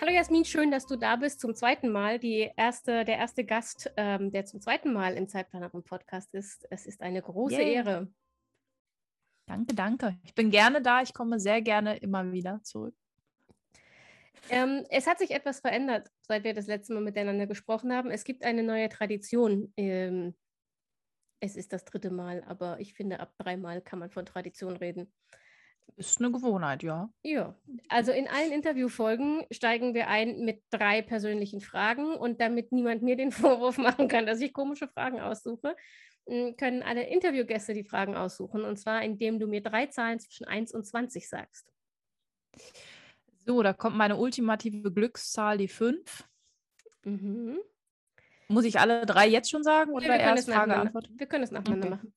Hallo 0.00 0.12
Jasmin, 0.12 0.46
schön, 0.46 0.70
dass 0.70 0.86
du 0.86 0.96
da 0.96 1.16
bist 1.16 1.40
zum 1.40 1.54
zweiten 1.54 1.90
Mal. 1.90 2.18
Die 2.18 2.50
erste, 2.56 3.04
der 3.04 3.18
erste 3.18 3.44
Gast, 3.44 3.92
ähm, 3.98 4.30
der 4.32 4.46
zum 4.46 4.58
zweiten 4.62 4.94
Mal 4.94 5.12
im 5.12 5.28
Zeitplanerin 5.28 5.82
Podcast 5.82 6.32
ist. 6.32 6.66
Es 6.70 6.86
ist 6.86 7.02
eine 7.02 7.20
große 7.20 7.56
yeah. 7.56 7.66
Ehre. 7.66 8.12
Danke, 9.44 9.74
danke. 9.74 10.18
Ich 10.22 10.34
bin 10.34 10.50
gerne 10.50 10.80
da. 10.80 11.02
Ich 11.02 11.12
komme 11.12 11.38
sehr 11.38 11.60
gerne 11.60 11.98
immer 11.98 12.32
wieder 12.32 12.62
zurück. 12.62 12.94
Ähm, 14.48 14.86
es 14.88 15.06
hat 15.06 15.18
sich 15.18 15.32
etwas 15.32 15.60
verändert, 15.60 16.08
seit 16.22 16.44
wir 16.44 16.54
das 16.54 16.66
letzte 16.66 16.94
Mal 16.94 17.02
miteinander 17.02 17.46
gesprochen 17.46 17.92
haben. 17.92 18.10
Es 18.10 18.24
gibt 18.24 18.42
eine 18.42 18.62
neue 18.62 18.88
Tradition. 18.88 19.70
Ähm, 19.76 20.34
es 21.40 21.56
ist 21.56 21.74
das 21.74 21.84
dritte 21.84 22.10
Mal, 22.10 22.42
aber 22.46 22.80
ich 22.80 22.94
finde, 22.94 23.20
ab 23.20 23.34
dreimal 23.36 23.82
kann 23.82 23.98
man 23.98 24.10
von 24.10 24.24
Tradition 24.24 24.78
reden. 24.78 25.12
Ist 25.96 26.20
eine 26.20 26.30
Gewohnheit, 26.30 26.82
ja. 26.82 27.10
Ja, 27.22 27.54
also 27.88 28.12
in 28.12 28.28
allen 28.28 28.52
Interviewfolgen 28.52 29.44
steigen 29.50 29.94
wir 29.94 30.08
ein 30.08 30.44
mit 30.44 30.62
drei 30.70 31.02
persönlichen 31.02 31.60
Fragen 31.60 32.14
und 32.14 32.40
damit 32.40 32.72
niemand 32.72 33.02
mir 33.02 33.16
den 33.16 33.32
Vorwurf 33.32 33.78
machen 33.78 34.08
kann, 34.08 34.26
dass 34.26 34.40
ich 34.40 34.52
komische 34.52 34.88
Fragen 34.88 35.20
aussuche, 35.20 35.76
hm, 36.26 36.56
können 36.56 36.82
alle 36.82 37.08
Interviewgäste 37.08 37.74
die 37.74 37.84
Fragen 37.84 38.16
aussuchen 38.16 38.64
und 38.64 38.76
zwar 38.78 39.02
indem 39.02 39.38
du 39.38 39.46
mir 39.46 39.62
drei 39.62 39.86
Zahlen 39.86 40.20
zwischen 40.20 40.46
1 40.46 40.72
und 40.74 40.84
20 40.84 41.28
sagst. 41.28 41.72
So, 43.46 43.62
da 43.62 43.72
kommt 43.72 43.96
meine 43.96 44.16
ultimative 44.16 44.92
Glückszahl, 44.92 45.58
die 45.58 45.68
5. 45.68 46.28
Mhm. 47.04 47.58
Muss 48.48 48.64
ich 48.64 48.80
alle 48.80 49.06
drei 49.06 49.28
jetzt 49.28 49.50
schon 49.50 49.62
sagen 49.62 49.92
oder 49.92 50.06
ja, 50.06 50.16
erst 50.16 50.50
Frage, 50.50 50.74
Antwort? 50.76 51.08
Wir 51.16 51.26
können 51.26 51.44
es 51.44 51.50
nacheinander 51.50 51.86
okay. 51.86 51.96
machen. 51.96 52.14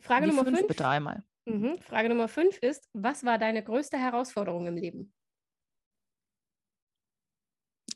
Frage 0.00 0.26
die 0.26 0.32
Nummer 0.32 0.44
5. 0.44 0.66
Bitte 0.66 0.86
einmal. 0.86 1.24
Mhm. 1.46 1.78
Frage 1.80 2.08
Nummer 2.08 2.28
5 2.28 2.58
ist, 2.58 2.88
was 2.92 3.24
war 3.24 3.38
deine 3.38 3.62
größte 3.62 3.98
Herausforderung 3.98 4.66
im 4.66 4.76
Leben? 4.76 5.12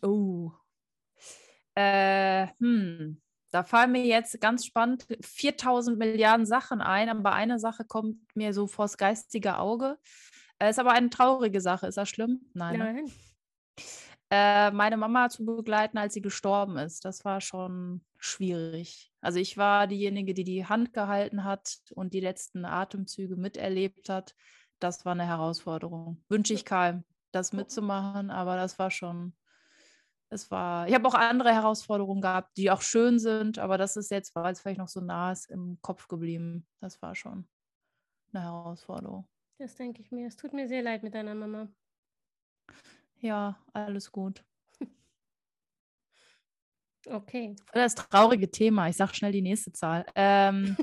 Oh. 0.03 0.53
Äh, 1.75 2.49
hm. 2.59 3.21
Da 3.51 3.63
fallen 3.65 3.93
mir 3.93 4.05
jetzt 4.05 4.41
ganz 4.41 4.67
spannend 4.67 5.07
4000 5.23 5.99
Milliarden 5.99 6.45
Sachen 6.45 6.83
ein, 6.83 7.09
aber 7.09 7.33
eine 7.33 7.59
Sache 7.59 7.85
kommt 7.85 8.19
mir 8.37 8.53
so 8.53 8.67
vors 8.67 8.99
geistige 8.99 9.57
Auge. 9.59 9.99
Äh, 10.59 10.71
ist 10.71 10.79
aber 10.79 10.93
eine 10.93 11.09
traurige 11.09 11.61
Sache. 11.61 11.87
Ist 11.87 11.97
das 11.97 12.09
schlimm? 12.11 12.43
Nein. 12.53 12.79
Ne? 12.79 12.85
Nein. 12.85 13.05
Ne? 13.05 13.11
Äh, 14.31 14.71
meine 14.73 14.99
Mama 14.99 15.31
zu 15.31 15.45
begleiten, 15.45 15.97
als 15.97 16.13
sie 16.13 16.21
gestorben 16.21 16.77
ist, 16.77 17.05
das 17.05 17.25
war 17.25 17.41
schon 17.41 18.03
schwierig. 18.19 19.08
Also 19.21 19.39
ich 19.39 19.57
war 19.57 19.87
diejenige, 19.87 20.35
die 20.35 20.45
die 20.45 20.67
Hand 20.67 20.93
gehalten 20.93 21.45
hat 21.45 21.79
und 21.95 22.15
die 22.15 22.21
letzten 22.21 22.65
Atemzüge 22.65 23.37
miterlebt 23.37 24.09
hat. 24.09 24.35
Das 24.79 25.05
war 25.05 25.13
eine 25.13 25.27
Herausforderung. 25.27 26.23
Wünsche 26.29 26.55
ich 26.55 26.65
keinem, 26.65 27.05
das 27.33 27.53
mitzumachen, 27.53 28.31
aber 28.31 28.57
das 28.57 28.79
war 28.79 28.91
schon, 28.91 29.35
es 30.31 30.51
war, 30.51 30.87
ich 30.89 30.95
habe 30.95 31.09
auch 31.09 31.15
andere 31.15 31.53
Herausforderungen 31.53 32.21
gehabt, 32.21 32.57
die 32.57 32.71
auch 32.71 32.83
schön 32.83 33.19
sind, 33.19 33.59
aber 33.59 33.77
das 33.77 33.97
ist 33.97 34.11
jetzt, 34.11 34.35
weil 34.37 34.53
es 34.53 34.61
vielleicht 34.61 34.79
noch 34.79 34.89
so 34.89 35.01
nah 35.01 35.33
ist, 35.33 35.51
im 35.51 35.79
Kopf 35.83 36.07
geblieben. 36.07 36.67
Das 36.81 37.03
war 37.03 37.15
schon 37.15 37.49
eine 38.33 38.45
Herausforderung. 38.45 39.29
Das 39.59 39.75
denke 39.75 40.01
ich 40.03 40.13
mir. 40.13 40.29
Es 40.29 40.37
tut 40.37 40.53
mir 40.53 40.69
sehr 40.69 40.83
leid 40.83 41.03
mit 41.03 41.15
deiner 41.15 41.35
Mama. 41.35 41.69
Ja, 43.21 43.59
alles 43.73 44.13
gut. 44.13 44.45
Okay. 47.11 47.57
Das 47.73 47.95
traurige 47.95 48.51
Thema. 48.51 48.89
Ich 48.89 48.97
sage 48.97 49.15
schnell 49.15 49.33
die 49.33 49.43
nächste 49.43 49.73
Zahl. 49.73 50.05
Ähm, 50.15 50.77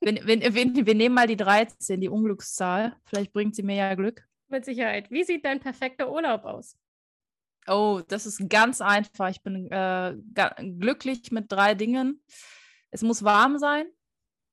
wir, 0.00 0.26
wir, 0.26 0.54
wir, 0.54 0.86
wir, 0.86 0.94
nehmen 0.94 1.14
mal 1.14 1.26
die 1.26 1.36
13, 1.36 2.00
die 2.00 2.08
Unglückszahl. 2.08 2.96
Vielleicht 3.04 3.32
bringt 3.32 3.54
sie 3.54 3.62
mir 3.62 3.76
ja 3.76 3.94
Glück. 3.94 4.26
Mit 4.48 4.64
Sicherheit. 4.64 5.10
Wie 5.10 5.24
sieht 5.24 5.44
dein 5.44 5.60
perfekter 5.60 6.10
Urlaub 6.10 6.44
aus? 6.44 6.76
Oh, 7.66 8.00
das 8.06 8.26
ist 8.26 8.48
ganz 8.48 8.80
einfach. 8.80 9.28
Ich 9.30 9.42
bin 9.42 9.70
äh, 9.70 10.14
glücklich 10.78 11.32
mit 11.32 11.50
drei 11.50 11.74
Dingen. 11.74 12.22
Es 12.90 13.02
muss 13.02 13.24
warm 13.24 13.58
sein. 13.58 13.86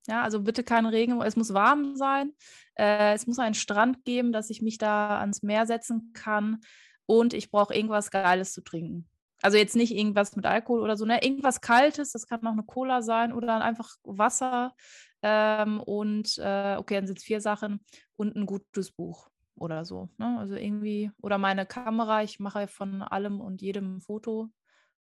Ja, 0.08 0.24
also 0.24 0.42
bitte 0.42 0.64
kein 0.64 0.86
Regen. 0.86 1.22
Es 1.22 1.36
muss 1.36 1.54
warm 1.54 1.96
sein. 1.96 2.34
Äh, 2.76 3.14
es 3.14 3.28
muss 3.28 3.40
einen 3.40 3.54
Strand 3.54 4.04
geben, 4.04 4.34
dass 4.34 4.50
ich 4.50 4.62
mich 4.62 4.78
da 4.78 5.20
ans 5.20 5.44
Meer 5.44 5.66
setzen 5.68 6.12
kann. 6.14 6.60
Und 7.06 7.34
ich 7.34 7.52
brauche 7.52 7.74
irgendwas 7.74 8.10
Geiles 8.10 8.54
zu 8.54 8.62
trinken. 8.62 9.08
Also 9.44 9.58
jetzt 9.58 9.76
nicht 9.76 9.94
irgendwas 9.94 10.36
mit 10.36 10.46
Alkohol 10.46 10.82
oder 10.82 10.96
so, 10.96 11.06
ne? 11.06 11.22
Irgendwas 11.22 11.60
Kaltes, 11.60 12.14
das 12.14 12.28
kann 12.28 12.46
auch 12.48 12.54
eine 12.54 12.64
Cola 12.64 13.02
sein 13.02 13.34
oder 13.34 13.62
einfach 13.62 13.98
Wasser. 14.04 14.74
Ähm, 15.22 15.82
und 15.82 16.38
äh, 16.38 16.76
okay, 16.78 16.96
dann 16.96 17.08
sind 17.08 17.20
es 17.20 17.26
vier 17.26 17.42
Sachen 17.42 17.82
und 18.16 18.36
ein 18.36 18.46
gutes 18.46 18.92
Buch 18.92 19.30
oder 19.56 19.86
so. 19.86 20.10
Ne? 20.18 20.38
Also 20.40 20.56
irgendwie, 20.56 21.12
oder 21.22 21.38
meine 21.38 21.66
Kamera, 21.66 22.24
ich 22.24 22.40
mache 22.40 22.68
von 22.68 23.02
allem 23.02 23.42
und 23.42 23.62
jedem 23.62 23.98
ein 23.98 24.02
Foto. 24.02 24.50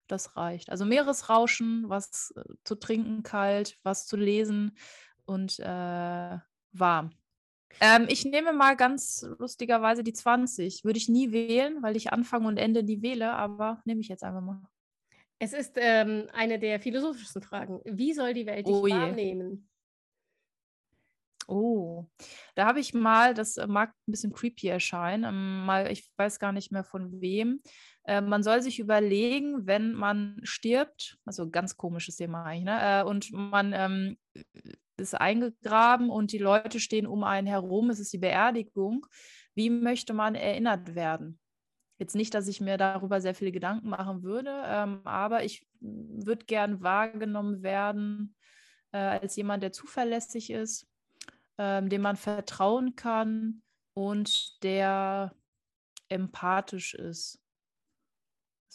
Das 0.07 0.35
reicht. 0.35 0.69
Also 0.69 0.85
Meeresrauschen, 0.85 1.85
was 1.87 2.33
äh, 2.35 2.43
zu 2.65 2.75
trinken 2.75 3.23
kalt, 3.23 3.77
was 3.83 4.05
zu 4.05 4.17
lesen 4.17 4.77
und 5.25 5.59
äh, 5.59 6.37
warm. 6.73 7.11
Ähm, 7.79 8.05
ich 8.09 8.25
nehme 8.25 8.53
mal 8.53 8.75
ganz 8.75 9.25
lustigerweise 9.39 10.03
die 10.03 10.13
20. 10.13 10.83
Würde 10.83 10.97
ich 10.97 11.09
nie 11.09 11.31
wählen, 11.31 11.81
weil 11.81 11.95
ich 11.95 12.13
Anfang 12.13 12.45
und 12.45 12.57
Ende 12.57 12.83
nie 12.83 13.01
wähle, 13.01 13.33
aber 13.33 13.81
nehme 13.85 14.01
ich 14.01 14.07
jetzt 14.07 14.23
einfach 14.23 14.41
mal. 14.41 14.61
Es 15.39 15.53
ist 15.53 15.73
ähm, 15.75 16.29
eine 16.33 16.59
der 16.59 16.79
philosophischsten 16.79 17.41
Fragen. 17.41 17.81
Wie 17.85 18.13
soll 18.13 18.33
die 18.33 18.45
Welt 18.45 18.67
dich 18.67 18.73
oh 18.73 18.83
wahrnehmen? 18.83 19.67
Oh, 21.47 22.05
da 22.55 22.65
habe 22.65 22.79
ich 22.79 22.93
mal, 22.93 23.33
das 23.33 23.57
äh, 23.57 23.67
mag 23.67 23.89
ein 24.07 24.11
bisschen 24.11 24.31
creepy 24.31 24.67
erscheinen, 24.67 25.25
ähm, 25.25 25.65
mal, 25.65 25.91
ich 25.91 26.09
weiß 26.15 26.39
gar 26.39 26.53
nicht 26.53 26.71
mehr 26.71 26.85
von 26.85 27.19
wem. 27.19 27.61
Äh, 28.05 28.21
man 28.21 28.43
soll 28.43 28.61
sich 28.61 28.79
überlegen, 28.79 29.67
wenn 29.67 29.93
man 29.93 30.39
stirbt, 30.43 31.17
also 31.25 31.49
ganz 31.49 31.75
komisches 31.75 32.15
Thema 32.15 32.45
eigentlich, 32.45 32.63
ne? 32.65 33.01
Äh, 33.01 33.03
und 33.03 33.31
man 33.31 33.73
ähm, 33.73 34.17
ist 34.97 35.15
eingegraben 35.15 36.09
und 36.09 36.31
die 36.31 36.37
Leute 36.37 36.79
stehen 36.79 37.07
um 37.07 37.23
einen 37.23 37.47
herum, 37.47 37.89
es 37.89 37.99
ist 37.99 38.13
die 38.13 38.19
Beerdigung. 38.19 39.05
Wie 39.55 39.69
möchte 39.69 40.13
man 40.13 40.35
erinnert 40.35 40.95
werden? 40.95 41.39
Jetzt 41.99 42.15
nicht, 42.15 42.33
dass 42.33 42.47
ich 42.47 42.59
mir 42.59 42.77
darüber 42.77 43.21
sehr 43.21 43.35
viele 43.35 43.51
Gedanken 43.51 43.89
machen 43.89 44.23
würde, 44.23 44.51
ähm, 44.65 45.01
aber 45.03 45.43
ich 45.43 45.67
würde 45.79 46.45
gern 46.45 46.81
wahrgenommen 46.81 47.63
werden 47.63 48.35
äh, 48.91 48.97
als 48.97 49.35
jemand, 49.35 49.63
der 49.63 49.71
zuverlässig 49.71 50.49
ist, 50.49 50.87
ähm, 51.57 51.89
dem 51.89 52.01
man 52.01 52.15
vertrauen 52.15 52.95
kann 52.95 53.61
und 53.93 54.63
der 54.63 55.35
empathisch 56.09 56.93
ist. 56.93 57.42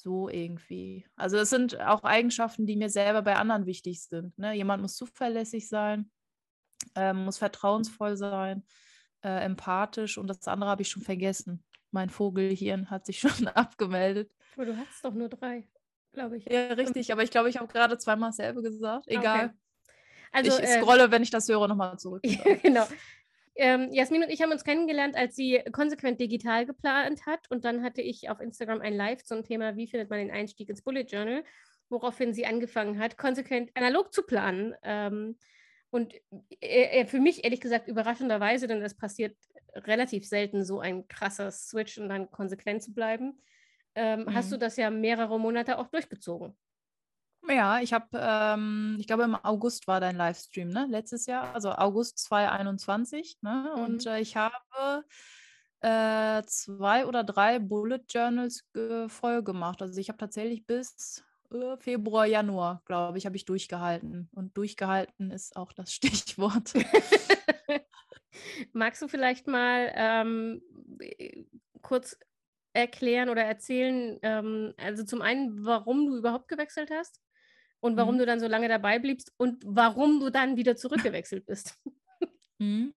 So 0.01 0.29
irgendwie. 0.29 1.05
Also 1.17 1.39
es 1.39 1.51
sind 1.51 1.81
auch 1.81 2.05
Eigenschaften, 2.05 2.67
die 2.67 2.77
mir 2.77 2.89
selber 2.89 3.23
bei 3.23 3.35
anderen 3.35 3.67
wichtig 3.67 4.01
sind. 4.03 4.39
Ne? 4.39 4.55
Jemand 4.55 4.81
muss 4.81 4.95
zuverlässig 4.95 5.69
sein, 5.69 6.11
äh, 6.95 7.13
muss 7.13 7.39
vertrauensvoll 7.39 8.17
sein, 8.17 8.65
äh, 9.25 9.45
empathisch 9.45 10.17
und 10.17 10.29
das 10.29 10.47
andere 10.47 10.71
habe 10.71 10.83
ich 10.83 10.89
schon 10.89 11.03
vergessen. 11.03 11.65
Mein 11.91 12.11
Vogelhirn 12.11 12.91
hat 12.91 13.07
sich 13.07 13.19
schon 13.21 13.49
abgemeldet. 13.49 14.31
Aber 14.55 14.67
du 14.67 14.77
hast 14.77 15.05
doch 15.05 15.15
nur 15.15 15.29
drei, 15.29 15.67
glaube 16.13 16.37
ich. 16.37 16.45
Ja, 16.47 16.69
richtig, 16.75 17.11
aber 17.11 17.25
ich 17.25 17.33
glaube, 17.33 17.49
ich 17.49 17.57
habe 17.57 17.67
gerade 17.67 17.99
zweimal 17.99 18.31
dasselbe 18.31 18.63
gesagt. 18.63 19.07
Ah, 19.09 19.13
Egal. 19.13 19.47
Okay. 19.47 19.55
Also, 20.31 20.59
ich 20.59 20.65
äh, 20.65 20.81
scrolle, 20.81 21.05
äh, 21.05 21.11
wenn 21.11 21.23
ich 21.23 21.31
das 21.31 21.49
höre, 21.49 21.67
nochmal 21.67 21.99
zurück. 21.99 22.23
genau. 22.63 22.87
Ähm, 23.61 23.93
Jasmin 23.93 24.23
und 24.23 24.31
ich 24.31 24.41
haben 24.41 24.53
uns 24.53 24.63
kennengelernt, 24.63 25.17
als 25.17 25.35
sie 25.35 25.61
konsequent 25.73 26.21
digital 26.21 26.65
geplant 26.65 27.27
hat. 27.27 27.41
Und 27.51 27.65
dann 27.65 27.83
hatte 27.83 28.01
ich 28.01 28.31
auf 28.31 28.41
Instagram 28.41 28.81
ein 28.81 28.95
Live 28.95 29.25
zum 29.25 29.43
Thema, 29.43 29.77
wie 29.77 29.89
findet 29.89 30.11
man 30.11 30.21
den 30.21 30.31
Einstieg 30.31 30.69
ins 30.69 30.83
Bullet 30.83 31.03
Journal, 31.03 31.43
woraufhin 31.89 32.33
sie 32.33 32.47
angefangen 32.47 33.01
hat, 33.01 33.19
konsequent 33.19 33.71
analog 33.75 34.15
zu 34.15 34.23
planen. 34.23 34.75
Ähm, 34.85 35.37
und 35.91 36.15
äh, 36.61 37.01
äh, 37.01 37.07
für 37.07 37.19
mich 37.19 37.45
ehrlich 37.45 37.61
gesagt 37.61 37.89
überraschenderweise, 37.89 38.69
denn 38.69 38.81
es 38.81 38.97
passiert 38.97 39.37
relativ 39.75 40.25
selten 40.27 40.65
so 40.65 40.79
ein 40.79 41.09
krasser 41.09 41.51
Switch 41.51 41.99
und 41.99 42.09
dann 42.09 42.31
konsequent 42.31 42.83
zu 42.83 42.95
bleiben, 42.95 43.41
ähm, 43.97 44.21
mhm. 44.21 44.35
hast 44.35 44.53
du 44.53 44.57
das 44.57 44.77
ja 44.77 44.91
mehrere 44.91 45.41
Monate 45.41 45.79
auch 45.79 45.89
durchgezogen. 45.89 46.57
Ja, 47.49 47.81
ich 47.81 47.95
habe, 47.95 48.09
ähm, 48.13 48.97
ich 49.01 49.07
glaube, 49.07 49.23
im 49.23 49.35
August 49.35 49.87
war 49.87 50.01
dein 50.01 50.17
Livestream, 50.17 50.69
ne? 50.69 50.87
Letztes 50.91 51.25
Jahr, 51.27 51.55
also 51.55 51.73
August 51.73 52.19
2021. 52.19 53.39
Ne? 53.41 53.73
Mhm. 53.75 53.83
Und 53.83 54.07
äh, 54.07 54.21
ich 54.21 54.37
habe 54.37 55.05
äh, 55.81 56.43
zwei 56.45 57.07
oder 57.07 57.25
drei 57.25 57.59
Bullet 57.59 58.01
Journals 58.09 58.67
voll 59.07 59.43
gemacht. 59.43 59.81
Also 59.81 59.99
ich 59.99 60.09
habe 60.09 60.19
tatsächlich 60.19 60.67
bis 60.67 61.25
äh, 61.51 61.79
Februar, 61.79 62.27
Januar, 62.27 62.83
glaube 62.85 63.17
ich, 63.17 63.25
habe 63.25 63.37
ich 63.37 63.47
durchgehalten. 63.47 64.29
Und 64.35 64.57
durchgehalten 64.57 65.31
ist 65.31 65.57
auch 65.57 65.73
das 65.73 65.93
Stichwort. 65.95 66.75
Magst 68.73 69.01
du 69.01 69.09
vielleicht 69.09 69.47
mal 69.47 69.91
ähm, 69.95 70.63
kurz 71.81 72.19
erklären 72.75 73.31
oder 73.31 73.43
erzählen, 73.43 74.19
ähm, 74.23 74.75
also 74.77 75.03
zum 75.05 75.23
einen, 75.23 75.65
warum 75.65 76.07
du 76.07 76.17
überhaupt 76.19 76.49
gewechselt 76.49 76.91
hast 76.93 77.23
und 77.81 77.97
warum 77.97 78.17
mhm. 78.17 78.19
du 78.21 78.27
dann 78.27 78.41
so 78.41 78.47
lange 78.47 78.69
dabei 78.69 78.99
bliebst 78.99 79.33
und 79.37 79.63
warum 79.67 80.21
du 80.21 80.31
dann 80.31 80.57
wieder 80.57 80.77
zurückgewechselt 80.77 81.47
bist? 81.47 81.75
Mhm. 82.61 82.93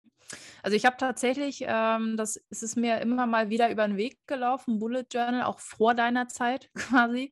Also 0.63 0.75
ich 0.75 0.85
habe 0.85 0.97
tatsächlich, 0.97 1.63
ähm, 1.67 2.17
das 2.17 2.41
es 2.49 2.63
ist 2.63 2.77
mir 2.77 2.99
immer 2.99 3.27
mal 3.27 3.51
wieder 3.51 3.69
über 3.69 3.87
den 3.87 3.95
Weg 3.95 4.17
gelaufen, 4.25 4.79
Bullet 4.79 5.05
Journal, 5.11 5.43
auch 5.43 5.59
vor 5.59 5.93
deiner 5.93 6.27
Zeit 6.27 6.71
quasi. 6.75 7.31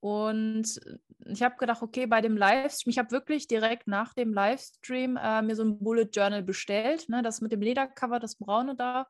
Und 0.00 0.78
ich 1.26 1.42
habe 1.42 1.56
gedacht, 1.56 1.82
okay, 1.82 2.06
bei 2.06 2.20
dem 2.20 2.36
Livestream, 2.36 2.90
ich 2.90 2.98
habe 2.98 3.10
wirklich 3.10 3.48
direkt 3.48 3.88
nach 3.88 4.12
dem 4.12 4.34
Livestream 4.34 5.16
äh, 5.16 5.40
mir 5.42 5.56
so 5.56 5.64
ein 5.64 5.78
Bullet 5.78 6.10
Journal 6.12 6.42
bestellt, 6.42 7.08
ne, 7.08 7.22
das 7.22 7.40
mit 7.40 7.52
dem 7.52 7.62
Ledercover, 7.62 8.20
das 8.20 8.36
braune 8.36 8.76
da. 8.76 9.08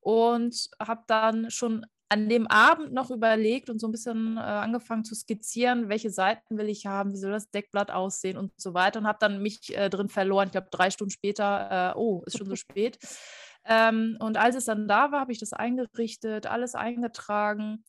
Und 0.00 0.70
habe 0.80 1.02
dann 1.08 1.50
schon 1.50 1.86
an 2.12 2.28
dem 2.28 2.46
Abend 2.46 2.92
noch 2.92 3.10
überlegt 3.10 3.70
und 3.70 3.78
so 3.78 3.88
ein 3.88 3.90
bisschen 3.90 4.36
äh, 4.36 4.40
angefangen 4.40 5.02
zu 5.02 5.14
skizzieren, 5.14 5.88
welche 5.88 6.10
Seiten 6.10 6.58
will 6.58 6.68
ich 6.68 6.84
haben, 6.84 7.14
wie 7.14 7.16
soll 7.16 7.30
das 7.30 7.50
Deckblatt 7.50 7.90
aussehen 7.90 8.36
und 8.36 8.52
so 8.58 8.74
weiter 8.74 8.98
und 8.98 9.06
habe 9.06 9.16
dann 9.18 9.40
mich 9.40 9.74
äh, 9.74 9.88
drin 9.88 10.10
verloren. 10.10 10.48
Ich 10.48 10.52
glaube, 10.52 10.68
drei 10.70 10.90
Stunden 10.90 11.10
später, 11.10 11.94
äh, 11.94 11.98
oh, 11.98 12.22
ist 12.26 12.36
schon 12.36 12.46
so 12.46 12.54
spät. 12.56 12.98
Ähm, 13.64 14.18
und 14.20 14.36
als 14.36 14.56
es 14.56 14.66
dann 14.66 14.88
da 14.88 15.10
war, 15.10 15.20
habe 15.20 15.32
ich 15.32 15.38
das 15.38 15.54
eingerichtet, 15.54 16.46
alles 16.46 16.74
eingetragen. 16.74 17.82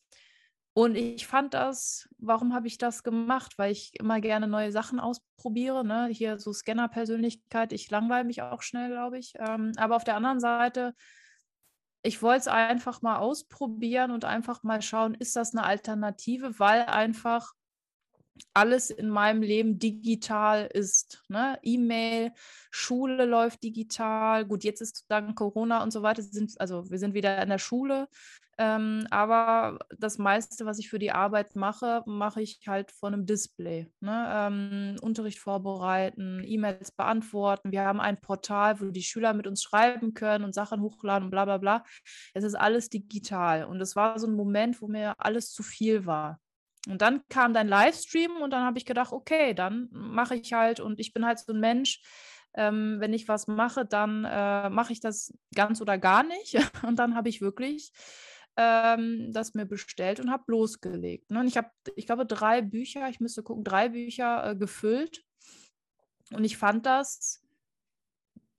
Und 0.72 0.96
ich 0.96 1.28
fand 1.28 1.54
das, 1.54 2.08
warum 2.18 2.54
habe 2.54 2.68
ich 2.68 2.78
das 2.78 3.04
gemacht? 3.04 3.58
Weil 3.58 3.74
ich 3.74 3.92
immer 4.00 4.22
gerne 4.22 4.48
neue 4.48 4.72
Sachen 4.72 5.02
ausprobiere. 5.02 5.84
Ne? 5.84 6.08
Hier 6.12 6.40
so 6.40 6.54
Scanner-Persönlichkeit, 6.54 7.74
ich 7.74 7.92
langweile 7.92 8.24
mich 8.24 8.42
auch 8.42 8.62
schnell, 8.62 8.90
glaube 8.90 9.18
ich. 9.18 9.34
Ähm, 9.38 9.74
aber 9.76 9.98
auf 9.98 10.06
der 10.06 10.16
anderen 10.16 10.40
Seite 10.40 10.96
ich 12.04 12.22
wollte 12.22 12.42
es 12.42 12.48
einfach 12.48 13.02
mal 13.02 13.18
ausprobieren 13.18 14.12
und 14.12 14.26
einfach 14.26 14.62
mal 14.64 14.82
schauen, 14.82 15.16
ist 15.16 15.36
das 15.36 15.56
eine 15.56 15.66
Alternative, 15.66 16.60
weil 16.60 16.82
einfach 16.82 17.54
alles 18.54 18.90
in 18.90 19.10
meinem 19.10 19.42
Leben 19.42 19.80
digital 19.80 20.66
ist. 20.66 21.24
Ne? 21.30 21.58
E-Mail, 21.62 22.32
Schule 22.72 23.26
läuft 23.26 23.64
digital. 23.64 24.46
Gut, 24.46 24.64
jetzt 24.64 24.82
ist 24.82 25.06
dann 25.08 25.36
Corona 25.36 25.84
und 25.84 25.92
so 25.92 26.02
weiter. 26.02 26.22
Sind, 26.22 26.60
also 26.60 26.90
wir 26.90 27.00
sind 27.00 27.14
wieder 27.14 27.42
in 27.42 27.50
der 27.50 27.60
Schule. 27.60 28.08
Ähm, 28.60 29.08
aber 29.10 29.80
das 29.98 30.20
meiste, 30.20 30.66
was 30.66 30.78
ich 30.78 30.90
für 30.90 31.00
die 31.00 31.12
Arbeit 31.12 31.56
mache, 31.56 32.04
mache 32.06 32.42
ich 32.42 32.60
halt 32.68 32.92
vor 32.92 33.10
einem 33.10 33.26
Display. 33.26 33.90
Ne? 34.00 34.28
Ähm, 34.30 34.96
Unterricht 35.02 35.40
vorbereiten, 35.40 36.44
E-Mails 36.46 36.92
beantworten. 36.92 37.72
Wir 37.72 37.84
haben 37.84 38.00
ein 38.00 38.22
Portal, 38.22 38.80
wo 38.80 38.86
die 38.92 39.02
Schüler 39.02 39.34
mit 39.34 39.48
uns 39.48 39.64
schreiben 39.64 40.14
können 40.14 40.46
und 40.46 40.54
Sachen 40.54 40.82
hochladen 40.82 41.26
und 41.26 41.32
bla 41.32 41.46
bla 41.46 41.58
bla. 41.58 41.84
Es 42.34 42.44
ist 42.44 42.56
alles 42.56 42.90
digital. 42.90 43.66
Und 43.66 43.82
es 43.82 43.96
war 43.96 44.20
so 44.20 44.28
ein 44.28 44.36
Moment, 44.36 44.82
wo 44.82 44.88
mir 44.88 45.16
alles 45.18 45.52
zu 45.52 45.64
viel 45.64 46.06
war. 46.06 46.40
Und 46.88 47.02
dann 47.02 47.22
kam 47.30 47.54
dein 47.54 47.68
Livestream 47.68 48.38
und 48.42 48.52
dann 48.52 48.66
habe 48.66 48.78
ich 48.78 48.86
gedacht, 48.86 49.14
okay, 49.14 49.54
dann 49.54 49.88
mache 49.92 50.36
ich 50.36 50.52
halt 50.54 50.80
und 50.80 51.00
ich 51.00 51.14
bin 51.14 51.26
halt 51.26 51.40
so 51.40 51.54
ein 51.54 51.60
Mensch, 51.60 52.02
ähm, 52.56 52.98
wenn 53.00 53.14
ich 53.14 53.28
was 53.28 53.48
mache, 53.48 53.86
dann 53.86 54.26
äh, 54.26 54.70
mache 54.70 54.94
ich 54.94 55.00
das 55.00 55.34
ganz 55.56 55.82
oder 55.82 55.98
gar 55.98 56.24
nicht. 56.24 56.56
Und 56.84 56.98
dann 56.98 57.16
habe 57.16 57.30
ich 57.30 57.42
wirklich 57.42 57.92
ähm, 58.58 59.32
das 59.32 59.54
mir 59.54 59.66
bestellt 59.66 60.20
und 60.20 60.32
habe 60.32 60.44
losgelegt. 60.48 61.32
Ne? 61.32 61.40
Und 61.40 61.48
ich 61.48 61.58
habe, 61.58 61.70
ich 61.96 62.06
glaube, 62.06 62.26
drei 62.26 62.62
Bücher, 62.62 63.10
ich 63.10 63.20
müsste 63.20 63.44
gucken, 63.44 63.64
drei 63.64 63.90
Bücher 63.90 64.52
äh, 64.52 64.56
gefüllt. 64.56 65.24
Und 66.32 66.44
ich 66.44 66.58
fand 66.58 66.86
das, 66.86 67.44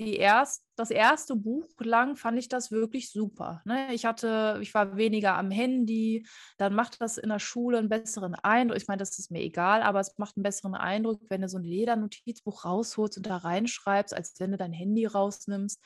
die 0.00 0.16
erst, 0.16 0.64
das 0.74 0.90
erste 0.90 1.36
Buch 1.36 1.68
lang 1.78 2.16
fand 2.16 2.38
ich 2.38 2.48
das 2.48 2.72
wirklich 2.72 3.12
super. 3.12 3.62
Ne? 3.64 3.94
Ich 3.94 4.04
hatte, 4.04 4.58
ich 4.60 4.74
war 4.74 4.96
weniger 4.96 5.34
am 5.36 5.52
Handy, 5.52 6.26
dann 6.58 6.74
macht 6.74 7.00
das 7.00 7.16
in 7.16 7.28
der 7.28 7.38
Schule 7.38 7.78
einen 7.78 7.88
besseren 7.88 8.34
Eindruck. 8.34 8.76
Ich 8.76 8.88
meine, 8.88 8.98
das 8.98 9.18
ist 9.18 9.30
mir 9.30 9.40
egal, 9.40 9.82
aber 9.82 10.00
es 10.00 10.18
macht 10.18 10.36
einen 10.36 10.42
besseren 10.42 10.74
Eindruck, 10.74 11.20
wenn 11.28 11.42
du 11.42 11.48
so 11.48 11.58
ein 11.58 11.64
Ledernotizbuch 11.64 12.64
rausholst 12.64 13.18
und 13.18 13.26
da 13.26 13.36
reinschreibst, 13.36 14.14
als 14.14 14.34
wenn 14.40 14.50
du 14.50 14.56
dein 14.56 14.72
Handy 14.72 15.06
rausnimmst. 15.06 15.80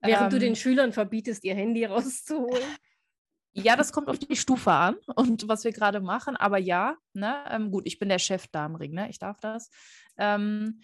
Während 0.00 0.32
ähm, 0.32 0.38
du 0.38 0.38
den 0.38 0.56
Schülern 0.56 0.92
verbietest, 0.92 1.44
ihr 1.44 1.54
Handy 1.54 1.84
rauszuholen. 1.84 2.62
Ja, 3.52 3.76
das 3.76 3.92
kommt 3.92 4.08
auf 4.08 4.18
die 4.18 4.36
Stufe 4.36 4.70
an 4.70 4.96
und 5.16 5.48
was 5.48 5.64
wir 5.64 5.72
gerade 5.72 6.00
machen. 6.00 6.36
Aber 6.36 6.58
ja, 6.58 6.96
ne, 7.14 7.44
ähm, 7.50 7.70
gut, 7.70 7.86
ich 7.86 7.98
bin 7.98 8.08
der 8.08 8.18
Chef 8.18 8.46
da 8.52 8.66
im 8.66 8.76
Ring, 8.76 8.92
ne? 8.92 9.10
Ich 9.10 9.18
darf 9.18 9.40
das. 9.40 9.70
Ähm, 10.16 10.80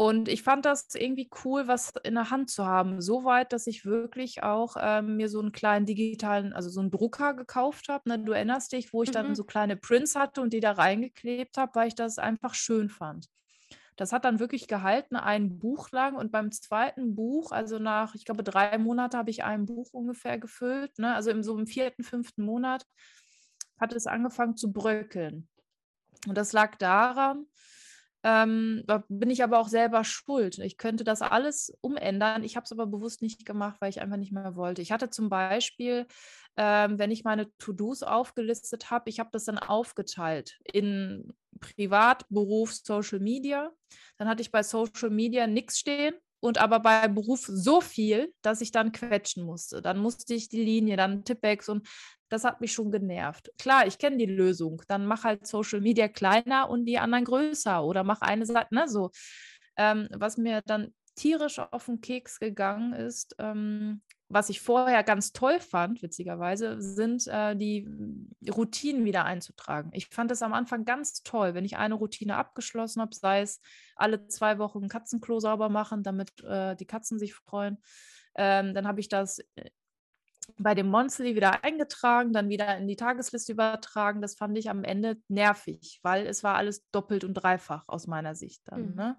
und 0.00 0.28
ich 0.28 0.42
fand 0.42 0.64
das 0.64 0.94
irgendwie 0.94 1.28
cool, 1.44 1.68
was 1.68 1.92
in 2.04 2.14
der 2.14 2.30
Hand 2.30 2.48
zu 2.48 2.64
haben. 2.64 3.02
So 3.02 3.24
weit, 3.24 3.52
dass 3.52 3.66
ich 3.66 3.84
wirklich 3.84 4.42
auch 4.42 4.76
ähm, 4.80 5.16
mir 5.16 5.28
so 5.28 5.40
einen 5.40 5.52
kleinen 5.52 5.84
digitalen, 5.84 6.54
also 6.54 6.70
so 6.70 6.80
einen 6.80 6.90
Drucker 6.90 7.34
gekauft 7.34 7.88
habe. 7.88 8.08
Ne? 8.08 8.18
Du 8.18 8.32
erinnerst 8.32 8.72
dich, 8.72 8.94
wo 8.94 9.02
ich 9.02 9.10
mhm. 9.10 9.14
dann 9.14 9.34
so 9.34 9.44
kleine 9.44 9.76
Prints 9.76 10.16
hatte 10.16 10.40
und 10.40 10.54
die 10.54 10.60
da 10.60 10.72
reingeklebt 10.72 11.58
habe, 11.58 11.74
weil 11.74 11.88
ich 11.88 11.94
das 11.94 12.18
einfach 12.18 12.54
schön 12.54 12.88
fand. 12.88 13.26
Das 14.00 14.12
hat 14.14 14.24
dann 14.24 14.40
wirklich 14.40 14.66
gehalten, 14.66 15.14
ein 15.14 15.58
Buch 15.58 15.90
lang. 15.90 16.16
Und 16.16 16.32
beim 16.32 16.50
zweiten 16.52 17.14
Buch, 17.14 17.52
also 17.52 17.78
nach, 17.78 18.14
ich 18.14 18.24
glaube, 18.24 18.42
drei 18.42 18.78
Monate 18.78 19.18
habe 19.18 19.28
ich 19.28 19.44
ein 19.44 19.66
Buch 19.66 19.90
ungefähr 19.92 20.38
gefüllt. 20.38 20.98
Ne? 20.98 21.14
Also 21.14 21.30
im, 21.30 21.42
so 21.42 21.58
im 21.58 21.66
vierten, 21.66 22.02
fünften 22.02 22.42
Monat 22.42 22.86
hat 23.78 23.92
es 23.92 24.06
angefangen 24.06 24.56
zu 24.56 24.72
bröckeln. 24.72 25.50
Und 26.26 26.38
das 26.38 26.54
lag 26.54 26.76
daran, 26.76 27.44
ähm, 28.22 28.84
bin 29.08 29.30
ich 29.30 29.42
aber 29.42 29.58
auch 29.58 29.68
selber 29.68 30.04
schuld. 30.04 30.58
Ich 30.58 30.76
könnte 30.76 31.04
das 31.04 31.22
alles 31.22 31.72
umändern. 31.80 32.44
Ich 32.44 32.56
habe 32.56 32.64
es 32.64 32.72
aber 32.72 32.86
bewusst 32.86 33.22
nicht 33.22 33.46
gemacht, 33.46 33.76
weil 33.80 33.90
ich 33.90 34.00
einfach 34.00 34.16
nicht 34.16 34.32
mehr 34.32 34.56
wollte. 34.56 34.82
Ich 34.82 34.92
hatte 34.92 35.10
zum 35.10 35.28
Beispiel, 35.28 36.06
ähm, 36.56 36.98
wenn 36.98 37.10
ich 37.10 37.24
meine 37.24 37.54
To-Dos 37.58 38.02
aufgelistet 38.02 38.90
habe, 38.90 39.08
ich 39.08 39.20
habe 39.20 39.30
das 39.32 39.44
dann 39.44 39.58
aufgeteilt 39.58 40.58
in 40.64 41.32
Privat, 41.60 42.26
Beruf, 42.28 42.74
Social 42.74 43.20
Media. 43.20 43.70
Dann 44.18 44.28
hatte 44.28 44.42
ich 44.42 44.50
bei 44.50 44.62
Social 44.62 45.10
Media 45.10 45.46
nichts 45.46 45.78
stehen 45.78 46.14
und 46.40 46.58
aber 46.58 46.80
bei 46.80 47.08
Beruf 47.08 47.46
so 47.46 47.80
viel, 47.80 48.32
dass 48.42 48.60
ich 48.60 48.72
dann 48.72 48.92
quetschen 48.92 49.44
musste. 49.44 49.82
Dann 49.82 49.98
musste 49.98 50.34
ich 50.34 50.48
die 50.48 50.62
Linie, 50.64 50.96
dann 50.96 51.24
Tippex 51.24 51.68
und 51.68 51.86
das 52.30 52.44
hat 52.44 52.60
mich 52.60 52.72
schon 52.72 52.90
genervt. 52.90 53.50
Klar, 53.58 53.86
ich 53.86 53.98
kenne 53.98 54.16
die 54.16 54.26
Lösung. 54.26 54.82
Dann 54.88 55.06
mach 55.06 55.24
halt 55.24 55.46
Social 55.46 55.80
Media 55.80 56.08
kleiner 56.08 56.70
und 56.70 56.86
die 56.86 56.98
anderen 56.98 57.24
größer 57.24 57.84
oder 57.84 58.04
mach 58.04 58.20
eine 58.20 58.46
Seite, 58.46 58.74
ne, 58.74 58.88
so. 58.88 59.10
Ähm, 59.76 60.08
was 60.12 60.36
mir 60.36 60.62
dann 60.64 60.94
tierisch 61.16 61.58
auf 61.58 61.86
den 61.86 62.00
Keks 62.00 62.38
gegangen 62.38 62.92
ist, 62.92 63.34
ähm, 63.38 64.02
was 64.30 64.48
ich 64.48 64.60
vorher 64.60 65.02
ganz 65.02 65.32
toll 65.32 65.58
fand, 65.58 66.02
witzigerweise, 66.02 66.80
sind 66.80 67.26
äh, 67.26 67.56
die 67.56 67.88
Routinen 68.48 69.04
wieder 69.04 69.24
einzutragen. 69.24 69.90
Ich 69.92 70.06
fand 70.06 70.30
es 70.30 70.40
am 70.42 70.54
Anfang 70.54 70.84
ganz 70.84 71.24
toll, 71.24 71.54
wenn 71.54 71.64
ich 71.64 71.76
eine 71.76 71.94
Routine 71.94 72.36
abgeschlossen 72.36 73.02
habe, 73.02 73.14
sei 73.14 73.40
es 73.40 73.60
alle 73.96 74.28
zwei 74.28 74.58
Wochen 74.58 74.84
ein 74.84 74.88
Katzenklo 74.88 75.40
sauber 75.40 75.68
machen, 75.68 76.04
damit 76.04 76.42
äh, 76.44 76.76
die 76.76 76.86
Katzen 76.86 77.18
sich 77.18 77.34
freuen. 77.34 77.78
Ähm, 78.36 78.72
dann 78.72 78.86
habe 78.86 79.00
ich 79.00 79.08
das 79.08 79.40
äh, 79.56 79.70
bei 80.58 80.74
dem 80.76 80.86
Monthly 80.86 81.34
wieder 81.34 81.64
eingetragen, 81.64 82.32
dann 82.32 82.48
wieder 82.48 82.76
in 82.78 82.86
die 82.86 82.96
Tagesliste 82.96 83.52
übertragen. 83.52 84.22
Das 84.22 84.36
fand 84.36 84.56
ich 84.56 84.70
am 84.70 84.84
Ende 84.84 85.16
nervig, 85.26 85.98
weil 86.02 86.26
es 86.26 86.44
war 86.44 86.54
alles 86.54 86.88
doppelt 86.92 87.24
und 87.24 87.34
dreifach 87.34 87.82
aus 87.88 88.06
meiner 88.06 88.36
Sicht 88.36 88.62
dann. 88.66 88.90
Mhm. 88.90 88.94
Ne? 88.94 89.18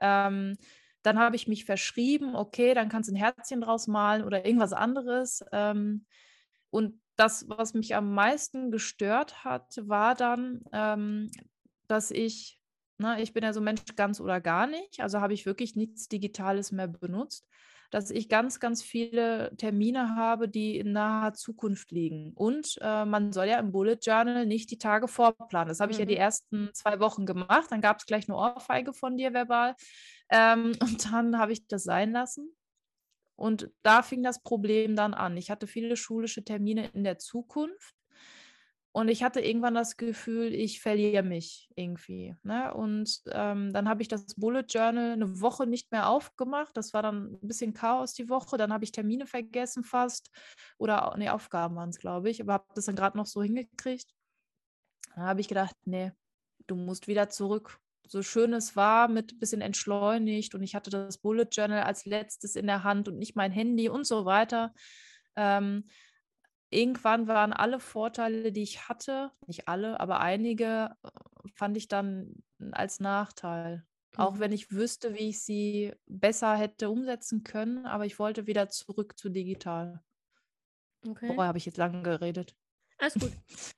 Ähm, 0.00 0.58
dann 1.02 1.18
habe 1.18 1.36
ich 1.36 1.48
mich 1.48 1.64
verschrieben, 1.64 2.34
okay, 2.34 2.74
dann 2.74 2.88
kannst 2.88 3.10
du 3.10 3.14
ein 3.14 3.16
Herzchen 3.16 3.60
draus 3.60 3.86
malen 3.86 4.24
oder 4.24 4.44
irgendwas 4.44 4.72
anderes. 4.72 5.44
Ähm, 5.52 6.06
und 6.70 7.00
das, 7.16 7.48
was 7.48 7.74
mich 7.74 7.94
am 7.94 8.14
meisten 8.14 8.70
gestört 8.70 9.44
hat, 9.44 9.76
war 9.82 10.14
dann, 10.14 10.62
ähm, 10.72 11.30
dass 11.88 12.10
ich, 12.10 12.58
na, 12.98 13.16
ne, 13.16 13.22
ich 13.22 13.32
bin 13.32 13.42
ja 13.42 13.52
so 13.52 13.60
Mensch 13.60 13.82
ganz 13.96 14.20
oder 14.20 14.40
gar 14.40 14.66
nicht, 14.66 15.00
also 15.00 15.20
habe 15.20 15.34
ich 15.34 15.44
wirklich 15.44 15.76
nichts 15.76 16.08
Digitales 16.08 16.72
mehr 16.72 16.88
benutzt 16.88 17.46
dass 17.92 18.10
ich 18.10 18.30
ganz, 18.30 18.58
ganz 18.58 18.82
viele 18.82 19.54
Termine 19.58 20.16
habe, 20.16 20.48
die 20.48 20.78
in 20.78 20.92
naher 20.92 21.34
Zukunft 21.34 21.90
liegen. 21.90 22.32
Und 22.34 22.78
äh, 22.80 23.04
man 23.04 23.32
soll 23.32 23.44
ja 23.44 23.58
im 23.58 23.70
Bullet 23.70 23.98
Journal 24.00 24.46
nicht 24.46 24.70
die 24.70 24.78
Tage 24.78 25.08
vorplanen. 25.08 25.68
Das 25.68 25.78
habe 25.78 25.92
ich 25.92 25.98
ja 25.98 26.06
die 26.06 26.14
mhm. 26.14 26.20
ersten 26.20 26.70
zwei 26.72 27.00
Wochen 27.00 27.26
gemacht. 27.26 27.66
Dann 27.68 27.82
gab 27.82 27.98
es 27.98 28.06
gleich 28.06 28.28
eine 28.28 28.38
Ohrfeige 28.38 28.94
von 28.94 29.18
dir 29.18 29.34
verbal. 29.34 29.76
Ähm, 30.32 30.72
und 30.82 31.12
dann 31.12 31.38
habe 31.38 31.52
ich 31.52 31.66
das 31.68 31.84
sein 31.84 32.10
lassen. 32.10 32.50
Und 33.36 33.70
da 33.82 34.02
fing 34.02 34.22
das 34.22 34.42
Problem 34.42 34.96
dann 34.96 35.14
an. 35.14 35.36
Ich 35.36 35.50
hatte 35.50 35.66
viele 35.66 35.96
schulische 35.96 36.44
Termine 36.44 36.88
in 36.88 37.04
der 37.04 37.18
Zukunft 37.18 37.94
und 38.94 39.08
ich 39.08 39.22
hatte 39.22 39.40
irgendwann 39.40 39.74
das 39.74 39.96
Gefühl, 39.96 40.54
ich 40.54 40.82
verliere 40.82 41.22
mich 41.22 41.70
irgendwie. 41.76 42.36
Ne? 42.42 42.74
Und 42.74 43.22
ähm, 43.30 43.72
dann 43.72 43.88
habe 43.88 44.02
ich 44.02 44.08
das 44.08 44.34
Bullet 44.34 44.66
Journal 44.68 45.12
eine 45.12 45.40
Woche 45.40 45.66
nicht 45.66 45.90
mehr 45.92 46.10
aufgemacht. 46.10 46.76
Das 46.76 46.92
war 46.92 47.02
dann 47.02 47.38
ein 47.42 47.48
bisschen 47.48 47.72
Chaos 47.72 48.12
die 48.12 48.28
Woche. 48.28 48.58
Dann 48.58 48.70
habe 48.70 48.84
ich 48.84 48.92
Termine 48.92 49.26
vergessen 49.26 49.82
fast. 49.82 50.30
Oder 50.76 51.14
nee, 51.16 51.30
Aufgaben 51.30 51.74
waren 51.76 51.88
es, 51.88 51.98
glaube 51.98 52.28
ich. 52.28 52.42
Aber 52.42 52.52
habe 52.52 52.66
das 52.74 52.84
dann 52.84 52.96
gerade 52.96 53.16
noch 53.16 53.26
so 53.26 53.42
hingekriegt. 53.42 54.14
Dann 55.14 55.24
habe 55.24 55.40
ich 55.40 55.48
gedacht, 55.48 55.74
nee, 55.86 56.12
du 56.66 56.76
musst 56.76 57.08
wieder 57.08 57.30
zurück. 57.30 57.80
So 58.06 58.22
schön 58.22 58.52
es 58.52 58.76
war, 58.76 59.08
mit 59.08 59.32
ein 59.32 59.38
bisschen 59.38 59.60
entschleunigt 59.60 60.54
und 60.54 60.62
ich 60.62 60.74
hatte 60.74 60.90
das 60.90 61.18
Bullet 61.18 61.48
Journal 61.50 61.82
als 61.84 62.04
letztes 62.04 62.56
in 62.56 62.66
der 62.66 62.84
Hand 62.84 63.08
und 63.08 63.18
nicht 63.18 63.36
mein 63.36 63.52
Handy 63.52 63.88
und 63.88 64.06
so 64.06 64.24
weiter. 64.24 64.74
Ähm, 65.36 65.88
irgendwann 66.70 67.28
waren 67.28 67.52
alle 67.52 67.80
Vorteile, 67.80 68.52
die 68.52 68.62
ich 68.62 68.88
hatte, 68.88 69.32
nicht 69.46 69.68
alle, 69.68 70.00
aber 70.00 70.20
einige, 70.20 70.96
äh, 71.04 71.08
fand 71.54 71.76
ich 71.76 71.88
dann 71.88 72.42
als 72.72 73.00
Nachteil. 73.00 73.86
Auch 74.16 74.38
Mhm. 74.38 74.40
wenn 74.40 74.52
ich 74.52 74.72
wüsste, 74.72 75.14
wie 75.14 75.30
ich 75.30 75.42
sie 75.42 75.94
besser 76.06 76.56
hätte 76.56 76.90
umsetzen 76.90 77.44
können, 77.44 77.86
aber 77.86 78.06
ich 78.06 78.18
wollte 78.18 78.46
wieder 78.46 78.68
zurück 78.68 79.18
zu 79.18 79.30
digital. 79.30 80.02
Okay. 81.08 81.36
Boah, 81.36 81.46
habe 81.46 81.58
ich 81.58 81.66
jetzt 81.66 81.78
lange 81.78 82.02
geredet. 82.02 82.56
Alles 83.02 83.14
gut. 83.14 83.32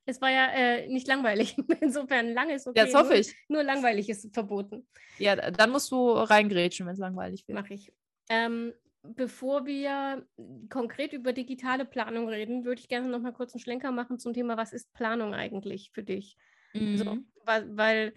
Es 0.05 0.21
war 0.21 0.31
ja 0.31 0.49
äh, 0.53 0.87
nicht 0.87 1.09
langweilig. 1.09 1.57
Insofern 1.81 2.35
lang 2.35 2.51
ist 2.51 2.67
okay. 2.67 2.81
Ja, 2.81 2.85
das 2.85 2.95
hoffe 2.95 3.13
nur, 3.13 3.19
ich. 3.19 3.35
Nur 3.49 3.63
langweilig 3.63 4.11
ist 4.11 4.35
verboten. 4.35 4.87
Ja, 5.19 5.35
dann 5.51 5.71
musst 5.71 5.91
du 5.91 6.11
reingrätschen, 6.11 6.85
wenn 6.87 6.93
es 6.93 6.99
langweilig 6.99 7.49
wird. 7.49 7.59
Mache 7.59 7.73
ich. 7.73 7.91
Ähm, 8.29 8.75
bevor 9.03 9.65
wir 9.65 10.27
konkret 10.69 11.15
über 11.15 11.33
digitale 11.33 11.87
Planung 11.87 12.29
reden, 12.29 12.67
würde 12.67 12.81
ich 12.83 12.89
gerne 12.89 13.09
noch 13.09 13.21
mal 13.21 13.33
kurz 13.33 13.55
einen 13.55 13.61
Schlenker 13.63 13.93
machen 13.93 14.19
zum 14.19 14.35
Thema, 14.35 14.59
was 14.59 14.75
ist 14.75 14.93
Planung 14.93 15.33
eigentlich 15.33 15.91
für 15.93 16.03
dich? 16.03 16.37
Also, 16.75 17.05
Mhm. 17.05 17.25
weil, 17.47 17.77
weil 17.79 18.15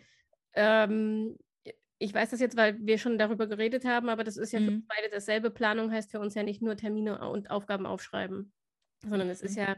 ähm, 0.55 1.37
ich 1.99 2.13
weiß 2.13 2.31
das 2.31 2.41
jetzt, 2.41 2.57
weil 2.57 2.77
wir 2.85 2.97
schon 2.97 3.17
darüber 3.17 3.47
geredet 3.47 3.85
haben, 3.85 4.09
aber 4.09 4.25
das 4.25 4.35
ist 4.35 4.51
ja 4.51 4.59
für 4.59 4.71
uns 4.71 4.83
Mhm. 4.83 4.87
beide 4.87 5.09
dasselbe. 5.09 5.51
Planung 5.51 5.89
heißt 5.89 6.11
für 6.11 6.19
uns 6.19 6.35
ja 6.35 6.43
nicht 6.43 6.61
nur 6.61 6.75
Termine 6.75 7.29
und 7.29 7.49
Aufgaben 7.49 7.85
aufschreiben, 7.85 8.51
sondern 9.07 9.29
es 9.29 9.41
ist 9.41 9.55
Mhm. 9.55 9.61
ja 9.63 9.75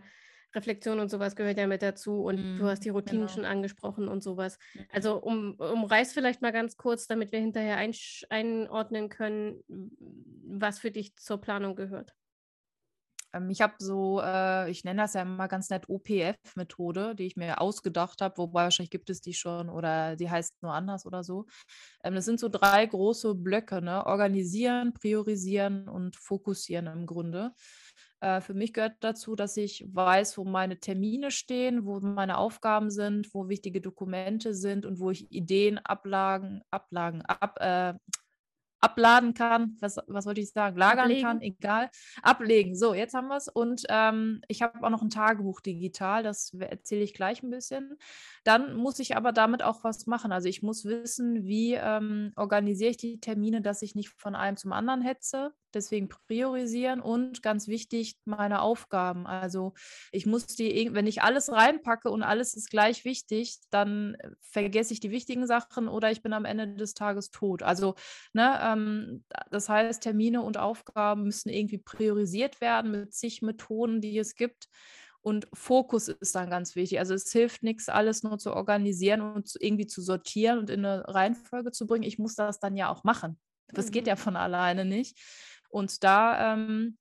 Reflexion 0.56 1.00
und 1.00 1.10
sowas 1.10 1.36
gehört 1.36 1.58
ja 1.58 1.68
mit 1.68 1.82
dazu 1.82 2.24
und 2.24 2.50
du 2.58 2.66
Mhm, 2.66 2.68
hast 2.68 2.86
die 2.86 2.90
Routinen 2.90 3.28
genau. 3.28 3.30
schon 3.30 3.46
angesprochen 3.46 4.08
und 4.08 4.24
sowas. 4.24 4.58
Mhm. 4.76 4.86
Also 4.92 5.18
um, 5.22 5.56
umreiß 5.56 6.14
vielleicht 6.14 6.42
mal 6.42 6.52
ganz 6.52 6.78
kurz, 6.78 7.08
damit 7.08 7.32
wir 7.32 7.40
hinterher 7.40 7.78
einsch- 7.78 8.26
einordnen 8.30 9.10
können, 9.10 9.64
was 9.68 10.80
für 10.80 10.92
dich 10.92 11.16
zur 11.18 11.40
Planung 11.42 11.76
gehört. 11.76 12.16
Ähm, 13.34 13.50
ich 13.50 13.62
habe 13.62 13.76
so, 13.80 14.22
äh, 14.24 14.70
ich 14.72 14.84
nenne 14.84 15.02
das 15.04 15.14
ja 15.14 15.22
immer 15.22 15.48
ganz 15.48 15.70
nett 15.70 15.88
OPF-Methode, 15.90 17.16
die 17.16 17.26
ich 17.28 17.36
mir 17.36 17.62
ausgedacht 17.62 18.22
habe, 18.22 18.38
wobei 18.38 18.64
wahrscheinlich 18.64 18.90
gibt 18.90 19.10
es 19.10 19.22
die 19.22 19.34
schon 19.34 19.70
oder 19.70 20.16
die 20.16 20.30
heißt 20.30 20.62
nur 20.62 20.74
anders 20.74 21.06
oder 21.06 21.24
so. 21.24 21.46
Ähm, 22.04 22.16
das 22.16 22.26
sind 22.26 22.40
so 22.40 22.50
drei 22.50 22.86
große 22.86 23.36
Blöcke, 23.36 23.82
ne? 23.82 24.06
Organisieren, 24.08 24.94
priorisieren 24.94 25.90
und 25.90 26.16
fokussieren 26.18 26.88
im 26.88 27.06
Grunde. 27.08 27.54
Äh, 28.22 28.42
für 28.42 28.54
mich 28.54 28.74
gehört 28.74 28.98
dazu, 29.00 29.36
dass 29.36 29.56
ich 29.58 29.86
weiß, 29.94 30.38
wo 30.38 30.44
meine 30.44 30.80
Termine 30.80 31.32
stehen, 31.32 31.86
wo 31.86 32.00
meine 32.00 32.38
Aufgaben 32.38 32.90
sind, 32.92 33.34
wo 33.34 33.48
wichtige 33.48 33.82
Dokumente 33.82 34.54
sind 34.54 34.86
und 34.86 35.00
wo 35.00 35.12
ich 35.12 35.32
Ideen 35.32 35.78
ablagen, 35.80 36.62
ablagen, 36.72 37.22
ab, 37.24 37.58
äh, 37.62 37.94
abladen 38.82 39.34
kann. 39.34 39.76
Was, 39.80 39.98
was 40.08 40.26
wollte 40.26 40.42
ich 40.42 40.52
sagen? 40.52 40.78
Lagern 40.78 41.06
Ablegen. 41.06 41.22
kann, 41.24 41.42
egal. 41.42 41.90
Ablegen. 42.22 42.76
So, 42.76 42.94
jetzt 42.94 43.14
haben 43.14 43.28
wir 43.28 43.38
es. 43.38 43.48
Und 43.48 43.84
ähm, 43.90 44.42
ich 44.48 44.62
habe 44.62 44.82
auch 44.86 44.90
noch 44.90 45.02
ein 45.02 45.10
Tagebuch 45.10 45.62
digital, 45.62 46.24
das 46.24 46.54
erzähle 46.54 47.04
ich 47.04 47.14
gleich 47.14 47.44
ein 47.44 47.50
bisschen. 47.50 47.98
Dann 48.44 48.76
muss 48.76 49.00
ich 49.00 49.16
aber 49.16 49.32
damit 49.32 49.64
auch 49.64 49.84
was 49.84 50.06
machen. 50.08 50.32
Also 50.32 50.48
ich 50.48 50.64
muss 50.64 50.86
wissen, 50.86 51.46
wie 51.46 51.74
ähm, 51.74 52.32
organisiere 52.36 52.92
ich 52.92 52.98
die 52.98 53.20
Termine, 53.20 53.62
dass 53.62 53.82
ich 53.82 53.96
nicht 53.96 54.10
von 54.18 54.36
einem 54.36 54.58
zum 54.58 54.72
anderen 54.72 55.02
hetze. 55.02 55.52
Deswegen 55.72 56.10
priorisieren 56.10 57.00
und 57.00 57.44
ganz 57.44 57.68
wichtig, 57.68 58.18
meine 58.26 58.62
Aufgaben. 58.62 59.28
Also 59.28 59.74
ich 60.12 60.26
muss 60.26 60.48
die, 60.48 60.74
irg- 60.74 60.96
wenn 60.96 61.06
ich 61.06 61.22
alles 61.22 61.52
reinpacke 61.52 62.10
und 62.10 62.24
alles 62.24 62.56
ist 62.56 62.72
gleich 62.72 63.06
wichtig, 63.06 63.60
dann 63.70 64.18
vergesse 64.42 64.94
ich 64.94 65.00
die 65.00 65.12
wichtigen 65.12 65.46
Sachen 65.46 65.88
oder 65.88 66.10
ich 66.10 66.24
bin 66.24 66.34
am 66.34 66.46
Ende 66.46 66.74
des 66.74 66.96
Tages 66.96 67.30
tot. 67.30 67.62
Also, 67.62 67.94
ne, 68.34 68.60
ähm, 68.74 69.24
das 69.52 69.70
heißt, 69.70 70.02
Termine 70.04 70.42
und 70.42 70.58
Aufgaben 70.58 71.24
müssen 71.24 71.50
irgendwie 71.50 71.78
priorisiert 71.80 72.62
werden 72.62 72.92
mit 72.92 73.14
zig 73.14 73.42
Methoden, 73.42 74.02
die 74.02 74.18
es 74.18 74.36
gibt. 74.36 74.68
Und 75.22 75.48
Fokus 75.54 76.08
ist 76.08 76.36
dann 76.36 76.50
ganz 76.50 76.76
wichtig. 76.76 77.00
Also 77.00 77.14
es 77.14 77.32
hilft 77.32 77.62
nichts, 77.64 77.90
alles 77.90 78.24
nur 78.24 78.38
zu 78.38 78.54
organisieren 78.54 79.22
und 79.22 79.54
irgendwie 79.60 79.88
zu 79.88 80.02
sortieren 80.02 80.60
und 80.60 80.70
in 80.70 80.86
eine 80.86 81.08
Reihenfolge 81.08 81.72
zu 81.72 81.88
bringen. 81.88 82.04
Ich 82.04 82.20
muss 82.20 82.36
das 82.36 82.60
dann 82.60 82.78
ja 82.78 82.90
auch 82.90 83.04
machen. 83.04 83.38
Das 83.68 83.92
geht 83.92 84.06
Mhm. 84.06 84.10
ja 84.10 84.16
von 84.16 84.36
alleine 84.38 84.86
nicht. 84.86 85.18
Und 85.70 86.04
da 86.04 86.54
ähm, 86.54 86.98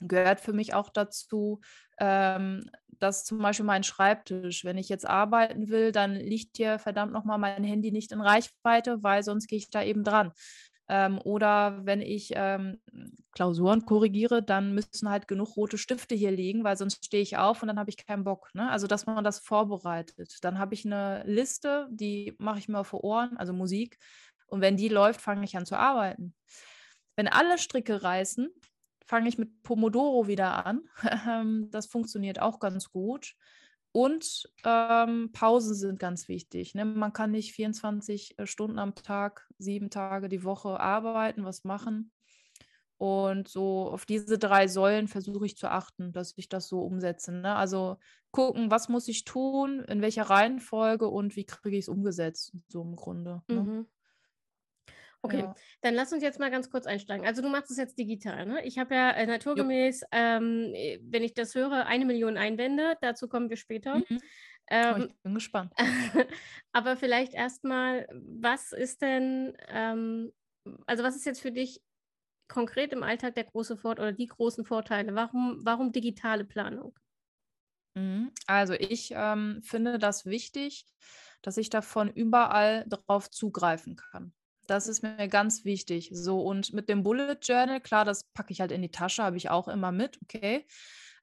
gehört 0.00 0.40
für 0.40 0.52
mich 0.52 0.74
auch 0.74 0.90
dazu, 0.90 1.60
ähm, 1.98 2.68
dass 2.88 3.24
zum 3.24 3.38
Beispiel 3.38 3.64
mein 3.64 3.84
Schreibtisch, 3.84 4.64
wenn 4.64 4.76
ich 4.76 4.88
jetzt 4.88 5.06
arbeiten 5.06 5.68
will, 5.68 5.92
dann 5.92 6.14
liegt 6.16 6.56
hier 6.56 6.78
verdammt 6.78 7.12
nochmal 7.12 7.38
mein 7.38 7.64
Handy 7.64 7.92
nicht 7.92 8.12
in 8.12 8.20
Reichweite, 8.20 9.02
weil 9.02 9.22
sonst 9.22 9.46
gehe 9.46 9.58
ich 9.58 9.70
da 9.70 9.82
eben 9.82 10.04
dran. 10.04 10.32
Ähm, 10.92 11.20
oder 11.22 11.86
wenn 11.86 12.02
ich 12.02 12.32
ähm, 12.34 12.80
Klausuren 13.30 13.86
korrigiere, 13.86 14.42
dann 14.42 14.74
müssen 14.74 15.08
halt 15.08 15.28
genug 15.28 15.56
rote 15.56 15.78
Stifte 15.78 16.16
hier 16.16 16.32
liegen, 16.32 16.64
weil 16.64 16.76
sonst 16.76 17.04
stehe 17.04 17.22
ich 17.22 17.36
auf 17.36 17.62
und 17.62 17.68
dann 17.68 17.78
habe 17.78 17.90
ich 17.90 18.04
keinen 18.04 18.24
Bock. 18.24 18.50
Ne? 18.54 18.68
Also, 18.68 18.88
dass 18.88 19.06
man 19.06 19.22
das 19.22 19.38
vorbereitet. 19.38 20.38
Dann 20.42 20.58
habe 20.58 20.74
ich 20.74 20.84
eine 20.84 21.22
Liste, 21.26 21.86
die 21.92 22.34
mache 22.38 22.58
ich 22.58 22.68
mir 22.68 22.82
vor 22.82 23.04
Ohren, 23.04 23.36
also 23.36 23.52
Musik. 23.52 23.98
Und 24.48 24.62
wenn 24.62 24.76
die 24.76 24.88
läuft, 24.88 25.20
fange 25.20 25.44
ich 25.44 25.56
an 25.56 25.64
zu 25.64 25.78
arbeiten. 25.78 26.34
Wenn 27.14 27.28
alle 27.28 27.58
Stricke 27.58 28.02
reißen, 28.02 28.48
fange 29.06 29.28
ich 29.28 29.38
mit 29.38 29.62
Pomodoro 29.62 30.26
wieder 30.26 30.66
an. 30.66 30.82
Ähm, 31.28 31.68
das 31.70 31.86
funktioniert 31.86 32.40
auch 32.40 32.58
ganz 32.58 32.90
gut. 32.90 33.36
Und 33.92 34.48
ähm, 34.64 35.30
Pausen 35.32 35.74
sind 35.74 35.98
ganz 35.98 36.28
wichtig. 36.28 36.74
Ne? 36.74 36.84
Man 36.84 37.12
kann 37.12 37.32
nicht 37.32 37.52
24 37.52 38.36
Stunden 38.44 38.78
am 38.78 38.94
Tag, 38.94 39.48
sieben 39.58 39.90
Tage 39.90 40.28
die 40.28 40.44
Woche 40.44 40.78
arbeiten, 40.78 41.44
was 41.44 41.64
machen. 41.64 42.12
Und 42.98 43.48
so 43.48 43.90
auf 43.90 44.04
diese 44.04 44.38
drei 44.38 44.68
Säulen 44.68 45.08
versuche 45.08 45.46
ich 45.46 45.56
zu 45.56 45.70
achten, 45.70 46.12
dass 46.12 46.34
ich 46.36 46.48
das 46.50 46.68
so 46.68 46.82
umsetze. 46.82 47.32
Ne? 47.32 47.54
Also 47.56 47.96
gucken, 48.30 48.70
was 48.70 48.88
muss 48.90 49.08
ich 49.08 49.24
tun, 49.24 49.80
in 49.88 50.02
welcher 50.02 50.24
Reihenfolge 50.24 51.08
und 51.08 51.34
wie 51.34 51.44
kriege 51.44 51.76
ich 51.76 51.84
es 51.84 51.88
umgesetzt, 51.88 52.52
so 52.68 52.82
im 52.82 52.96
Grunde. 52.96 53.42
Ne? 53.48 53.86
Okay, 55.22 55.42
Ja. 55.42 55.54
dann 55.82 55.94
lass 55.94 56.12
uns 56.12 56.22
jetzt 56.22 56.38
mal 56.40 56.50
ganz 56.50 56.70
kurz 56.70 56.86
einsteigen. 56.86 57.26
Also 57.26 57.42
du 57.42 57.48
machst 57.50 57.70
es 57.70 57.76
jetzt 57.76 57.98
digital, 57.98 58.46
ne? 58.46 58.64
Ich 58.64 58.78
habe 58.78 58.94
ja 58.94 59.10
äh, 59.10 59.26
naturgemäß, 59.26 60.02
ähm, 60.12 60.72
äh, 60.74 60.98
wenn 61.02 61.22
ich 61.22 61.34
das 61.34 61.54
höre, 61.54 61.86
eine 61.86 62.06
Million 62.06 62.38
Einwände. 62.38 62.96
Dazu 63.02 63.28
kommen 63.28 63.50
wir 63.50 63.58
später. 63.58 64.02
Mhm. 64.08 64.20
Oh, 64.88 64.96
Ähm, 64.96 65.08
ich 65.08 65.22
bin 65.22 65.34
gespannt. 65.34 65.74
aber 66.72 66.96
vielleicht 66.96 67.34
erstmal, 67.34 68.08
was 68.12 68.72
ist 68.72 69.02
denn, 69.02 69.56
ähm, 69.68 70.32
also 70.86 71.04
was 71.04 71.16
ist 71.16 71.26
jetzt 71.26 71.40
für 71.42 71.52
dich 71.52 71.82
konkret 72.48 72.92
im 72.92 73.02
Alltag 73.04 73.34
der 73.36 73.44
große 73.44 73.76
Vorteil 73.78 74.08
oder 74.08 74.16
die 74.16 74.26
großen 74.26 74.64
Vorteile? 74.64 75.14
Warum, 75.14 75.60
warum 75.64 75.92
digitale 75.92 76.44
Planung? 76.44 76.98
Mhm. 77.94 78.32
Also 78.46 78.74
ich 78.74 79.12
ähm, 79.14 79.60
finde 79.62 79.98
das 79.98 80.26
wichtig, 80.26 80.86
dass 81.42 81.56
ich 81.56 81.70
davon 81.70 82.08
überall 82.12 82.84
drauf 82.88 83.30
zugreifen 83.30 83.96
kann. 83.96 84.34
Das 84.70 84.86
ist 84.86 85.02
mir 85.02 85.26
ganz 85.26 85.64
wichtig. 85.64 86.10
So, 86.12 86.42
und 86.42 86.72
mit 86.72 86.88
dem 86.88 87.02
Bullet 87.02 87.38
Journal, 87.42 87.80
klar, 87.80 88.04
das 88.04 88.22
packe 88.34 88.52
ich 88.52 88.60
halt 88.60 88.70
in 88.70 88.82
die 88.82 88.92
Tasche, 88.92 89.24
habe 89.24 89.36
ich 89.36 89.50
auch 89.50 89.66
immer 89.66 89.90
mit, 89.90 90.20
okay. 90.22 90.64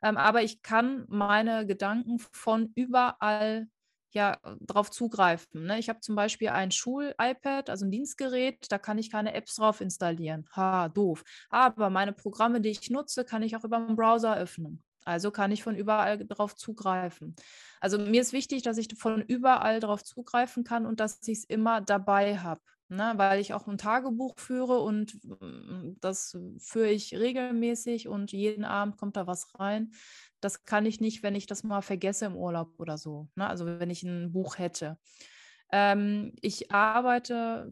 Ähm, 0.04 0.18
aber 0.18 0.44
ich 0.44 0.62
kann 0.64 1.06
meine 1.08 1.66
Gedanken 1.66 2.20
von 2.20 2.74
überall 2.76 3.70
ja 4.12 4.38
drauf 4.60 4.92
zugreifen. 4.92 5.64
Ne? 5.64 5.80
Ich 5.80 5.88
habe 5.88 6.02
zum 6.02 6.16
Beispiel 6.18 6.50
ein 6.50 6.72
Schul-iPad, 6.72 7.70
also 7.70 7.86
ein 7.86 7.92
Dienstgerät, 7.92 8.70
da 8.70 8.78
kann 8.80 8.98
ich 8.98 9.10
keine 9.10 9.34
Apps 9.34 9.56
drauf 9.56 9.80
installieren. 9.80 10.46
Ha, 10.54 10.90
doof. 10.90 11.24
Aber 11.50 11.90
meine 11.90 12.12
Programme, 12.12 12.60
die 12.60 12.72
ich 12.72 12.90
nutze, 12.90 13.24
kann 13.24 13.44
ich 13.44 13.56
auch 13.56 13.64
über 13.64 13.78
den 13.78 13.96
Browser 13.96 14.36
öffnen. 14.36 14.84
Also 15.08 15.32
kann 15.32 15.54
ich 15.54 15.64
von 15.64 15.76
überall 15.76 16.18
drauf 16.28 16.54
zugreifen. 16.56 17.34
Also 17.80 17.98
mir 17.98 18.20
ist 18.20 18.34
wichtig, 18.34 18.62
dass 18.64 18.78
ich 18.78 18.90
von 18.98 19.22
überall 19.22 19.80
drauf 19.80 20.04
zugreifen 20.04 20.66
kann 20.66 20.86
und 20.86 21.00
dass 21.00 21.26
ich 21.28 21.40
es 21.40 21.44
immer 21.46 21.80
dabei 21.80 22.38
habe. 22.38 22.62
Ne, 22.90 23.14
weil 23.18 23.42
ich 23.42 23.54
auch 23.54 23.68
ein 23.68 23.78
Tagebuch 23.78 24.36
führe 24.38 24.80
und 24.80 25.20
mm, 25.42 25.98
das 26.00 26.38
führe 26.58 26.90
ich 26.90 27.14
regelmäßig 27.14 28.08
und 28.08 28.32
jeden 28.32 28.64
Abend 28.64 28.96
kommt 28.96 29.18
da 29.18 29.28
was 29.28 29.60
rein. 29.60 29.92
Das 30.40 30.64
kann 30.64 30.86
ich 30.86 31.02
nicht, 31.02 31.22
wenn 31.22 31.36
ich 31.36 31.48
das 31.48 31.64
mal 31.64 31.82
vergesse 31.82 32.26
im 32.26 32.38
Urlaub 32.38 32.80
oder 32.80 32.98
so. 32.98 33.28
Ne? 33.36 33.46
Also 33.46 33.66
wenn 33.66 33.90
ich 33.90 34.04
ein 34.04 34.32
Buch 34.32 34.58
hätte. 34.58 34.98
Ähm, 35.70 36.34
ich 36.40 36.72
arbeite, 36.72 37.72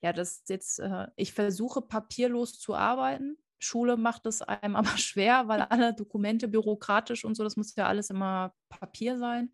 ja, 0.00 0.12
das 0.12 0.42
jetzt, 0.48 0.80
äh, 0.80 1.06
ich 1.14 1.32
versuche 1.32 1.82
papierlos 1.82 2.58
zu 2.58 2.74
arbeiten. 2.74 3.36
Schule 3.58 3.96
macht 3.96 4.26
es 4.26 4.42
einem 4.42 4.76
aber 4.76 4.96
schwer, 4.98 5.48
weil 5.48 5.62
alle 5.62 5.94
Dokumente 5.94 6.48
bürokratisch 6.48 7.24
und 7.24 7.34
so, 7.34 7.44
das 7.44 7.56
muss 7.56 7.74
ja 7.76 7.86
alles 7.86 8.10
immer 8.10 8.54
Papier 8.68 9.18
sein. 9.18 9.50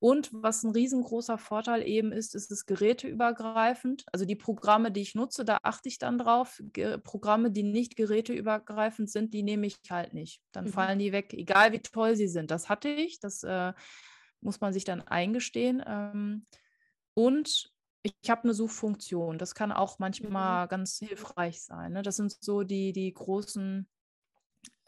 Und 0.00 0.30
was 0.34 0.62
ein 0.64 0.72
riesengroßer 0.72 1.38
Vorteil 1.38 1.82
eben 1.86 2.12
ist, 2.12 2.34
ist 2.34 2.50
es 2.50 2.66
geräteübergreifend. 2.66 4.04
Also 4.12 4.26
die 4.26 4.36
Programme, 4.36 4.92
die 4.92 5.00
ich 5.00 5.14
nutze, 5.14 5.46
da 5.46 5.58
achte 5.62 5.88
ich 5.88 5.98
dann 5.98 6.18
drauf. 6.18 6.60
Ge 6.74 6.98
Programme, 6.98 7.50
die 7.50 7.62
nicht 7.62 7.96
geräteübergreifend 7.96 9.08
sind, 9.10 9.32
die 9.32 9.42
nehme 9.42 9.66
ich 9.66 9.78
halt 9.88 10.12
nicht. 10.12 10.42
Dann 10.52 10.66
Mhm. 10.66 10.70
fallen 10.70 10.98
die 10.98 11.12
weg, 11.12 11.32
egal 11.32 11.72
wie 11.72 11.80
toll 11.80 12.16
sie 12.16 12.28
sind. 12.28 12.50
Das 12.50 12.68
hatte 12.68 12.90
ich, 12.90 13.18
das 13.18 13.44
äh, 13.44 13.72
muss 14.42 14.60
man 14.60 14.74
sich 14.74 14.84
dann 14.84 15.00
eingestehen. 15.00 15.82
Ähm, 15.86 16.44
und 17.14 17.72
ich 18.04 18.30
habe 18.30 18.44
eine 18.44 18.54
Suchfunktion. 18.54 19.38
Das 19.38 19.54
kann 19.56 19.72
auch 19.72 19.98
Mhm. 20.20 20.38
manchmal 20.38 20.68
ganz 20.68 20.98
hilfreich 20.98 21.62
sein. 21.62 21.94
Ne? 21.94 22.02
Das 22.02 22.16
sind 22.16 22.36
so 22.40 22.62
die, 22.62 22.92
die 22.92 23.12
großen 23.12 23.88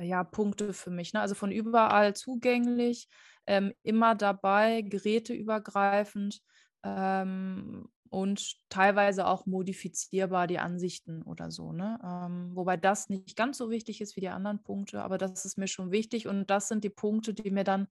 ja, 0.01 0.25
Punkte 0.25 0.73
für 0.73 0.91
mich. 0.91 1.13
Ne? 1.13 1.21
Also 1.21 1.35
von 1.35 1.51
überall 1.53 2.15
zugänglich, 2.15 3.09
ähm, 3.47 3.73
immer 3.83 4.15
dabei, 4.15 4.83
geräteübergreifend 4.83 6.41
ähm, 6.85 7.89
und 8.11 8.57
teilweise 8.69 9.27
auch 9.27 9.47
modifizierbar 9.47 10.47
die 10.47 10.59
Ansichten 10.59 11.23
oder 11.23 11.51
so. 11.51 11.73
Ne? 11.73 11.99
Ähm, 12.05 12.51
wobei 12.55 12.77
das 12.77 13.09
nicht 13.09 13.37
ganz 13.37 13.59
so 13.59 13.71
wichtig 13.71 14.01
ist 14.01 14.17
wie 14.17 14.21
die 14.21 14.29
anderen 14.29 14.63
Punkte, 14.63 15.03
aber 15.03 15.19
das 15.19 15.45
ist 15.45 15.59
mir 15.59 15.69
schon 15.69 15.91
wichtig 15.91 16.27
und 16.29 16.49
das 16.51 16.69
sind 16.69 16.85
die 16.85 16.91
Punkte, 16.91 17.35
die 17.35 17.51
mir 17.51 17.65
dann 17.65 17.89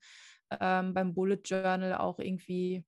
ähm, 0.60 0.94
beim 0.94 1.14
Bullet 1.14 1.42
Journal 1.46 1.96
auch 1.96 2.20
irgendwie 2.20 2.86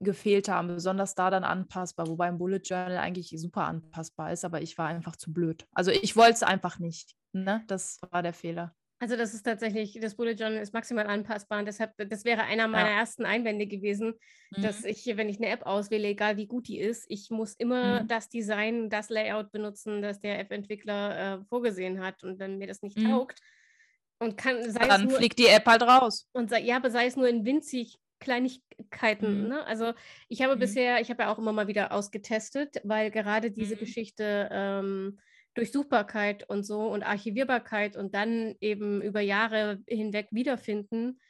gefehlt 0.00 0.48
haben, 0.48 0.68
besonders 0.68 1.14
da 1.14 1.30
dann 1.30 1.44
anpassbar, 1.44 2.08
wobei 2.08 2.26
ein 2.28 2.38
Bullet 2.38 2.60
Journal 2.64 2.98
eigentlich 2.98 3.34
super 3.38 3.64
anpassbar 3.64 4.32
ist, 4.32 4.44
aber 4.44 4.62
ich 4.62 4.76
war 4.78 4.88
einfach 4.88 5.16
zu 5.16 5.32
blöd. 5.32 5.66
Also 5.72 5.90
ich 5.90 6.16
wollte 6.16 6.34
es 6.34 6.42
einfach 6.42 6.78
nicht. 6.78 7.14
Ne? 7.32 7.64
Das 7.68 8.00
war 8.10 8.22
der 8.22 8.32
Fehler. 8.34 8.74
Also 9.00 9.16
das 9.16 9.34
ist 9.34 9.42
tatsächlich, 9.42 9.98
das 10.00 10.14
Bullet 10.14 10.32
Journal 10.34 10.62
ist 10.62 10.72
maximal 10.72 11.06
anpassbar 11.06 11.58
und 11.58 11.66
deshalb, 11.66 11.92
das 11.96 12.24
wäre 12.24 12.42
einer 12.44 12.68
meiner 12.68 12.88
Ja. 12.88 12.96
ersten 12.96 13.24
Einwände 13.26 13.66
gewesen, 13.66 14.14
dass 14.60 14.82
Mhm. 14.82 14.84
ich, 14.84 15.04
wenn 15.16 15.28
ich 15.28 15.38
eine 15.38 15.48
App 15.48 15.66
auswähle, 15.66 16.08
egal 16.08 16.36
wie 16.36 16.46
gut 16.46 16.68
die 16.68 16.78
ist, 16.78 17.04
ich 17.08 17.28
muss 17.30 17.54
immer 17.54 18.02
Mhm. 18.02 18.08
das 18.08 18.28
Design, 18.28 18.88
das 18.88 19.10
Layout 19.10 19.50
benutzen, 19.52 20.00
das 20.00 20.20
der 20.20 20.38
App-Entwickler 20.38 21.40
äh, 21.40 21.44
vorgesehen 21.44 22.00
hat 22.02 22.24
und 22.24 22.38
wenn 22.38 22.56
mir 22.58 22.66
das 22.68 22.82
nicht 22.82 22.96
Mhm. 22.96 23.02
taugt 23.02 23.40
und 24.20 24.36
kann, 24.38 24.70
sei 24.70 24.88
es 24.90 24.98
Dann 24.98 25.08
nur, 25.08 25.18
fliegt 25.18 25.38
die 25.38 25.46
App 25.46 25.66
halt 25.66 25.82
raus. 25.82 26.26
und 26.32 26.50
sei, 26.50 26.60
ja, 26.62 26.76
aber 26.76 26.90
sei 26.90 27.06
es 27.06 27.16
nur 27.16 27.28
in 27.28 27.44
winzig 27.44 27.98
Kleinigkeiten. 28.24 29.46
Mhm. 29.46 29.48
Ne? 29.48 29.64
Also 29.66 29.92
ich 30.28 30.42
habe 30.42 30.56
Mhm. 30.56 30.56
bisher, 30.56 31.00
ich 31.00 31.10
habe 31.10 31.24
ja 31.24 31.32
auch 31.32 31.38
immer 31.38 31.52
mal 31.52 31.68
wieder 31.68 31.92
ausgetestet, 31.92 32.76
weil 32.84 33.10
gerade 33.10 33.50
diese 33.50 33.76
Mhm. 33.76 33.76
Geschichte 33.76 34.48
ähm, 34.52 35.18
Durchsuchbarkeit 35.54 36.48
und 36.48 36.64
so 36.64 36.88
und 36.92 37.04
Archivierbarkeit 37.04 37.96
und 37.96 38.14
dann 38.14 38.56
eben 38.60 39.02
über 39.02 39.20
Jahre 39.20 39.82
hinweg 39.88 40.28
wiederfinden, 40.32 41.20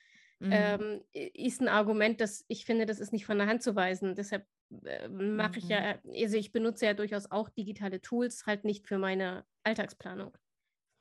Mhm. 0.41 0.85
ähm, 0.85 1.03
ist 1.13 1.61
ein 1.61 1.69
Argument, 1.69 2.21
das 2.21 2.45
ich 2.49 2.65
finde, 2.67 2.87
das 2.87 3.01
ist 3.01 3.13
nicht 3.13 3.27
von 3.27 3.39
der 3.39 3.47
Hand 3.47 3.63
zu 3.63 3.75
weisen. 3.77 4.15
Deshalb 4.15 4.47
äh, 4.85 5.09
mache 5.09 5.59
ich 5.59 5.69
Mhm. 5.69 5.71
ja, 5.71 5.99
also 6.05 6.37
ich 6.37 6.53
benutze 6.53 6.87
ja 6.87 6.95
durchaus 6.95 7.31
auch 7.31 7.49
digitale 7.51 8.01
Tools, 8.03 8.47
halt 8.47 8.65
nicht 8.65 8.87
für 8.87 8.99
meine 8.99 9.45
Alltagsplanung. 9.65 10.33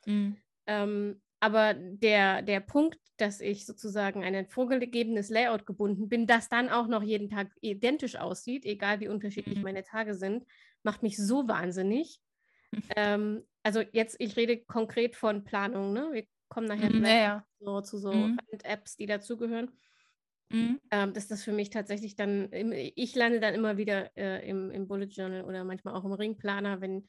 Mhm. 0.06 0.44
Ähm, 0.68 1.22
aber 1.44 1.74
der, 1.76 2.42
der 2.42 2.60
Punkt, 2.62 3.00
dass 3.18 3.42
ich 3.42 3.66
sozusagen 3.66 4.24
an 4.24 4.36
ein 4.36 4.48
vorgegebenes 4.48 5.30
Layout 5.30 5.66
gebunden 5.66 6.10
bin, 6.10 6.26
das 6.28 6.50
dann 6.50 6.70
auch 6.70 6.88
noch 6.88 7.04
jeden 7.04 7.30
Tag 7.30 7.52
identisch 7.62 8.16
aussieht, 8.16 8.66
egal 8.66 9.00
wie 9.02 9.10
unterschiedlich 9.10 9.58
Mhm. 9.60 9.64
meine 9.64 9.84
Tage 9.84 10.16
sind, 10.16 10.46
macht 10.84 11.04
mich 11.04 11.18
so 11.18 11.48
wahnsinnig. 11.48 12.20
Ähm, 12.96 13.44
also 13.64 13.82
jetzt, 13.94 14.18
ich 14.20 14.36
rede 14.38 14.64
konkret 14.66 15.16
von 15.16 15.44
Planung, 15.44 15.94
ne? 15.94 16.10
Wir 16.14 16.26
kommen 16.50 16.68
nachher 16.68 16.92
Mhm, 16.92 17.06
ja. 17.06 17.46
so, 17.60 17.82
zu 17.82 17.98
so 17.98 18.28
Mhm. 18.28 18.38
Apps, 18.64 18.98
die 18.98 19.06
dazugehören. 19.06 19.72
Mhm. 20.50 20.78
Ähm, 20.92 21.14
dass 21.14 21.28
das 21.28 21.44
für 21.44 21.52
mich 21.54 21.70
tatsächlich 21.72 22.16
dann, 22.16 22.50
im- 22.52 22.72
ich 22.74 23.16
lande 23.16 23.40
dann 23.40 23.56
immer 23.56 23.78
wieder 23.78 24.16
äh, 24.16 24.48
im, 24.48 24.70
im 24.72 24.88
Bullet 24.88 25.06
Journal 25.08 25.44
oder 25.44 25.64
manchmal 25.64 25.96
auch 25.96 26.06
im 26.06 26.14
Ringplaner, 26.14 26.82
wenn 26.82 27.08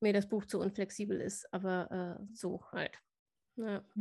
mir 0.00 0.12
das 0.12 0.28
Buch 0.28 0.46
zu 0.46 0.58
unflexibel 0.58 1.20
ist, 1.20 1.52
aber 1.52 2.18
äh, 2.20 2.26
so 2.34 2.64
halt. 2.72 2.98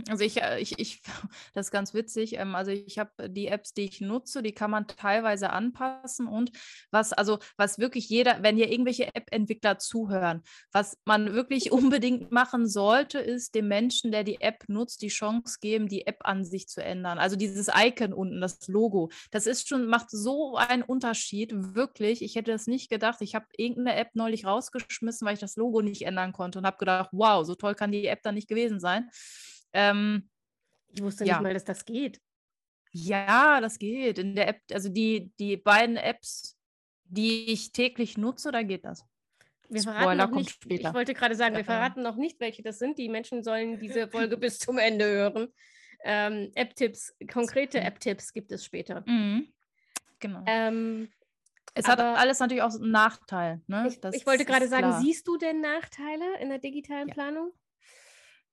Also 0.10 0.24
ich, 0.26 0.42
äh, 0.42 0.60
ich, 0.60 0.78
ich, 0.80 1.02
das 1.54 1.68
ist 1.68 1.72
ganz 1.72 1.94
witzig. 1.94 2.34
ähm, 2.38 2.56
Also 2.56 2.72
ich 2.72 3.00
habe 3.00 3.30
die 3.30 3.48
Apps, 3.48 3.74
die 3.74 3.84
ich 3.84 4.02
nutze, 4.02 4.44
die 4.44 4.52
kann 4.52 4.72
man 4.72 4.88
teilweise 4.88 5.50
anpassen 5.52 6.28
und 6.28 6.52
was, 6.92 7.14
also 7.14 7.40
was 7.56 7.80
wirklich 7.80 8.10
jeder, 8.10 8.44
wenn 8.44 8.58
hier 8.58 8.70
irgendwelche 8.70 9.16
App-Entwickler 9.16 9.78
zuhören, 9.80 10.44
was 10.72 10.98
man 11.06 11.34
wirklich 11.34 11.72
unbedingt 11.72 12.32
machen 12.32 12.68
sollte, 12.68 13.20
ist 13.20 13.56
dem 13.56 13.68
Menschen, 13.68 14.12
der 14.12 14.24
die 14.24 14.42
App 14.42 14.66
nutzt, 14.68 15.02
die 15.02 15.08
Chance 15.08 15.60
geben, 15.62 15.88
die 15.88 16.06
App-Ansicht 16.06 16.70
zu 16.70 16.84
ändern. 16.84 17.18
Also 17.18 17.36
dieses 17.38 17.70
Icon 17.74 18.14
unten, 18.14 18.42
das 18.42 18.68
Logo, 18.68 19.10
das 19.32 19.48
ist 19.48 19.70
schon, 19.70 19.88
macht 19.88 20.10
so 20.10 20.58
einen 20.58 20.84
Unterschied, 20.84 21.52
wirklich. 21.54 22.22
Ich 22.22 22.36
hätte 22.36 22.52
das 22.52 22.68
nicht 22.68 22.90
gedacht. 22.90 23.22
Ich 23.22 23.36
habe 23.36 23.46
irgendeine 23.58 23.96
App 23.98 24.10
neulich 24.16 24.46
rausgeschmissen, 24.46 25.26
weil 25.26 25.36
ich 25.36 25.40
das 25.40 25.56
Logo 25.56 25.82
nicht 25.82 26.02
ändern 26.02 26.34
konnte 26.34 26.60
und 26.60 26.66
habe 26.66 26.78
gedacht, 26.78 27.10
wow, 27.14 27.46
so 27.46 27.56
toll 27.56 27.76
kann 27.76 27.92
die 27.92 28.08
App 28.08 28.22
dann 28.24 28.36
nicht 28.36 28.50
gewesen 28.50 28.80
sein. 28.80 29.10
Ähm, 29.76 30.30
Ich 30.94 31.02
wusste 31.04 31.26
Ja. 31.26 31.34
nicht 31.36 31.44
mal, 31.44 31.54
dass 31.54 31.66
das 31.66 31.84
geht. 31.86 32.22
ja, 32.92 33.60
das 33.60 33.78
geht. 33.78 34.18
In 34.20 34.36
der 34.36 34.48
App, 34.48 34.62
also 34.72 34.88
die, 34.90 35.32
die 35.40 35.58
beiden 35.58 35.98
Apps, 35.98 36.58
die 37.04 37.52
ich 37.52 37.74
täglich 37.74 38.18
nutze, 38.18 38.52
da 38.54 38.64
geht 38.64 38.86
das. 38.86 39.04
Wir 39.68 39.82
verraten 39.82 40.04
Spoiler 40.04 40.28
noch 40.28 40.36
nicht, 40.38 40.52
später. 40.52 40.88
ich 40.90 40.94
wollte 40.94 41.14
gerade 41.14 41.36
sagen, 41.36 41.56
wir 41.56 41.60
Ja. 41.62 41.66
verraten 41.66 42.02
noch 42.04 42.16
nicht, 42.16 42.40
welche 42.40 42.64
das 42.64 42.80
sind. 42.80 42.98
Die 42.98 43.10
Menschen 43.10 43.44
sollen 43.44 43.80
diese 43.80 44.08
Folge 44.08 44.38
bis 44.38 44.60
zum 44.60 44.78
Ende 44.78 45.06
hören. 45.06 45.52
Ähm, 46.06 46.52
App-Tipps, 46.56 47.14
konkrete 47.32 47.80
Mhm. 47.80 47.86
App-Tipps 47.88 48.32
gibt 48.32 48.52
es 48.54 48.64
später. 48.64 49.04
Mhm. 49.08 49.48
Genau. 50.20 50.44
Ähm, 50.46 51.10
es 51.74 51.88
hat 51.88 52.00
alles 52.00 52.40
natürlich 52.40 52.64
auch 52.64 52.74
einen 52.74 52.92
Nachteil. 52.92 53.62
Ne? 53.68 53.88
ich, 53.90 54.00
ich 54.14 54.26
wollte 54.26 54.46
gerade 54.46 54.68
sagen, 54.70 54.94
siehst 55.02 55.28
du 55.28 55.36
denn 55.38 55.60
Nachteile 55.60 56.40
in 56.40 56.48
der 56.50 56.60
digitalen 56.60 57.10
Ja. 57.10 57.14
Planung? 57.14 57.52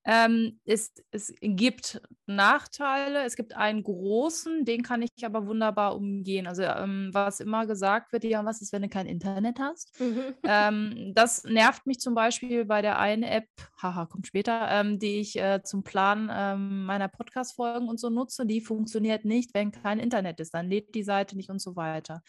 Ähm, 0.05 0.61
es, 0.65 0.93
es 1.11 1.33
gibt 1.41 2.01
Nachteile. 2.27 3.25
Es 3.25 3.37
gibt 3.37 3.57
einen 3.57 3.83
großen, 3.83 4.65
den 4.65 4.83
kann 4.83 5.03
ich 5.03 5.11
aber 5.25 5.47
wunderbar 5.47 5.97
umgehen. 5.97 6.47
Also 6.47 6.63
ähm, 6.63 7.11
was 7.13 7.41
immer 7.41 7.67
gesagt 7.67 8.13
wird, 8.13 8.25
ja, 8.25 8.45
was 8.45 8.63
ist, 8.63 8.73
wenn 8.73 8.83
du 8.83 8.89
kein 8.89 9.07
Internet 9.07 9.59
hast? 9.59 9.99
Mhm. 10.01 10.35
Ähm, 10.45 11.13
das 11.15 11.45
nervt 11.45 11.87
mich 11.87 12.01
zum 12.01 12.15
Beispiel 12.15 12.65
bei 12.65 12.83
der 12.83 12.99
einen 12.99 13.23
App, 13.23 13.49
haha, 13.81 14.07
kommt 14.07 14.27
später, 14.27 14.69
ähm, 14.71 14.99
die 14.99 15.21
ich 15.21 15.39
äh, 15.39 15.63
zum 15.63 15.83
Planen 15.85 16.31
ähm, 16.33 16.85
meiner 16.85 17.09
Podcast-Folgen 17.09 17.89
und 17.89 18.01
so 18.01 18.11
nutze. 18.11 18.47
Die 18.47 18.61
funktioniert 18.61 19.25
nicht, 19.25 19.55
wenn 19.55 19.71
kein 19.71 19.99
Internet 19.99 20.41
ist. 20.41 20.55
Dann 20.55 20.69
lädt 20.69 20.95
die 20.95 21.05
Seite 21.05 21.37
nicht 21.37 21.51
und 21.51 21.61
so 21.61 21.77
weiter. 21.77 22.23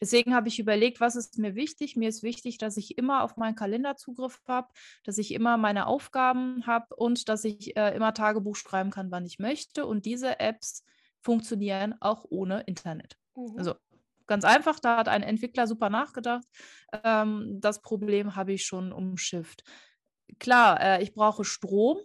Deswegen 0.00 0.34
habe 0.34 0.48
ich 0.48 0.58
überlegt, 0.58 1.00
was 1.00 1.16
ist 1.16 1.38
mir 1.38 1.54
wichtig? 1.54 1.96
Mir 1.96 2.08
ist 2.08 2.22
wichtig, 2.22 2.58
dass 2.58 2.76
ich 2.76 2.96
immer 2.96 3.22
auf 3.22 3.36
meinen 3.36 3.54
Kalender 3.54 3.96
Zugriff 3.96 4.40
habe, 4.48 4.68
dass 5.04 5.18
ich 5.18 5.34
immer 5.34 5.56
meine 5.56 5.86
Aufgaben 5.86 6.66
habe 6.66 6.94
und 6.96 7.28
dass 7.28 7.44
ich 7.44 7.76
äh, 7.76 7.94
immer 7.94 8.14
Tagebuch 8.14 8.56
schreiben 8.56 8.90
kann, 8.90 9.10
wann 9.10 9.26
ich 9.26 9.38
möchte. 9.38 9.86
Und 9.86 10.06
diese 10.06 10.40
Apps 10.40 10.84
funktionieren 11.20 11.94
auch 12.00 12.24
ohne 12.28 12.62
Internet. 12.62 13.16
Mhm. 13.36 13.58
Also 13.58 13.74
ganz 14.26 14.44
einfach, 14.44 14.80
da 14.80 14.96
hat 14.96 15.08
ein 15.08 15.22
Entwickler 15.22 15.66
super 15.66 15.90
nachgedacht. 15.90 16.44
Ähm, 17.04 17.58
das 17.60 17.82
Problem 17.82 18.36
habe 18.36 18.52
ich 18.52 18.64
schon 18.64 18.92
umschifft. 18.92 19.64
Klar, 20.38 20.80
äh, 20.80 21.02
ich 21.02 21.12
brauche 21.12 21.44
Strom, 21.44 21.98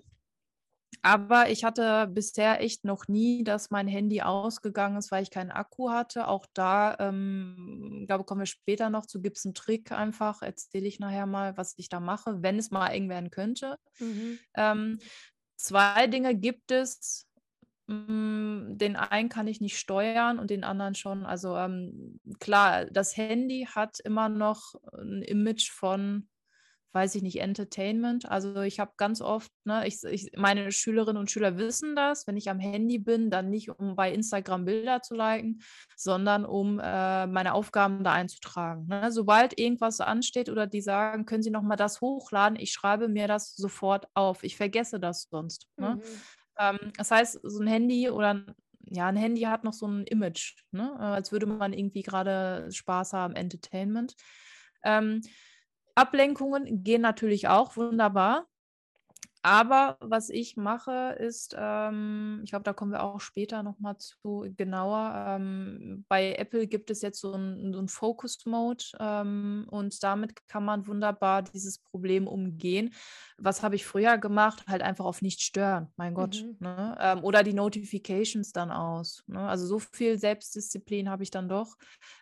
aber 1.02 1.50
ich 1.50 1.64
hatte 1.64 2.08
bisher 2.08 2.62
echt 2.62 2.86
noch 2.86 3.08
nie, 3.08 3.44
dass 3.44 3.72
mein 3.72 3.88
Handy 3.88 4.22
ausgegangen 4.22 4.98
ist, 4.98 5.12
weil 5.12 5.24
ich 5.24 5.32
keinen 5.32 5.52
Akku 5.52 5.90
hatte. 5.90 6.28
Auch 6.28 6.46
da, 6.54 6.96
ähm, 7.00 8.06
glaube 8.08 8.24
kommen 8.24 8.42
wir 8.42 8.46
später 8.46 8.90
noch 8.90 9.06
zu, 9.06 9.22
gibt 9.22 9.38
es 9.38 9.46
einen 9.46 9.54
Trick 9.54 9.92
einfach, 9.92 10.42
erzähle 10.42 10.88
ich 10.88 11.00
nachher 11.00 11.26
mal, 11.26 11.58
was 11.58 11.74
ich 11.78 11.90
da 11.90 12.00
mache, 12.00 12.42
wenn 12.42 12.58
es 12.58 12.72
mal 12.72 12.90
eng 12.90 13.10
werden 13.10 13.30
könnte. 13.30 13.78
Mhm. 14.00 14.40
Ähm, 14.56 15.00
zwei 15.56 16.08
Dinge 16.08 16.36
gibt 16.36 16.72
es. 16.72 17.28
Mm, 17.88 18.78
Den 18.78 18.96
einen 18.96 19.30
kann 19.30 19.48
ich 19.48 19.62
nicht 19.62 19.78
steuern 19.78 20.40
und 20.40 20.50
den 20.50 20.64
anderen 20.64 20.96
schon. 20.96 21.26
Also 21.26 21.56
ähm, 21.56 22.20
klar, 22.40 22.86
das 22.86 23.16
Handy 23.16 23.68
hat 23.70 24.00
immer 24.00 24.28
noch 24.30 24.74
ein 24.94 25.22
Image 25.22 25.70
von, 25.72 26.28
weiß 26.96 27.14
ich 27.16 27.22
nicht, 27.22 27.42
Entertainment. 27.42 28.32
Also 28.32 28.62
ich 28.62 28.80
habe 28.80 28.94
ganz 28.96 29.20
oft, 29.22 29.52
ne, 29.66 29.86
ich, 29.86 30.02
ich, 30.06 30.32
meine 30.38 30.72
Schülerinnen 30.72 31.20
und 31.20 31.30
Schüler 31.30 31.58
wissen 31.58 31.94
das, 31.96 32.26
wenn 32.26 32.38
ich 32.38 32.50
am 32.50 32.58
Handy 32.58 32.98
bin, 33.00 33.30
dann 33.30 33.50
nicht, 33.50 33.70
um 33.70 33.98
bei 33.98 34.12
Instagram 34.14 34.64
Bilder 34.64 35.02
zu 35.02 35.14
liken, 35.14 35.62
sondern 35.98 36.46
um 36.46 36.80
äh, 36.80 37.28
meine 37.28 37.54
Aufgaben 37.54 38.04
da 38.06 38.14
einzutragen. 38.14 38.88
Ne? 38.88 39.12
Sobald 39.12 39.60
irgendwas 39.60 40.00
ansteht 40.00 40.50
oder 40.50 40.68
die 40.68 40.82
sagen, 40.82 41.26
können 41.26 41.44
Sie 41.44 41.52
noch 41.52 41.64
mal 41.64 41.76
das 41.76 42.00
hochladen, 42.00 42.58
ich 42.58 42.72
schreibe 42.72 43.10
mir 43.10 43.28
das 43.28 43.56
sofort 43.56 44.08
auf. 44.14 44.44
Ich 44.44 44.56
vergesse 44.56 44.98
das 45.00 45.28
sonst. 45.30 45.68
Ne? 45.76 45.96
Mhm. 45.96 46.02
Ähm, 46.58 46.80
das 46.98 47.12
heißt, 47.12 47.40
so 47.44 47.60
ein 47.60 47.68
Handy 47.68 48.10
oder 48.10 48.36
ein- 48.36 48.56
ja, 48.88 49.08
ein 49.08 49.18
Handy 49.18 49.42
hat 49.42 49.66
noch 49.66 49.74
so 49.74 49.88
ein 49.88 50.06
Image, 50.06 50.56
ne? 50.72 50.96
äh, 50.98 51.04
als 51.04 51.34
würde 51.34 51.46
man 51.46 51.74
irgendwie 51.74 52.04
gerade 52.04 52.72
Spaß 52.72 53.12
haben, 53.12 53.36
Entertainment. 53.36 54.16
Ähm, 54.84 55.22
Ablenkungen 55.96 56.84
gehen 56.84 57.02
natürlich 57.02 57.48
auch 57.48 57.76
wunderbar. 57.78 58.48
Aber 59.46 59.98
was 60.00 60.32
ich 60.32 60.58
mache, 60.58 61.16
ist, 61.20 61.56
ähm, 61.56 62.42
ich 62.44 62.50
glaube, 62.50 62.64
da 62.64 62.74
kommen 62.74 62.92
wir 62.92 63.04
auch 63.04 63.20
später 63.20 63.62
nochmal 63.62 63.96
zu 63.96 64.48
genauer. 64.58 65.38
Ähm, 65.38 66.04
bei 66.10 66.34
Apple 66.34 66.66
gibt 66.66 66.90
es 66.90 67.04
jetzt 67.04 67.22
so 67.22 67.34
einen 67.34 67.72
so 67.72 67.86
Focus-Mode 67.86 68.84
ähm, 69.00 69.68
und 69.70 70.02
damit 70.02 70.48
kann 70.48 70.66
man 70.66 70.88
wunderbar 70.88 71.44
dieses 71.44 71.78
Problem 71.78 72.28
umgehen. 72.28 72.92
Was 73.38 73.62
habe 73.62 73.76
ich 73.76 73.86
früher 73.86 74.18
gemacht? 74.18 74.64
Halt 74.68 74.82
einfach 74.82 75.06
auf 75.06 75.22
nicht 75.22 75.42
stören, 75.42 75.94
mein 75.96 76.16
Gott. 76.16 76.44
Mhm. 76.44 76.58
Ne? 76.62 76.98
Ähm, 77.00 77.24
oder 77.24 77.44
die 77.44 77.54
Notifications 77.54 78.52
dann 78.52 78.72
aus. 78.72 79.24
Ne? 79.28 79.40
Also 79.40 79.68
so 79.68 79.78
viel 79.78 80.18
Selbstdisziplin 80.18 81.08
habe 81.08 81.22
ich 81.22 81.30
dann 81.30 81.50
doch. 81.50 81.76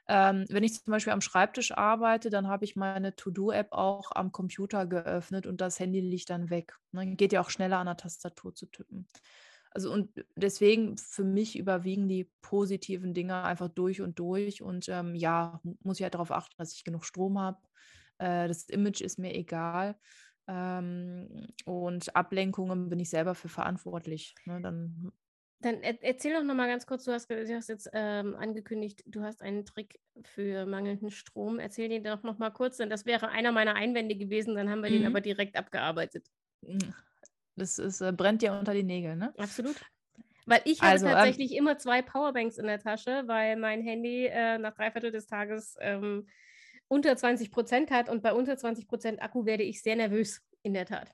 Ähm, 0.09 0.43
wenn 0.49 0.65
ich 0.65 0.73
zum 0.73 0.91
Beispiel 0.91 1.13
am 1.13 1.21
Schreibtisch 1.21 1.71
arbeite, 1.71 2.29
dann 2.29 2.49
habe 2.49 2.65
ich 2.65 2.75
meine 2.75 3.15
To-Do-App 3.15 3.71
auch 3.71 4.11
am 4.13 4.33
Computer 4.33 4.85
geöffnet 4.85 5.47
und 5.47 5.61
das 5.61 5.79
Handy 5.79 6.01
liegt 6.01 6.29
dann 6.29 6.49
weg. 6.49 6.75
Ne? 6.91 7.12
Geht 7.15 7.33
ja 7.33 7.41
auch 7.41 7.49
schneller 7.49 7.77
an 7.79 7.87
der 7.87 7.97
Tastatur 7.97 8.53
zu 8.55 8.65
tippen. 8.67 9.07
Also 9.71 9.91
und 9.91 10.23
deswegen 10.35 10.97
für 10.97 11.23
mich 11.23 11.57
überwiegen 11.57 12.07
die 12.07 12.31
positiven 12.41 13.13
Dinge 13.13 13.43
einfach 13.43 13.69
durch 13.69 14.01
und 14.01 14.19
durch. 14.19 14.61
Und 14.61 14.87
ähm, 14.89 15.15
ja, 15.15 15.61
muss 15.81 15.99
ich 15.99 16.03
halt 16.03 16.13
darauf 16.15 16.31
achten, 16.31 16.55
dass 16.57 16.73
ich 16.75 16.83
genug 16.83 17.05
Strom 17.05 17.39
habe. 17.39 17.59
Äh, 18.19 18.47
das 18.47 18.65
Image 18.69 19.01
ist 19.01 19.17
mir 19.19 19.33
egal. 19.35 19.97
Ähm, 20.47 21.47
und 21.65 22.15
Ablenkungen 22.15 22.89
bin 22.89 22.99
ich 22.99 23.09
selber 23.09 23.33
für 23.35 23.49
verantwortlich. 23.49 24.35
Ne? 24.45 24.61
Dann 24.61 25.11
Dann 25.61 25.81
er 25.81 26.03
erzähl 26.03 26.33
doch 26.33 26.43
noch 26.43 26.55
mal 26.55 26.67
ganz 26.67 26.85
kurz, 26.85 27.05
du 27.05 27.13
hast, 27.13 27.29
du 27.29 27.55
hast 27.55 27.69
jetzt 27.69 27.89
ähm, 27.93 28.35
angekündigt, 28.35 29.03
du 29.05 29.21
hast 29.23 29.41
einen 29.41 29.65
Trick 29.65 29.99
für 30.25 30.65
mangelnden 30.65 31.09
Strom. 31.09 31.57
Erzähl 31.59 31.87
den 31.89 32.03
doch 32.03 32.23
noch 32.23 32.37
mal 32.37 32.49
kurz, 32.51 32.77
denn 32.77 32.89
das 32.89 33.05
wäre 33.05 33.29
einer 33.29 33.51
meiner 33.53 33.75
Einwände 33.75 34.15
gewesen, 34.17 34.55
dann 34.55 34.69
haben 34.69 34.83
wir 34.83 34.89
den 34.89 35.05
Mhm. 35.05 35.07
aber 35.07 35.21
direkt 35.21 35.55
abgearbeitet. 35.55 36.27
Das 37.55 37.77
ist, 37.79 38.01
äh, 38.01 38.11
brennt 38.11 38.41
dir 38.41 38.53
unter 38.53 38.73
die 38.73 38.83
Nägel, 38.83 39.15
ne? 39.15 39.33
Absolut. 39.37 39.75
Weil 40.45 40.61
ich 40.65 40.81
habe 40.81 40.91
Also, 40.91 41.05
ähm, 41.05 41.13
tatsächlich 41.13 41.55
immer 41.55 41.77
zwei 41.77 42.01
Powerbanks 42.01 42.57
in 42.57 42.65
der 42.67 42.79
Tasche, 42.79 43.23
weil 43.27 43.55
mein 43.55 43.81
Handy 43.81 44.25
äh, 44.25 44.57
nach 44.57 44.73
drei 44.73 44.91
Viertel 44.91 45.11
des 45.11 45.27
Tages 45.27 45.77
ähm, 45.79 46.27
unter 46.89 47.15
20 47.15 47.51
Prozent 47.51 47.91
hat 47.91 48.09
und 48.09 48.21
bei 48.21 48.33
unter 48.33 48.57
20 48.57 48.87
Prozent 48.87 49.21
Akku 49.21 49.45
werde 49.45 49.63
ich 49.63 49.81
sehr 49.81 49.95
nervös, 49.95 50.41
in 50.63 50.73
der 50.73 50.85
Tat. 50.85 51.11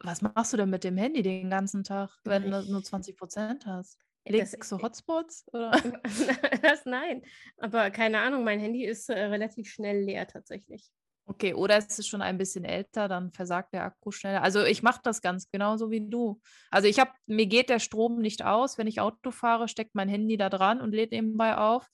Was 0.00 0.22
machst 0.22 0.52
du 0.52 0.56
denn 0.56 0.70
mit 0.70 0.84
dem 0.84 0.96
Handy 0.96 1.22
den 1.22 1.50
ganzen 1.50 1.82
Tag, 1.84 2.10
wenn 2.24 2.50
du 2.50 2.60
Ich- 2.60 2.68
nur 2.68 2.82
20 2.82 3.16
Prozent 3.16 3.66
hast? 3.66 3.98
Das- 4.24 4.32
Legst 4.52 4.72
du 4.72 4.78
Hotspots? 4.82 5.44
Oder? 5.52 5.70
das 6.62 6.84
nein. 6.84 7.22
Aber 7.58 7.90
keine 7.90 8.18
Ahnung, 8.20 8.42
mein 8.42 8.58
Handy 8.58 8.84
ist 8.84 9.08
äh, 9.08 9.18
relativ 9.26 9.68
schnell 9.70 10.00
leer 10.02 10.26
tatsächlich. 10.26 10.90
Okay, 11.28 11.54
oder 11.54 11.76
es 11.76 11.98
ist 11.98 12.06
schon 12.06 12.22
ein 12.22 12.38
bisschen 12.38 12.64
älter, 12.64 13.08
dann 13.08 13.32
versagt 13.32 13.72
der 13.72 13.84
Akku 13.84 14.12
schneller. 14.12 14.42
Also 14.42 14.62
ich 14.62 14.84
mache 14.84 15.00
das 15.02 15.20
ganz 15.20 15.50
genauso 15.50 15.90
wie 15.90 16.08
du. 16.08 16.40
Also 16.70 16.86
ich 16.86 17.00
habe, 17.00 17.10
mir 17.26 17.46
geht 17.46 17.68
der 17.68 17.80
Strom 17.80 18.20
nicht 18.20 18.44
aus. 18.44 18.78
Wenn 18.78 18.86
ich 18.86 19.00
Auto 19.00 19.32
fahre, 19.32 19.66
steckt 19.66 19.96
mein 19.96 20.08
Handy 20.08 20.36
da 20.36 20.48
dran 20.48 20.80
und 20.80 20.92
lädt 20.92 21.10
nebenbei 21.10 21.56
auf. 21.56 21.88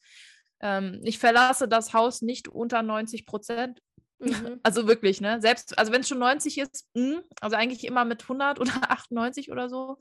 Ähm, 0.61 1.01
ich 1.03 1.19
verlasse 1.19 1.67
das 1.67 1.95
Haus 1.95 2.21
nicht 2.21 2.47
unter 2.49 2.83
90 2.83 3.25
Prozent. 3.25 3.81
Mhm. 4.19 4.61
Also 4.63 4.87
wirklich, 4.87 5.23
ne? 5.23 5.41
Selbst, 5.41 5.79
also 5.79 5.93
wenn 5.93 6.03
es 6.03 6.09
schon 6.09 6.19
90 6.19 6.59
ist, 6.59 6.87
mh, 6.95 7.23
also 7.41 7.57
eigentlich 7.57 7.85
immer 7.87 8.05
mit 8.05 8.23
100 8.23 8.61
oder 8.61 8.73
98 8.91 9.51
oder 9.51 9.71
so. 9.71 9.97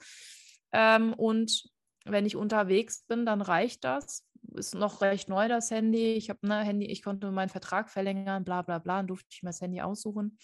Ähm, 0.74 1.14
und 1.14 1.70
wenn 2.04 2.26
ich 2.26 2.36
unterwegs 2.36 3.06
bin, 3.08 3.26
dann 3.26 3.42
reicht 3.42 3.86
das. 3.86 4.26
Ist 4.56 4.76
noch 4.76 5.02
recht 5.02 5.30
neu 5.30 5.48
das 5.48 5.72
Handy. 5.72 6.14
Ich 6.14 6.30
habe 6.30 6.46
ne 6.48 6.60
Handy, 6.64 6.88
ich 6.88 7.04
konnte 7.04 7.32
meinen 7.32 7.50
Vertrag 7.50 7.90
verlängern, 7.90 8.44
bla 8.44 8.62
bla 8.64 8.80
bla, 8.80 8.98
dann 8.98 9.08
durfte 9.08 9.28
ich 9.32 9.44
mir 9.44 9.50
das 9.50 9.62
Handy 9.62 9.82
aussuchen. 9.82 10.38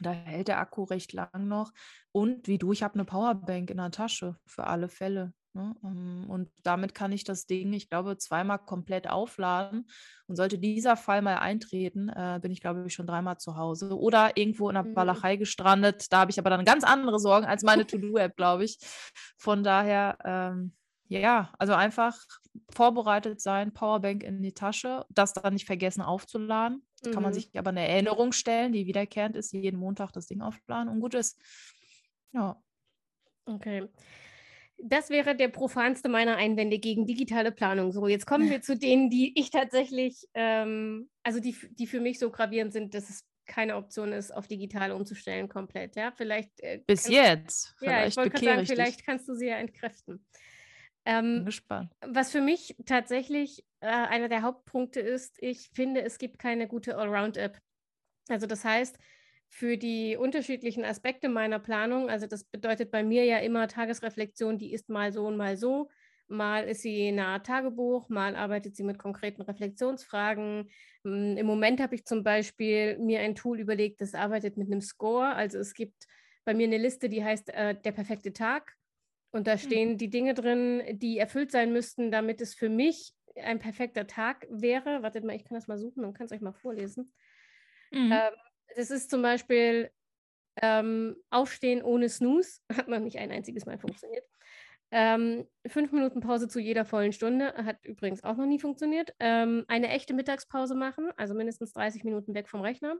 Da 0.00 0.12
hält 0.12 0.48
der 0.48 0.60
Akku 0.60 0.84
recht 0.84 1.12
lang 1.12 1.48
noch. 1.48 1.72
Und 2.12 2.46
wie 2.48 2.58
du, 2.58 2.72
ich 2.72 2.82
habe 2.82 2.94
eine 2.94 3.04
Powerbank 3.04 3.70
in 3.70 3.78
der 3.78 3.90
Tasche 3.90 4.36
für 4.46 4.64
alle 4.66 4.88
Fälle. 4.88 5.34
Ne? 5.54 5.74
Ähm, 5.82 6.24
Und 6.28 6.50
damit 6.62 6.94
kann 6.94 7.10
ich 7.10 7.24
das 7.24 7.46
Ding, 7.46 7.72
ich 7.72 7.88
glaube, 7.90 8.16
zweimal 8.16 8.58
komplett 8.60 9.10
aufladen. 9.10 9.88
Und 10.28 10.36
sollte 10.36 10.58
dieser 10.58 10.96
Fall 10.96 11.20
mal 11.22 11.38
eintreten, 11.38 12.08
äh, 12.10 12.38
bin 12.40 12.52
ich, 12.52 12.60
glaube 12.60 12.84
ich, 12.86 12.94
schon 12.94 13.06
dreimal 13.08 13.38
zu 13.38 13.56
Hause 13.56 13.98
oder 13.98 14.36
irgendwo 14.36 14.68
in 14.70 14.74
der 14.74 14.84
Mhm. 14.84 14.94
Walachei 14.94 15.36
gestrandet. 15.36 16.12
Da 16.12 16.20
habe 16.20 16.30
ich 16.30 16.38
aber 16.38 16.50
dann 16.50 16.64
ganz 16.64 16.84
andere 16.84 17.18
Sorgen 17.18 17.46
als 17.46 17.62
meine 17.64 17.86
To-Do-App, 17.86 18.36
glaube 18.36 18.64
ich. 18.64 18.78
Von 19.36 19.64
daher, 19.64 20.16
ähm, 20.24 20.74
ja, 21.08 21.52
also 21.58 21.72
einfach 21.74 22.16
vorbereitet 22.70 23.40
sein, 23.40 23.72
Powerbank 23.72 24.22
in 24.22 24.42
die 24.42 24.52
Tasche, 24.52 25.06
das 25.10 25.32
dann 25.32 25.54
nicht 25.54 25.66
vergessen 25.66 26.02
aufzuladen. 26.02 26.82
Kann 27.12 27.22
man 27.22 27.30
Mhm. 27.30 27.34
sich 27.34 27.50
aber 27.58 27.70
eine 27.70 27.86
Erinnerung 27.88 28.32
stellen, 28.32 28.72
die 28.72 28.86
wiederkehrend 28.86 29.36
ist, 29.36 29.52
jeden 29.52 29.78
Montag 29.78 30.12
das 30.12 30.26
Ding 30.26 30.40
aufladen 30.42 30.88
und 30.88 31.00
gut 31.00 31.14
ist. 31.14 31.40
Ja. 32.32 32.60
Okay. 33.46 33.88
Das 34.80 35.10
wäre 35.10 35.34
der 35.34 35.48
profanste 35.48 36.08
meiner 36.08 36.36
Einwände 36.36 36.78
gegen 36.78 37.06
digitale 37.06 37.50
Planung. 37.50 37.90
So, 37.92 38.06
jetzt 38.06 38.26
kommen 38.26 38.48
wir 38.50 38.60
zu 38.62 38.76
denen, 38.76 39.10
die 39.10 39.38
ich 39.38 39.50
tatsächlich, 39.50 40.26
ähm, 40.34 41.10
also 41.24 41.40
die, 41.40 41.56
die 41.72 41.86
für 41.86 42.00
mich 42.00 42.18
so 42.18 42.30
gravierend 42.30 42.72
sind, 42.72 42.94
dass 42.94 43.08
es 43.10 43.24
keine 43.46 43.76
Option 43.76 44.12
ist, 44.12 44.30
auf 44.32 44.46
digital 44.46 44.92
umzustellen 44.92 45.48
komplett. 45.48 45.96
Ja, 45.96 46.12
vielleicht. 46.14 46.60
Äh, 46.60 46.82
Bis 46.86 47.04
kannst- 47.04 47.16
jetzt. 47.16 47.74
Ja, 47.80 48.06
ich 48.06 48.14
Vielleicht 48.14 48.16
wollte 48.18 48.30
gerade 48.30 48.44
sagen, 48.44 48.60
ich 48.62 48.68
dich. 48.68 48.76
vielleicht 48.76 49.06
kannst 49.06 49.28
du 49.28 49.34
sie 49.34 49.46
ja 49.46 49.56
entkräften. 49.56 50.24
Ähm, 51.08 51.44
gespannt. 51.46 51.90
was 52.06 52.30
für 52.30 52.42
mich 52.42 52.76
tatsächlich 52.84 53.64
äh, 53.80 53.86
einer 53.86 54.28
der 54.28 54.42
Hauptpunkte 54.42 55.00
ist, 55.00 55.42
ich 55.42 55.70
finde, 55.72 56.02
es 56.02 56.18
gibt 56.18 56.38
keine 56.38 56.68
gute 56.68 56.98
Allround-App. 56.98 57.58
Also 58.28 58.46
das 58.46 58.64
heißt, 58.64 58.98
für 59.48 59.78
die 59.78 60.16
unterschiedlichen 60.16 60.84
Aspekte 60.84 61.30
meiner 61.30 61.58
Planung, 61.58 62.10
also 62.10 62.26
das 62.26 62.44
bedeutet 62.44 62.90
bei 62.90 63.02
mir 63.02 63.24
ja 63.24 63.38
immer 63.38 63.68
Tagesreflexion, 63.68 64.58
die 64.58 64.72
ist 64.72 64.90
mal 64.90 65.10
so 65.12 65.26
und 65.26 65.38
mal 65.38 65.56
so. 65.56 65.88
Mal 66.26 66.64
ist 66.64 66.82
sie 66.82 67.08
eine 67.08 67.24
Art 67.24 67.46
Tagebuch, 67.46 68.10
mal 68.10 68.36
arbeitet 68.36 68.76
sie 68.76 68.82
mit 68.82 68.98
konkreten 68.98 69.40
Reflexionsfragen. 69.40 70.68
Mm, 71.04 71.38
Im 71.38 71.46
Moment 71.46 71.80
habe 71.80 71.94
ich 71.94 72.04
zum 72.04 72.22
Beispiel 72.22 72.98
mir 72.98 73.20
ein 73.20 73.34
Tool 73.34 73.58
überlegt, 73.58 74.02
das 74.02 74.14
arbeitet 74.14 74.58
mit 74.58 74.66
einem 74.70 74.82
Score. 74.82 75.34
Also 75.34 75.58
es 75.58 75.72
gibt 75.72 76.06
bei 76.44 76.52
mir 76.52 76.66
eine 76.66 76.76
Liste, 76.76 77.08
die 77.08 77.24
heißt 77.24 77.48
äh, 77.54 77.74
der 77.80 77.92
perfekte 77.92 78.34
Tag. 78.34 78.76
Und 79.30 79.46
da 79.46 79.58
stehen 79.58 79.98
die 79.98 80.10
Dinge 80.10 80.34
drin, 80.34 80.82
die 80.98 81.18
erfüllt 81.18 81.50
sein 81.50 81.72
müssten, 81.72 82.10
damit 82.10 82.40
es 82.40 82.54
für 82.54 82.68
mich 82.68 83.12
ein 83.36 83.58
perfekter 83.58 84.06
Tag 84.06 84.46
wäre. 84.50 85.02
Wartet 85.02 85.24
mal, 85.24 85.36
ich 85.36 85.44
kann 85.44 85.54
das 85.54 85.68
mal 85.68 85.78
suchen 85.78 86.04
und 86.04 86.14
kann 86.14 86.26
es 86.26 86.32
euch 86.32 86.40
mal 86.40 86.52
vorlesen. 86.52 87.12
Mhm. 87.90 88.12
Ähm, 88.12 88.34
das 88.76 88.90
ist 88.90 89.10
zum 89.10 89.22
Beispiel 89.22 89.90
ähm, 90.62 91.16
Aufstehen 91.30 91.82
ohne 91.82 92.08
Snooze. 92.08 92.60
Hat 92.76 92.88
noch 92.88 93.00
nicht 93.00 93.18
ein 93.18 93.30
einziges 93.30 93.66
Mal 93.66 93.78
funktioniert. 93.78 94.24
Ähm, 94.90 95.46
fünf 95.66 95.92
Minuten 95.92 96.20
Pause 96.20 96.48
zu 96.48 96.60
jeder 96.60 96.84
vollen 96.84 97.12
Stunde. 97.12 97.52
Hat 97.54 97.84
übrigens 97.84 98.24
auch 98.24 98.36
noch 98.36 98.46
nie 98.46 98.58
funktioniert. 98.58 99.14
Ähm, 99.20 99.64
eine 99.68 99.88
echte 99.88 100.14
Mittagspause 100.14 100.74
machen, 100.74 101.10
also 101.16 101.34
mindestens 101.34 101.72
30 101.72 102.04
Minuten 102.04 102.34
weg 102.34 102.48
vom 102.48 102.62
Rechner. 102.62 102.96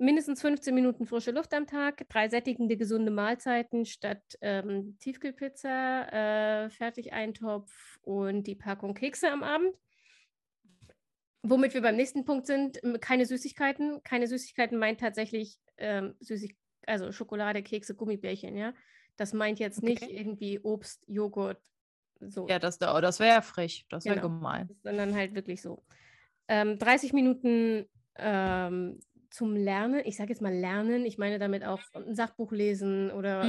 Mindestens 0.00 0.40
15 0.40 0.74
Minuten 0.74 1.04
frische 1.04 1.30
Luft 1.30 1.52
am 1.52 1.66
Tag, 1.66 2.08
drei 2.08 2.30
sättigende, 2.30 2.78
gesunde 2.78 3.10
Mahlzeiten 3.10 3.84
statt 3.84 4.22
ähm, 4.40 4.96
Tiefkühlpizza, 4.98 6.64
äh, 6.64 6.70
Fertigeintopf 6.70 7.98
und 8.00 8.44
die 8.46 8.54
Packung 8.54 8.94
Kekse 8.94 9.30
am 9.30 9.42
Abend. 9.42 9.76
Womit 11.42 11.74
wir 11.74 11.82
beim 11.82 11.96
nächsten 11.96 12.24
Punkt 12.24 12.46
sind, 12.46 12.80
keine 13.02 13.26
Süßigkeiten. 13.26 14.02
Keine 14.02 14.26
Süßigkeiten 14.26 14.78
meint 14.78 15.00
tatsächlich 15.00 15.58
ähm, 15.76 16.14
Süßig 16.20 16.56
also 16.86 17.12
Schokolade, 17.12 17.62
Kekse, 17.62 17.94
Gummibärchen, 17.94 18.56
ja. 18.56 18.72
Das 19.18 19.34
meint 19.34 19.58
jetzt 19.58 19.82
nicht 19.82 20.02
Okay. 20.02 20.16
irgendwie 20.16 20.60
Obst, 20.60 21.04
Joghurt, 21.08 21.60
so, 22.20 22.48
Ja, 22.48 22.58
das, 22.58 22.78
das 22.78 23.20
wäre 23.20 23.34
ja 23.34 23.42
frech. 23.42 23.84
Das 23.90 24.06
wäre 24.06 24.14
Genau. 24.16 24.28
gemein. 24.28 24.70
sondern 24.82 25.14
halt 25.14 25.34
wirklich 25.34 25.60
so. 25.60 25.84
Ähm, 26.48 26.78
30 26.78 27.12
Minuten 27.12 27.86
ähm, 28.16 28.98
zum 29.30 29.54
Lernen, 29.56 30.02
ich 30.04 30.16
sage 30.16 30.30
jetzt 30.30 30.42
mal 30.42 30.52
lernen, 30.52 31.04
ich 31.06 31.16
meine 31.18 31.38
damit 31.38 31.64
auch 31.64 31.80
ein 31.94 32.14
Sachbuch 32.14 32.52
lesen 32.52 33.10
oder 33.12 33.44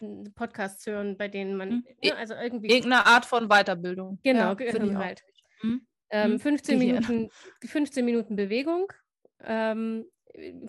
Mhm. 0.00 0.32
Podcasts 0.34 0.86
hören, 0.86 1.16
bei 1.16 1.28
denen 1.28 1.56
man, 1.56 1.68
Mhm. 1.70 1.84
ne, 2.02 2.16
also 2.16 2.34
irgendwie 2.34 2.68
Irgendeine 2.68 3.04
Art 3.06 3.26
von 3.26 3.48
Weiterbildung. 3.48 4.18
Genau, 4.22 4.40
ja, 4.40 4.54
ge- 4.54 4.70
finde 4.72 4.88
ich 4.88 4.96
auch. 4.96 5.00
halt. 5.00 5.22
Mhm. 5.62 5.86
Ähm, 6.10 6.32
Mhm. 6.32 6.38
15, 6.38 6.80
Gehirn. 6.80 7.02
Minuten, 7.06 7.30
15 7.64 8.04
Minuten 8.04 8.36
Bewegung. 8.36 8.92
Ähm, 9.44 10.06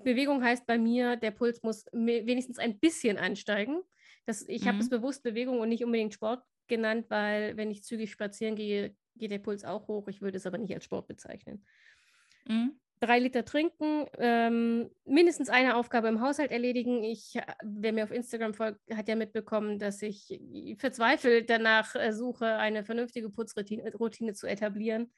Bewegung 0.03 0.43
heißt 0.43 0.65
bei 0.65 0.77
mir, 0.77 1.15
der 1.17 1.31
Puls 1.31 1.61
muss 1.63 1.85
wenigstens 1.91 2.57
ein 2.59 2.79
bisschen 2.79 3.17
ansteigen. 3.17 3.81
Das, 4.25 4.43
ich 4.47 4.67
habe 4.67 4.77
es 4.79 4.85
Mhm. 4.87 4.89
bewusst 4.97 5.23
Bewegung 5.23 5.59
und 5.59 5.69
nicht 5.69 5.83
unbedingt 5.83 6.13
Sport 6.13 6.43
genannt, 6.67 7.05
weil 7.09 7.55
wenn 7.57 7.71
ich 7.71 7.83
zügig 7.83 8.11
spazieren 8.11 8.55
gehe, 8.55 8.95
geht 9.15 9.31
der 9.31 9.39
Puls 9.39 9.63
auch 9.63 9.87
hoch. 9.87 10.07
Ich 10.09 10.21
würde 10.21 10.37
es 10.37 10.45
aber 10.45 10.57
nicht 10.57 10.73
als 10.73 10.83
Sport 10.83 11.07
bezeichnen. 11.07 11.65
Mhm. 12.47 12.79
Drei 12.99 13.19
Liter 13.19 13.45
trinken, 13.45 14.05
ähm, 14.17 14.89
mindestens 15.05 15.49
eine 15.49 15.75
Aufgabe 15.75 16.07
im 16.07 16.21
Haushalt 16.21 16.51
erledigen. 16.51 17.03
Ich, 17.03 17.35
äh, 17.35 17.43
wer 17.63 17.93
mir 17.93 18.03
auf 18.03 18.11
Instagram 18.11 18.53
folgt, 18.53 18.79
hat 18.91 19.07
ja 19.07 19.15
mitbekommen, 19.15 19.77
dass 19.77 20.01
ich 20.01 20.39
verzweifelt 20.79 21.49
danach 21.49 21.95
äh, 21.95 22.11
suche, 22.11 22.55
eine 22.55 22.83
vernünftige 22.83 23.29
Putzroutine 23.29 23.93
Routine 23.95 24.33
zu 24.33 24.47
etablieren. 24.47 25.11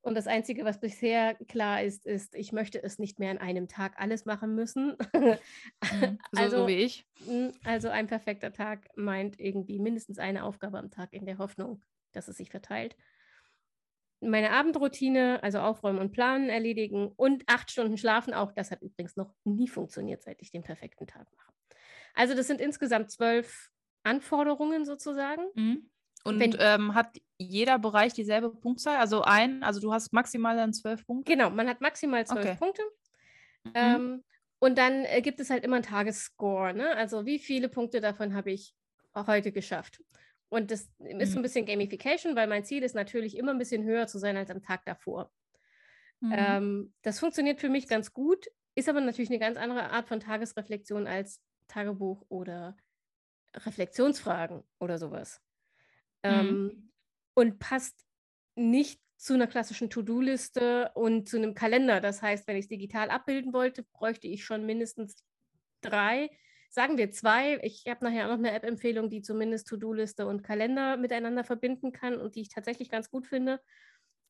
Und 0.00 0.14
das 0.14 0.26
Einzige, 0.26 0.64
was 0.64 0.80
bisher 0.80 1.34
klar 1.48 1.82
ist, 1.82 2.06
ist, 2.06 2.34
ich 2.34 2.52
möchte 2.52 2.82
es 2.82 2.98
nicht 2.98 3.18
mehr 3.18 3.30
an 3.30 3.38
einem 3.38 3.68
Tag 3.68 3.94
alles 3.98 4.24
machen 4.24 4.54
müssen. 4.54 4.96
Mhm, 5.12 5.38
so, 6.32 6.40
also, 6.40 6.56
so 6.58 6.66
wie 6.66 6.76
ich. 6.76 7.06
Hm, 7.26 7.52
also 7.64 7.88
ein 7.88 8.06
perfekter 8.06 8.52
Tag 8.52 8.88
meint 8.96 9.38
irgendwie 9.40 9.78
mindestens 9.78 10.18
eine 10.18 10.44
Aufgabe 10.44 10.78
am 10.78 10.90
Tag 10.90 11.12
in 11.12 11.26
der 11.26 11.38
Hoffnung, 11.38 11.82
dass 12.12 12.28
es 12.28 12.36
sich 12.36 12.50
verteilt. 12.50 12.96
Meine 14.20 14.50
Abendroutine, 14.50 15.42
also 15.42 15.58
aufräumen 15.58 16.00
und 16.00 16.12
planen, 16.12 16.48
erledigen 16.48 17.12
und 17.16 17.44
acht 17.46 17.70
Stunden 17.70 17.96
schlafen 17.96 18.34
auch. 18.34 18.52
Das 18.52 18.70
hat 18.70 18.82
übrigens 18.82 19.16
noch 19.16 19.32
nie 19.44 19.68
funktioniert, 19.68 20.22
seit 20.22 20.42
ich 20.42 20.50
den 20.50 20.62
perfekten 20.62 21.06
Tag 21.06 21.26
mache. 21.36 21.52
Also 22.14 22.34
das 22.34 22.48
sind 22.48 22.60
insgesamt 22.60 23.10
zwölf 23.10 23.70
Anforderungen 24.02 24.84
sozusagen. 24.84 25.42
Mhm. 25.54 25.90
Und 26.24 26.40
Wenn, 26.40 26.56
ähm, 26.58 26.94
hat 26.94 27.16
jeder 27.38 27.78
Bereich 27.78 28.12
dieselbe 28.12 28.50
Punktzahl? 28.50 28.96
Also 28.96 29.22
ein, 29.22 29.62
also 29.62 29.80
du 29.80 29.92
hast 29.92 30.12
maximal 30.12 30.56
dann 30.56 30.72
zwölf 30.72 31.06
Punkte? 31.06 31.32
Genau, 31.32 31.50
man 31.50 31.68
hat 31.68 31.80
maximal 31.80 32.26
zwölf 32.26 32.44
okay. 32.44 32.56
Punkte. 32.58 32.82
Mhm. 33.64 33.72
Ähm, 33.74 34.24
und 34.58 34.78
dann 34.78 35.04
äh, 35.04 35.22
gibt 35.22 35.38
es 35.38 35.50
halt 35.50 35.64
immer 35.64 35.76
einen 35.76 35.84
Tagesscore. 35.84 36.74
Ne? 36.74 36.96
Also 36.96 37.24
wie 37.24 37.38
viele 37.38 37.68
Punkte 37.68 38.00
davon 38.00 38.34
habe 38.34 38.50
ich 38.50 38.74
heute 39.14 39.52
geschafft? 39.52 40.02
Und 40.48 40.70
das 40.70 40.80
ist 40.80 40.90
so 40.98 41.04
ein 41.04 41.40
mhm. 41.40 41.42
bisschen 41.42 41.66
Gamification, 41.66 42.34
weil 42.34 42.46
mein 42.46 42.64
Ziel 42.64 42.82
ist 42.82 42.94
natürlich 42.94 43.36
immer 43.36 43.52
ein 43.52 43.58
bisschen 43.58 43.84
höher 43.84 44.06
zu 44.06 44.18
sein 44.18 44.36
als 44.36 44.50
am 44.50 44.62
Tag 44.62 44.84
davor. 44.86 45.30
Mhm. 46.20 46.34
Ähm, 46.36 46.94
das 47.02 47.20
funktioniert 47.20 47.60
für 47.60 47.68
mich 47.68 47.86
ganz 47.86 48.12
gut, 48.12 48.46
ist 48.74 48.88
aber 48.88 49.00
natürlich 49.00 49.30
eine 49.30 49.38
ganz 49.38 49.56
andere 49.56 49.90
Art 49.90 50.08
von 50.08 50.20
Tagesreflexion 50.20 51.06
als 51.06 51.42
Tagebuch 51.68 52.24
oder 52.28 52.76
Reflexionsfragen 53.54 54.62
oder 54.78 54.98
sowas. 54.98 55.42
Mhm. 56.24 56.30
Ähm, 56.30 56.92
und 57.34 57.58
passt 57.58 58.04
nicht 58.56 59.00
zu 59.16 59.34
einer 59.34 59.46
klassischen 59.46 59.90
To-Do-Liste 59.90 60.92
und 60.94 61.28
zu 61.28 61.36
einem 61.36 61.54
Kalender. 61.54 62.00
Das 62.00 62.22
heißt, 62.22 62.46
wenn 62.46 62.56
ich 62.56 62.64
es 62.64 62.68
digital 62.68 63.10
abbilden 63.10 63.52
wollte, 63.52 63.82
bräuchte 63.82 64.28
ich 64.28 64.44
schon 64.44 64.64
mindestens 64.64 65.24
drei, 65.80 66.30
sagen 66.68 66.98
wir 66.98 67.10
zwei. 67.10 67.58
Ich 67.62 67.84
habe 67.88 68.04
nachher 68.04 68.28
noch 68.28 68.34
eine 68.34 68.52
App-Empfehlung, 68.52 69.10
die 69.10 69.22
zumindest 69.22 69.68
To-Do-Liste 69.68 70.26
und 70.26 70.42
Kalender 70.42 70.96
miteinander 70.96 71.44
verbinden 71.44 71.92
kann 71.92 72.20
und 72.20 72.34
die 72.34 72.42
ich 72.42 72.48
tatsächlich 72.48 72.90
ganz 72.90 73.10
gut 73.10 73.26
finde. 73.26 73.60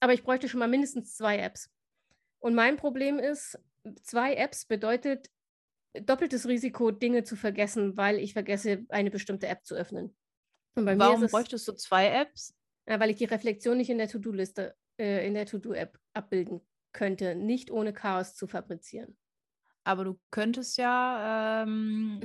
Aber 0.01 0.13
ich 0.13 0.23
bräuchte 0.23 0.49
schon 0.49 0.61
mal 0.61 0.69
mindestens 0.69 1.17
zwei 1.17 1.39
Apps. 1.39 1.71
Und 2.39 2.55
mein 2.55 2.77
Problem 2.77 3.19
ist, 3.19 3.59
zwei 4.03 4.35
Apps 4.35 4.65
bedeutet 4.65 5.29
doppeltes 5.95 6.47
Risiko, 6.47 6.91
Dinge 6.91 7.25
zu 7.25 7.37
vergessen, 7.37 7.97
weil 7.97 8.19
ich 8.19 8.33
vergesse, 8.33 8.85
eine 8.89 9.11
bestimmte 9.11 9.49
App 9.49 9.65
zu 9.65 9.75
öffnen. 9.75 10.15
Warum 10.75 11.25
es, 11.25 11.33
bräuchtest 11.33 11.67
du 11.67 11.73
zwei 11.73 12.09
Apps? 12.09 12.55
Ja, 12.87 13.01
weil 13.01 13.11
ich 13.11 13.17
die 13.17 13.25
Reflexion 13.25 13.77
nicht 13.77 13.91
in 13.91 13.99
der 13.99 14.09
To-Do-Liste, 14.09 14.77
äh, 14.99 15.27
in 15.27 15.35
der 15.35 15.47
To-Do-App 15.47 15.99
abbilden 16.13 16.61
könnte, 16.93 17.35
nicht 17.35 17.71
ohne 17.71 17.93
Chaos 17.93 18.35
zu 18.35 18.47
fabrizieren. 18.47 19.17
Aber 19.89 20.05
du 20.05 20.19
könntest 20.31 20.77
ja, 20.77 21.63
ähm, 21.63 22.21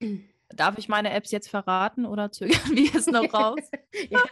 darf 0.50 0.78
ich 0.78 0.88
meine 0.88 1.10
Apps 1.10 1.32
jetzt 1.32 1.50
verraten 1.50 2.06
oder 2.06 2.30
zögern 2.30 2.60
wir 2.76 2.94
es 2.94 3.08
noch 3.08 3.32
raus? 3.34 3.58
ja, 4.08 4.22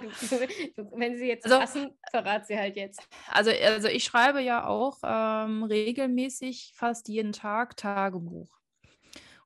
wenn 0.93 1.19
sie 1.19 1.27
jetzt 1.27 1.47
also, 1.47 1.59
passen, 1.59 1.99
verrat 2.13 2.47
sie 2.47 2.57
halt 2.57 2.77
jetzt. 2.77 3.03
Also, 3.33 3.51
also 3.51 3.89
ich 3.89 4.05
schreibe 4.05 4.41
ja 4.41 4.69
auch 4.69 4.99
ähm, 5.03 5.65
regelmäßig 5.65 6.75
fast 6.77 7.09
jeden 7.09 7.33
Tag 7.33 7.77
Tagebuch. 7.77 8.57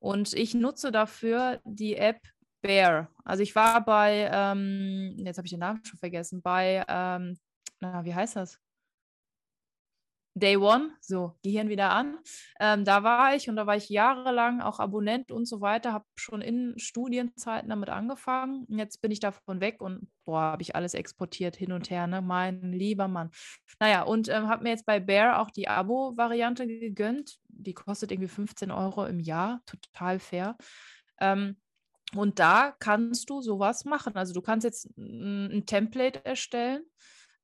Und 0.00 0.34
ich 0.34 0.52
nutze 0.52 0.92
dafür 0.92 1.62
die 1.64 1.96
App 1.96 2.20
Bear. 2.60 3.08
Also 3.24 3.42
ich 3.42 3.54
war 3.54 3.82
bei, 3.82 4.28
ähm, 4.30 5.14
jetzt 5.16 5.38
habe 5.38 5.46
ich 5.46 5.52
den 5.52 5.60
Namen 5.60 5.82
schon 5.82 5.98
vergessen, 5.98 6.42
bei, 6.42 6.84
ähm, 6.86 7.38
na, 7.80 8.04
wie 8.04 8.14
heißt 8.14 8.36
das? 8.36 8.60
Day 10.34 10.56
One, 10.56 10.92
so, 11.00 11.36
Gehirn 11.42 11.68
wieder 11.68 11.90
an. 11.90 12.18
Ähm, 12.60 12.84
da 12.84 13.02
war 13.02 13.34
ich 13.34 13.48
und 13.48 13.56
da 13.56 13.66
war 13.66 13.76
ich 13.76 13.88
jahrelang 13.88 14.60
auch 14.60 14.78
Abonnent 14.78 15.32
und 15.32 15.46
so 15.46 15.60
weiter, 15.60 15.92
habe 15.92 16.04
schon 16.14 16.40
in 16.40 16.74
Studienzeiten 16.78 17.68
damit 17.68 17.88
angefangen. 17.90 18.64
Jetzt 18.68 19.00
bin 19.00 19.10
ich 19.10 19.18
davon 19.18 19.60
weg 19.60 19.82
und 19.82 20.08
boah, 20.24 20.42
habe 20.42 20.62
ich 20.62 20.76
alles 20.76 20.94
exportiert 20.94 21.56
hin 21.56 21.72
und 21.72 21.90
her, 21.90 22.06
ne? 22.06 22.22
Mein 22.22 22.72
lieber 22.72 23.08
Mann. 23.08 23.30
Naja, 23.80 24.02
und 24.02 24.28
ähm, 24.28 24.48
habe 24.48 24.62
mir 24.62 24.70
jetzt 24.70 24.86
bei 24.86 25.00
Bear 25.00 25.40
auch 25.40 25.50
die 25.50 25.68
Abo-Variante 25.68 26.66
gegönnt. 26.66 27.38
Die 27.48 27.74
kostet 27.74 28.12
irgendwie 28.12 28.28
15 28.28 28.70
Euro 28.70 29.06
im 29.06 29.18
Jahr, 29.18 29.62
total 29.66 30.20
fair. 30.20 30.56
Ähm, 31.20 31.56
und 32.14 32.38
da 32.38 32.74
kannst 32.78 33.30
du 33.30 33.40
sowas 33.40 33.84
machen. 33.84 34.14
Also 34.16 34.32
du 34.32 34.42
kannst 34.42 34.64
jetzt 34.64 34.96
ein 34.96 35.64
Template 35.66 36.24
erstellen 36.24 36.82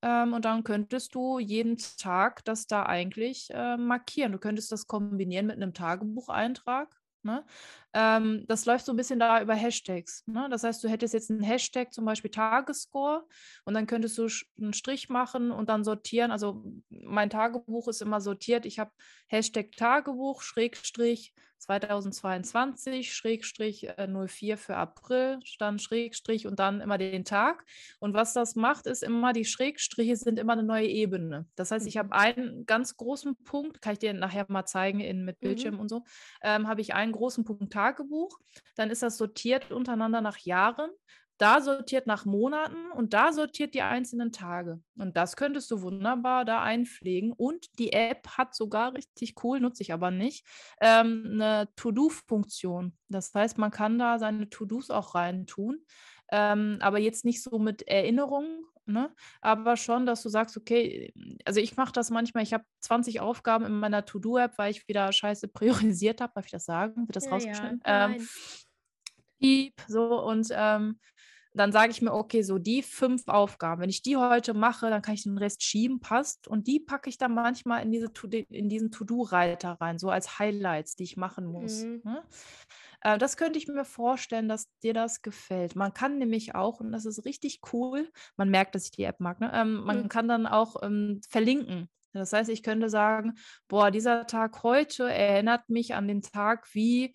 ähm, 0.02 0.32
und 0.32 0.44
dann 0.44 0.64
könntest 0.64 1.14
du 1.14 1.38
jeden 1.38 1.78
Tag 1.98 2.44
das 2.44 2.66
da 2.66 2.84
eigentlich 2.84 3.48
äh, 3.50 3.76
markieren. 3.76 4.32
Du 4.32 4.38
könntest 4.38 4.72
das 4.72 4.86
kombinieren 4.86 5.46
mit 5.46 5.56
einem 5.56 5.74
Tagebucheintrag. 5.74 6.94
Ne? 7.26 7.44
Ähm, 7.92 8.44
das 8.46 8.66
läuft 8.66 8.86
so 8.86 8.92
ein 8.92 8.96
bisschen 8.96 9.18
da 9.18 9.42
über 9.42 9.54
Hashtags. 9.54 10.22
Ne? 10.26 10.46
Das 10.48 10.62
heißt, 10.62 10.82
du 10.84 10.88
hättest 10.88 11.12
jetzt 11.12 11.30
einen 11.30 11.42
Hashtag, 11.42 11.92
zum 11.92 12.04
Beispiel 12.04 12.30
Tagesscore, 12.30 13.26
und 13.64 13.74
dann 13.74 13.86
könntest 13.86 14.16
du 14.16 14.28
einen 14.58 14.72
Strich 14.72 15.08
machen 15.08 15.50
und 15.50 15.68
dann 15.68 15.82
sortieren. 15.82 16.30
Also 16.30 16.64
mein 16.88 17.28
Tagebuch 17.28 17.88
ist 17.88 18.00
immer 18.00 18.20
sortiert. 18.20 18.64
Ich 18.64 18.78
habe 18.78 18.92
Hashtag 19.26 19.72
Tagebuch, 19.72 20.40
Schrägstrich 20.42 21.34
2022, 21.58 23.14
Schrägstrich 23.14 23.88
04 23.96 24.54
äh, 24.54 24.56
für 24.56 24.76
April, 24.76 25.38
dann 25.58 25.78
Schrägstrich 25.78 26.46
und 26.46 26.58
dann 26.58 26.80
immer 26.80 26.98
den 26.98 27.24
Tag. 27.24 27.64
Und 27.98 28.14
was 28.14 28.32
das 28.32 28.54
macht, 28.54 28.86
ist 28.86 29.02
immer, 29.02 29.32
die 29.32 29.44
Schrägstriche 29.44 30.16
sind 30.16 30.38
immer 30.38 30.52
eine 30.52 30.62
neue 30.62 30.86
Ebene. 30.86 31.46
Das 31.56 31.70
heißt, 31.70 31.86
ich 31.86 31.96
habe 31.96 32.08
mhm. 32.08 32.12
einen 32.12 32.66
ganz 32.66 32.96
großen 32.96 33.36
Punkt, 33.44 33.80
kann 33.80 33.94
ich 33.94 33.98
dir 33.98 34.12
nachher 34.14 34.46
mal 34.48 34.66
zeigen 34.66 35.00
in, 35.00 35.24
mit 35.24 35.40
Bildschirm 35.40 35.74
mhm. 35.74 35.80
und 35.80 35.88
so, 35.88 36.04
ähm, 36.42 36.68
habe 36.68 36.80
ich 36.80 36.94
einen 36.94 37.12
großen 37.12 37.44
Punkt 37.44 37.72
Tagebuch. 37.72 38.38
Dann 38.76 38.90
ist 38.90 39.02
das 39.02 39.16
sortiert 39.16 39.72
untereinander 39.72 40.20
nach 40.20 40.38
Jahren 40.38 40.90
da 41.38 41.60
sortiert 41.60 42.06
nach 42.06 42.24
Monaten 42.24 42.90
und 42.92 43.12
da 43.12 43.32
sortiert 43.32 43.74
die 43.74 43.82
einzelnen 43.82 44.32
Tage. 44.32 44.80
Und 44.96 45.16
das 45.16 45.36
könntest 45.36 45.70
du 45.70 45.82
wunderbar 45.82 46.44
da 46.44 46.62
einpflegen. 46.62 47.32
Und 47.32 47.78
die 47.78 47.92
App 47.92 48.26
hat 48.28 48.54
sogar 48.54 48.94
richtig 48.94 49.34
cool, 49.44 49.60
nutze 49.60 49.82
ich 49.82 49.92
aber 49.92 50.10
nicht, 50.10 50.46
ähm, 50.80 51.28
eine 51.32 51.68
To-Do-Funktion. 51.76 52.96
Das 53.08 53.34
heißt, 53.34 53.58
man 53.58 53.70
kann 53.70 53.98
da 53.98 54.18
seine 54.18 54.48
To-Dos 54.48 54.90
auch 54.90 55.14
reintun. 55.14 55.84
Ähm, 56.32 56.78
aber 56.80 56.98
jetzt 56.98 57.24
nicht 57.24 57.42
so 57.42 57.58
mit 57.58 57.82
Erinnerungen, 57.82 58.64
ne? 58.86 59.14
aber 59.40 59.76
schon, 59.76 60.06
dass 60.06 60.22
du 60.22 60.28
sagst, 60.28 60.56
okay, 60.56 61.12
also 61.44 61.60
ich 61.60 61.76
mache 61.76 61.92
das 61.92 62.10
manchmal, 62.10 62.42
ich 62.42 62.52
habe 62.52 62.64
20 62.80 63.20
Aufgaben 63.20 63.64
in 63.64 63.78
meiner 63.78 64.04
To-Do-App, 64.04 64.58
weil 64.58 64.72
ich 64.72 64.88
wieder 64.88 65.12
scheiße 65.12 65.48
priorisiert 65.92 66.20
habe, 66.20 66.32
darf 66.34 66.46
ich 66.46 66.52
das 66.52 66.64
sagen? 66.64 67.06
Wird 67.06 67.16
das 67.16 67.26
ja, 67.26 67.30
rausgeschnitten? 67.30 67.80
Ja, 67.86 68.06
ähm, 68.06 68.28
Piep, 69.38 69.74
so 69.86 70.22
und 70.22 70.48
ähm, 70.50 70.98
dann 71.56 71.72
sage 71.72 71.90
ich 71.90 72.02
mir, 72.02 72.12
okay, 72.12 72.42
so 72.42 72.58
die 72.58 72.82
fünf 72.82 73.28
Aufgaben, 73.28 73.80
wenn 73.80 73.90
ich 73.90 74.02
die 74.02 74.16
heute 74.16 74.54
mache, 74.54 74.90
dann 74.90 75.02
kann 75.02 75.14
ich 75.14 75.22
den 75.22 75.38
Rest 75.38 75.62
schieben, 75.62 76.00
passt. 76.00 76.48
Und 76.48 76.66
die 76.66 76.80
packe 76.80 77.08
ich 77.08 77.18
dann 77.18 77.34
manchmal 77.34 77.82
in, 77.82 77.90
diese 77.90 78.10
in 78.50 78.68
diesen 78.68 78.90
To-Do-Reiter 78.90 79.78
rein, 79.80 79.98
so 79.98 80.10
als 80.10 80.38
Highlights, 80.38 80.96
die 80.96 81.04
ich 81.04 81.16
machen 81.16 81.46
muss. 81.46 81.84
Mhm. 81.84 82.02
Ne? 82.04 82.22
Äh, 83.00 83.18
das 83.18 83.36
könnte 83.36 83.58
ich 83.58 83.68
mir 83.68 83.84
vorstellen, 83.84 84.48
dass 84.48 84.68
dir 84.82 84.94
das 84.94 85.22
gefällt. 85.22 85.76
Man 85.76 85.94
kann 85.94 86.18
nämlich 86.18 86.54
auch, 86.54 86.80
und 86.80 86.92
das 86.92 87.06
ist 87.06 87.24
richtig 87.24 87.60
cool, 87.72 88.10
man 88.36 88.50
merkt, 88.50 88.74
dass 88.74 88.84
ich 88.84 88.90
die 88.90 89.04
App 89.04 89.20
mag, 89.20 89.40
ne? 89.40 89.50
ähm, 89.54 89.84
man 89.84 90.04
mhm. 90.04 90.08
kann 90.08 90.28
dann 90.28 90.46
auch 90.46 90.82
ähm, 90.82 91.20
verlinken. 91.28 91.88
Das 92.12 92.32
heißt, 92.32 92.48
ich 92.50 92.62
könnte 92.62 92.88
sagen, 92.88 93.34
boah, 93.68 93.90
dieser 93.90 94.26
Tag 94.26 94.62
heute 94.62 95.10
erinnert 95.10 95.68
mich 95.68 95.94
an 95.94 96.08
den 96.08 96.22
Tag, 96.22 96.66
wie 96.74 97.14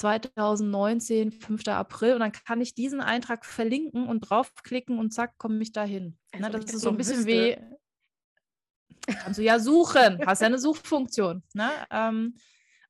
2019, 0.00 1.30
5. 1.30 1.68
April 1.68 2.14
und 2.14 2.20
dann 2.20 2.32
kann 2.32 2.60
ich 2.60 2.74
diesen 2.74 3.00
Eintrag 3.00 3.44
verlinken 3.44 4.08
und 4.08 4.20
draufklicken 4.20 4.98
und 4.98 5.12
zack, 5.12 5.36
komme 5.38 5.62
ich 5.62 5.72
dahin. 5.72 6.16
Also 6.32 6.46
ne, 6.46 6.50
das 6.50 6.72
ist 6.72 6.80
so 6.80 6.88
ein 6.88 6.96
bisschen 6.96 7.26
wüsste. 7.26 7.28
wie, 7.28 9.14
kannst 9.14 9.38
du 9.38 9.42
ja 9.42 9.58
suchen, 9.58 10.20
hast 10.24 10.40
ja 10.40 10.46
eine 10.46 10.58
Suchfunktion. 10.58 11.42
Ne? 11.52 11.70
Ähm, 11.90 12.34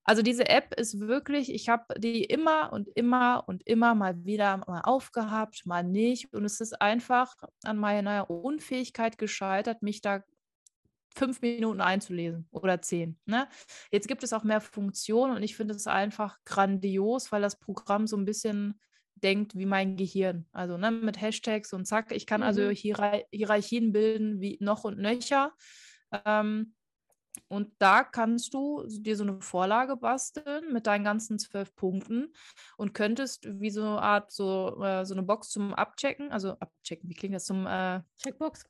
also 0.04 0.22
diese 0.22 0.48
App 0.48 0.74
ist 0.78 1.00
wirklich, 1.00 1.52
ich 1.52 1.68
habe 1.68 1.84
die 1.98 2.24
immer 2.24 2.72
und 2.72 2.88
immer 2.94 3.44
und 3.46 3.66
immer 3.66 3.94
mal 3.94 4.24
wieder 4.24 4.58
mal 4.58 4.80
aufgehabt, 4.82 5.66
mal 5.66 5.84
nicht. 5.84 6.32
Und 6.32 6.44
es 6.44 6.60
ist 6.60 6.80
einfach 6.80 7.34
an 7.64 7.76
meiner 7.76 8.30
Unfähigkeit 8.30 9.18
gescheitert, 9.18 9.82
mich 9.82 10.00
da 10.00 10.22
fünf 11.14 11.40
Minuten 11.42 11.80
einzulesen 11.80 12.48
oder 12.50 12.80
zehn. 12.82 13.18
Ne? 13.26 13.48
Jetzt 13.90 14.08
gibt 14.08 14.22
es 14.22 14.32
auch 14.32 14.44
mehr 14.44 14.60
Funktionen 14.60 15.36
und 15.36 15.42
ich 15.42 15.56
finde 15.56 15.74
es 15.74 15.86
einfach 15.86 16.38
grandios, 16.44 17.32
weil 17.32 17.42
das 17.42 17.58
Programm 17.58 18.06
so 18.06 18.16
ein 18.16 18.24
bisschen 18.24 18.80
denkt 19.14 19.56
wie 19.56 19.66
mein 19.66 19.96
Gehirn. 19.96 20.46
Also 20.52 20.76
ne, 20.76 20.90
mit 20.90 21.20
Hashtags 21.20 21.72
und 21.72 21.86
zack. 21.86 22.12
Ich 22.12 22.26
kann 22.26 22.42
also 22.42 22.62
mhm. 22.62 22.68
also 22.68 22.80
Hier 22.80 23.24
Hierarchien 23.32 23.92
bilden 23.92 24.40
wie 24.40 24.58
noch 24.60 24.84
und 24.84 24.98
nöcher. 24.98 25.52
Ähm, 26.24 26.74
und 27.48 27.72
da 27.78 28.02
kannst 28.02 28.54
du 28.54 28.84
dir 28.88 29.16
so 29.16 29.24
eine 29.24 29.40
Vorlage 29.40 29.96
basteln 29.96 30.72
mit 30.72 30.86
deinen 30.86 31.04
ganzen 31.04 31.38
zwölf 31.38 31.74
Punkten 31.76 32.32
und 32.76 32.92
könntest 32.92 33.46
wie 33.60 33.70
so 33.70 33.82
eine 33.82 34.02
Art 34.02 34.32
so, 34.32 34.82
äh, 34.82 35.04
so 35.04 35.14
eine 35.14 35.22
Box 35.22 35.50
zum 35.50 35.74
Abchecken, 35.74 36.32
also 36.32 36.52
abchecken, 36.58 37.08
wie 37.08 37.14
klingt 37.14 37.34
das 37.34 37.44
zum 37.44 37.66
äh, 37.66 38.00
Checkbox? 38.18 38.64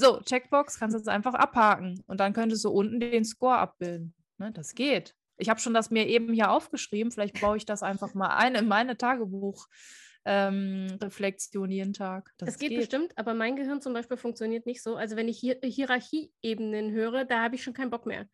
So, 0.00 0.20
Checkbox 0.20 0.78
kannst 0.78 0.94
du 0.94 0.98
jetzt 0.98 1.08
einfach 1.08 1.34
abhaken 1.34 2.02
und 2.06 2.20
dann 2.20 2.32
könntest 2.32 2.64
du 2.64 2.70
unten 2.70 3.00
den 3.00 3.24
Score 3.24 3.58
abbilden. 3.58 4.14
Ne, 4.38 4.52
das 4.52 4.74
geht. 4.74 5.16
Ich 5.36 5.48
habe 5.48 5.58
schon 5.60 5.74
das 5.74 5.90
mir 5.90 6.06
eben 6.06 6.32
hier 6.32 6.50
aufgeschrieben. 6.50 7.12
Vielleicht 7.12 7.40
baue 7.40 7.56
ich 7.56 7.66
das 7.66 7.82
einfach 7.82 8.14
mal 8.14 8.36
ein 8.36 8.54
in 8.54 8.68
meine 8.68 8.96
Tagebuch-Reflexion 8.96 11.70
ähm, 11.70 11.72
jeden 11.76 11.92
Tag. 11.92 12.30
Das, 12.38 12.46
das 12.46 12.58
geht, 12.58 12.70
geht, 12.70 12.78
bestimmt, 12.78 13.12
aber 13.16 13.34
mein 13.34 13.56
Gehirn 13.56 13.82
zum 13.82 13.92
Beispiel 13.92 14.16
funktioniert 14.16 14.66
nicht 14.66 14.82
so. 14.82 14.96
Also 14.96 15.16
wenn 15.16 15.28
ich 15.28 15.38
Hier 15.38 15.58
Hierarchieebenen 15.62 16.92
höre, 16.92 17.24
da 17.24 17.42
habe 17.42 17.56
ich 17.56 17.62
schon 17.62 17.74
keinen 17.74 17.90
Bock 17.90 18.06
mehr. 18.06 18.26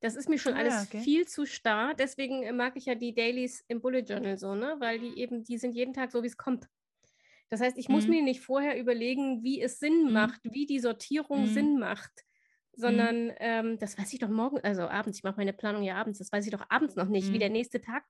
Das 0.00 0.16
ist 0.16 0.28
mir 0.28 0.38
schon 0.38 0.54
ah, 0.54 0.58
alles 0.58 0.88
okay. 0.88 1.00
viel 1.00 1.28
zu 1.28 1.46
starr. 1.46 1.94
Deswegen 1.94 2.56
mag 2.56 2.76
ich 2.76 2.86
ja 2.86 2.96
die 2.96 3.14
Dailies 3.14 3.64
im 3.68 3.80
Bullet 3.80 4.00
Journal 4.00 4.36
so, 4.36 4.56
ne? 4.56 4.74
Weil 4.80 4.98
die 4.98 5.16
eben, 5.18 5.44
die 5.44 5.58
sind 5.58 5.76
jeden 5.76 5.94
Tag 5.94 6.10
so, 6.10 6.24
wie 6.24 6.26
es 6.26 6.36
kommt. 6.36 6.66
Das 7.52 7.60
heißt, 7.60 7.76
ich 7.76 7.88
mhm. 7.88 7.94
muss 7.96 8.08
mir 8.08 8.22
nicht 8.22 8.40
vorher 8.40 8.80
überlegen, 8.80 9.42
wie 9.42 9.60
es 9.60 9.78
Sinn 9.78 10.06
mhm. 10.06 10.12
macht, 10.14 10.40
wie 10.44 10.64
die 10.64 10.80
Sortierung 10.80 11.42
mhm. 11.42 11.52
Sinn 11.52 11.78
macht. 11.78 12.10
Mhm. 12.74 12.80
sondern 12.80 13.24
mhm. 13.26 13.34
ähm, 13.40 13.78
das 13.78 13.98
weiß 13.98 14.10
ich 14.14 14.20
doch 14.20 14.30
morgen, 14.30 14.58
also 14.60 14.88
abends, 14.88 15.18
ich 15.18 15.22
mache 15.22 15.36
meine 15.36 15.52
Planung 15.52 15.82
ja 15.82 15.96
abends, 15.96 16.18
das 16.18 16.32
weiß 16.32 16.46
ich 16.46 16.50
doch 16.50 16.64
abends 16.70 16.96
noch 16.96 17.08
nicht, 17.08 17.28
mhm. 17.28 17.34
wie 17.34 17.38
der 17.38 17.50
nächste 17.50 17.82
Tag, 17.82 18.04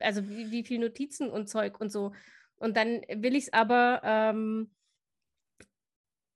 also 0.00 0.28
wie, 0.28 0.50
wie 0.50 0.64
viel 0.64 0.80
Notizen 0.80 1.30
und 1.30 1.48
Zeug 1.48 1.80
und 1.80 1.90
so. 1.90 2.12
Und 2.56 2.76
dann 2.76 3.00
will 3.08 3.34
ich 3.34 3.44
es 3.44 3.52
aber 3.54 4.02
ähm, 4.04 4.70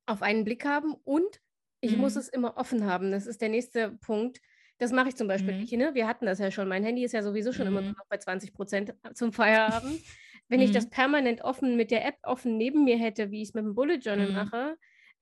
auf 0.06 0.22
einen 0.22 0.44
Blick 0.44 0.64
haben 0.64 0.94
und 1.04 1.42
ich 1.82 1.96
mhm. 1.96 2.00
muss 2.00 2.16
es 2.16 2.30
immer 2.30 2.56
offen 2.56 2.86
haben. 2.86 3.10
Das 3.10 3.26
ist 3.26 3.42
der 3.42 3.50
nächste 3.50 3.90
Punkt. 3.90 4.40
Das 4.78 4.90
mache 4.90 5.10
ich 5.10 5.16
zum 5.16 5.28
Beispiel 5.28 5.52
mhm. 5.52 5.60
nicht. 5.60 5.72
Ne? 5.74 5.94
Wir 5.94 6.08
hatten 6.08 6.24
das 6.24 6.38
ja 6.38 6.50
schon. 6.50 6.66
Mein 6.66 6.82
Handy 6.82 7.04
ist 7.04 7.12
ja 7.12 7.22
sowieso 7.22 7.52
schon 7.52 7.66
immer 7.66 7.82
mhm. 7.82 7.88
noch 7.88 8.06
bei 8.08 8.16
20 8.16 8.54
Prozent 8.54 8.94
zum 9.12 9.34
Feierabend. 9.34 10.00
Wenn 10.52 10.60
ich 10.60 10.70
das 10.70 10.90
permanent 10.90 11.40
offen 11.42 11.76
mit 11.76 11.90
der 11.90 12.04
App 12.06 12.16
offen 12.24 12.58
neben 12.58 12.84
mir 12.84 12.98
hätte, 12.98 13.30
wie 13.30 13.40
ich 13.40 13.48
es 13.48 13.54
mit 13.54 13.64
dem 13.64 13.74
Bullet 13.74 13.96
Journal 13.96 14.30
mache, 14.32 14.76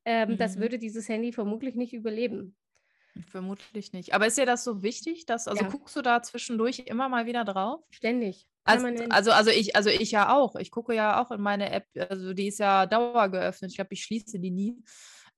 ähm, 0.04 0.30
mhm. 0.30 0.36
das 0.38 0.58
würde 0.58 0.76
dieses 0.76 1.08
Handy 1.08 1.30
vermutlich 1.30 1.76
nicht 1.76 1.92
überleben. 1.92 2.56
Vermutlich 3.28 3.92
nicht. 3.92 4.12
Aber 4.12 4.26
ist 4.26 4.38
dir 4.38 4.46
das 4.46 4.64
so 4.64 4.82
wichtig, 4.82 5.26
dass, 5.26 5.46
also 5.46 5.64
ja. 5.64 5.70
guckst 5.70 5.94
du 5.94 6.02
da 6.02 6.20
zwischendurch 6.22 6.80
immer 6.80 7.08
mal 7.08 7.26
wieder 7.26 7.44
drauf? 7.44 7.80
Ständig. 7.90 8.48
Also, 8.64 8.88
also, 9.08 9.30
also, 9.30 9.50
ich, 9.50 9.76
also 9.76 9.88
ich 9.88 10.10
ja 10.10 10.34
auch. 10.34 10.56
Ich 10.56 10.72
gucke 10.72 10.94
ja 10.94 11.22
auch 11.22 11.30
in 11.30 11.40
meine 11.40 11.70
App, 11.70 11.86
also 12.08 12.34
die 12.34 12.48
ist 12.48 12.58
ja 12.58 12.86
dauergeöffnet. 12.86 13.70
Ich 13.70 13.76
glaube, 13.76 13.94
ich 13.94 14.02
schließe 14.02 14.40
die 14.40 14.50
nie. 14.50 14.82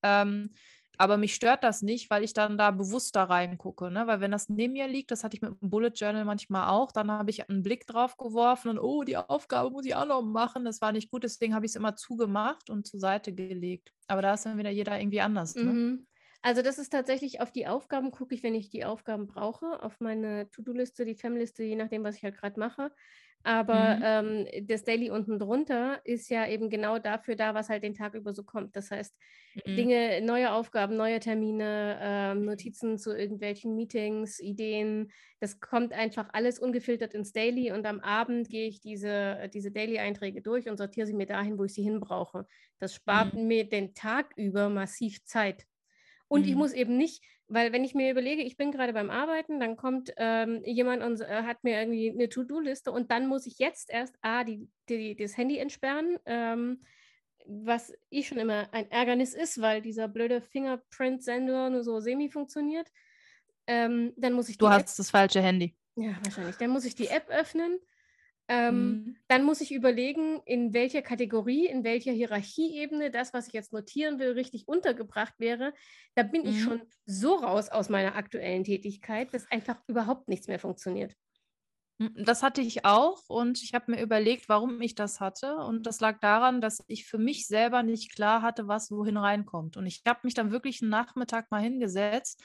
Ähm, 0.02 0.54
aber 0.98 1.16
mich 1.16 1.34
stört 1.34 1.64
das 1.64 1.82
nicht, 1.82 2.10
weil 2.10 2.22
ich 2.22 2.32
dann 2.32 2.58
da 2.58 2.70
bewusst 2.70 3.16
da 3.16 3.24
reingucke. 3.24 3.90
Ne? 3.90 4.06
Weil 4.06 4.20
wenn 4.20 4.30
das 4.30 4.48
neben 4.48 4.74
mir 4.74 4.88
liegt, 4.88 5.10
das 5.10 5.24
hatte 5.24 5.36
ich 5.36 5.42
mit 5.42 5.60
dem 5.60 5.70
Bullet 5.70 5.92
Journal 5.94 6.24
manchmal 6.24 6.68
auch, 6.68 6.92
dann 6.92 7.10
habe 7.10 7.30
ich 7.30 7.48
einen 7.48 7.62
Blick 7.62 7.86
drauf 7.86 8.16
geworfen 8.16 8.70
und 8.70 8.78
oh, 8.78 9.02
die 9.04 9.16
Aufgabe 9.16 9.70
muss 9.70 9.86
ich 9.86 9.94
auch 9.94 10.06
noch 10.06 10.22
machen. 10.22 10.64
Das 10.64 10.80
war 10.80 10.92
nicht 10.92 11.10
gut, 11.10 11.24
deswegen 11.24 11.54
habe 11.54 11.66
ich 11.66 11.72
es 11.72 11.76
immer 11.76 11.96
zugemacht 11.96 12.70
und 12.70 12.86
zur 12.86 13.00
Seite 13.00 13.32
gelegt. 13.32 13.92
Aber 14.06 14.22
da 14.22 14.34
ist 14.34 14.46
dann 14.46 14.58
wieder 14.58 14.70
jeder 14.70 14.98
irgendwie 14.98 15.20
anders. 15.20 15.54
Ne? 15.54 15.64
Mhm. 15.64 16.06
Also 16.42 16.60
das 16.62 16.78
ist 16.78 16.90
tatsächlich 16.90 17.40
auf 17.40 17.52
die 17.52 17.68
Aufgaben 17.68 18.10
gucke 18.10 18.34
ich, 18.34 18.42
wenn 18.42 18.56
ich 18.56 18.68
die 18.68 18.84
Aufgaben 18.84 19.28
brauche, 19.28 19.82
auf 19.82 20.00
meine 20.00 20.50
To-Do-Liste, 20.50 21.04
die 21.04 21.14
Fem-Liste, 21.14 21.62
je 21.62 21.76
nachdem, 21.76 22.02
was 22.02 22.16
ich 22.16 22.24
halt 22.24 22.36
gerade 22.36 22.58
mache. 22.58 22.90
Aber 23.44 23.96
mhm. 23.96 24.46
ähm, 24.52 24.66
das 24.68 24.84
Daily 24.84 25.10
unten 25.10 25.38
drunter 25.38 26.00
ist 26.04 26.30
ja 26.30 26.46
eben 26.46 26.70
genau 26.70 26.98
dafür 26.98 27.34
da, 27.34 27.54
was 27.54 27.68
halt 27.68 27.82
den 27.82 27.94
Tag 27.94 28.14
über 28.14 28.32
so 28.32 28.44
kommt. 28.44 28.76
Das 28.76 28.90
heißt, 28.90 29.16
mhm. 29.66 29.76
Dinge, 29.76 30.20
neue 30.22 30.52
Aufgaben, 30.52 30.96
neue 30.96 31.18
Termine, 31.18 31.98
ähm, 32.00 32.44
Notizen 32.44 32.98
zu 32.98 33.16
irgendwelchen 33.16 33.74
Meetings, 33.74 34.38
Ideen, 34.38 35.10
das 35.40 35.58
kommt 35.60 35.92
einfach 35.92 36.28
alles 36.32 36.60
ungefiltert 36.60 37.14
ins 37.14 37.32
Daily 37.32 37.72
und 37.72 37.84
am 37.84 37.98
Abend 38.00 38.48
gehe 38.48 38.68
ich 38.68 38.80
diese, 38.80 39.48
diese 39.52 39.72
Daily-Einträge 39.72 40.40
durch 40.40 40.68
und 40.68 40.76
sortiere 40.76 41.06
sie 41.06 41.14
mir 41.14 41.26
dahin, 41.26 41.58
wo 41.58 41.64
ich 41.64 41.74
sie 41.74 41.82
hinbrauche. 41.82 42.46
Das 42.78 42.94
spart 42.94 43.34
mhm. 43.34 43.48
mir 43.48 43.68
den 43.68 43.94
Tag 43.94 44.32
über 44.36 44.68
massiv 44.68 45.24
Zeit. 45.24 45.66
Und 46.32 46.46
ich 46.46 46.52
mhm. 46.52 46.58
muss 46.58 46.72
eben 46.72 46.96
nicht 46.96 47.22
weil 47.52 47.70
wenn 47.72 47.84
ich 47.84 47.94
mir 47.94 48.10
überlege, 48.10 48.42
ich 48.42 48.56
bin 48.56 48.72
gerade 48.72 48.94
beim 48.94 49.10
Arbeiten, 49.10 49.60
dann 49.60 49.76
kommt 49.76 50.12
ähm, 50.16 50.62
jemand 50.64 51.02
und 51.02 51.20
äh, 51.20 51.42
hat 51.42 51.62
mir 51.64 51.78
irgendwie 51.78 52.10
eine 52.10 52.30
To-Do-Liste 52.30 52.90
und 52.90 53.10
dann 53.10 53.26
muss 53.26 53.46
ich 53.46 53.58
jetzt 53.58 53.90
erst 53.90 54.16
A, 54.22 54.42
die, 54.42 54.68
die, 54.88 55.14
das 55.14 55.36
Handy 55.36 55.58
entsperren, 55.58 56.18
ähm, 56.24 56.82
was 57.44 57.92
ich 58.08 58.28
schon 58.28 58.38
immer 58.38 58.72
ein 58.72 58.90
Ärgernis 58.90 59.34
ist, 59.34 59.60
weil 59.60 59.82
dieser 59.82 60.08
blöde 60.08 60.40
Fingerprint-Sensor 60.40 61.68
nur 61.68 61.82
so 61.82 62.00
semi 62.00 62.30
funktioniert. 62.30 62.90
Ähm, 63.66 64.14
dann 64.16 64.32
muss 64.32 64.48
ich 64.48 64.56
Du 64.56 64.68
hast 64.68 64.92
App 64.92 64.96
das 64.96 65.10
falsche 65.10 65.42
Handy. 65.42 65.74
Ja, 65.96 66.16
wahrscheinlich. 66.24 66.56
Dann 66.56 66.70
muss 66.70 66.86
ich 66.86 66.94
die 66.94 67.08
App 67.08 67.28
öffnen 67.28 67.78
ähm, 68.48 68.74
mhm. 68.74 69.16
Dann 69.28 69.44
muss 69.44 69.60
ich 69.60 69.72
überlegen, 69.72 70.40
in 70.44 70.74
welcher 70.74 71.02
Kategorie, 71.02 71.66
in 71.66 71.84
welcher 71.84 72.12
Hierarchieebene 72.12 73.10
das, 73.10 73.32
was 73.32 73.46
ich 73.46 73.52
jetzt 73.52 73.72
notieren 73.72 74.18
will, 74.18 74.32
richtig 74.32 74.66
untergebracht 74.66 75.34
wäre. 75.38 75.72
Da 76.14 76.22
bin 76.22 76.42
mhm. 76.42 76.48
ich 76.48 76.62
schon 76.62 76.82
so 77.06 77.36
raus 77.36 77.68
aus 77.68 77.88
meiner 77.88 78.16
aktuellen 78.16 78.64
Tätigkeit, 78.64 79.32
dass 79.32 79.50
einfach 79.50 79.76
überhaupt 79.86 80.28
nichts 80.28 80.48
mehr 80.48 80.58
funktioniert. 80.58 81.14
Hm, 82.00 82.14
das 82.16 82.42
hatte 82.42 82.60
ich 82.60 82.84
auch 82.84 83.22
und 83.28 83.62
ich 83.62 83.74
habe 83.74 83.92
mir 83.92 84.02
überlegt, 84.02 84.48
warum 84.48 84.80
ich 84.80 84.94
das 84.94 85.20
hatte. 85.20 85.56
Und 85.56 85.86
das 85.86 86.00
lag 86.00 86.18
daran, 86.20 86.60
dass 86.60 86.82
ich 86.88 87.06
für 87.06 87.18
mich 87.18 87.46
selber 87.46 87.82
nicht 87.82 88.14
klar 88.14 88.42
hatte, 88.42 88.66
was 88.66 88.90
wohin 88.90 89.16
reinkommt. 89.16 89.76
Und 89.76 89.86
ich 89.86 90.02
habe 90.06 90.20
mich 90.24 90.34
dann 90.34 90.50
wirklich 90.50 90.82
einen 90.82 90.90
Nachmittag 90.90 91.50
mal 91.50 91.62
hingesetzt 91.62 92.42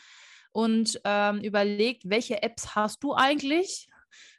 und 0.52 1.02
ähm, 1.04 1.42
überlegt, 1.42 2.10
welche 2.10 2.44
Apps 2.44 2.76
hast 2.76 3.04
du 3.04 3.14
eigentlich? 3.14 3.90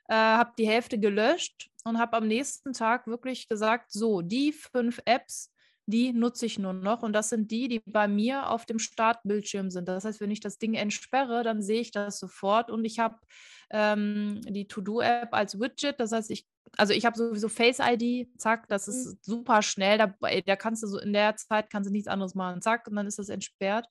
Äh, 0.09 0.15
habe 0.15 0.53
die 0.59 0.69
Hälfte 0.69 0.99
gelöscht 0.99 1.71
und 1.85 1.99
habe 1.99 2.17
am 2.17 2.27
nächsten 2.27 2.73
Tag 2.73 3.07
wirklich 3.07 3.49
gesagt, 3.49 3.93
so, 3.93 4.23
die 4.23 4.53
fünf 4.53 5.01
Apps, 5.05 5.53
die 5.87 6.13
nutze 6.13 6.45
ich 6.45 6.59
nur 6.59 6.75
noch 6.75 7.03
und 7.03 7.15
das 7.15 7.31
sind 7.31 7.51
die, 7.51 7.69
die 7.69 7.83
bei 7.87 8.09
mir 8.09 8.51
auf 8.51 8.67
dem 8.67 8.79
Startbildschirm 8.79 9.71
sind. 9.71 9.89
Das 9.89 10.05
heißt, 10.05 10.21
wenn 10.21 10.31
ich 10.31 10.41
das 10.41 10.59
Ding 10.59 10.75
entsperre, 10.75 11.43
dann 11.43 11.63
sehe 11.63 11.81
ich 11.81 11.93
das 11.93 12.19
sofort 12.19 12.71
und 12.71 12.85
ich 12.85 12.99
habe 12.99 13.17
ähm, 13.71 14.41
die 14.43 14.69
To-Do-App 14.69 15.33
als 15.33 15.59
Widget. 15.59 15.99
Das 15.99 16.13
heißt, 16.13 16.31
ich, 16.31 16.47
also 16.77 16.93
ich 16.93 17.07
habe 17.07 17.17
sowieso 17.17 17.49
Face 17.49 17.79
ID, 17.81 18.29
zack, 18.39 18.69
das 18.69 18.87
ist 18.87 19.07
mhm. 19.07 19.19
super 19.23 19.63
schnell. 19.63 19.97
Da, 19.97 20.15
da 20.45 20.57
kannst 20.57 20.83
du 20.83 20.87
so 20.89 20.99
in 20.99 21.15
der 21.15 21.37
Zeit 21.37 21.71
kannst 21.71 21.89
du 21.89 21.93
nichts 21.93 22.09
anderes 22.09 22.35
machen, 22.35 22.61
zack, 22.61 22.87
und 22.87 22.97
dann 22.97 23.07
ist 23.07 23.19
das 23.19 23.31
entsperrt. 23.31 23.87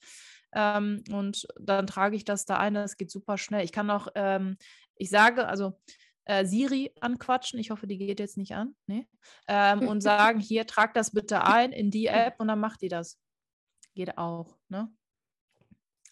Ähm, 0.54 1.04
und 1.12 1.48
dann 1.60 1.88
trage 1.88 2.16
ich 2.16 2.26
das 2.26 2.46
da 2.46 2.58
ein. 2.58 2.76
Das 2.76 2.98
geht 2.98 3.12
super 3.12 3.38
schnell. 3.38 3.64
Ich 3.64 3.72
kann 3.72 3.90
auch, 3.90 4.08
ähm, 4.16 4.58
ich 4.96 5.10
sage, 5.10 5.48
also 5.48 5.80
äh, 6.28 6.46
Siri 6.46 6.94
anquatschen. 7.00 7.60
Ich 7.60 7.72
hoffe, 7.72 7.88
die 7.88 7.98
geht 7.98 8.20
jetzt 8.20 8.38
nicht 8.38 8.54
an. 8.54 8.76
Nee. 8.86 9.08
Ähm, 9.48 9.88
und 9.88 10.02
sagen, 10.02 10.40
hier, 10.40 10.68
trag 10.68 10.94
das 10.94 11.12
bitte 11.12 11.44
ein 11.44 11.72
in 11.72 11.90
die 11.90 12.08
App 12.08 12.40
und 12.40 12.50
dann 12.50 12.60
macht 12.60 12.82
die 12.82 12.90
das. 12.90 13.18
Geht 13.96 14.18
auch, 14.18 14.58
ne? 14.70 14.92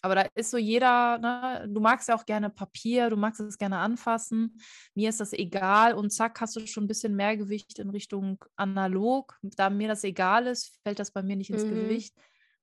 Aber 0.02 0.14
da 0.14 0.26
ist 0.34 0.50
so 0.50 0.58
jeder, 0.58 1.18
ne, 1.18 1.66
du 1.68 1.80
magst 1.80 2.08
ja 2.08 2.14
auch 2.14 2.26
gerne 2.26 2.48
Papier, 2.48 3.10
du 3.10 3.16
magst 3.16 3.40
es 3.40 3.58
gerne 3.58 3.78
anfassen. 3.78 4.56
Mir 4.94 5.08
ist 5.08 5.20
das 5.20 5.32
egal 5.32 5.94
und 5.94 6.10
zack, 6.10 6.40
hast 6.40 6.54
du 6.54 6.66
schon 6.66 6.84
ein 6.84 6.88
bisschen 6.88 7.16
mehr 7.16 7.36
Gewicht 7.36 7.78
in 7.78 7.90
Richtung 7.90 8.44
analog. 8.54 9.36
Da 9.42 9.68
mir 9.68 9.88
das 9.88 10.04
egal 10.04 10.46
ist, 10.46 10.78
fällt 10.84 10.98
das 10.98 11.10
bei 11.10 11.22
mir 11.22 11.36
nicht 11.36 11.50
ins 11.50 11.64
mhm. 11.64 11.70
Gewicht. 11.70 12.14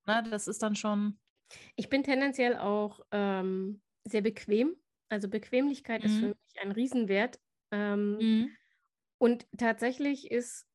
Ne, 0.05 0.23
das 0.29 0.47
ist 0.47 0.63
dann 0.63 0.75
schon. 0.75 1.19
Ich 1.75 1.89
bin 1.89 2.03
tendenziell 2.03 2.57
auch 2.57 3.01
ähm, 3.11 3.81
sehr 4.05 4.21
bequem. 4.21 4.75
Also 5.09 5.27
Bequemlichkeit 5.27 6.03
mhm. 6.03 6.09
ist 6.09 6.19
für 6.19 6.27
mich 6.27 6.61
ein 6.61 6.71
Riesenwert. 6.71 7.39
Ähm, 7.73 8.17
mhm. 8.17 8.57
Und 9.17 9.47
tatsächlich 9.57 10.29
ist 10.29 10.67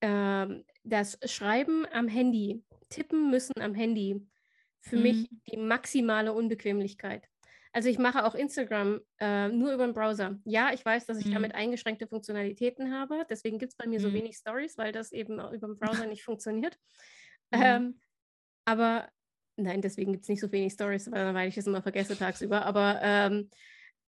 ähm, 0.00 0.64
das 0.82 1.18
Schreiben 1.24 1.86
am 1.92 2.08
Handy, 2.08 2.64
Tippen 2.88 3.30
müssen 3.30 3.60
am 3.60 3.74
Handy, 3.74 4.26
für 4.80 4.96
mhm. 4.96 5.02
mich 5.02 5.28
die 5.46 5.58
maximale 5.58 6.32
Unbequemlichkeit. 6.32 7.26
Also 7.72 7.88
ich 7.88 7.98
mache 7.98 8.24
auch 8.24 8.34
Instagram 8.34 9.00
äh, 9.20 9.48
nur 9.48 9.72
über 9.72 9.86
den 9.86 9.94
Browser. 9.94 10.40
Ja, 10.44 10.72
ich 10.72 10.84
weiß, 10.84 11.06
dass 11.06 11.18
ich 11.18 11.26
mhm. 11.26 11.34
damit 11.34 11.54
eingeschränkte 11.54 12.08
Funktionalitäten 12.08 12.92
habe. 12.92 13.24
Deswegen 13.30 13.58
gibt 13.58 13.72
es 13.72 13.76
bei 13.76 13.86
mir 13.86 14.00
so 14.00 14.08
mhm. 14.08 14.14
wenig 14.14 14.36
Stories, 14.36 14.76
weil 14.76 14.90
das 14.90 15.12
eben 15.12 15.34
über 15.34 15.68
den 15.68 15.78
Browser 15.78 16.06
nicht 16.08 16.24
funktioniert. 16.24 16.76
Mhm. 17.52 17.62
Ähm, 17.62 18.00
aber 18.64 19.08
nein, 19.56 19.82
deswegen 19.82 20.12
gibt 20.12 20.24
es 20.24 20.28
nicht 20.28 20.40
so 20.40 20.50
wenig 20.50 20.72
Stories, 20.72 21.12
weil, 21.12 21.32
weil 21.32 21.48
ich 21.48 21.58
es 21.58 21.66
immer 21.68 21.82
vergesse 21.82 22.18
tagsüber. 22.18 22.64
Aber 22.64 22.98
ähm, 23.02 23.50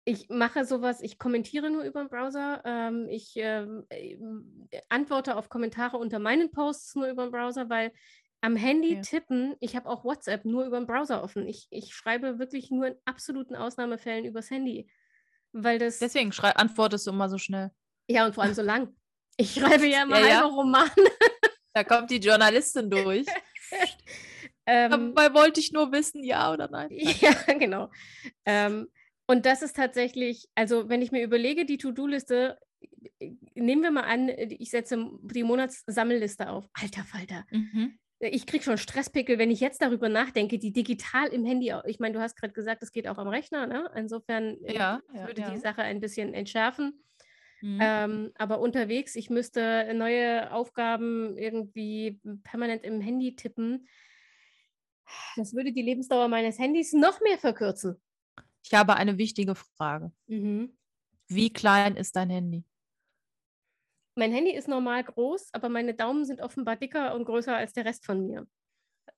ich 0.04 0.28
mache 0.28 0.64
sowas, 0.64 1.00
ich 1.02 1.18
kommentiere 1.18 1.70
nur 1.70 1.84
über 1.84 2.02
den 2.02 2.08
Browser. 2.08 2.62
Ähm, 2.64 3.06
ich 3.08 3.32
ähm, 3.36 3.84
äh, 3.90 4.16
antworte 4.88 5.36
auf 5.36 5.48
Kommentare 5.48 5.98
unter 5.98 6.18
meinen 6.18 6.50
Posts 6.50 6.96
nur 6.96 7.08
über 7.08 7.24
den 7.24 7.32
Browser, 7.32 7.68
weil 7.68 7.92
am 8.40 8.56
Handy 8.56 8.94
ja. 8.94 9.00
tippen, 9.02 9.54
ich 9.60 9.76
habe 9.76 9.88
auch 9.88 10.04
WhatsApp 10.04 10.44
nur 10.44 10.64
über 10.64 10.80
den 10.80 10.86
Browser 10.86 11.22
offen. 11.22 11.46
Ich, 11.46 11.66
ich 11.70 11.94
schreibe 11.94 12.38
wirklich 12.38 12.70
nur 12.70 12.86
in 12.88 12.94
absoluten 13.04 13.54
Ausnahmefällen 13.54 14.24
übers 14.24 14.50
Handy. 14.50 14.90
Weil 15.52 15.78
das. 15.78 15.98
Deswegen 15.98 16.32
antwortest 16.32 17.06
du 17.06 17.10
immer 17.10 17.28
so 17.28 17.38
schnell. 17.38 17.70
Ja, 18.08 18.24
und 18.26 18.34
vor 18.34 18.44
allem 18.44 18.54
so 18.54 18.62
lang. 18.62 18.94
Ich 19.36 19.54
schreibe 19.54 19.86
ja 19.86 20.02
immer 20.02 20.20
ja, 20.20 20.26
ja. 20.26 20.42
Romane. 20.42 20.90
Da 21.72 21.84
kommt 21.84 22.10
die 22.10 22.16
Journalistin 22.16 22.90
durch. 22.90 23.26
ähm, 24.66 25.14
Dabei 25.14 25.32
wollte 25.32 25.60
ich 25.60 25.70
nur 25.70 25.92
wissen, 25.92 26.24
ja 26.24 26.52
oder 26.52 26.68
nein. 26.68 26.88
Ja, 27.20 27.32
genau. 27.54 27.90
Ähm, 28.44 28.88
und 29.30 29.46
das 29.46 29.62
ist 29.62 29.76
tatsächlich, 29.76 30.48
also 30.56 30.88
wenn 30.88 31.02
ich 31.02 31.12
mir 31.12 31.22
überlege, 31.22 31.64
die 31.64 31.78
To-Do-Liste, 31.78 32.58
nehmen 33.54 33.80
wir 33.80 33.92
mal 33.92 34.02
an, 34.02 34.28
ich 34.28 34.70
setze 34.70 35.08
die 35.22 35.44
Monatssammelliste 35.44 36.50
auf. 36.50 36.68
Alter 36.72 37.04
Falter. 37.04 37.46
Mhm. 37.52 37.96
ich 38.18 38.44
kriege 38.44 38.64
schon 38.64 38.76
Stresspickel, 38.76 39.38
wenn 39.38 39.52
ich 39.52 39.60
jetzt 39.60 39.82
darüber 39.82 40.08
nachdenke, 40.08 40.58
die 40.58 40.72
digital 40.72 41.28
im 41.28 41.44
Handy, 41.44 41.72
ich 41.86 42.00
meine, 42.00 42.14
du 42.14 42.20
hast 42.20 42.34
gerade 42.34 42.52
gesagt, 42.52 42.82
es 42.82 42.90
geht 42.90 43.06
auch 43.06 43.18
am 43.18 43.28
Rechner, 43.28 43.68
ne? 43.68 43.88
Insofern 43.94 44.56
äh, 44.64 44.74
Ja, 44.74 45.00
ja, 45.14 45.26
würde 45.28 45.42
ja. 45.42 45.50
die 45.50 45.58
Sache 45.58 45.82
ein 45.82 46.00
bisschen 46.00 46.34
entschärfen. 46.34 47.04
Mhm. 47.60 47.78
Ähm, 47.80 48.32
aber 48.34 48.58
unterwegs, 48.58 49.14
ich 49.14 49.30
müsste 49.30 49.94
neue 49.94 50.52
Aufgaben 50.52 51.38
irgendwie 51.38 52.20
permanent 52.42 52.82
im 52.82 53.00
Handy 53.00 53.36
tippen. 53.36 53.86
Das 55.36 55.54
würde 55.54 55.72
die 55.72 55.82
Lebensdauer 55.82 56.26
meines 56.26 56.58
Handys 56.58 56.92
noch 56.94 57.20
mehr 57.20 57.38
verkürzen. 57.38 58.02
Ich 58.62 58.74
habe 58.74 58.94
eine 58.94 59.18
wichtige 59.18 59.54
Frage. 59.54 60.12
Mhm. 60.26 60.76
Wie 61.28 61.52
klein 61.52 61.96
ist 61.96 62.16
dein 62.16 62.30
Handy? 62.30 62.64
Mein 64.16 64.32
Handy 64.32 64.52
ist 64.52 64.68
normal 64.68 65.04
groß, 65.04 65.50
aber 65.54 65.68
meine 65.68 65.94
Daumen 65.94 66.24
sind 66.24 66.40
offenbar 66.42 66.76
dicker 66.76 67.14
und 67.14 67.24
größer 67.24 67.56
als 67.56 67.72
der 67.72 67.84
Rest 67.84 68.04
von 68.04 68.26
mir. 68.26 68.46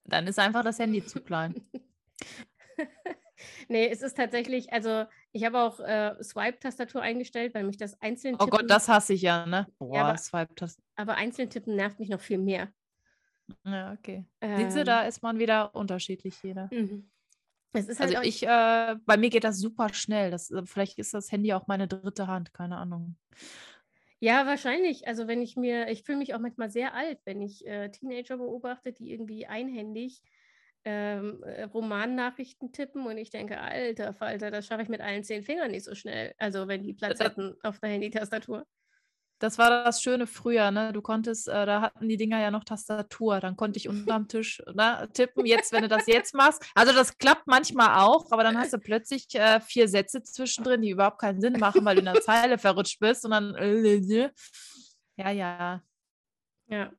Dann 0.05 0.27
ist 0.27 0.39
einfach 0.39 0.63
das 0.63 0.79
Handy 0.79 1.05
zu 1.05 1.21
klein. 1.21 1.55
nee, 3.69 3.89
es 3.89 4.03
ist 4.03 4.17
tatsächlich, 4.17 4.73
also 4.73 5.07
ich 5.33 5.45
habe 5.45 5.61
auch 5.61 5.81
äh, 5.81 6.23
Swipe-Tastatur 6.23 7.01
eingestellt, 7.03 7.55
weil 7.55 7.65
mich 7.65 7.77
das 7.79 8.01
einzeln 8.01 8.37
Oh 8.39 8.47
Gott, 8.47 8.71
das 8.71 8.89
hasse 8.89 9.15
ich 9.15 9.23
ja, 9.23 9.47
ne? 9.47 9.67
Boah, 9.79 10.01
aber- 10.05 10.19
Swipe 10.19 10.55
das. 10.57 10.81
aber 10.97 11.15
einzeln 11.15 11.51
tippen 11.51 11.75
nervt 11.75 11.99
mich 11.99 12.09
noch 12.09 12.21
viel 12.21 12.39
mehr. 12.39 12.73
Ja, 13.65 13.93
okay. 13.93 14.25
Siehst 14.41 14.77
du, 14.77 14.81
Ähm, 14.81 14.87
da 14.87 15.03
ist 15.03 15.23
man 15.23 15.39
wieder 15.39 15.75
unterschiedlich 15.75 16.41
jeder. 16.43 16.69
Mhm. 16.73 17.11
Es 17.75 17.89
ist 17.89 18.01
halt 18.01 18.17
Also 18.17 18.29
ich, 18.29 18.43
äh, 18.43 18.97
bei 19.07 19.17
mir 19.17 19.31
geht 19.31 19.45
das 19.45 19.59
super 19.59 19.93
schnell. 19.95 20.31
Das, 20.31 20.51
äh, 20.51 20.63
vielleicht 20.67 20.99
ist 20.99 21.15
das 21.15 21.33
Handy 21.33 21.53
auch 21.55 21.67
meine 21.67 21.89
dritte 21.89 22.27
Hand, 22.27 22.53
keine 22.53 22.77
Ahnung. 22.77 23.17
ja, 24.21 24.47
wahrscheinlich. 24.47 25.07
Also 25.09 25.27
wenn 25.27 25.43
ich 25.43 25.57
mir, 25.57 25.89
ich 25.89 26.05
fühle 26.05 26.19
mich 26.19 26.35
auch 26.35 26.39
manchmal 26.39 26.71
sehr 26.71 26.95
alt, 26.95 27.19
wenn 27.25 27.43
ich 27.43 27.67
äh, 27.67 27.91
Teenager 27.91 28.37
beobachte, 28.39 28.93
die 28.93 29.11
irgendwie 29.11 29.47
einhändig 29.47 30.23
ähm, 30.85 31.43
äh, 31.45 31.65
Romannachrichten 31.65 32.73
tippen 32.73 33.07
und 33.07 33.17
ich 33.19 33.31
denke, 33.31 33.61
alter 33.61 34.15
Falter, 34.15 34.51
das 34.51 34.67
schaffe 34.67 34.83
ich 34.83 34.89
mit 34.89 35.01
allen 35.01 35.25
zehn 35.25 35.43
Fingern 35.43 35.71
nicht 35.71 35.85
so 35.85 35.95
schnell. 35.95 36.35
Also 36.39 36.69
wenn 36.69 36.83
die 36.85 36.95
Platz 36.95 37.19
Das- 37.19 37.29
hätten 37.31 37.55
auf 37.63 37.81
der 37.81 37.91
Handytastatur. 37.91 38.67
Das 39.43 39.59
war 39.59 39.85
das 39.85 40.03
Schöne 40.03 40.27
früher, 40.27 40.71
ne? 40.71 40.93
Du 40.93 41.03
konntest, 41.03 41.49
äh, 41.49 41.67
da 41.67 41.83
hatten 41.83 42.09
die 42.09 42.17
Dinger 42.17 42.41
ja 42.41 42.51
noch 42.51 42.65
Tastatur. 42.65 43.41
Dann 43.41 43.57
konnte 43.57 43.79
ich 43.79 43.89
unterm 43.89 44.29
Tisch 44.29 44.63
ne, 44.73 45.09
tippen. 45.13 45.47
Jetzt, 45.47 45.73
wenn 45.73 45.83
du 45.83 45.89
das 45.89 46.07
jetzt 46.07 46.35
machst, 46.35 46.65
also 46.75 46.93
das 46.93 47.19
klappt 47.19 47.47
manchmal 47.47 48.01
auch, 48.01 48.31
aber 48.31 48.45
dann 48.45 48.57
hast 48.57 48.73
du 48.73 48.79
plötzlich 48.79 49.27
äh, 49.35 49.61
vier 49.61 49.89
Sätze 49.89 50.23
zwischendrin, 50.23 50.83
die 50.83 50.91
überhaupt 50.91 51.21
keinen 51.21 51.41
Sinn 51.41 51.59
machen, 51.59 51.85
weil 51.85 51.97
du 51.97 52.01
in 52.01 52.07
der 52.07 52.21
Zeile 52.21 52.59
verrutscht 52.59 53.01
bist 53.01 53.25
und 53.25 53.33
dann 53.33 53.55
äh, 53.57 54.31
ja, 55.17 55.31
ja. 55.31 55.83
Ja. 56.69 56.93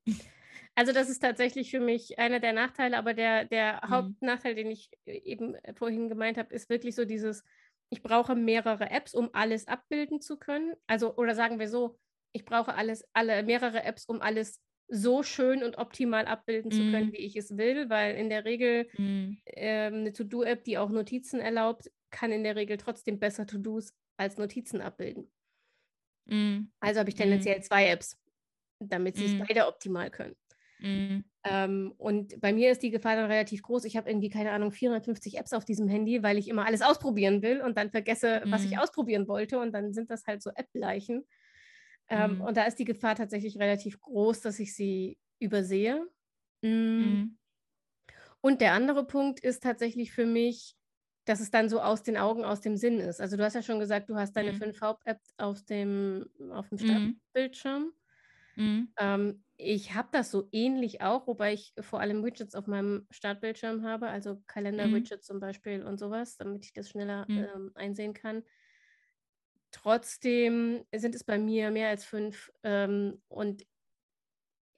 Also 0.76 0.92
das 0.92 1.10
ist 1.10 1.20
tatsächlich 1.20 1.72
für 1.72 1.80
mich 1.80 2.18
einer 2.20 2.40
der 2.40 2.54
Nachteile, 2.54 2.98
aber 2.98 3.14
der, 3.14 3.46
der 3.46 3.82
Mhm. 3.84 3.90
Hauptnachteil, 3.90 4.56
den 4.56 4.72
ich 4.72 4.90
äh, 5.06 5.18
eben 5.20 5.56
äh, 5.56 5.74
vorhin 5.76 6.10
gemeint 6.10 6.38
habe, 6.38 6.54
ist 6.54 6.70
wirklich 6.70 6.96
so 6.96 7.06
dieses, 7.06 7.44
ich 7.90 8.02
brauche 8.02 8.36
mehrere 8.36 8.90
Apps, 8.90 9.14
um 9.14 9.30
alles 9.34 9.68
abbilden 9.68 10.20
zu 10.20 10.38
können. 10.38 10.74
Also, 10.88 11.16
oder 11.16 11.36
sagen 11.36 11.60
wir 11.60 11.70
so, 11.70 12.00
ich 12.34 12.46
brauche 12.46 12.76
alles, 12.76 13.06
alle 13.14 13.44
mehrere 13.44 13.84
Apps, 13.84 14.06
um 14.06 14.22
alles 14.22 14.62
so 14.88 15.24
schön 15.24 15.64
und 15.64 15.78
optimal 15.78 16.26
abbilden 16.28 16.72
zu 16.72 16.86
können, 16.86 17.06
Mhm. 17.06 17.14
wie 17.14 17.18
ich 17.26 17.36
es 17.38 17.58
will, 17.58 17.90
weil 17.90 18.16
in 18.16 18.30
der 18.30 18.46
Regel 18.46 18.90
Mhm. 18.98 19.38
ähm, 19.46 19.96
eine 19.96 20.14
To-Do-App, 20.14 20.64
die 20.64 20.78
auch 20.78 20.90
Notizen 20.90 21.40
erlaubt, 21.40 21.92
kann 22.12 22.32
in 22.32 22.44
der 22.44 22.56
Regel 22.56 22.78
trotzdem 22.78 23.20
besser 23.20 23.48
To-Dos 23.48 23.94
als 24.18 24.38
Notizen 24.38 24.82
abbilden. 24.82 25.32
Mhm. 26.26 26.72
Also 26.82 27.00
habe 27.00 27.10
ich 27.10 27.16
Mhm. 27.16 27.16
tendenziell 27.16 27.62
zwei 27.64 27.88
Apps, 27.90 28.20
damit 28.80 29.18
sie 29.18 29.26
es 29.26 29.36
Mhm. 29.36 29.48
beide 29.48 29.68
optimal 29.68 30.12
können. 30.12 30.36
Ähm, 31.46 31.94
und 31.98 32.40
bei 32.40 32.54
mir 32.54 32.72
ist 32.72 32.84
die 32.84 32.90
Gefahr 32.90 33.16
dann 33.18 33.30
relativ 33.30 33.64
groß. 33.64 33.84
Ich 33.86 33.98
habe 33.98 34.10
irgendwie, 34.10 34.30
keine 34.30 34.52
Ahnung, 34.52 34.72
450 34.72 35.38
Apps 35.38 35.52
auf 35.54 35.66
diesem 35.66 35.90
Handy, 35.90 36.24
weil 36.24 36.38
ich 36.38 36.48
immer 36.48 36.66
alles 36.66 36.82
ausprobieren 36.82 37.42
will 37.42 37.62
und 37.62 37.78
dann 37.78 37.92
vergesse, 37.92 38.44
was 38.50 38.64
ich 38.64 38.78
ausprobieren 38.78 39.28
wollte. 39.28 39.60
Und 39.60 39.74
dann 39.74 39.94
sind 39.94 40.10
das 40.10 40.26
halt 40.26 40.42
so 40.42 40.52
App-Leichen. 40.56 41.26
Ähm, 42.10 42.40
Mhm. 42.40 42.42
Und 42.42 42.58
da 42.58 42.66
ist 42.66 42.80
die 42.80 42.86
Gefahr 42.86 43.16
tatsächlich 43.16 43.60
relativ 43.60 44.02
groß, 44.02 44.42
dass 44.42 44.60
ich 44.60 44.76
sie 44.76 45.20
übersehe. 45.40 46.08
Mm. 46.64 47.20
Mhm. 47.20 47.36
Und 48.42 48.62
der 48.62 48.74
andere 48.74 49.06
Punkt 49.06 49.40
ist 49.40 49.64
tatsächlich 49.64 50.12
für 50.12 50.26
mich, 50.26 50.76
dass 51.26 51.40
es 51.40 51.52
dann 51.52 51.70
so 51.70 51.80
aus 51.82 52.04
den 52.04 52.18
Augen, 52.18 52.44
aus 52.44 52.62
dem 52.62 52.76
Sinn 52.76 53.00
ist. 53.00 53.22
Also 53.22 53.38
du 53.38 53.44
hast 53.44 53.54
ja 53.54 53.62
schon 53.62 53.80
gesagt, 53.80 54.10
du 54.10 54.16
hast 54.16 54.34
deine 54.36 54.54
Mhm. 54.54 54.54
fünf 54.54 54.82
Haupt-Apps 54.82 55.34
auf 55.38 55.64
dem, 55.64 56.30
auf 56.52 56.70
dem 56.70 56.78
Mhm. 56.80 57.20
Startbildschirm. 57.34 57.94
Mhm. 58.56 58.94
Ähm, 59.00 59.44
ich 59.58 59.94
habe 59.94 60.10
das 60.12 60.32
so 60.32 60.50
ähnlich 60.52 61.02
auch, 61.02 61.28
wobei 61.28 61.54
ich 61.54 61.74
vor 61.80 62.00
allem 62.00 62.24
Widgets 62.24 62.56
auf 62.56 62.68
meinem 62.68 63.08
Startbildschirm 63.12 63.84
habe, 63.84 64.08
also 64.08 64.42
Mhm. 64.78 65.14
Kalender-Widgets 65.14 65.26
zum 65.26 65.40
Beispiel 65.40 65.84
und 65.84 65.98
sowas, 66.00 66.38
damit 66.38 66.66
ich 66.66 66.74
das 66.74 66.90
schneller 66.90 67.30
Mhm. 67.30 67.54
ähm, 67.56 67.72
einsehen 67.76 68.14
kann. 68.14 68.44
Trotzdem 69.74 70.86
sind 70.96 71.16
es 71.16 71.24
bei 71.26 71.38
mir 71.38 71.72
mehr 71.72 71.90
als 71.90 72.06
fünf 72.06 72.52
ähm, 72.64 73.22
und 73.28 73.64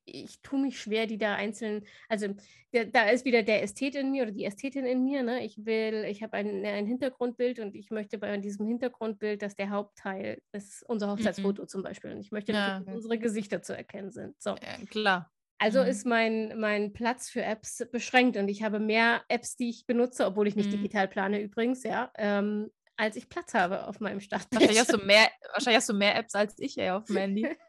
ich 0.08 0.42
tue 0.44 0.60
mich 0.62 0.80
schwer, 0.80 1.08
die 1.08 1.18
da 1.18 1.34
einzeln, 1.36 1.84
also 2.10 2.28
der, 2.74 2.86
da 2.86 3.10
ist 3.10 3.26
wieder 3.26 3.42
der 3.42 3.64
Ästhet 3.64 3.96
in 3.96 4.12
mir 4.12 4.24
oder 4.24 4.32
die 4.32 4.46
Ästhetin 4.46 4.86
in 4.86 5.04
mir. 5.04 5.24
Ne? 5.24 5.44
Ich 5.44 5.66
will, 5.66 6.06
ich 6.08 6.22
habe 6.22 6.34
ein, 6.38 6.64
ein 6.64 6.86
Hintergrundbild 6.86 7.60
und 7.60 7.74
ich 7.76 7.90
möchte 7.90 8.20
bei 8.20 8.38
diesem 8.38 8.68
Hintergrundbild, 8.68 9.42
dass 9.42 9.56
der 9.56 9.72
Hauptteil 9.72 10.42
ist 10.52 10.84
unser 10.88 11.10
Hochzeitsfoto 11.12 11.66
zum 11.66 11.82
Beispiel. 11.82 12.12
Und 12.12 12.20
ich 12.20 12.32
möchte, 12.32 12.54
Mhm. 12.54 12.58
Ja, 12.58 12.80
dass 12.86 12.88
unsere 12.94 13.18
Gesichter 13.18 13.64
zu 13.64 13.76
erkennen 13.76 14.12
sind. 14.12 14.40
So. 14.40 14.60
Ja, 14.62 14.78
klar. 14.86 15.32
Also 15.58 15.82
Mhm. 15.82 15.90
ist 15.90 16.06
mein, 16.06 16.60
mein 16.60 16.92
Platz 16.94 17.30
für 17.30 17.42
Apps 17.44 17.86
beschränkt 17.92 18.36
und 18.38 18.50
ich 18.50 18.62
habe 18.64 18.80
mehr 18.80 19.24
Apps, 19.30 19.56
die 19.56 19.70
ich 19.70 19.86
benutze, 19.86 20.26
obwohl 20.26 20.48
ich 20.48 20.56
nicht 20.56 20.72
Mhm. 20.72 20.74
digital 20.74 21.08
plane 21.08 21.42
übrigens, 21.42 21.84
ja, 21.84 22.12
ähm, 22.18 22.72
als 22.98 23.16
ich 23.16 23.30
Platz 23.30 23.54
habe 23.54 23.88
auf 23.88 24.00
meinem 24.00 24.20
Wahrscheinlich 24.20 24.80
hast, 24.80 24.94
du 24.94 24.98
mehr, 24.98 25.30
wahrscheinlich 25.54 25.78
hast 25.78 25.90
du 25.90 25.94
mehr 25.94 26.16
Apps 26.16 26.36
als 26.36 26.58
ich 26.60 26.78
ey, 26.78 26.90
auf 26.92 27.06
dem 27.06 27.18
Handy. 27.18 27.48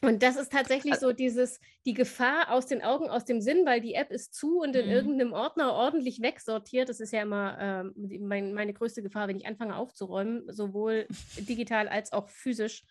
Und 0.00 0.22
das 0.22 0.36
ist 0.36 0.52
tatsächlich 0.52 0.94
so 1.00 1.12
dieses, 1.12 1.58
die 1.84 1.92
Gefahr 1.92 2.52
aus 2.52 2.66
den 2.66 2.82
Augen, 2.82 3.10
aus 3.10 3.24
dem 3.24 3.40
Sinn, 3.40 3.66
weil 3.66 3.80
die 3.80 3.94
App 3.94 4.12
ist 4.12 4.32
zu 4.32 4.60
und 4.60 4.76
in 4.76 4.86
Mhm. 4.86 4.92
irgendeinem 4.92 5.32
Ordner 5.32 5.72
ordentlich 5.72 6.22
wegsortiert. 6.22 6.88
Das 6.88 7.00
ist 7.00 7.12
ja 7.12 7.22
immer 7.22 7.58
ähm, 7.60 7.92
die- 7.96 8.20
mein, 8.20 8.54
meine 8.54 8.72
größte 8.72 9.02
Gefahr, 9.02 9.26
wenn 9.26 9.36
ich 9.36 9.46
anfange 9.46 9.74
aufzuräumen, 9.74 10.44
sowohl 10.52 11.08
digital 11.38 11.88
als 11.88 12.12
auch 12.12 12.28
physisch. 12.28 12.84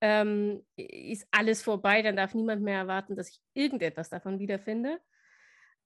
Ähm, 0.00 0.64
ist 0.76 1.26
alles 1.32 1.60
vorbei, 1.62 2.02
dann 2.02 2.16
darf 2.16 2.34
niemand 2.34 2.62
mehr 2.62 2.78
erwarten, 2.78 3.16
dass 3.16 3.30
ich 3.30 3.40
irgendetwas 3.54 4.08
davon 4.10 4.38
wiederfinde. 4.38 5.00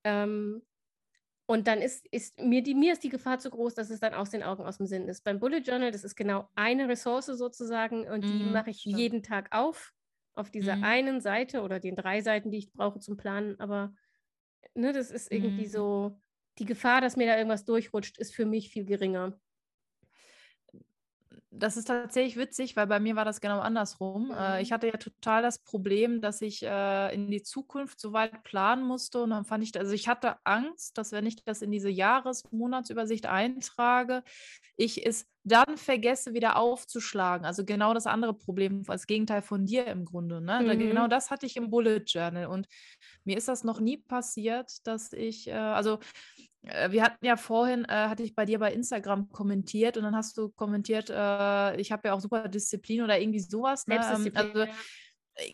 Ähm, 0.04 0.62
und 1.48 1.66
dann 1.68 1.80
ist, 1.82 2.06
ist 2.12 2.40
mir, 2.40 2.62
die, 2.62 2.74
mir 2.74 2.92
ist 2.94 3.04
die 3.04 3.08
Gefahr 3.10 3.38
zu 3.40 3.50
groß, 3.50 3.74
dass 3.74 3.90
es 3.90 4.00
dann 4.00 4.14
aus 4.14 4.30
den 4.30 4.42
Augen, 4.44 4.64
aus 4.64 4.78
dem 4.78 4.86
Sinn 4.86 5.08
ist. 5.08 5.24
Beim 5.24 5.40
Bullet 5.40 5.60
Journal, 5.60 5.92
das 5.92 6.04
ist 6.04 6.16
genau 6.16 6.50
eine 6.56 6.88
Ressource 6.88 7.26
sozusagen 7.26 8.08
und 8.08 8.28
die 8.28 8.44
Mhm, 8.44 8.50
mache 8.50 8.70
ich 8.70 8.84
stimmt. 8.84 9.08
jeden 9.08 9.22
Tag 9.22 9.48
auf, 9.52 9.94
auf 10.34 10.50
dieser 10.50 10.82
Mhm. 10.82 10.84
einen 10.84 11.20
Seite 11.22 11.62
oder 11.62 11.80
den 11.80 11.96
drei 11.96 12.20
Seiten, 12.22 12.50
die 12.50 12.58
ich 12.58 12.72
brauche 12.72 13.00
zum 13.00 13.16
Planen. 13.16 13.58
Aber 13.60 13.94
ne, 14.74 14.92
das 14.92 15.10
ist 15.10 15.32
irgendwie 15.32 15.66
Mhm. 15.66 15.68
so, 15.68 16.20
die 16.58 16.64
Gefahr, 16.66 17.00
dass 17.00 17.16
mir 17.16 17.26
da 17.26 17.36
irgendwas 17.36 17.64
durchrutscht, 17.64 18.18
ist 18.18 18.34
für 18.34 18.46
mich 18.46 18.70
viel 18.70 18.84
geringer. 18.86 19.40
Das 21.60 21.76
ist 21.76 21.86
tatsächlich 21.88 22.36
witzig, 22.36 22.76
weil 22.76 22.86
bei 22.86 23.00
mir 23.00 23.16
war 23.16 23.24
das 23.24 23.40
genau 23.40 23.58
andersrum. 23.60 24.30
Äh, 24.30 24.62
ich 24.62 24.70
Mhm. 24.70 24.72
hatte 24.72 24.86
ja 24.86 24.96
total 24.96 25.42
das 25.42 25.58
Problem, 25.64 26.20
dass 26.20 26.40
ich 26.40 26.62
äh, 26.62 27.12
in 27.14 27.30
die 27.30 27.42
Zukunft 27.42 28.00
so 28.00 28.12
weit 28.12 28.44
planen 28.44 28.84
musste. 28.86 29.22
Und 29.22 29.30
dann 29.30 29.44
fand 29.44 29.64
ich, 29.64 29.76
also 29.78 29.92
ich 29.92 30.06
hatte 30.08 30.36
Angst, 30.44 30.98
dass 30.98 31.10
wenn 31.10 31.26
ich 31.26 31.42
das 31.44 31.60
in 31.62 31.72
diese 31.72 31.90
Jahres-Monatsübersicht 31.90 33.26
eintrage, 33.26 34.22
ich 34.76 35.04
es 35.06 35.26
dann 35.44 35.78
vergesse, 35.78 36.34
wieder 36.34 36.56
aufzuschlagen. 36.56 37.46
Also 37.46 37.64
genau 37.64 37.94
das 37.94 38.06
andere 38.06 38.34
Problem, 38.34 38.84
das 38.84 39.06
Gegenteil 39.06 39.42
von 39.42 39.64
dir 39.66 39.86
im 39.86 40.04
Grunde. 40.04 40.40
Ne? 40.42 40.76
Genau 40.76 41.06
Mhm. 41.06 41.08
das 41.08 41.30
hatte 41.30 41.46
ich 41.46 41.56
im 41.56 41.70
Bullet 41.70 42.02
Journal. 42.06 42.46
Und 42.46 42.68
mir 43.24 43.36
ist 43.38 43.48
das 43.48 43.64
noch 43.64 43.80
nie 43.80 43.96
passiert, 43.96 44.86
dass 44.86 45.12
ich, 45.12 45.48
äh, 45.48 45.52
also 45.52 45.98
wir 46.62 47.02
hatten 47.02 47.24
ja 47.24 47.36
vorhin, 47.36 47.84
äh, 47.84 48.08
hatte 48.08 48.22
ich 48.22 48.34
bei 48.34 48.44
dir 48.44 48.58
bei 48.58 48.72
Instagram 48.72 49.30
kommentiert 49.30 49.96
und 49.96 50.02
dann 50.02 50.16
hast 50.16 50.36
du 50.36 50.50
kommentiert, 50.50 51.10
äh, 51.10 51.76
ich 51.80 51.92
habe 51.92 52.08
ja 52.08 52.14
auch 52.14 52.20
super 52.20 52.48
Disziplin 52.48 53.02
oder 53.02 53.20
irgendwie 53.20 53.40
sowas. 53.40 53.86
Ne? 53.86 53.96
Ähm, 53.96 54.32
also 54.34 54.60
äh, 54.60 54.68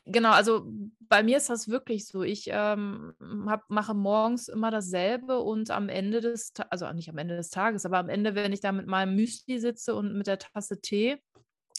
Genau, 0.07 0.31
also 0.31 0.67
bei 1.01 1.23
mir 1.23 1.37
ist 1.37 1.51
das 1.51 1.69
wirklich 1.69 2.07
so. 2.07 2.23
Ich 2.23 2.47
ähm, 2.51 3.13
hab, 3.47 3.69
mache 3.69 3.93
morgens 3.93 4.49
immer 4.49 4.71
dasselbe 4.71 5.41
und 5.41 5.71
am 5.71 5.91
Ende 5.91 6.23
des, 6.23 6.53
also 6.71 6.91
nicht 6.93 7.11
am 7.11 7.19
Ende 7.19 7.37
des 7.37 7.51
Tages, 7.51 7.85
aber 7.85 7.99
am 7.99 8.09
Ende, 8.09 8.35
wenn 8.35 8.55
ich 8.55 8.61
da 8.61 8.73
mit 8.73 8.87
meinem 8.87 9.15
Müsli 9.15 9.59
sitze 9.59 9.95
und 9.95 10.15
mit 10.17 10.27
der 10.27 10.39
Tasse 10.39 10.81
Tee, 10.81 11.19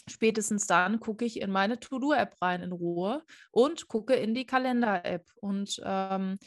spätestens 0.08 0.68
dann 0.68 1.00
gucke 1.00 1.24
ich 1.24 1.40
in 1.40 1.50
meine 1.50 1.80
To-Do-App 1.80 2.40
rein 2.40 2.62
in 2.62 2.70
Ruhe 2.70 3.24
und 3.50 3.88
gucke 3.88 4.14
in 4.14 4.34
die 4.34 4.46
Kalender-App. 4.46 5.24
Und 5.40 5.80
ähm, 5.84 6.38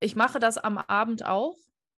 ich 0.00 0.16
mache 0.16 0.40
das 0.40 0.58
am 0.58 0.78
Abend 0.78 1.24
auch. 1.24 1.56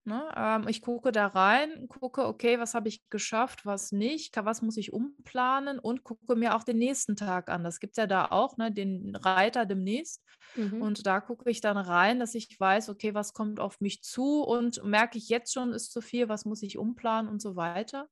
Ne? 0.06 0.30
Ähm, 0.36 0.68
ich 0.68 0.82
gucke 0.82 1.12
da 1.12 1.28
rein, 1.28 1.88
gucke, 1.88 2.26
okay, 2.26 2.58
was 2.58 2.74
habe 2.74 2.88
ich 2.88 3.08
geschafft, 3.08 3.64
was 3.64 3.90
nicht, 3.90 4.36
was 4.36 4.60
muss 4.60 4.76
ich 4.76 4.92
umplanen 4.92 5.78
und 5.78 6.04
gucke 6.04 6.36
mir 6.36 6.54
auch 6.54 6.62
den 6.62 6.76
nächsten 6.76 7.16
Tag 7.16 7.48
an. 7.48 7.64
Das 7.64 7.80
gibt 7.80 7.92
es 7.92 7.96
ja 7.96 8.06
da 8.06 8.26
auch, 8.26 8.58
ne, 8.58 8.70
den 8.70 9.16
Reiter 9.16 9.64
demnächst. 9.64 10.22
Mhm. 10.56 10.82
Und 10.82 11.06
da 11.06 11.20
gucke 11.20 11.48
ich 11.50 11.62
dann 11.62 11.78
rein, 11.78 12.20
dass 12.20 12.34
ich 12.34 12.60
weiß, 12.60 12.90
okay, 12.90 13.14
was 13.14 13.32
kommt 13.32 13.60
auf 13.60 13.80
mich 13.80 14.02
zu 14.02 14.42
und 14.42 14.84
merke 14.84 15.16
ich 15.16 15.30
jetzt 15.30 15.54
schon, 15.54 15.72
ist 15.72 15.90
zu 15.90 16.02
viel, 16.02 16.28
was 16.28 16.44
muss 16.44 16.62
ich 16.62 16.76
umplanen 16.76 17.30
und 17.30 17.40
so 17.40 17.56
weiter. 17.56 18.08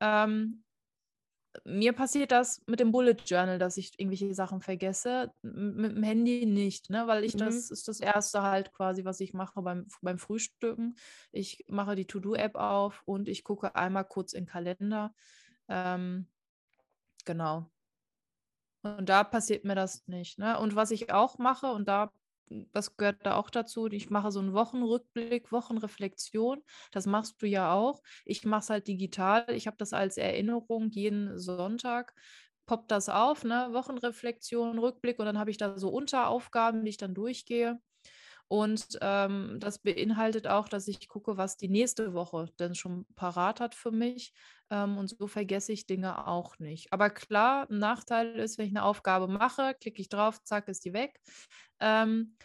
Ähm, 0.00 0.64
mir 1.64 1.92
passiert 1.92 2.32
das 2.32 2.62
mit 2.66 2.80
dem 2.80 2.92
Bullet 2.92 3.16
Journal, 3.24 3.58
dass 3.58 3.76
ich 3.76 3.98
irgendwelche 3.98 4.34
Sachen 4.34 4.60
vergesse. 4.60 5.32
mit 5.42 5.96
dem 5.96 6.02
Handy 6.02 6.46
nicht, 6.46 6.90
ne? 6.90 7.06
Weil 7.06 7.24
ich 7.24 7.34
mhm. 7.34 7.40
das 7.40 7.70
ist 7.70 7.88
das 7.88 8.00
erste 8.00 8.42
halt 8.42 8.72
quasi, 8.72 9.04
was 9.04 9.20
ich 9.20 9.32
mache 9.34 9.62
beim, 9.62 9.86
beim 10.02 10.18
Frühstücken. 10.18 10.96
Ich 11.32 11.64
mache 11.68 11.96
die 11.96 12.06
To-Do-App 12.06 12.54
auf 12.56 13.02
und 13.04 13.28
ich 13.28 13.44
gucke 13.44 13.74
einmal 13.76 14.04
kurz 14.04 14.32
in 14.32 14.44
den 14.44 14.50
Kalender. 14.50 15.14
Ähm, 15.68 16.26
genau. 17.24 17.70
Und 18.82 19.08
da 19.08 19.24
passiert 19.24 19.64
mir 19.64 19.74
das 19.74 20.06
nicht. 20.06 20.38
Ne? 20.38 20.58
Und 20.58 20.76
was 20.76 20.90
ich 20.90 21.12
auch 21.12 21.38
mache, 21.38 21.66
und 21.66 21.88
da 21.88 22.12
das 22.72 22.96
gehört 22.96 23.24
da 23.26 23.36
auch 23.36 23.50
dazu. 23.50 23.86
Ich 23.88 24.10
mache 24.10 24.30
so 24.30 24.40
einen 24.40 24.52
Wochenrückblick, 24.54 25.52
Wochenreflexion. 25.52 26.62
Das 26.92 27.06
machst 27.06 27.42
du 27.42 27.46
ja 27.46 27.72
auch. 27.72 28.02
Ich 28.24 28.44
mache 28.44 28.60
es 28.60 28.70
halt 28.70 28.86
digital. 28.88 29.46
Ich 29.50 29.66
habe 29.66 29.76
das 29.78 29.92
als 29.92 30.16
Erinnerung 30.16 30.90
jeden 30.90 31.38
Sonntag. 31.38 32.14
Poppt 32.66 32.90
das 32.90 33.08
auf, 33.08 33.44
ne? 33.44 33.68
Wochenreflexion, 33.72 34.78
Rückblick 34.78 35.18
und 35.20 35.26
dann 35.26 35.38
habe 35.38 35.50
ich 35.50 35.56
da 35.58 35.78
so 35.78 35.88
Unteraufgaben, 35.90 36.84
die 36.84 36.90
ich 36.90 36.96
dann 36.96 37.14
durchgehe. 37.14 37.80
Und 38.48 38.98
ähm, 39.00 39.56
das 39.60 39.80
beinhaltet 39.80 40.46
auch, 40.46 40.68
dass 40.68 40.86
ich 40.88 41.08
gucke, 41.08 41.36
was 41.36 41.56
die 41.56 41.68
nächste 41.68 42.14
Woche 42.14 42.46
denn 42.60 42.74
schon 42.76 43.04
parat 43.16 43.58
hat 43.60 43.74
für 43.74 43.90
mich. 43.90 44.32
Ähm, 44.70 44.98
und 44.98 45.08
so 45.08 45.26
vergesse 45.26 45.72
ich 45.72 45.86
Dinge 45.86 46.26
auch 46.28 46.58
nicht. 46.60 46.92
Aber 46.92 47.10
klar, 47.10 47.68
ein 47.70 47.78
Nachteil 47.78 48.36
ist, 48.36 48.58
wenn 48.58 48.66
ich 48.66 48.72
eine 48.72 48.84
Aufgabe 48.84 49.26
mache, 49.28 49.74
klicke 49.80 50.00
ich 50.00 50.08
drauf, 50.08 50.42
zack, 50.44 50.68
ist 50.68 50.84
die 50.84 50.92
weg. 50.92 51.20
Ähm, 51.80 52.36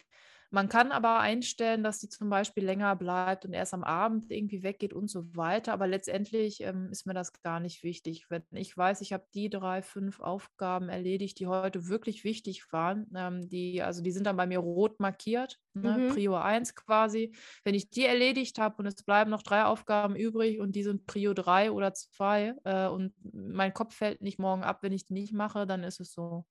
man 0.54 0.68
kann 0.68 0.92
aber 0.92 1.22
einstellen, 1.22 1.82
dass 1.82 2.00
die 2.00 2.10
zum 2.10 2.30
Beispiel 2.30 2.66
länger 2.66 2.98
bleibt 2.98 3.46
und 3.46 3.54
erst 3.54 3.74
am 3.74 3.86
Abend 3.86 4.30
irgendwie 4.30 4.64
weggeht 4.64 4.92
und 4.92 5.10
so 5.10 5.34
weiter. 5.34 5.72
Aber 5.72 5.88
letztendlich 5.88 6.60
ähm, 6.60 6.90
ist 6.92 7.06
mir 7.06 7.14
das 7.14 7.32
gar 7.42 7.62
nicht 7.62 7.84
wichtig. 7.84 8.26
Wenn 8.30 8.44
ich 8.52 8.76
weiß, 8.76 9.00
ich 9.00 9.14
habe 9.14 9.26
die 9.34 9.50
drei, 9.50 9.82
fünf 9.82 10.20
Aufgaben 10.20 10.90
erledigt, 10.90 11.40
die 11.40 11.48
heute 11.48 11.88
wirklich 11.88 12.26
wichtig 12.26 12.70
waren, 12.74 13.10
ähm, 13.16 13.48
die, 13.48 13.82
also 13.82 14.04
die 14.04 14.12
sind 14.12 14.26
dann 14.26 14.36
bei 14.36 14.46
mir 14.46 14.60
rot 14.60 15.00
markiert, 15.00 15.58
ne? 15.74 15.98
mhm. 15.98 16.10
Prio 16.10 16.36
1 16.36 16.76
quasi. 16.76 17.34
Wenn 17.64 17.74
ich 17.74 17.90
die 17.90 18.06
erledigt 18.06 18.60
habe 18.60 18.76
und 18.80 18.88
es 18.88 19.04
bleiben 19.04 19.32
noch 19.32 19.44
drei 19.44 19.64
Aufgaben 19.64 20.18
übrig 20.18 20.60
und 20.60 20.76
die 20.76 20.84
sind 20.84 21.06
Prio 21.06 21.34
3 21.34 21.72
oder 21.72 21.94
2 21.94 22.56
äh, 22.66 22.88
und 22.88 23.14
mein 23.24 23.74
Kopf 23.74 23.96
fällt 23.96 24.22
nicht 24.22 24.38
morgen 24.38 24.64
ab, 24.64 24.84
wenn 24.84 24.92
ich 24.92 25.06
die 25.06 25.14
nicht 25.14 25.32
mache, 25.32 25.66
dann 25.66 25.84
ist 25.84 26.02
es 26.02 26.12
so. 26.12 26.46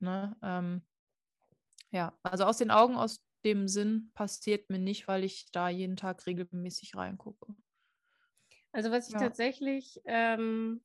Ne? 0.00 0.36
Ähm, 0.42 0.82
ja, 1.92 2.12
also 2.22 2.44
aus 2.44 2.58
den 2.58 2.72
Augen, 2.72 2.96
aus 2.96 3.22
dem 3.48 3.68
Sinn 3.68 4.10
passiert 4.14 4.70
mir 4.70 4.78
nicht, 4.78 5.08
weil 5.08 5.24
ich 5.24 5.50
da 5.50 5.68
jeden 5.68 5.96
Tag 5.96 6.26
regelmäßig 6.26 6.96
reingucke. 6.96 7.54
Also 8.72 8.90
was 8.90 9.08
ich 9.08 9.14
ja. 9.14 9.20
tatsächlich, 9.20 10.00
ähm, 10.04 10.82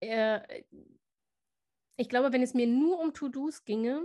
äh, 0.00 0.64
ich 1.96 2.08
glaube, 2.08 2.32
wenn 2.32 2.42
es 2.42 2.54
mir 2.54 2.66
nur 2.66 2.98
um 3.00 3.14
To-Dos 3.14 3.64
ginge, 3.64 4.02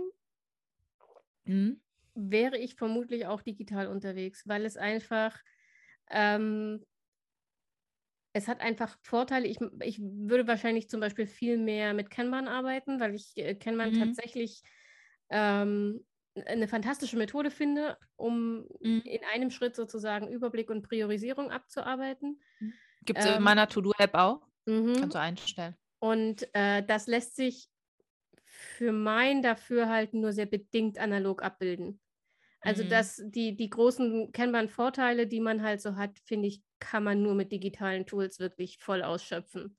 mhm. 1.44 1.80
wäre 2.14 2.56
ich 2.58 2.76
vermutlich 2.76 3.26
auch 3.26 3.42
digital 3.42 3.88
unterwegs, 3.88 4.46
weil 4.46 4.64
es 4.64 4.76
einfach, 4.76 5.38
ähm, 6.10 6.84
es 8.32 8.48
hat 8.48 8.60
einfach 8.60 8.96
Vorteile. 9.02 9.46
Ich, 9.46 9.58
ich 9.80 10.00
würde 10.00 10.46
wahrscheinlich 10.46 10.88
zum 10.88 11.00
Beispiel 11.00 11.26
viel 11.26 11.58
mehr 11.58 11.92
mit 11.92 12.08
Kanban 12.08 12.48
arbeiten, 12.48 13.00
weil 13.00 13.14
ich 13.14 13.36
äh, 13.36 13.54
Kanban 13.54 13.92
mhm. 13.92 13.98
tatsächlich 13.98 14.62
ähm, 15.28 16.04
eine 16.46 16.68
fantastische 16.68 17.16
Methode 17.16 17.50
finde, 17.50 17.98
um 18.16 18.66
mhm. 18.80 19.02
in 19.04 19.20
einem 19.32 19.50
Schritt 19.50 19.76
sozusagen 19.76 20.28
Überblick 20.28 20.70
und 20.70 20.82
Priorisierung 20.82 21.50
abzuarbeiten. 21.50 22.40
Mhm. 22.60 22.72
Gibt 23.04 23.18
es 23.18 23.26
ähm, 23.26 23.36
in 23.38 23.42
meiner 23.42 23.68
To-Do-App 23.68 24.14
auch? 24.14 24.46
Mhm. 24.66 24.94
Kannst 24.98 25.14
du 25.14 25.20
einstellen. 25.20 25.76
Und 25.98 26.48
äh, 26.54 26.82
das 26.84 27.06
lässt 27.06 27.36
sich 27.36 27.68
für 28.44 28.92
mein 28.92 29.42
Dafürhalten 29.42 30.20
nur 30.20 30.32
sehr 30.32 30.46
bedingt 30.46 30.98
analog 30.98 31.42
abbilden. 31.42 32.00
Also 32.60 32.84
mhm. 32.84 32.88
dass 32.88 33.20
die, 33.24 33.56
die 33.56 33.70
großen 33.70 34.32
Kanban-Vorteile, 34.32 35.26
die 35.26 35.40
man 35.40 35.62
halt 35.62 35.80
so 35.80 35.96
hat, 35.96 36.18
finde 36.24 36.48
ich, 36.48 36.62
kann 36.78 37.04
man 37.04 37.22
nur 37.22 37.34
mit 37.34 37.52
digitalen 37.52 38.06
Tools 38.06 38.38
wirklich 38.38 38.78
voll 38.78 39.02
ausschöpfen. 39.02 39.76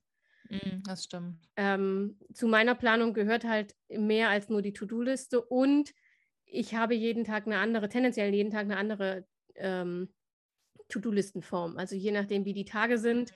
Mhm, 0.50 0.82
das 0.84 1.04
stimmt. 1.04 1.48
Ähm, 1.56 2.18
zu 2.34 2.46
meiner 2.46 2.74
Planung 2.74 3.14
gehört 3.14 3.44
halt 3.44 3.74
mehr 3.88 4.28
als 4.28 4.48
nur 4.48 4.60
die 4.60 4.74
To-Do-Liste 4.74 5.40
und 5.42 5.94
ich 6.46 6.74
habe 6.74 6.94
jeden 6.94 7.24
Tag 7.24 7.46
eine 7.46 7.58
andere, 7.58 7.88
tendenziell 7.88 8.32
jeden 8.32 8.50
Tag 8.50 8.62
eine 8.62 8.76
andere 8.76 9.26
ähm, 9.56 10.12
To-Do-Listenform. 10.88 11.76
Also 11.78 11.96
je 11.96 12.12
nachdem, 12.12 12.44
wie 12.44 12.54
die 12.54 12.64
Tage 12.64 12.98
sind. 12.98 13.32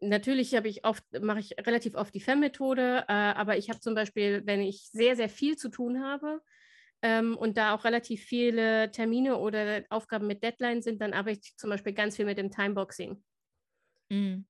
Natürlich 0.00 0.54
habe 0.54 0.68
ich 0.68 0.84
oft, 0.84 1.04
mache 1.20 1.40
ich 1.40 1.56
relativ 1.66 1.94
oft 1.94 2.14
die 2.14 2.20
FEM-Methode, 2.20 3.04
äh, 3.06 3.12
aber 3.12 3.58
ich 3.58 3.68
habe 3.68 3.80
zum 3.80 3.94
Beispiel, 3.94 4.42
wenn 4.46 4.60
ich 4.60 4.88
sehr, 4.90 5.14
sehr 5.14 5.28
viel 5.28 5.56
zu 5.56 5.68
tun 5.68 6.02
habe 6.02 6.40
ähm, 7.02 7.36
und 7.36 7.58
da 7.58 7.74
auch 7.74 7.84
relativ 7.84 8.22
viele 8.22 8.90
Termine 8.90 9.36
oder 9.36 9.84
Aufgaben 9.90 10.26
mit 10.26 10.42
Deadline 10.42 10.80
sind, 10.82 11.00
dann 11.00 11.12
arbeite 11.12 11.40
ich 11.42 11.56
zum 11.56 11.70
Beispiel 11.70 11.92
ganz 11.92 12.16
viel 12.16 12.24
mit 12.24 12.38
dem 12.38 12.50
Timeboxing. 12.50 13.22
Mhm. 14.10 14.46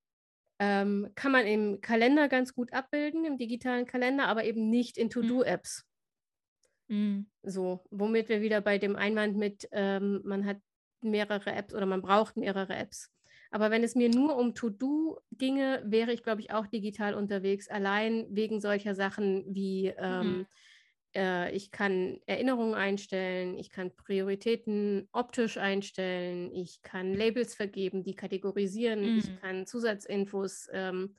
Ähm, 0.61 1.11
kann 1.17 1.33
man 1.33 1.47
im 1.47 1.81
Kalender 1.81 2.29
ganz 2.29 2.55
gut 2.55 2.73
abbilden, 2.73 3.25
im 3.25 3.39
digitalen 3.39 3.87
Kalender, 3.87 4.29
aber 4.29 4.45
eben 4.45 4.71
nicht 4.71 4.97
in 4.97 5.09
mhm. 5.09 5.11
To-Do-Apps. 5.11 5.85
Mhm. 6.95 7.27
So, 7.43 7.81
womit 7.91 8.29
wir 8.29 8.41
wieder 8.41 8.61
bei 8.61 8.79
dem 8.79 8.97
Einwand 8.97 9.37
mit, 9.37 9.69
ähm, 9.73 10.21
man 10.25 10.47
hat 10.47 10.59
mehrere 11.03 11.53
Apps 11.53 11.75
oder 11.75 11.87
man 11.87 12.03
braucht 12.03 12.37
mehrere 12.37 12.75
Apps. 12.75 13.11
Aber 13.51 13.71
wenn 13.71 13.85
es 13.85 13.95
mir 13.95 14.09
nur 14.09 14.37
um 14.37 14.55
To-Do 14.55 15.21
ginge, 15.33 15.83
wäre 15.85 16.13
ich, 16.13 16.23
glaube 16.23 16.41
ich, 16.41 16.53
auch 16.53 16.67
digital 16.67 17.15
unterwegs, 17.15 17.69
allein 17.69 18.27
wegen 18.31 18.61
solcher 18.61 18.95
Sachen 18.95 19.45
wie 19.55 19.93
ähm, 19.99 20.39
mhm. 20.39 20.47
äh, 21.15 21.51
ich 21.53 21.71
kann 21.71 22.21
Erinnerungen 22.27 22.75
einstellen, 22.75 23.57
ich 23.57 23.71
kann 23.71 23.95
Prioritäten 23.95 25.09
optisch 25.13 25.57
einstellen, 25.57 26.53
ich 26.53 26.83
kann 26.83 27.15
Labels 27.15 27.55
vergeben, 27.55 28.03
die 28.03 28.15
kategorisieren, 28.15 29.01
mhm. 29.01 29.19
ich 29.19 29.41
kann 29.41 29.67
Zusatzinfos 29.67 30.69
ähm, 30.73 31.17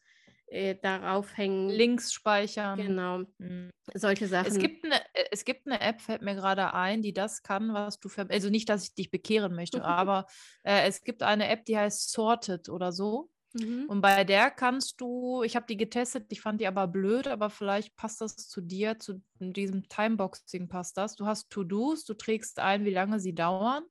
äh, 0.48 0.76
darauf 0.82 1.36
hängen. 1.38 1.70
Links 1.70 2.14
speichern. 2.14 2.78
Genau. 2.78 3.24
Mhm. 3.38 3.72
Solche 3.94 4.28
Sachen. 4.28 4.48
Es 4.48 4.60
gibt, 4.60 4.86
eine, 4.86 4.96
äh, 5.14 5.26
es 5.32 5.46
gibt 5.46 5.68
eine 5.68 5.82
App, 5.82 6.02
fällt 6.02 6.22
mir 6.22 6.36
gerade 6.36 6.74
ein, 6.74 7.02
die 7.02 7.14
das 7.14 7.44
kann, 7.44 7.74
was 7.74 8.00
du 8.00 8.10
für. 8.10 8.30
Also 8.30 8.50
nicht, 8.50 8.70
dass 8.70 8.84
ich 8.84 8.94
dich 8.96 9.12
bekehren 9.12 9.56
möchte, 9.56 9.84
aber 9.84 10.28
äh, 10.64 10.88
es 10.88 11.04
gibt 11.04 11.24
eine 11.24 11.48
App, 11.50 11.66
die 11.66 11.78
heißt 11.78 12.12
Sorted 12.12 12.70
oder 12.70 12.92
so. 12.92 13.30
Mhm. 13.54 13.86
Und 13.88 14.02
bei 14.02 14.24
der 14.24 14.52
kannst 14.52 15.00
du, 15.00 15.42
ich 15.44 15.56
habe 15.56 15.66
die 15.68 15.78
getestet, 15.78 16.26
ich 16.30 16.42
fand 16.42 16.60
die 16.60 16.68
aber 16.68 16.88
blöd, 16.88 17.28
aber 17.28 17.50
vielleicht 17.50 17.96
passt 17.96 18.22
das 18.22 18.36
zu 18.36 18.62
dir, 18.62 19.00
zu 19.00 19.22
diesem 19.40 19.88
Timeboxing 19.88 20.68
passt 20.68 20.98
das. 20.98 21.16
Du 21.16 21.26
hast 21.26 21.50
To-Dos, 21.50 22.04
du 22.04 22.14
trägst 22.16 22.60
ein, 22.60 22.84
wie 22.86 22.94
lange 22.94 23.20
sie 23.20 23.34
dauern 23.34 23.84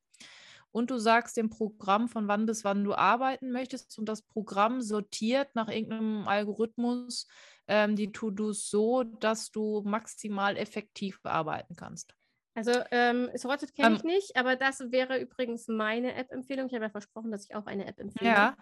und 0.74 0.90
du 0.90 0.98
sagst 0.98 1.36
dem 1.36 1.50
Programm, 1.50 2.08
von 2.08 2.26
wann 2.26 2.46
bis 2.46 2.64
wann 2.64 2.82
du 2.82 2.94
arbeiten 2.94 3.52
möchtest 3.52 3.96
und 3.96 4.08
das 4.08 4.22
Programm 4.22 4.82
sortiert 4.82 5.54
nach 5.54 5.68
irgendeinem 5.68 6.26
Algorithmus 6.26 7.28
ähm, 7.68 7.94
die 7.94 8.10
To-Dos 8.10 8.68
so, 8.70 9.04
dass 9.04 9.52
du 9.52 9.82
maximal 9.86 10.56
effektiv 10.56 11.20
arbeiten 11.22 11.76
kannst. 11.76 12.16
Also 12.54 12.72
ähm, 12.90 13.30
Sorted 13.34 13.72
kenne 13.72 13.90
ähm, 13.90 13.94
ich 13.94 14.02
nicht, 14.02 14.36
aber 14.36 14.56
das 14.56 14.80
wäre 14.90 15.20
übrigens 15.20 15.68
meine 15.68 16.14
App-Empfehlung. 16.14 16.66
Ich 16.66 16.74
habe 16.74 16.86
ja 16.86 16.90
versprochen, 16.90 17.30
dass 17.30 17.44
ich 17.44 17.54
auch 17.54 17.66
eine 17.66 17.86
App 17.86 18.00
empfehle. 18.00 18.30
Ja. 18.30 18.56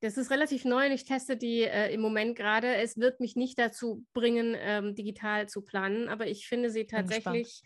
Das 0.00 0.16
ist 0.16 0.32
relativ 0.32 0.64
neu 0.64 0.86
und 0.86 0.92
ich 0.92 1.04
teste 1.04 1.36
die 1.36 1.62
äh, 1.62 1.94
im 1.94 2.00
Moment 2.00 2.34
gerade. 2.34 2.74
Es 2.74 2.98
wird 2.98 3.20
mich 3.20 3.36
nicht 3.36 3.56
dazu 3.56 4.04
bringen, 4.14 4.56
ähm, 4.58 4.96
digital 4.96 5.48
zu 5.48 5.62
planen, 5.62 6.08
aber 6.08 6.26
ich 6.26 6.48
finde 6.48 6.70
sie 6.70 6.88
tatsächlich 6.88 7.62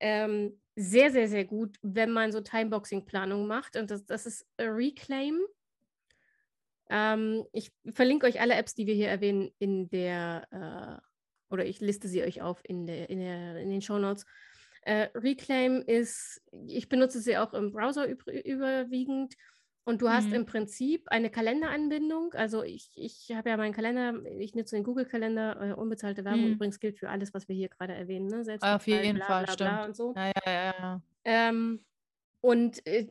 ähm, 0.00 0.58
sehr, 0.76 1.10
sehr, 1.10 1.28
sehr 1.28 1.44
gut, 1.44 1.76
wenn 1.82 2.10
man 2.10 2.32
so 2.32 2.40
Timeboxing-Planung 2.40 3.46
macht. 3.46 3.76
Und 3.76 3.90
das, 3.90 4.04
das 4.06 4.26
ist 4.26 4.46
Reclaim. 4.58 5.38
Ähm, 6.90 7.44
ich 7.52 7.72
verlinke 7.92 8.26
euch 8.26 8.40
alle 8.40 8.54
Apps, 8.54 8.74
die 8.74 8.86
wir 8.86 8.94
hier 8.94 9.08
erwähnen, 9.08 9.50
in 9.58 9.88
der, 9.88 10.46
äh, 10.50 11.52
oder 11.52 11.64
ich 11.64 11.80
liste 11.80 12.08
sie 12.08 12.22
euch 12.22 12.42
auf 12.42 12.60
in, 12.64 12.86
der, 12.86 13.08
in, 13.08 13.20
der, 13.20 13.56
in 13.58 13.70
den 13.70 13.82
Show 13.82 13.98
Notes. 13.98 14.26
Äh, 14.82 15.08
Reclaim 15.14 15.82
ist, 15.86 16.42
ich 16.66 16.88
benutze 16.88 17.20
sie 17.20 17.38
auch 17.38 17.54
im 17.54 17.72
Browser 17.72 18.06
überwiegend 18.06 19.34
und 19.84 20.00
du 20.00 20.08
hast 20.08 20.28
mhm. 20.28 20.34
im 20.34 20.46
Prinzip 20.46 21.08
eine 21.08 21.30
Kalenderanbindung. 21.30 22.32
Also 22.34 22.62
ich, 22.62 22.90
ich 22.94 23.30
habe 23.34 23.50
ja 23.50 23.56
meinen 23.56 23.74
Kalender, 23.74 24.14
ich 24.38 24.54
nutze 24.54 24.76
den 24.76 24.84
Google-Kalender, 24.84 25.60
äh, 25.60 25.72
unbezahlte 25.74 26.24
Werbung 26.24 26.46
mhm. 26.46 26.52
übrigens 26.54 26.80
gilt 26.80 26.98
für 26.98 27.10
alles, 27.10 27.34
was 27.34 27.48
wir 27.48 27.54
hier 27.54 27.68
gerade 27.68 27.94
erwähnen. 27.94 28.28
Ne? 28.28 28.44
Selbst 28.44 28.64
Auf 28.64 28.86
jeden 28.86 29.16
bla, 29.16 29.26
Fall, 29.26 29.44
bla, 29.44 29.54
bla, 29.56 29.68
stimmt. 29.74 29.88
und 29.88 29.96
so. 29.96 30.14
Ja, 30.16 30.32
ja, 30.46 30.74
ja. 30.78 31.02
Ähm, 31.24 31.84
und 32.40 32.86
äh, 32.86 33.06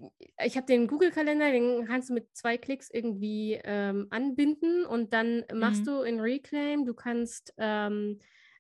ich 0.46 0.58
habe 0.58 0.68
den 0.68 0.88
Google-Kalender, 0.88 1.52
den 1.52 1.86
kannst 1.86 2.10
du 2.10 2.14
mit 2.14 2.36
zwei 2.36 2.58
Klicks 2.58 2.90
irgendwie 2.92 3.60
ähm, 3.64 4.08
anbinden 4.12 4.86
und 4.86 5.14
dann 5.14 5.44
machst 5.54 5.82
Mhm. 5.82 5.86
du 5.86 6.02
in 6.02 6.20
Reclaim, 6.20 6.86
du 6.86 6.94
kannst 6.94 7.54
ähm, 7.58 8.20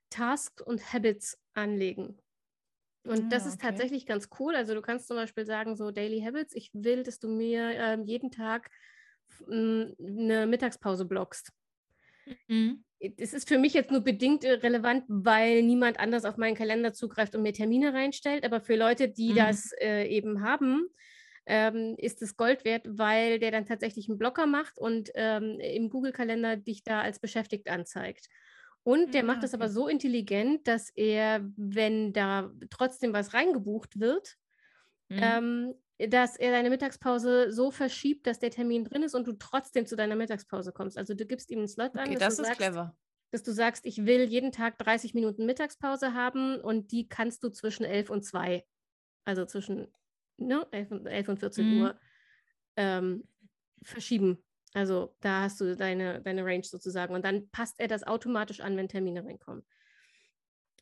Tasks 0.09 0.63
und 0.63 0.93
Habits 0.93 1.39
anlegen. 1.53 2.17
Und 3.05 3.31
das 3.33 3.45
Ah, 3.45 3.47
ist 3.47 3.59
okay. 3.59 3.61
tatsächlich 3.61 4.05
ganz 4.05 4.29
cool. 4.39 4.55
Also 4.55 4.73
du 4.73 4.81
kannst 4.81 5.07
zum 5.07 5.17
Beispiel 5.17 5.45
sagen, 5.45 5.75
so 5.75 5.91
Daily 5.91 6.21
Habits, 6.21 6.55
ich 6.55 6.71
will, 6.73 7.03
dass 7.03 7.19
du 7.19 7.27
mir 7.29 7.71
ähm, 7.71 8.05
jeden 8.05 8.31
Tag 8.31 8.69
eine 9.49 10.47
Mittagspause 10.47 11.05
blockst. 11.05 11.51
Mhm. 12.27 12.83
Es 13.17 13.33
ist 13.33 13.49
für 13.49 13.57
mich 13.57 13.73
jetzt 13.73 13.91
nur 13.91 14.01
bedingt 14.01 14.43
äh, 14.45 14.53
relevant, 14.53 15.03
weil 15.07 15.61
niemand 15.63 15.99
anders 15.99 16.23
auf 16.25 16.37
meinen 16.37 16.55
Kalender 16.55 16.93
zugreift 16.93 17.35
und 17.35 17.41
mir 17.41 17.51
Termine 17.53 17.93
reinstellt. 17.93 18.45
Aber 18.45 18.61
für 18.61 18.75
Leute, 18.75 19.09
die 19.09 19.33
Mhm. 19.33 19.33
das 19.33 19.71
äh, 19.81 20.07
eben 20.07 20.41
haben, 20.41 20.87
ähm, 21.45 21.95
ist 21.97 22.21
es 22.21 22.37
Gold 22.37 22.63
wert, 22.63 22.85
weil 22.89 23.39
der 23.39 23.51
dann 23.51 23.65
tatsächlich 23.65 24.07
einen 24.07 24.17
Blocker 24.17 24.45
macht 24.45 24.77
und 24.79 25.11
ähm, 25.15 25.59
im 25.59 25.89
Google-Kalender 25.89 26.55
dich 26.55 26.83
da 26.83 27.01
als 27.01 27.19
beschäftigt 27.19 27.67
anzeigt. 27.69 28.27
Und 28.83 29.13
der 29.13 29.23
Ah, 29.23 29.23
macht 29.23 29.43
das 29.43 29.53
aber 29.53 29.69
so 29.69 29.87
intelligent, 29.87 30.67
dass 30.67 30.89
er, 30.89 31.49
wenn 31.55 32.13
da 32.13 32.51
trotzdem 32.69 33.13
was 33.13 33.33
reingebucht 33.33 33.99
wird, 33.99 34.35
Mhm. 35.09 35.43
ähm, 35.43 35.75
dass 35.99 36.37
er 36.37 36.51
deine 36.51 36.69
Mittagspause 36.69 37.51
so 37.51 37.71
verschiebt, 37.71 38.27
dass 38.27 38.39
der 38.39 38.51
Termin 38.51 38.83
drin 38.85 39.03
ist 39.03 39.15
und 39.15 39.27
du 39.27 39.33
trotzdem 39.33 39.85
zu 39.85 39.95
deiner 39.95 40.15
Mittagspause 40.15 40.71
kommst. 40.73 40.97
Also 40.97 41.13
du 41.13 41.25
gibst 41.25 41.51
ihm 41.51 41.59
einen 41.59 41.67
Slot 41.67 41.97
an, 41.97 42.13
Okay, 42.13 42.15
dass 42.15 42.25
das 42.25 42.33
du 42.35 42.35
ist 42.39 42.51
sagst, 42.51 42.53
clever. 42.53 42.95
dass 43.31 43.43
du 43.43 43.51
sagst, 43.53 43.85
ich 43.85 44.05
will 44.05 44.23
jeden 44.29 44.51
Tag 44.51 44.77
30 44.79 45.13
Minuten 45.13 45.45
Mittagspause 45.45 46.13
haben 46.13 46.59
und 46.59 46.91
die 46.91 47.07
kannst 47.07 47.43
du 47.43 47.49
zwischen 47.49 47.85
11 47.85 48.09
und 48.09 48.23
2, 48.23 48.65
also 49.25 49.45
zwischen 49.45 49.93
ne, 50.37 50.67
11, 50.71 50.91
und, 50.91 51.07
11 51.07 51.29
und 51.29 51.39
14 51.39 51.67
Mhm. 51.67 51.69
Uhr 51.69 51.99
ähm, 52.77 53.27
verschieben. 53.83 54.43
Also 54.73 55.15
da 55.21 55.41
hast 55.41 55.61
du 55.61 55.75
deine, 55.75 56.21
deine 56.21 56.43
Range 56.45 56.63
sozusagen 56.63 57.13
und 57.13 57.23
dann 57.25 57.49
passt 57.49 57.79
er 57.79 57.87
das 57.87 58.03
automatisch 58.03 58.59
an, 58.61 58.75
wenn 58.77 58.89
Termine 58.89 59.23
reinkommen. 59.25 59.63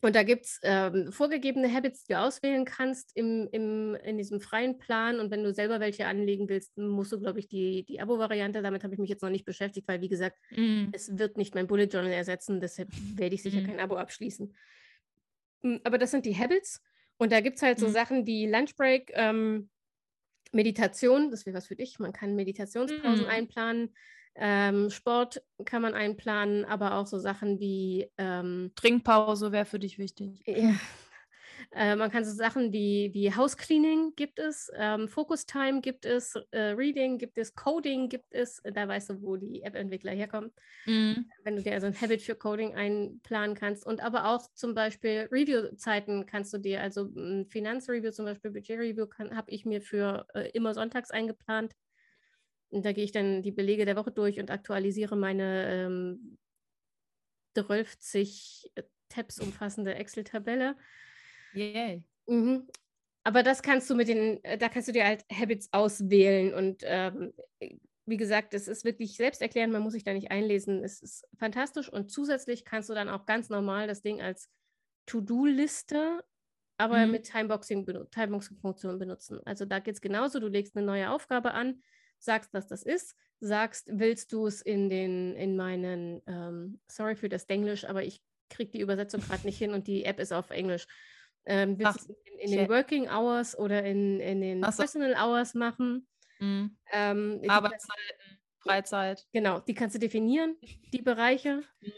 Und 0.04 0.16
da 0.16 0.24
gibt 0.24 0.46
es 0.46 0.60
ähm, 0.64 1.12
vorgegebene 1.12 1.72
Habits, 1.72 2.06
die 2.06 2.14
du 2.14 2.20
auswählen 2.20 2.66
kannst 2.66 3.16
im, 3.16 3.48
im, 3.52 3.94
in 4.04 4.18
diesem 4.18 4.42
freien 4.42 4.80
Plan. 4.80 5.20
Und 5.20 5.30
wenn 5.30 5.44
du 5.44 5.54
selber 5.54 5.80
welche 5.80 6.08
anlegen 6.08 6.50
willst, 6.50 6.76
musst 6.76 7.12
du, 7.12 7.20
glaube 7.20 7.38
ich, 7.40 7.48
die, 7.48 7.84
die 7.86 8.02
Abo-Variante. 8.02 8.64
Damit 8.64 8.84
habe 8.84 8.96
ich 8.96 9.00
mich 9.00 9.12
jetzt 9.12 9.22
noch 9.22 9.30
nicht 9.30 9.46
beschäftigt, 9.46 9.88
weil, 9.88 10.02
wie 10.02 10.10
gesagt, 10.10 10.40
Mhm. 10.52 10.92
es 10.92 11.20
wird 11.20 11.38
nicht 11.38 11.54
mein 11.54 11.68
Bullet 11.68 11.86
Journal 11.86 12.12
ersetzen. 12.12 12.60
Deshalb 12.62 12.90
werde 13.16 13.36
ich 13.36 13.44
sicher 13.44 13.62
Mhm. 13.62 13.66
kein 13.68 13.80
Abo 13.80 13.96
abschließen. 13.96 14.56
Mm, 15.64 15.78
Aber 15.84 15.98
das 15.98 16.12
sind 16.12 16.26
die 16.26 16.38
Habits. 16.38 16.82
Und 17.18 17.32
da 17.32 17.42
gibt 17.42 17.58
es 17.58 17.62
halt 17.62 17.80
so 17.80 17.88
Mhm. 17.88 17.92
Sachen 17.94 18.26
wie 18.26 18.48
Lunchbreak, 18.48 19.12
ähm, 19.14 19.70
Meditation, 20.52 21.32
das 21.32 21.46
wäre 21.46 21.58
was 21.58 21.68
für 21.68 21.76
dich. 21.76 22.00
Man 22.00 22.14
kann 22.14 22.36
Meditationspausen 22.36 23.26
Mhm. 23.26 23.30
einplanen. 23.30 23.96
Ähm, 24.36 24.90
Sport 24.90 25.44
kann 25.66 25.82
man 25.82 25.94
einplanen, 25.94 26.66
aber 26.66 26.96
auch 26.96 27.06
so 27.08 27.20
Sachen 27.20 27.60
wie 27.60 28.10
ähm, 28.18 28.72
Trinkpause 28.76 29.52
wäre 29.52 29.66
für 29.66 29.80
dich 29.80 29.98
wichtig. 30.00 30.46
ja. 30.46 30.76
Äh, 31.72 31.96
man 31.96 32.12
kann 32.12 32.26
so 32.26 32.32
Sachen 32.32 32.74
wie, 32.74 33.12
wie 33.14 33.34
House 33.34 33.58
Cleaning 33.58 34.14
gibt 34.16 34.40
es, 34.40 34.72
ähm, 34.76 35.08
Focus 35.08 35.46
Time 35.46 35.82
gibt 35.82 36.06
es, 36.06 36.36
äh, 36.52 36.60
Reading 36.72 37.18
gibt 37.18 37.38
es, 37.38 37.54
Coding 37.56 38.10
gibt 38.10 38.34
es. 38.34 38.60
Äh, 38.60 38.72
Da 38.72 38.88
weißt 38.88 39.12
du, 39.12 39.22
wo 39.22 39.38
die 39.38 39.62
App-Entwickler 39.64 40.12
herkommen. 40.12 40.52
Mhm. 40.86 41.30
Wenn 41.44 41.56
du 41.56 41.62
dir 41.62 41.74
also 41.74 41.88
ein 41.88 42.00
Habit 42.00 42.22
für 42.22 42.36
Coding 42.36 42.76
einplanen 42.76 43.56
kannst. 43.56 43.86
Und 43.86 44.02
aber 44.02 44.26
auch 44.28 44.42
zum 44.54 44.74
Beispiel 44.74 45.28
Review-Zeiten 45.32 46.26
kannst 46.26 46.54
du 46.54 46.58
dir, 46.58 46.82
also 46.82 47.06
ein 47.16 47.46
Finanzreview, 47.48 48.12
zum 48.12 48.26
Beispiel 48.26 48.52
Budget-Review, 48.52 49.08
habe 49.36 49.52
ich 49.52 49.66
mir 49.66 49.82
für 49.82 50.28
äh, 50.34 50.50
immer 50.52 50.74
sonntags 50.74 51.12
eingeplant. 51.12 51.74
Und 52.70 52.86
da 52.86 52.94
gehe 52.94 53.04
ich 53.04 53.12
dann 53.12 53.42
die 53.42 53.52
Belege 53.52 53.86
der 53.86 53.98
Woche 53.98 54.12
durch 54.12 54.40
und 54.40 54.50
aktualisiere 54.50 55.18
meine 55.18 55.68
ähm, 55.68 56.38
12 57.54 57.98
Tabs 59.10 59.40
umfassende 59.40 59.96
Excel-Tabelle. 59.96 60.76
Yay. 61.54 62.04
Mhm. 62.28 62.68
Aber 63.24 63.44
das 63.44 63.62
kannst 63.62 63.90
du 63.90 63.96
mit 63.96 64.08
den, 64.08 64.44
äh, 64.44 64.58
da 64.58 64.70
kannst 64.70 64.88
du 64.88 64.92
dir 64.94 65.06
halt 65.06 65.26
Habits 65.32 65.70
auswählen 65.72 66.54
und 66.54 66.82
ähm, 66.86 67.34
äh, 67.60 67.78
wie 68.08 68.18
gesagt, 68.18 68.54
es 68.56 68.68
ist 68.68 68.84
wirklich 68.84 69.16
selbsterklärend, 69.16 69.72
man 69.74 69.84
muss 69.84 69.94
sich 69.94 70.04
da 70.04 70.14
nicht 70.14 70.32
einlesen. 70.32 70.84
Es 70.84 71.02
ist 71.02 71.28
fantastisch 71.38 71.88
und 71.92 72.12
zusätzlich 72.12 72.66
kannst 72.66 72.90
du 72.90 72.94
dann 72.96 73.10
auch 73.10 73.26
ganz 73.26 73.50
normal 73.50 73.88
das 73.88 74.02
Ding 74.02 74.22
als 74.22 74.50
To-Do-Liste, 75.06 76.24
aber 76.78 77.06
Mhm. 77.06 77.12
mit 77.12 77.24
Timeboxing 77.26 77.86
Timeboxing-Funktion 78.12 78.98
benutzen. 79.00 79.40
Also 79.46 79.66
da 79.66 79.80
geht 79.80 79.96
es 79.96 80.02
genauso, 80.02 80.40
du 80.40 80.48
legst 80.48 80.76
eine 80.76 80.86
neue 80.86 81.12
Aufgabe 81.12 81.54
an, 81.54 81.82
sagst, 82.20 82.54
was 82.54 82.68
das 82.68 82.84
ist, 82.84 83.16
sagst, 83.40 83.90
willst 83.94 84.34
du 84.34 84.48
es 84.48 84.62
in 84.62 84.90
den, 84.90 85.36
in 85.36 85.56
meinen, 85.56 86.22
ähm, 86.28 86.82
sorry 86.90 87.16
für 87.16 87.30
das 87.30 87.48
Denglisch, 87.48 87.86
aber 87.86 88.04
ich 88.04 88.24
kriege 88.50 88.72
die 88.72 88.82
Übersetzung 88.82 89.22
gerade 89.22 89.46
nicht 89.46 89.58
hin 89.58 89.74
und 89.74 89.88
die 89.88 90.06
App 90.06 90.20
ist 90.20 90.34
auf 90.34 90.50
Englisch. 90.50 90.88
Ähm, 91.46 91.80
willst 91.80 92.08
du 92.10 92.14
in, 92.40 92.40
in 92.40 92.52
den 92.52 92.70
Working 92.70 93.10
Hours 93.10 93.58
oder 93.58 93.84
in, 93.84 94.20
in 94.20 94.42
den 94.42 94.64
so. 94.72 94.78
Personal 94.84 95.16
Hours 95.16 95.54
machen? 95.54 96.08
Mhm. 96.40 96.78
Ähm, 96.92 97.42
Arbeitszeiten, 97.48 98.40
Freizeit. 98.60 99.28
genau, 99.32 99.60
die 99.60 99.74
kannst 99.74 99.96
du 99.96 100.00
definieren, 100.00 100.56
die 100.94 101.02
Bereiche. 101.02 101.64
Mhm. 101.82 101.92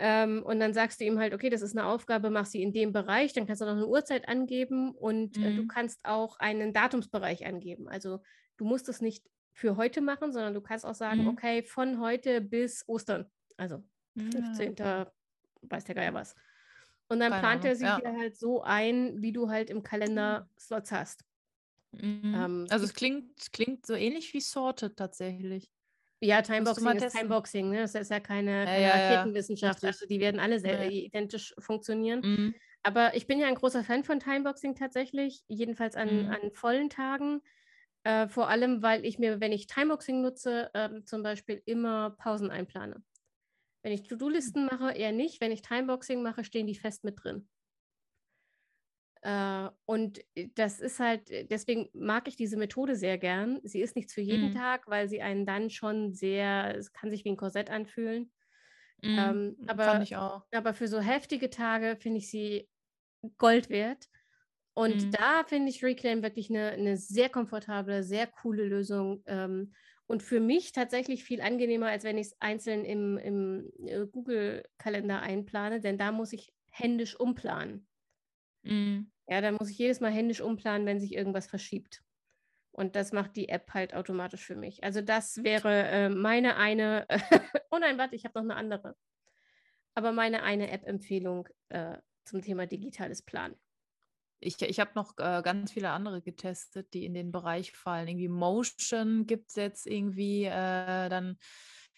Ähm, 0.00 0.42
und 0.44 0.60
dann 0.60 0.74
sagst 0.74 1.00
du 1.00 1.04
ihm 1.04 1.18
halt, 1.18 1.34
okay, 1.34 1.50
das 1.50 1.60
ist 1.62 1.76
eine 1.76 1.86
Aufgabe, 1.86 2.30
mach 2.30 2.46
sie 2.46 2.62
in 2.62 2.72
dem 2.72 2.92
Bereich. 2.92 3.32
Dann 3.32 3.46
kannst 3.46 3.62
du 3.62 3.66
noch 3.66 3.72
eine 3.72 3.86
Uhrzeit 3.86 4.28
angeben 4.28 4.92
und 4.94 5.36
äh, 5.38 5.54
du 5.54 5.62
Mhm. 5.62 5.68
kannst 5.68 6.04
auch 6.04 6.38
einen 6.38 6.72
Datumsbereich 6.72 7.44
angeben. 7.46 7.88
Also 7.88 8.20
du 8.58 8.64
musst 8.64 8.88
es 8.88 9.00
nicht 9.00 9.26
für 9.52 9.76
heute 9.76 10.00
machen, 10.00 10.32
sondern 10.32 10.54
du 10.54 10.60
kannst 10.60 10.86
auch 10.86 10.94
sagen, 10.94 11.22
Mhm. 11.22 11.28
okay, 11.28 11.62
von 11.64 11.98
heute 12.00 12.40
bis 12.40 12.84
Ostern. 12.88 13.28
Also 13.56 13.82
Ja, 14.14 14.30
15. 14.30 14.70
okay. 14.72 15.06
weiß 15.62 15.84
der 15.84 15.94
Geier 15.96 16.14
was. 16.14 16.36
Und 17.10 17.20
dann 17.20 17.32
Keine 17.32 17.40
plant 17.40 17.64
er 17.64 17.76
sie 17.76 17.86
ja. 17.86 18.00
halt 18.04 18.36
so 18.36 18.62
ein, 18.62 19.22
wie 19.22 19.32
du 19.32 19.48
halt 19.50 19.70
im 19.70 19.82
Kalender 19.82 20.50
Slots 20.58 20.92
hast. 20.92 21.24
Mhm. 21.92 22.34
Ähm, 22.34 22.66
Also 22.70 22.84
es 22.84 22.94
klingt, 22.94 23.52
klingt 23.52 23.86
so 23.86 23.94
ähnlich 23.94 24.32
wie 24.34 24.40
Sorted 24.40 24.96
tatsächlich. 24.96 25.70
Ja, 26.22 26.42
Timeboxing 26.42 26.96
ist 26.96 27.02
testen. 27.02 27.20
Timeboxing, 27.20 27.70
ne? 27.70 27.80
Das 27.82 27.94
ist 27.94 28.10
ja 28.10 28.18
keine, 28.20 28.64
keine 28.66 28.82
ja, 28.82 28.98
ja. 28.98 29.22
Raketenwissenschaft. 29.22 29.84
Also 29.84 30.06
die 30.06 30.18
werden 30.20 30.40
alle 30.40 30.58
sehr, 30.58 30.84
Ja. 30.84 30.90
identisch 30.90 31.54
funktionieren. 31.60 32.24
Mhm. 32.24 32.54
Aber 32.82 33.14
ich 33.14 33.26
bin 33.28 33.38
ja 33.38 33.46
ein 33.46 33.54
großer 33.54 33.84
Fan 33.84 34.04
von 34.04 34.18
Timeboxing 34.20 34.74
tatsächlich, 34.74 35.44
jedenfalls 35.48 35.94
an, 35.96 36.08
Mhm. 36.08 36.30
an 36.30 36.50
vollen 36.52 36.90
Tagen. 36.90 37.42
Äh, 38.04 38.28
vor 38.28 38.48
allem, 38.48 38.82
weil 38.82 39.04
ich 39.06 39.18
mir, 39.18 39.40
wenn 39.40 39.52
ich 39.52 39.66
Timeboxing 39.68 40.22
nutze, 40.22 40.70
ähm, 40.74 41.04
zum 41.06 41.22
Beispiel 41.22 41.62
immer 41.66 42.10
Pausen 42.18 42.50
einplane. 42.50 43.02
Wenn 43.82 43.92
ich 43.92 44.04
To-Do-Listen 44.04 44.66
mache, 44.66 44.92
eher 44.92 45.12
nicht. 45.12 45.40
Wenn 45.40 45.52
ich 45.52 45.62
Timeboxing 45.62 46.22
mache, 46.22 46.44
stehen 46.44 46.66
die 46.66 46.74
fest 46.76 47.04
mit 47.04 47.22
drin. 47.22 47.48
Äh, 49.22 49.70
und 49.84 50.20
äh, 50.36 50.48
das 50.54 50.80
ist 50.80 51.00
halt, 51.00 51.30
äh, 51.30 51.44
deswegen 51.44 51.88
mag 51.92 52.28
ich 52.28 52.36
diese 52.36 52.56
Methode 52.56 52.94
sehr 52.96 53.18
gern. 53.18 53.60
Sie 53.64 53.80
ist 53.82 53.96
nichts 53.96 54.14
für 54.14 54.20
jeden 54.20 54.50
Mhm. 54.50 54.50
Tag, 54.50 54.86
weil 54.88 55.08
sie 55.08 55.22
einen 55.22 55.44
dann 55.46 55.70
schon 55.70 56.12
sehr, 56.14 56.76
es 56.76 56.92
kann 56.92 57.10
sich 57.10 57.24
wie 57.24 57.30
ein 57.30 57.36
Korsett 57.36 57.70
anfühlen. 57.70 58.32
Mhm. 59.02 59.18
Ähm, 59.18 59.56
aber, 59.66 60.02
ich 60.02 60.16
auch. 60.16 60.46
aber 60.52 60.74
für 60.74 60.88
so 60.88 61.00
heftige 61.00 61.50
Tage 61.50 61.96
finde 62.00 62.18
ich 62.18 62.30
sie 62.30 62.70
Gold 63.38 63.70
wert. 63.70 64.08
Und 64.74 65.08
Mhm. 65.08 65.18
da 65.18 65.44
finde 65.44 65.70
ich 65.70 65.84
Reclaim 65.84 66.22
wirklich 66.22 66.50
eine, 66.50 66.70
eine 66.70 66.96
sehr 66.96 67.28
komfortable, 67.30 68.04
sehr 68.04 68.26
coole 68.28 68.64
Lösung. 68.66 69.22
Ähm, 69.26 69.74
und 70.08 70.22
für 70.22 70.40
mich 70.40 70.72
tatsächlich 70.72 71.22
viel 71.22 71.42
angenehmer, 71.42 71.88
als 71.88 72.02
wenn 72.02 72.16
ich 72.16 72.28
es 72.28 72.40
einzeln 72.40 72.84
im, 72.84 73.18
im 73.18 73.70
äh, 73.86 74.06
Google-Kalender 74.06 75.20
einplane, 75.20 75.80
denn 75.80 75.98
da 75.98 76.12
muss 76.12 76.32
ich 76.32 76.52
händisch 76.70 77.14
umplanen. 77.20 77.86
Mhm. 78.62 79.12
Ja, 79.28 79.42
dann 79.42 79.56
muss 79.56 79.68
ich 79.70 79.76
jedes 79.76 80.00
Mal 80.00 80.10
händisch 80.10 80.40
umplanen, 80.40 80.86
wenn 80.86 80.98
sich 80.98 81.14
irgendwas 81.14 81.46
verschiebt. 81.46 82.02
Und 82.72 82.96
das 82.96 83.12
macht 83.12 83.36
die 83.36 83.50
App 83.50 83.74
halt 83.74 83.94
automatisch 83.94 84.46
für 84.46 84.56
mich. 84.56 84.82
Also 84.82 85.02
das 85.02 85.44
wäre 85.44 85.86
äh, 85.88 86.08
meine 86.08 86.56
eine, 86.56 87.06
oh 87.70 87.78
nein, 87.78 87.98
warte, 87.98 88.16
ich 88.16 88.24
habe 88.24 88.38
noch 88.38 88.44
eine 88.44 88.56
andere. 88.56 88.96
Aber 89.94 90.12
meine 90.12 90.42
eine 90.42 90.70
App-Empfehlung 90.70 91.48
äh, 91.68 91.98
zum 92.24 92.40
Thema 92.40 92.66
digitales 92.66 93.20
Plan. 93.20 93.54
Ich, 94.40 94.60
ich 94.62 94.80
habe 94.80 94.90
noch 94.94 95.12
äh, 95.18 95.42
ganz 95.42 95.72
viele 95.72 95.90
andere 95.90 96.22
getestet, 96.22 96.94
die 96.94 97.04
in 97.04 97.14
den 97.14 97.32
Bereich 97.32 97.72
fallen. 97.72 98.08
Irgendwie 98.08 98.28
Motion 98.28 99.26
gibt 99.26 99.50
es 99.50 99.56
jetzt 99.56 99.86
irgendwie, 99.86 100.44
äh, 100.44 101.08
dann 101.08 101.38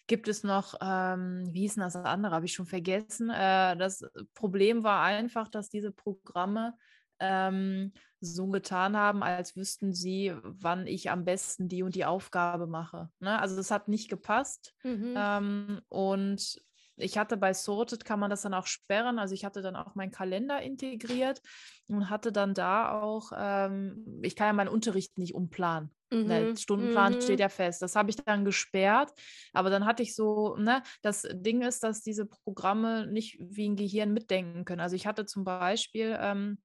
gibt 0.06 0.26
es 0.26 0.42
noch, 0.42 0.74
ähm, 0.80 1.44
wie 1.52 1.60
hieß 1.60 1.74
denn 1.74 1.84
das 1.84 1.96
andere, 1.96 2.34
habe 2.34 2.46
ich 2.46 2.52
schon 2.52 2.66
vergessen. 2.66 3.30
Äh, 3.30 3.76
das 3.76 4.04
Problem 4.34 4.82
war 4.82 5.02
einfach, 5.02 5.48
dass 5.48 5.68
diese 5.68 5.92
Programme 5.92 6.74
ähm, 7.20 7.92
so 8.20 8.48
getan 8.48 8.96
haben, 8.96 9.22
als 9.22 9.56
wüssten 9.56 9.92
sie, 9.92 10.34
wann 10.42 10.86
ich 10.86 11.10
am 11.10 11.24
besten 11.24 11.68
die 11.68 11.82
und 11.82 11.94
die 11.94 12.04
Aufgabe 12.04 12.66
mache. 12.66 13.10
Ne? 13.20 13.38
Also 13.38 13.56
das 13.56 13.70
hat 13.70 13.88
nicht 13.88 14.08
gepasst. 14.08 14.74
Mhm. 14.82 15.14
Ähm, 15.16 15.80
und 15.88 16.60
ich 17.00 17.18
hatte 17.18 17.36
bei 17.36 17.52
Sorted 17.52 18.04
kann 18.04 18.20
man 18.20 18.30
das 18.30 18.42
dann 18.42 18.54
auch 18.54 18.66
sperren. 18.66 19.18
Also 19.18 19.34
ich 19.34 19.44
hatte 19.44 19.62
dann 19.62 19.76
auch 19.76 19.94
meinen 19.94 20.10
Kalender 20.10 20.60
integriert 20.62 21.40
und 21.88 22.10
hatte 22.10 22.32
dann 22.32 22.54
da 22.54 23.00
auch, 23.00 23.32
ähm, 23.36 24.20
ich 24.22 24.36
kann 24.36 24.48
ja 24.48 24.52
meinen 24.52 24.68
Unterricht 24.68 25.18
nicht 25.18 25.34
umplanen. 25.34 25.90
Mhm. 26.10 26.28
Der 26.28 26.56
Stundenplan 26.56 27.14
mhm. 27.14 27.20
steht 27.20 27.40
ja 27.40 27.48
fest. 27.48 27.82
Das 27.82 27.96
habe 27.96 28.10
ich 28.10 28.16
dann 28.16 28.44
gesperrt. 28.44 29.12
Aber 29.52 29.70
dann 29.70 29.86
hatte 29.86 30.02
ich 30.02 30.14
so, 30.14 30.56
ne, 30.56 30.82
das 31.02 31.26
Ding 31.32 31.62
ist, 31.62 31.82
dass 31.82 32.02
diese 32.02 32.26
Programme 32.26 33.06
nicht 33.06 33.38
wie 33.40 33.68
ein 33.68 33.76
Gehirn 33.76 34.12
mitdenken 34.12 34.64
können. 34.64 34.80
Also 34.80 34.96
ich 34.96 35.06
hatte 35.06 35.26
zum 35.26 35.44
Beispiel 35.44 36.16
ähm, 36.20 36.58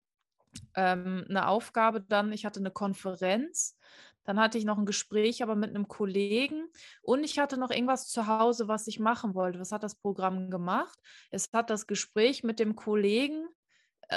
ähm, 0.76 1.26
eine 1.30 1.48
Aufgabe 1.48 2.02
dann, 2.02 2.32
ich 2.32 2.46
hatte 2.46 2.60
eine 2.60 2.72
Konferenz 2.72 3.78
dann 4.26 4.40
hatte 4.40 4.58
ich 4.58 4.66
noch 4.66 4.78
ein 4.78 4.86
Gespräch, 4.86 5.44
aber 5.44 5.56
mit 5.56 5.70
einem 5.70 5.88
Kollegen 5.88 6.66
und 7.02 7.24
ich 7.24 7.40
hatte 7.40 7.58
noch 7.58 7.72
irgendwas 7.72 8.10
zu 8.10 8.28
Hause, 8.28 8.68
was 8.68 8.88
ich 8.88 9.00
machen 9.00 9.34
wollte. 9.36 9.60
Was 9.60 9.72
hat 9.72 9.84
das 9.84 9.96
Programm 9.96 10.50
gemacht? 10.50 11.00
Es 11.32 11.50
hat 11.54 11.70
das 11.70 11.88
Gespräch 11.88 12.44
mit 12.44 12.60
dem 12.60 12.76
Kollegen 12.76 13.48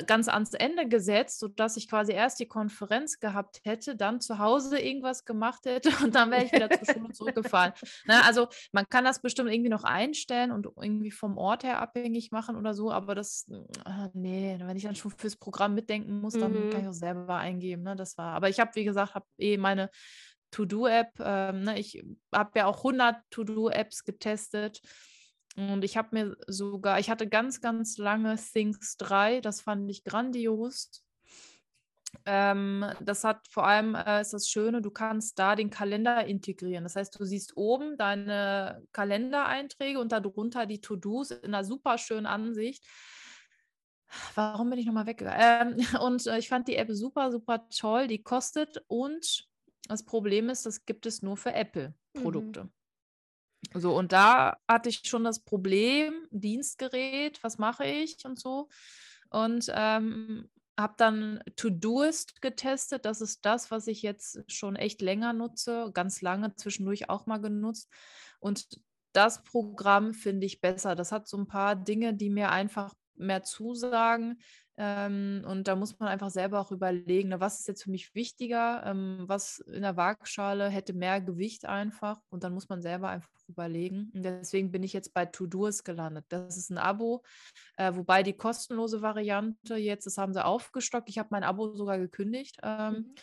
ganz 0.07 0.29
ans 0.29 0.55
Ende 0.55 0.89
gesetzt, 0.89 1.39
sodass 1.39 1.77
ich 1.77 1.89
quasi 1.89 2.13
erst 2.13 2.41
die 2.41 2.47
Konferenz 2.47 3.21
gehabt 3.21 3.61
hätte, 3.65 3.97
dann 3.97 4.21
zu 4.21 4.39
Hause 4.39 4.79
irgendwas 4.79 5.25
gemacht 5.25 5.67
hätte 5.67 5.91
und 6.05 6.15
dann 6.15 6.31
wäre 6.31 6.45
ich 6.45 6.53
wieder 6.53 6.71
zur 6.71 6.95
Schule 6.95 7.13
zurückgefahren. 7.13 7.73
Ne, 8.07 8.23
also 8.25 8.49
man 8.73 8.89
kann 8.89 9.05
das 9.05 9.21
bestimmt 9.21 9.51
irgendwie 9.51 9.71
noch 9.71 9.85
einstellen 9.85 10.53
und 10.53 10.67
irgendwie 10.77 11.11
vom 11.11 11.39
Ort 11.39 11.65
her 11.65 11.81
abhängig 11.81 12.31
machen 12.31 12.57
oder 12.57 12.75
so, 12.75 12.91
aber 12.91 13.15
das, 13.15 13.47
äh, 13.51 14.09
nee, 14.15 14.59
wenn 14.61 14.77
ich 14.77 14.83
dann 14.83 14.97
schon 14.97 15.11
fürs 15.11 15.37
Programm 15.37 15.75
mitdenken 15.75 16.21
muss, 16.21 16.35
dann 16.35 16.53
mhm. 16.53 16.71
kann 16.71 16.83
ich 16.83 16.89
auch 16.89 16.93
selber 16.93 17.37
eingeben. 17.37 17.83
Ne, 17.83 17.97
das 17.97 18.19
war, 18.19 18.35
aber 18.35 18.49
ich 18.49 18.61
habe, 18.61 18.71
wie 18.75 18.85
gesagt, 18.85 19.15
habe 19.15 19.27
eh 19.39 19.57
meine 19.57 19.91
To-Do-App, 20.51 21.13
ähm, 21.21 21.65
ne, 21.65 21.79
ich 21.79 22.03
habe 22.33 22.59
ja 22.59 22.67
auch 22.67 22.79
100 22.79 23.17
To-Do-Apps 23.31 24.05
getestet 24.05 24.81
und 25.59 25.85
ich 25.85 25.97
habe 25.97 26.09
mir 26.13 26.37
sogar, 26.47 27.01
ich 27.01 27.11
hatte 27.11 27.29
ganz, 27.29 27.61
ganz 27.61 27.99
lange 27.99 28.37
Things 28.37 28.97
3, 28.97 29.41
das 29.41 29.61
fand 29.61 29.91
ich 29.91 30.05
grandios. 30.05 31.05
Ähm, 32.25 32.87
das 33.01 33.25
hat 33.25 33.47
vor 33.49 33.67
allem 33.67 33.95
äh, 33.95 34.21
ist 34.21 34.33
das 34.33 34.49
Schöne, 34.49 34.81
du 34.81 34.91
kannst 34.91 35.39
da 35.39 35.57
den 35.57 35.71
Kalender 35.71 36.25
integrieren. 36.25 36.85
Das 36.85 36.95
heißt, 36.95 37.19
du 37.19 37.25
siehst 37.25 37.57
oben 37.57 37.99
deine 37.99 38.83
Kalendereinträge 38.93 39.99
und 39.99 40.13
darunter 40.13 40.65
die 40.65 40.81
To-Dos 40.81 41.33
in 41.33 41.53
einer 41.55 41.65
super 41.65 41.99
schönen 41.99 42.27
Ansicht. 42.27 42.87
Warum 44.37 44.71
bin 44.71 44.79
ich 44.79 44.87
nochmal 44.87 45.07
weggegangen? 45.07 45.81
Ähm, 45.81 45.87
und 46.01 46.27
äh, 46.29 46.39
ich 46.39 46.49
fand 46.49 46.69
die 46.69 46.77
App 46.77 46.89
super, 46.91 47.33
super 47.33 47.69
toll. 47.69 48.07
Die 48.07 48.23
kostet 48.23 48.83
und 48.87 49.49
das 49.89 50.05
Problem 50.05 50.51
ist, 50.51 50.67
das 50.67 50.87
gibt 50.87 51.05
es 51.05 51.23
nur 51.23 51.37
für 51.37 51.53
Apple-Produkte. 51.53 52.65
Mhm. 52.65 52.71
So, 53.75 53.97
und 53.97 54.13
da 54.13 54.57
hatte 54.69 54.89
ich 54.89 55.03
schon 55.05 55.25
das 55.25 55.41
Problem, 55.41 56.27
Dienstgerät, 56.31 57.43
was 57.43 57.59
mache 57.59 57.85
ich 57.85 58.25
und 58.25 58.39
so. 58.39 58.69
Und 59.31 59.71
ähm, 59.75 60.49
habe 60.79 60.95
dann 60.97 61.41
Todoist 61.57 62.41
getestet. 62.41 63.05
Das 63.05 63.21
ist 63.21 63.45
das, 63.45 63.71
was 63.71 63.89
ich 63.89 64.03
jetzt 64.03 64.41
schon 64.51 64.77
echt 64.77 65.03
länger 65.03 65.33
nutze, 65.33 65.91
ganz 65.93 66.23
lange 66.23 66.55
zwischendurch 66.55 67.11
auch 67.11 67.27
mal 67.27 67.39
genutzt. 67.39 67.91
Und 68.39 68.81
das 69.13 69.43
Programm 69.43 70.15
finde 70.15 70.47
ich 70.47 70.61
besser. 70.61 70.95
Das 70.95 71.11
hat 71.11 71.27
so 71.27 71.37
ein 71.37 71.49
paar 71.49 71.75
Dinge, 71.75 72.15
die 72.15 72.31
mir 72.31 72.51
einfach 72.51 72.95
mehr 73.17 73.43
zusagen. 73.43 74.41
Ähm, 74.81 75.45
und 75.45 75.67
da 75.67 75.75
muss 75.75 75.99
man 75.99 76.09
einfach 76.09 76.31
selber 76.31 76.61
auch 76.61 76.71
überlegen, 76.71 77.31
ne, 77.31 77.41
was 77.41 77.59
ist 77.59 77.67
jetzt 77.69 77.83
für 77.83 77.91
mich 77.91 78.15
wichtiger, 78.15 78.85
ähm, 78.87 79.25
was 79.27 79.59
in 79.59 79.83
der 79.83 79.97
Waagschale 79.97 80.69
hätte 80.69 80.93
mehr 80.93 81.21
Gewicht 81.21 81.67
einfach. 81.67 82.21
Und 82.31 82.45
dann 82.45 82.55
muss 82.55 82.69
man 82.69 82.81
selber 82.81 83.09
einfach 83.09 83.29
überlegen. 83.49 84.13
Und 84.15 84.23
deswegen 84.23 84.71
bin 84.71 84.85
ich 84.85 84.93
jetzt 84.93 85.13
bei 85.13 85.27
To-Do's 85.27 85.83
gelandet. 85.83 86.27
Das 86.29 86.57
ist 86.57 86.71
ein 86.71 86.79
Abo, 86.79 87.25
äh, 87.77 87.93
wobei 87.95 88.23
die 88.23 88.37
kostenlose 88.37 89.03
Variante 89.03 89.75
jetzt, 89.75 90.07
das 90.07 90.17
haben 90.17 90.33
sie 90.33 90.45
aufgestockt. 90.45 91.09
Ich 91.09 91.19
habe 91.19 91.31
mein 91.33 91.45
Abo 91.45 91.75
sogar 91.75 91.99
gekündigt. 91.99 92.59
Ähm, 92.63 92.93
mhm 92.93 93.15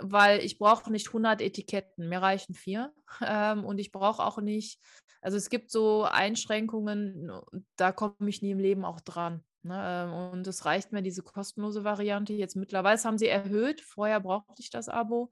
weil 0.00 0.40
ich 0.40 0.58
brauche 0.58 0.90
nicht 0.90 1.08
100 1.08 1.40
Etiketten, 1.40 2.08
mir 2.08 2.20
reichen 2.22 2.54
vier. 2.54 2.92
Ähm, 3.22 3.64
und 3.64 3.78
ich 3.78 3.92
brauche 3.92 4.22
auch 4.22 4.38
nicht, 4.38 4.78
also 5.22 5.38
es 5.38 5.48
gibt 5.48 5.70
so 5.70 6.02
Einschränkungen, 6.02 7.32
da 7.76 7.92
komme 7.92 8.14
ich 8.26 8.42
nie 8.42 8.50
im 8.50 8.58
Leben 8.58 8.84
auch 8.84 9.00
dran. 9.00 9.42
Ne? 9.66 10.08
Ähm, 10.08 10.12
und 10.32 10.46
es 10.46 10.64
reicht 10.64 10.92
mir 10.92 11.02
diese 11.02 11.22
kostenlose 11.22 11.84
Variante. 11.84 12.32
Jetzt 12.32 12.56
mittlerweile 12.56 13.02
haben 13.02 13.18
sie 13.18 13.28
erhöht. 13.28 13.80
Vorher 13.80 14.20
brauchte 14.20 14.60
ich 14.60 14.70
das 14.70 14.88
Abo. 14.88 15.30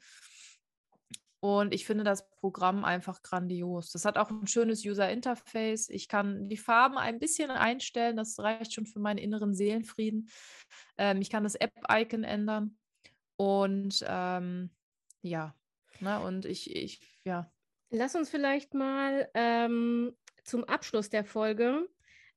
Und 1.40 1.74
ich 1.74 1.84
finde 1.84 2.04
das 2.04 2.30
Programm 2.30 2.86
einfach 2.86 3.20
grandios. 3.22 3.90
Das 3.90 4.06
hat 4.06 4.16
auch 4.16 4.30
ein 4.30 4.46
schönes 4.46 4.82
User 4.82 5.10
Interface. 5.10 5.90
Ich 5.90 6.08
kann 6.08 6.48
die 6.48 6.56
Farben 6.56 6.96
ein 6.96 7.18
bisschen 7.18 7.50
einstellen. 7.50 8.16
Das 8.16 8.38
reicht 8.38 8.72
schon 8.72 8.86
für 8.86 8.98
meinen 8.98 9.18
inneren 9.18 9.54
Seelenfrieden. 9.54 10.30
Ähm, 10.96 11.20
ich 11.20 11.28
kann 11.28 11.44
das 11.44 11.54
App-Icon 11.54 12.24
ändern. 12.24 12.78
Und 13.36 14.02
ähm, 14.08 14.70
ja, 15.20 15.54
ne, 16.00 16.20
und 16.20 16.46
ich, 16.46 16.74
ich, 16.74 17.00
ja. 17.24 17.52
Lass 17.90 18.14
uns 18.14 18.30
vielleicht 18.30 18.72
mal 18.72 19.28
ähm, 19.34 20.16
zum 20.44 20.64
Abschluss 20.64 21.10
der 21.10 21.26
Folge, 21.26 21.88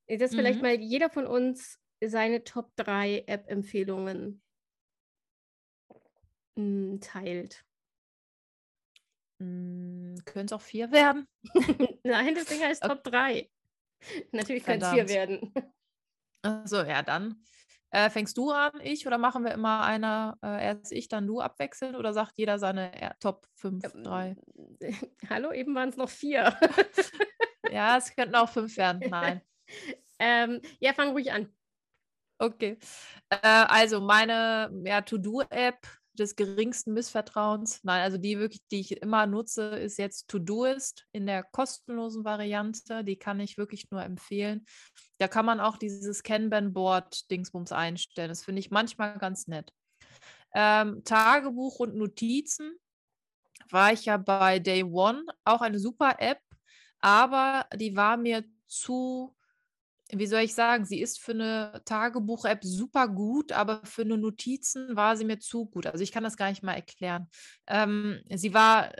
dass 0.07 0.31
mhm. 0.31 0.35
vielleicht 0.35 0.61
mal 0.61 0.75
jeder 0.75 1.09
von 1.09 1.27
uns 1.27 1.79
seine 2.05 2.43
Top 2.43 2.75
3 2.75 3.23
App-Empfehlungen 3.27 4.41
hm, 6.55 6.99
teilt. 7.01 7.65
Mm, 9.39 10.15
Können 10.25 10.45
es 10.45 10.53
auch 10.53 10.61
vier 10.61 10.91
werden? 10.91 11.27
Nein, 12.03 12.35
das 12.35 12.45
Ding 12.45 12.61
heißt 12.61 12.83
Top 12.83 13.03
3. 13.03 13.49
Natürlich 14.31 14.63
können 14.63 14.81
es 14.81 14.89
vier 14.89 15.09
werden. 15.09 15.53
Also 16.43 16.83
ja, 16.83 17.01
dann 17.01 17.43
äh, 17.89 18.09
fängst 18.09 18.37
du 18.37 18.51
an, 18.51 18.71
ich, 18.81 19.07
oder 19.07 19.17
machen 19.17 19.43
wir 19.43 19.51
immer 19.51 19.83
einer, 19.83 20.37
äh, 20.43 20.65
erst 20.65 20.91
ich, 20.91 21.07
dann 21.07 21.25
du 21.25 21.39
abwechselnd 21.39 21.95
oder 21.95 22.13
sagt 22.13 22.37
jeder 22.37 22.59
seine 22.59 22.93
äh, 23.01 23.11
Top 23.19 23.47
5, 23.55 23.83
3? 24.03 24.35
Hallo, 25.29 25.51
eben 25.51 25.73
waren 25.73 25.89
es 25.89 25.97
noch 25.97 26.09
vier. 26.09 26.55
ja, 27.71 27.97
es 27.97 28.15
könnten 28.15 28.35
auch 28.35 28.49
fünf 28.49 28.77
werden, 28.77 29.09
nein. 29.09 29.41
ähm, 30.19 30.61
ja, 30.79 30.93
fang 30.93 31.11
ruhig 31.11 31.31
an. 31.31 31.51
Okay. 32.39 32.77
Äh, 33.29 33.37
also 33.41 34.01
meine 34.01 34.71
ja, 34.83 35.01
To-Do-App 35.01 35.87
des 36.13 36.35
geringsten 36.35 36.93
Missvertrauens, 36.93 37.83
nein, 37.83 38.01
also 38.01 38.17
die 38.17 38.39
wirklich, 38.39 38.61
die 38.71 38.79
ich 38.79 39.01
immer 39.01 39.27
nutze, 39.27 39.63
ist 39.77 39.97
jetzt 39.97 40.27
Todoist 40.27 41.05
in 41.11 41.27
der 41.27 41.43
kostenlosen 41.43 42.25
Variante. 42.25 43.03
Die 43.03 43.17
kann 43.17 43.39
ich 43.39 43.57
wirklich 43.57 43.89
nur 43.91 44.01
empfehlen. 44.03 44.65
Da 45.19 45.27
kann 45.27 45.45
man 45.45 45.59
auch 45.59 45.77
dieses 45.77 46.23
Kanban-Board-Dingsbums 46.23 47.71
einstellen. 47.71 48.29
Das 48.29 48.43
finde 48.43 48.59
ich 48.59 48.71
manchmal 48.71 49.17
ganz 49.19 49.47
nett. 49.47 49.71
Ähm, 50.55 51.03
Tagebuch 51.03 51.79
und 51.79 51.95
Notizen 51.95 52.71
war 53.69 53.93
ich 53.93 54.05
ja 54.05 54.17
bei 54.17 54.59
Day 54.59 54.83
One, 54.83 55.23
auch 55.43 55.61
eine 55.61 55.79
super 55.79 56.15
App, 56.19 56.39
aber 56.99 57.67
die 57.75 57.95
war 57.95 58.17
mir 58.17 58.43
zu 58.67 59.36
wie 60.13 60.27
soll 60.27 60.41
ich 60.41 60.55
sagen, 60.55 60.85
sie 60.85 61.01
ist 61.01 61.19
für 61.19 61.33
eine 61.33 61.81
Tagebuch-App 61.85 62.63
super 62.63 63.07
gut, 63.07 63.51
aber 63.51 63.81
für 63.83 64.03
eine 64.03 64.17
Notizen 64.17 64.95
war 64.95 65.17
sie 65.17 65.25
mir 65.25 65.39
zu 65.39 65.65
gut. 65.65 65.85
Also 65.85 66.03
ich 66.03 66.11
kann 66.11 66.23
das 66.23 66.37
gar 66.37 66.49
nicht 66.49 66.63
mal 66.63 66.73
erklären. 66.73 67.29
Ähm, 67.67 68.21
sie 68.29 68.53
war 68.53 68.91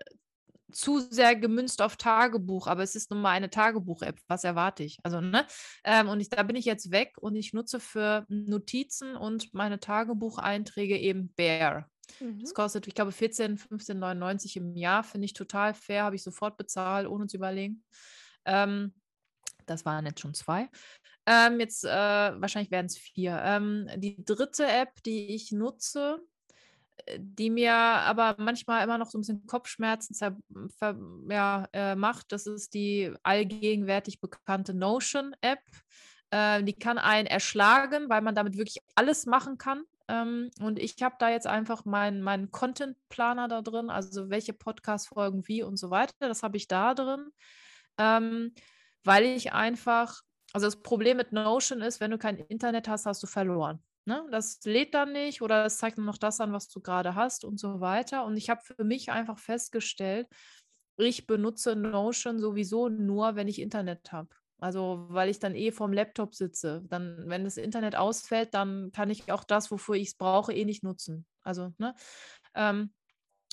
zu 0.71 0.99
sehr 0.99 1.35
gemünzt 1.35 1.81
auf 1.81 1.95
Tagebuch, 1.95 2.67
aber 2.67 2.83
es 2.83 2.95
ist 2.95 3.09
nun 3.09 3.21
mal 3.21 3.31
eine 3.31 3.49
Tagebuch-App. 3.49 4.19
Was 4.27 4.43
erwarte 4.43 4.83
ich? 4.83 4.97
Also, 5.03 5.21
ne? 5.21 5.45
Ähm, 5.83 6.09
und 6.09 6.19
ich, 6.19 6.29
da 6.29 6.43
bin 6.43 6.55
ich 6.55 6.65
jetzt 6.65 6.91
weg 6.91 7.13
und 7.19 7.35
ich 7.35 7.53
nutze 7.53 7.79
für 7.79 8.25
Notizen 8.27 9.15
und 9.15 9.53
meine 9.53 9.79
Tagebucheinträge 9.79 10.97
eben 10.97 11.33
Bear. 11.35 11.89
Mhm. 12.19 12.41
Das 12.41 12.53
kostet, 12.53 12.87
ich 12.87 12.95
glaube, 12.95 13.11
14, 13.11 13.57
15,99 13.57 14.57
im 14.57 14.75
Jahr. 14.75 15.03
Finde 15.03 15.25
ich 15.25 15.33
total 15.33 15.73
fair, 15.73 16.03
habe 16.03 16.15
ich 16.15 16.23
sofort 16.23 16.57
bezahlt, 16.57 17.07
ohne 17.07 17.27
zu 17.27 17.37
überlegen. 17.37 17.83
Ähm, 18.45 18.93
das 19.69 19.85
waren 19.85 20.05
jetzt 20.05 20.21
schon 20.21 20.33
zwei. 20.33 20.69
Ähm, 21.25 21.59
jetzt 21.59 21.83
äh, 21.83 21.89
wahrscheinlich 21.89 22.71
werden 22.71 22.85
es 22.85 22.97
vier. 22.97 23.39
Ähm, 23.43 23.89
die 23.97 24.23
dritte 24.23 24.65
App, 24.65 25.03
die 25.03 25.35
ich 25.35 25.51
nutze, 25.51 26.19
äh, 27.05 27.19
die 27.19 27.49
mir 27.49 27.73
aber 27.73 28.35
manchmal 28.39 28.83
immer 28.83 28.97
noch 28.97 29.09
so 29.09 29.17
ein 29.17 29.21
bisschen 29.21 29.45
Kopfschmerzen 29.45 30.15
ja, 31.29 31.67
äh, 31.73 31.95
macht, 31.95 32.31
das 32.31 32.47
ist 32.47 32.73
die 32.73 33.13
allgegenwärtig 33.23 34.21
bekannte 34.21 34.73
Notion-App. 34.73 35.59
Äh, 36.31 36.63
die 36.63 36.73
kann 36.73 36.97
einen 36.97 37.27
erschlagen, 37.27 38.09
weil 38.09 38.21
man 38.21 38.35
damit 38.35 38.57
wirklich 38.57 38.81
alles 38.95 39.25
machen 39.25 39.57
kann. 39.57 39.83
Ähm, 40.07 40.49
und 40.61 40.79
ich 40.79 41.01
habe 41.01 41.15
da 41.19 41.29
jetzt 41.29 41.47
einfach 41.47 41.83
meinen 41.83 42.21
mein 42.21 42.51
Content-Planer 42.51 43.49
da 43.49 43.61
drin, 43.61 43.89
also 43.89 44.29
welche 44.29 44.53
Podcast-Folgen 44.53 45.47
wie 45.47 45.63
und 45.63 45.77
so 45.77 45.89
weiter. 45.89 46.13
Das 46.19 46.43
habe 46.43 46.55
ich 46.55 46.67
da 46.67 46.93
drin. 46.93 47.31
Ähm, 47.97 48.53
weil 49.07 49.25
ich 49.25 49.53
einfach, 49.53 50.21
also 50.53 50.67
das 50.67 50.81
Problem 50.83 51.17
mit 51.17 51.31
Notion 51.31 51.81
ist, 51.81 51.99
wenn 51.99 52.11
du 52.11 52.17
kein 52.17 52.37
Internet 52.37 52.87
hast, 52.87 53.05
hast 53.05 53.23
du 53.23 53.27
verloren. 53.27 53.81
Ne? 54.05 54.25
Das 54.31 54.59
lädt 54.63 54.93
dann 54.93 55.13
nicht 55.13 55.41
oder 55.41 55.65
es 55.65 55.77
zeigt 55.77 55.97
nur 55.97 56.05
noch 56.05 56.17
das 56.17 56.39
an, 56.39 56.53
was 56.53 56.69
du 56.69 56.81
gerade 56.81 57.15
hast 57.15 57.43
und 57.43 57.59
so 57.59 57.79
weiter. 57.81 58.25
Und 58.25 58.37
ich 58.37 58.49
habe 58.49 58.61
für 58.63 58.83
mich 58.83 59.11
einfach 59.11 59.39
festgestellt, 59.39 60.27
ich 60.97 61.27
benutze 61.27 61.75
Notion 61.75 62.39
sowieso 62.39 62.89
nur, 62.89 63.35
wenn 63.35 63.47
ich 63.47 63.59
Internet 63.59 64.11
habe. 64.11 64.29
Also, 64.59 65.05
weil 65.09 65.29
ich 65.29 65.39
dann 65.39 65.53
eh 65.53 65.71
vorm 65.71 65.93
Laptop 65.93 66.33
sitze. 66.33 66.83
Dann, 66.87 67.23
wenn 67.27 67.43
das 67.43 67.57
Internet 67.57 67.95
ausfällt, 67.95 68.53
dann 68.53 68.91
kann 68.91 69.11
ich 69.11 69.31
auch 69.31 69.43
das, 69.43 69.69
wofür 69.69 69.95
ich 69.95 70.07
es 70.09 70.15
brauche, 70.15 70.53
eh 70.53 70.65
nicht 70.65 70.83
nutzen. 70.83 71.27
Also, 71.43 71.73
ne? 71.77 71.93
Ähm, 72.55 72.91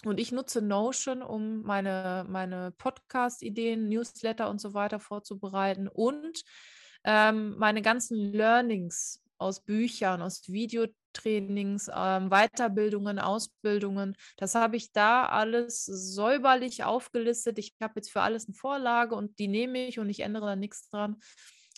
und 0.06 0.20
ich 0.20 0.32
nutze 0.32 0.62
Notion, 0.62 1.22
um 1.22 1.62
meine, 1.62 2.24
meine 2.28 2.72
Podcast-Ideen, 2.72 3.88
Newsletter 3.88 4.50
und 4.50 4.60
so 4.60 4.74
weiter 4.74 5.00
vorzubereiten 5.00 5.88
und 5.88 6.42
ähm, 7.04 7.56
meine 7.58 7.82
ganzen 7.82 8.16
Learnings 8.32 9.22
aus 9.38 9.60
Büchern, 9.60 10.22
aus 10.22 10.48
Videotrainings, 10.48 11.90
ähm, 11.94 12.30
Weiterbildungen, 12.30 13.18
Ausbildungen. 13.18 14.16
Das 14.36 14.54
habe 14.54 14.76
ich 14.76 14.92
da 14.92 15.26
alles 15.26 15.84
säuberlich 15.84 16.84
aufgelistet. 16.84 17.58
Ich 17.58 17.74
habe 17.80 17.94
jetzt 17.96 18.10
für 18.10 18.22
alles 18.22 18.46
eine 18.46 18.54
Vorlage 18.54 19.14
und 19.14 19.38
die 19.38 19.48
nehme 19.48 19.86
ich 19.86 19.98
und 19.98 20.08
ich 20.08 20.20
ändere 20.20 20.46
da 20.46 20.56
nichts 20.56 20.88
dran. 20.88 21.16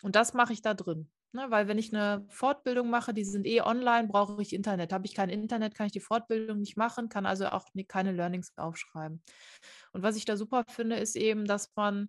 Und 0.03 0.15
das 0.17 0.35
mache 0.35 0.53
ich 0.53 0.63
da 0.63 0.75
drin. 0.75 1.11
Ne? 1.33 1.47
Weil 1.51 1.69
wenn 1.69 1.79
ich 1.79 1.95
eine 1.95 2.25
Fortbildung 2.29 2.91
mache, 2.91 3.13
die 3.13 3.25
sind 3.25 3.47
eh 3.47 3.61
online, 3.61 4.09
brauche 4.09 4.41
ich 4.41 4.53
Internet. 4.53 4.93
Habe 4.93 5.07
ich 5.07 5.15
kein 5.15 5.29
Internet, 5.29 5.75
kann 5.75 5.87
ich 5.87 5.93
die 5.93 6.01
Fortbildung 6.01 6.59
nicht 6.61 6.77
machen, 6.77 7.09
kann 7.09 7.27
also 7.27 7.49
auch 7.49 7.67
keine 7.89 8.13
Learnings 8.13 8.53
aufschreiben. 8.57 9.23
Und 9.93 10.03
was 10.03 10.17
ich 10.17 10.25
da 10.25 10.37
super 10.37 10.65
finde, 10.69 10.97
ist 10.97 11.17
eben, 11.17 11.47
dass 11.47 11.73
man 11.77 12.09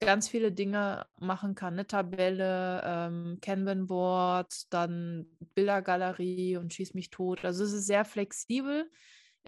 ganz 0.00 0.28
viele 0.28 0.52
Dinge 0.52 1.06
machen 1.18 1.54
kann. 1.54 1.74
Eine 1.74 1.86
Tabelle, 1.86 2.82
ähm, 2.84 3.38
Kanban-Board, 3.40 4.72
dann 4.72 5.26
Bildergalerie 5.54 6.56
und 6.56 6.72
schieß 6.72 6.94
mich 6.94 7.10
tot. 7.10 7.44
Also 7.44 7.64
es 7.64 7.72
ist 7.72 7.86
sehr 7.86 8.04
flexibel. 8.04 8.90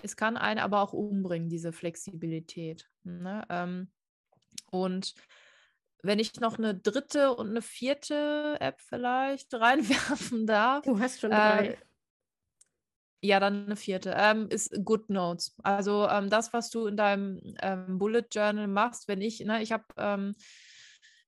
Es 0.02 0.16
kann 0.16 0.36
einen 0.36 0.60
aber 0.60 0.80
auch 0.80 0.92
umbringen, 0.92 1.48
diese 1.48 1.72
Flexibilität. 1.72 2.88
Ne? 3.04 3.44
Ähm, 3.48 3.90
und 4.70 5.14
wenn 6.02 6.18
ich 6.18 6.40
noch 6.40 6.58
eine 6.58 6.74
dritte 6.74 7.34
und 7.34 7.50
eine 7.50 7.62
vierte 7.62 8.56
App 8.60 8.80
vielleicht 8.80 9.52
reinwerfen 9.54 10.46
darf. 10.46 10.84
Du 10.84 10.98
hast 10.98 11.20
schon 11.20 11.30
drei. 11.30 11.68
Äh, 11.68 11.76
ja, 13.22 13.38
dann 13.38 13.66
eine 13.66 13.76
vierte. 13.76 14.14
Ähm, 14.16 14.48
ist 14.48 14.72
GoodNotes. 14.82 15.54
Also 15.62 16.08
ähm, 16.08 16.30
das, 16.30 16.52
was 16.52 16.70
du 16.70 16.86
in 16.86 16.96
deinem 16.96 17.40
ähm, 17.60 17.98
Bullet 17.98 18.24
Journal 18.32 18.66
machst, 18.66 19.08
wenn 19.08 19.20
ich, 19.20 19.40
ne, 19.40 19.62
ich 19.62 19.72
habe, 19.72 19.84
ähm, 19.98 20.34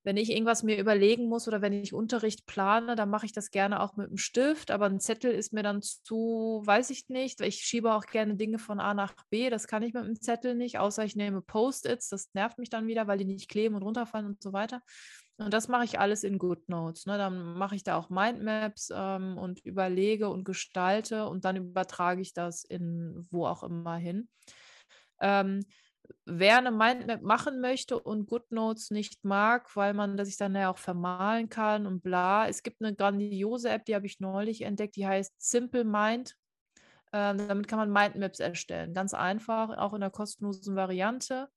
wenn 0.05 0.17
ich 0.17 0.31
irgendwas 0.31 0.63
mir 0.63 0.79
überlegen 0.79 1.29
muss 1.29 1.47
oder 1.47 1.63
wenn 1.63 1.73
ich 1.73 1.95
Unterricht 1.95 2.47
plane, 2.47 2.97
dann 2.97 3.09
mache 3.09 3.27
ich 3.27 3.33
das 3.33 3.51
gerne 3.51 3.81
auch 3.81 3.97
mit 3.97 4.09
einem 4.09 4.17
Stift, 4.17 4.71
aber 4.71 4.87
ein 4.87 5.01
Zettel 5.01 5.33
ist 5.33 5.53
mir 5.53 5.63
dann 5.63 5.81
zu, 5.83 6.63
weiß 6.65 6.91
ich 6.91 7.09
nicht. 7.09 7.41
Ich 7.41 7.61
schiebe 7.61 7.95
auch 7.95 8.07
gerne 8.07 8.37
Dinge 8.37 8.59
von 8.59 8.81
A 8.81 8.95
nach 8.95 9.15
B. 9.31 9.49
Das 9.49 9.67
kann 9.67 9.83
ich 9.83 9.95
mit 9.95 10.03
einem 10.03 10.21
Zettel 10.21 10.55
nicht, 10.55 10.79
außer 10.79 11.05
ich 11.05 11.15
nehme 11.15 11.41
Post-its. 11.41 12.09
Das 12.09 12.35
nervt 12.35 12.59
mich 12.59 12.71
dann 12.71 12.87
wieder, 12.87 13.07
weil 13.07 13.19
die 13.19 13.25
nicht 13.25 13.49
kleben 13.49 13.77
und 13.77 13.83
runterfallen 13.83 14.27
und 14.27 14.43
so 14.43 14.53
weiter. 14.53 14.83
Und 15.39 15.55
das 15.55 15.69
mache 15.69 15.85
ich 15.85 15.99
alles 15.99 16.25
in 16.25 16.39
GoodNotes. 16.39 17.07
Ne? 17.07 17.19
Dann 17.19 17.57
mache 17.57 17.75
ich 17.75 17.85
da 17.85 17.97
auch 17.97 18.11
Mindmaps 18.11 18.91
ähm, 18.95 19.39
und 19.39 19.65
überlege 19.65 20.29
und 20.29 20.45
gestalte 20.45 21.27
und 21.29 21.45
dann 21.45 21.57
übertrage 21.57 22.21
ich 22.21 22.33
das 22.33 22.65
in 22.65 23.27
wo 23.31 23.47
auch 23.47 23.63
immer 23.63 23.97
hin. 23.97 24.29
Ähm, 25.21 25.65
wer 26.25 26.59
eine 26.59 26.71
Mindmap 26.71 27.23
machen 27.23 27.61
möchte 27.61 27.99
und 27.99 28.27
GoodNotes 28.27 28.91
nicht 28.91 29.25
mag, 29.25 29.75
weil 29.77 29.95
man 29.95 30.23
sich 30.25 30.37
dann 30.37 30.55
ja 30.55 30.71
auch 30.71 30.79
vermalen 30.79 31.49
kann 31.49 31.87
und 31.87 32.03
bla. 32.03 32.49
Es 32.49 32.63
gibt 32.63 32.83
eine 32.83 32.95
grandiose 32.95 33.71
App, 33.71 33.85
die 33.85 33.95
habe 33.95 34.07
ich 34.07 34.21
neulich 34.21 34.63
entdeckt, 34.63 34.97
die 34.97 35.07
heißt 35.07 35.35
Simple 35.39 35.85
Mind. 35.85 36.37
Ähm, 37.13 37.47
damit 37.47 37.69
kann 37.69 37.79
man 37.79 37.93
Mindmaps 37.93 38.41
erstellen. 38.41 38.95
Ganz 38.95 39.15
einfach, 39.15 39.77
auch 39.77 39.93
in 39.93 40.01
der 40.01 40.11
kostenlosen 40.11 40.77
Variante. 40.77 41.49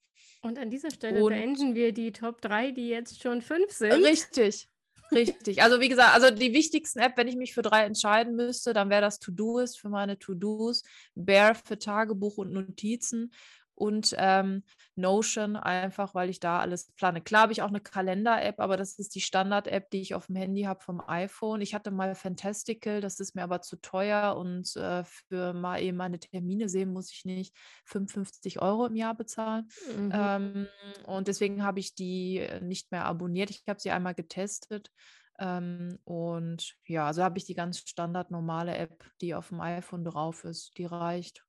Und 0.41 0.59
an 0.59 0.69
dieser 0.69 0.91
Stelle 0.91 1.23
und 1.23 1.29
beenden 1.29 1.75
wir 1.75 1.93
die 1.93 2.11
Top 2.11 2.41
3, 2.41 2.71
die 2.71 2.89
jetzt 2.89 3.21
schon 3.21 3.41
5 3.41 3.71
sind. 3.71 3.93
Richtig. 3.93 4.69
Richtig. 5.11 5.61
Also 5.61 5.79
wie 5.79 5.89
gesagt, 5.89 6.15
also 6.15 6.31
die 6.31 6.53
wichtigsten 6.53 6.99
App, 6.99 7.13
wenn 7.15 7.27
ich 7.27 7.35
mich 7.35 7.53
für 7.53 7.61
drei 7.61 7.83
entscheiden 7.83 8.35
müsste, 8.35 8.73
dann 8.73 8.89
wäre 8.89 9.01
das 9.01 9.19
To-Doist 9.19 9.79
für 9.79 9.89
meine 9.89 10.17
To-Dos, 10.17 10.83
Bear 11.13 11.55
für 11.55 11.77
Tagebuch 11.77 12.37
und 12.37 12.51
Notizen 12.51 13.31
und 13.75 14.15
ähm, 14.17 14.63
Notion 14.95 15.55
einfach, 15.57 16.15
weil 16.15 16.29
ich 16.29 16.39
da 16.39 16.59
alles 16.59 16.91
plane. 16.93 17.21
Klar 17.21 17.43
habe 17.43 17.51
ich 17.51 17.61
auch 17.61 17.69
eine 17.69 17.81
Kalender-App, 17.81 18.59
aber 18.59 18.77
das 18.77 18.97
ist 18.97 19.15
die 19.15 19.21
Standard-App, 19.21 19.89
die 19.91 20.01
ich 20.01 20.15
auf 20.15 20.27
dem 20.27 20.37
Handy 20.37 20.63
habe 20.63 20.81
vom 20.81 21.01
iPhone. 21.07 21.61
Ich 21.61 21.75
hatte 21.75 21.91
mal 21.91 22.15
Fantastical, 22.15 23.01
das 23.01 23.19
ist 23.19 23.35
mir 23.35 23.43
aber 23.43 23.61
zu 23.61 23.75
teuer 23.81 24.37
und 24.37 24.75
äh, 24.77 25.03
für 25.03 25.53
mal 25.53 25.81
eben 25.81 25.97
meine 25.97 26.19
Termine 26.19 26.69
sehen 26.69 26.93
muss 26.93 27.11
ich 27.11 27.25
nicht 27.25 27.53
55 27.85 28.61
Euro 28.61 28.85
im 28.85 28.95
Jahr 28.95 29.15
bezahlen. 29.15 29.67
Mhm. 29.97 30.11
Ähm, 30.13 30.67
und 31.05 31.27
deswegen 31.27 31.63
habe 31.63 31.79
ich 31.79 31.93
die 31.95 32.37
äh, 32.37 32.61
nicht 32.61 32.91
mehr 32.91 33.05
abonniert. 33.05 33.49
Ich 33.49 33.63
habe 33.67 33.79
sie 33.79 33.91
einmal 33.91 34.15
getestet. 34.15 34.91
Ähm, 35.37 35.99
und 36.05 36.75
ja, 36.85 37.07
also 37.07 37.23
habe 37.23 37.37
ich 37.37 37.45
die 37.45 37.55
ganz 37.55 37.79
standard 37.79 38.31
normale 38.31 38.77
App, 38.77 39.03
die 39.19 39.35
auf 39.35 39.49
dem 39.49 39.59
iPhone 39.59 40.05
drauf 40.05 40.45
ist. 40.45 40.77
Die 40.77 40.85
reicht. 40.85 41.43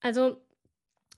Also 0.00 0.40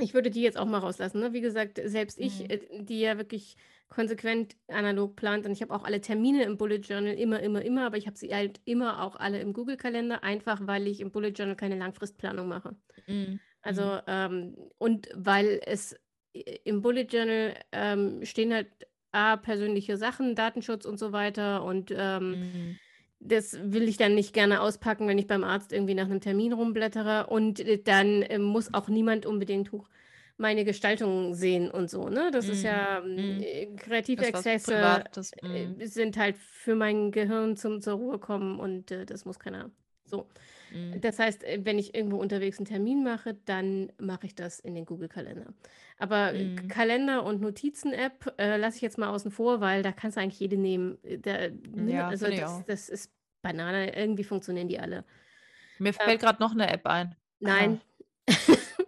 ich 0.00 0.14
würde 0.14 0.30
die 0.30 0.42
jetzt 0.42 0.58
auch 0.58 0.66
mal 0.66 0.78
rauslassen. 0.78 1.20
Ne? 1.20 1.32
Wie 1.32 1.40
gesagt, 1.40 1.80
selbst 1.84 2.18
ich, 2.18 2.40
mhm. 2.40 2.50
Äh, 2.50 2.82
die 2.82 3.00
ja 3.00 3.18
wirklich 3.18 3.56
konsequent 3.88 4.56
analog 4.68 5.16
plant 5.16 5.46
und 5.46 5.52
ich 5.52 5.62
habe 5.62 5.74
auch 5.74 5.84
alle 5.84 6.00
Termine 6.00 6.44
im 6.44 6.56
Bullet 6.56 6.76
Journal 6.76 7.14
immer, 7.14 7.40
immer, 7.40 7.62
immer, 7.62 7.86
aber 7.86 7.96
ich 7.96 8.06
habe 8.06 8.16
sie 8.16 8.32
halt 8.32 8.60
immer 8.64 9.02
auch 9.02 9.16
alle 9.16 9.40
im 9.40 9.52
Google-Kalender, 9.52 10.22
einfach 10.22 10.60
weil 10.66 10.86
ich 10.86 11.00
im 11.00 11.10
Bullet 11.10 11.30
Journal 11.30 11.56
keine 11.56 11.76
Langfristplanung 11.76 12.46
mache. 12.46 12.76
Mhm. 13.06 13.40
Also, 13.62 13.82
mhm. 13.82 14.00
ähm, 14.06 14.56
und 14.78 15.08
weil 15.14 15.60
es 15.66 15.96
äh, 16.32 16.58
im 16.64 16.82
Bullet 16.82 17.06
Journal 17.10 17.54
ähm, 17.72 18.24
stehen 18.24 18.54
halt 18.54 18.68
A, 19.12 19.36
persönliche 19.36 19.96
Sachen, 19.96 20.36
Datenschutz 20.36 20.84
und 20.84 20.98
so 20.98 21.10
weiter 21.10 21.64
und 21.64 21.92
ähm, 21.94 22.30
mhm 22.30 22.78
das 23.20 23.58
will 23.62 23.88
ich 23.88 23.98
dann 23.98 24.14
nicht 24.14 24.32
gerne 24.32 24.60
auspacken, 24.62 25.06
wenn 25.06 25.18
ich 25.18 25.26
beim 25.26 25.44
Arzt 25.44 25.72
irgendwie 25.72 25.94
nach 25.94 26.06
einem 26.06 26.20
Termin 26.20 26.52
rumblättere. 26.52 27.26
Und 27.26 27.60
äh, 27.60 27.78
dann 27.78 28.22
äh, 28.22 28.38
muss 28.38 28.74
auch 28.74 28.88
niemand 28.88 29.26
unbedingt 29.26 29.72
hoch 29.72 29.88
meine 30.38 30.64
Gestaltung 30.64 31.34
sehen 31.34 31.70
und 31.70 31.90
so. 31.90 32.08
Ne? 32.08 32.30
Das 32.32 32.46
mm. 32.46 32.50
ist 32.50 32.62
ja 32.62 33.02
mm. 33.02 33.76
Kreativexzesse 33.76 35.04
mm. 35.42 35.84
sind 35.84 36.16
halt 36.16 36.38
für 36.38 36.74
mein 36.74 37.12
Gehirn 37.12 37.58
zum 37.58 37.82
zur 37.82 37.94
Ruhe 37.94 38.18
kommen 38.18 38.58
und 38.58 38.90
äh, 38.90 39.04
das 39.04 39.26
muss 39.26 39.38
keiner. 39.38 39.70
So. 40.06 40.26
Mhm. 40.72 41.00
Das 41.00 41.18
heißt, 41.18 41.44
wenn 41.58 41.78
ich 41.78 41.94
irgendwo 41.94 42.16
unterwegs 42.16 42.58
einen 42.58 42.66
Termin 42.66 43.02
mache, 43.02 43.34
dann 43.44 43.92
mache 43.98 44.26
ich 44.26 44.34
das 44.34 44.60
in 44.60 44.74
den 44.74 44.84
Google-Kalender. 44.84 45.52
Aber 45.98 46.32
mhm. 46.32 46.68
Kalender 46.68 47.24
und 47.24 47.40
Notizen-App 47.40 48.34
äh, 48.38 48.56
lasse 48.56 48.76
ich 48.76 48.82
jetzt 48.82 48.98
mal 48.98 49.10
außen 49.10 49.30
vor, 49.30 49.60
weil 49.60 49.82
da 49.82 49.92
kannst 49.92 50.16
du 50.16 50.20
eigentlich 50.20 50.40
jede 50.40 50.56
nehmen. 50.56 50.98
Da, 51.22 51.48
ne? 51.48 51.92
ja, 51.92 52.08
also 52.08 52.28
das, 52.28 52.64
das, 52.66 52.88
ist 52.88 53.12
Banane. 53.42 53.96
Irgendwie 53.96 54.24
funktionieren 54.24 54.68
die 54.68 54.78
alle. 54.78 55.04
Mir 55.78 55.92
fällt 55.92 56.10
ähm, 56.10 56.18
gerade 56.18 56.42
noch 56.42 56.52
eine 56.52 56.70
App 56.70 56.86
ein. 56.86 57.16
Nein. 57.38 57.80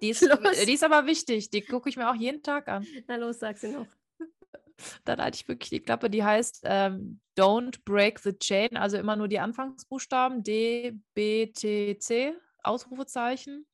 Die 0.00 0.10
ist, 0.10 0.22
die 0.66 0.72
ist 0.72 0.84
aber 0.84 1.06
wichtig. 1.06 1.50
Die 1.50 1.62
gucke 1.62 1.88
ich 1.88 1.96
mir 1.96 2.10
auch 2.10 2.14
jeden 2.14 2.42
Tag 2.42 2.68
an. 2.68 2.86
Na 3.08 3.16
los, 3.16 3.38
sag 3.38 3.56
sie 3.58 3.68
noch. 3.68 3.86
Dann 5.04 5.20
halte 5.20 5.36
ich 5.36 5.48
wirklich 5.48 5.70
die 5.70 5.80
Klappe, 5.80 6.10
die 6.10 6.22
heißt 6.22 6.62
ähm, 6.64 7.20
Don't 7.36 7.84
Break 7.84 8.18
the 8.18 8.32
Chain, 8.38 8.76
also 8.76 8.98
immer 8.98 9.16
nur 9.16 9.28
die 9.28 9.38
Anfangsbuchstaben 9.38 10.42
D, 10.42 10.98
B, 11.14 11.46
T, 11.46 11.98
C, 11.98 12.34
Ausrufezeichen. 12.62 13.66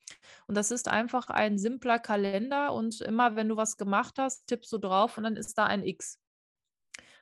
Und 0.47 0.57
das 0.57 0.71
ist 0.71 0.89
einfach 0.89 1.29
ein 1.29 1.59
simpler 1.59 1.99
Kalender 1.99 2.73
und 2.73 3.01
immer 3.01 3.37
wenn 3.37 3.49
du 3.49 3.57
was 3.57 3.77
gemacht 3.77 4.19
hast, 4.19 4.47
tippst 4.47 4.73
du 4.73 4.79
drauf 4.79 5.19
und 5.19 5.25
dann 5.25 5.37
ist 5.37 5.59
da 5.59 5.65
ein 5.67 5.85
X. 5.85 6.19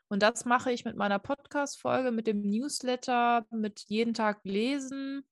Und 0.09 0.23
das 0.23 0.45
mache 0.45 0.71
ich 0.71 0.85
mit 0.85 0.97
meiner 0.97 1.19
Podcast-Folge, 1.19 2.13
mit 2.13 2.27
dem 2.27 2.43
Newsletter, 2.43 3.45
mit 3.51 3.85
jeden 3.89 4.15
Tag 4.15 4.41
lesen, 4.45 5.27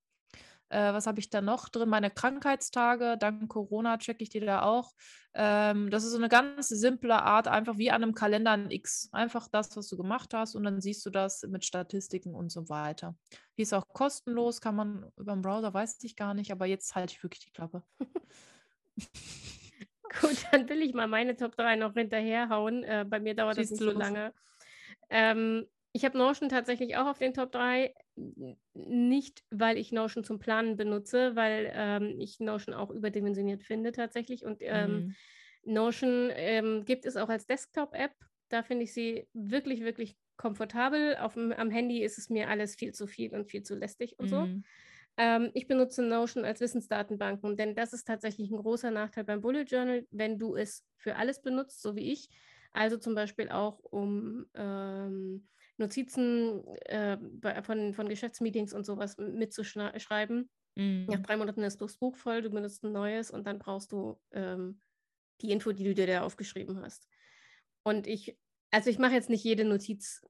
äh, 0.75 0.93
was 0.93 1.07
habe 1.07 1.21
ich 1.21 1.31
da 1.31 1.41
noch 1.41 1.69
drin? 1.69 1.89
Meine 1.89 2.11
Krankheitstage, 2.11 3.17
dank 3.17 3.49
Corona 3.49 3.97
checke 3.99 4.25
ich 4.25 4.29
die 4.29 4.41
da 4.41 4.63
auch. 4.63 4.93
Ähm, 5.33 5.89
das 5.91 6.03
ist 6.05 6.11
so 6.11 6.19
eine 6.19 6.29
ganz 6.29 6.69
simple 6.69 7.15
Art, 7.23 7.47
einfach 7.47 7.79
wie 7.79 7.93
an 7.93 8.03
einem 8.03 8.15
Kalender 8.15 8.51
ein 8.51 8.73
X. 8.73 9.09
Einfach 9.13 9.47
das, 9.47 9.77
was 9.77 9.89
du 9.89 9.97
gemacht 9.97 10.35
hast 10.35 10.57
und 10.57 10.65
dann 10.65 10.81
siehst 10.81 11.07
du 11.07 11.11
das 11.11 11.43
mit 11.43 11.65
Statistiken 11.65 12.35
und 12.35 12.51
so 12.51 12.69
weiter. 12.69 13.17
Die 13.57 13.63
ist 13.63 13.73
auch 13.73 13.87
kostenlos, 13.89 14.61
kann 14.61 14.75
man 14.75 15.13
über 15.17 15.35
den 15.35 15.43
Browser, 15.43 15.73
weiß 15.73 16.03
ich 16.03 16.17
gar 16.17 16.35
nicht, 16.35 16.51
aber 16.51 16.67
jetzt 16.67 16.97
halte 16.97 17.15
ich 17.15 17.23
wirklich 17.23 17.45
die 17.45 17.53
Klappe. 17.53 17.85
Gut, 20.21 20.45
dann 20.51 20.69
will 20.69 20.83
ich 20.83 20.93
mal 20.93 21.07
meine 21.07 21.37
Top 21.37 21.57
3 21.57 21.77
noch 21.77 21.95
hinterherhauen. 21.95 22.83
Äh, 22.83 23.05
bei 23.09 23.21
mir 23.21 23.35
dauert 23.35 23.57
Schießt 23.57 23.73
das 23.73 23.81
nicht 23.81 23.93
so 23.93 23.97
lange. 23.97 24.33
Ähm, 25.09 25.67
ich 25.97 26.05
habe 26.05 26.19
Notion 26.19 26.49
tatsächlich 26.49 26.97
auch 26.97 27.07
auf 27.07 27.19
den 27.19 27.35
Top 27.35 27.53
3. 27.53 27.95
Nicht, 28.75 29.45
weil 29.51 29.79
ich 29.79 29.93
Notion 29.93 30.25
zum 30.25 30.41
Planen 30.41 30.77
benutze, 30.77 31.37
weil 31.37 31.71
ähm, 31.73 32.17
ich 32.19 32.41
Notion 32.41 32.75
auch 32.75 32.91
überdimensioniert 32.91 33.63
finde 33.63 33.93
tatsächlich. 33.93 34.45
Und 34.45 34.59
ähm, 34.63 34.93
mhm. 34.93 35.15
Notion 35.73 36.33
ähm, 36.35 36.85
gibt 36.85 37.07
es 37.07 37.17
auch 37.17 37.29
als 37.29 37.47
Desktop-App. 37.47 38.11
Da 38.49 38.65
finde 38.65 38.83
ich 38.85 38.93
sie 38.93 39.29
wirklich, 39.35 39.85
wirklich 39.85 40.17
komfortabel. 40.37 41.17
Auf 41.19 41.37
am 41.37 41.71
Handy 41.71 42.03
ist 42.03 42.19
es 42.19 42.29
mir 42.29 42.49
alles 42.49 42.75
viel 42.75 42.93
zu 42.93 43.07
viel 43.07 43.33
und 43.33 43.49
viel 43.49 43.63
zu 43.63 43.77
lästig 43.77 44.19
und 44.19 44.27
mhm. 44.27 44.31
so. 44.31 44.49
Ähm, 45.17 45.51
ich 45.55 45.69
benutze 45.69 46.03
Notion 46.03 46.45
als 46.45 46.61
Wissensdatenbanken, 46.61 47.57
denn 47.57 47.77
das 47.77 47.93
ist 47.93 48.09
tatsächlich 48.09 48.51
ein 48.51 48.59
großer 48.59 48.91
Nachteil 48.91 49.23
beim 49.23 49.41
Bullet 49.41 49.63
Journal, 49.63 50.09
wenn 50.11 50.41
du 50.41 50.57
es 50.57 50.85
für 50.97 51.15
alles 51.15 51.41
benutzt, 51.41 51.83
so 51.83 51.95
wie 51.95 52.13
ich 52.13 52.31
Also 52.73 52.97
zum 52.97 53.15
Beispiel 53.15 53.49
auch 53.49 53.79
um 53.79 54.45
ähm, 54.55 55.47
Notizen 55.77 56.65
äh, 56.87 57.17
bei, 57.21 57.63
von, 57.63 57.95
von 57.95 58.09
Geschäftsmeetings 58.09 58.73
und 58.73 58.85
sowas 58.85 59.17
mitzuschreiben. 59.19 60.49
Mhm. 60.77 61.07
Nach 61.07 61.21
drei 61.21 61.37
Monaten 61.37 61.63
ist 61.63 61.81
das 61.81 61.97
Buch 61.97 62.17
voll, 62.17 62.43
du 62.43 62.51
benutzt 62.51 62.85
ein 62.85 62.93
neues 62.93 63.31
und 63.31 63.47
dann 63.47 63.59
brauchst 63.59 63.93
du 63.93 64.21
ähm, 64.33 64.81
die 65.41 65.51
Info, 65.51 65.73
die 65.73 65.85
du 65.85 65.95
dir 65.95 66.07
da 66.07 66.23
aufgeschrieben 66.23 66.81
hast. 66.81 67.09
Und 67.83 68.07
ich, 68.07 68.37
also 68.71 68.91
ich 68.91 68.99
mache 68.99 69.15
jetzt 69.15 69.31
nicht 69.31 69.45
jede 69.45 69.65
Notiz 69.65 70.25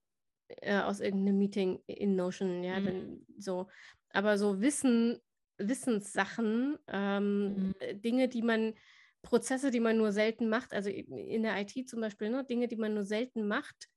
äh, 0.49 0.79
aus 0.79 1.01
irgendeinem 1.01 1.39
Meeting 1.39 1.83
in 1.87 2.17
Notion, 2.17 2.65
ja, 2.65 2.81
mhm. 2.81 2.85
denn 2.85 3.27
so, 3.39 3.69
aber 4.11 4.39
so 4.39 4.61
Wissen, 4.61 5.19
Wissenssachen, 5.59 6.79
ähm, 6.89 7.69
mhm. 7.69 7.75
Äh, 7.81 7.95
Dinge, 7.97 8.29
die 8.29 8.43
man, 8.43 8.75
Prozesse, 9.23 9.71
die 9.71 9.81
man 9.81 9.97
nur 9.97 10.13
selten 10.13 10.49
macht, 10.49 10.75
also 10.75 10.91
in 10.91 11.43
der 11.43 11.59
IT 11.61 11.89
zum 11.89 12.01
Beispiel, 12.01 12.29
ne, 12.29 12.45
Dinge, 12.45 12.69
die 12.69 12.77
man 12.77 12.93
nur 12.93 13.05
selten 13.05 13.47
macht 13.47 13.89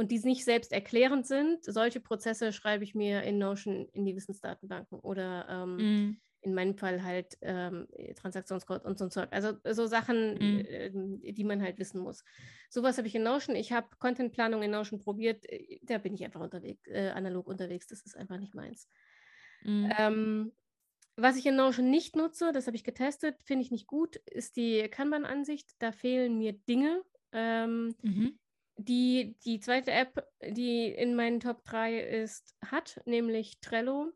und 0.00 0.10
die 0.10 0.18
nicht 0.20 0.44
selbst 0.44 0.72
erklärend 0.72 1.26
sind, 1.26 1.62
solche 1.62 2.00
Prozesse 2.00 2.52
schreibe 2.52 2.84
ich 2.84 2.94
mir 2.94 3.22
in 3.22 3.38
Notion 3.38 3.86
in 3.92 4.06
die 4.06 4.16
Wissensdatenbanken 4.16 4.98
oder 4.98 5.46
ähm, 5.48 5.76
mhm 5.76 6.20
in 6.42 6.54
meinem 6.54 6.74
Fall 6.74 7.02
halt 7.02 7.36
ähm, 7.42 7.86
Transaktionscode 8.16 8.84
und 8.86 8.98
so 8.98 9.04
ein 9.04 9.10
Zeug. 9.10 9.28
Also 9.30 9.58
so 9.70 9.86
Sachen, 9.86 10.38
mhm. 10.38 10.64
äh, 10.66 11.32
die 11.32 11.44
man 11.44 11.62
halt 11.62 11.78
wissen 11.78 12.00
muss. 12.00 12.24
Sowas 12.70 12.96
habe 12.96 13.08
ich 13.08 13.14
in 13.14 13.22
Notion. 13.22 13.56
Ich 13.56 13.72
habe 13.72 13.88
Contentplanung 13.98 14.62
in 14.62 14.70
Notion 14.70 15.00
probiert. 15.00 15.44
Äh, 15.50 15.80
da 15.82 15.98
bin 15.98 16.14
ich 16.14 16.24
einfach 16.24 16.40
unterwegs, 16.40 16.86
äh, 16.86 17.10
analog 17.10 17.46
unterwegs. 17.46 17.88
Das 17.88 18.00
ist 18.00 18.16
einfach 18.16 18.38
nicht 18.38 18.54
meins. 18.54 18.88
Mhm. 19.64 19.92
Ähm, 19.98 20.52
was 21.16 21.36
ich 21.36 21.44
in 21.44 21.56
Notion 21.56 21.90
nicht 21.90 22.16
nutze, 22.16 22.52
das 22.52 22.66
habe 22.66 22.76
ich 22.76 22.84
getestet, 22.84 23.42
finde 23.42 23.64
ich 23.64 23.70
nicht 23.70 23.86
gut, 23.86 24.16
ist 24.16 24.56
die 24.56 24.88
Kanban-Ansicht. 24.88 25.70
Da 25.78 25.92
fehlen 25.92 26.38
mir 26.38 26.54
Dinge. 26.54 27.02
Ähm, 27.32 27.94
mhm. 28.02 28.38
Die, 28.84 29.36
die 29.44 29.60
zweite 29.60 29.90
App, 29.90 30.26
die 30.42 30.88
in 30.88 31.14
meinen 31.14 31.40
Top 31.40 31.64
3 31.64 32.00
ist, 32.00 32.56
hat, 32.64 33.00
nämlich 33.04 33.60
Trello. 33.60 34.12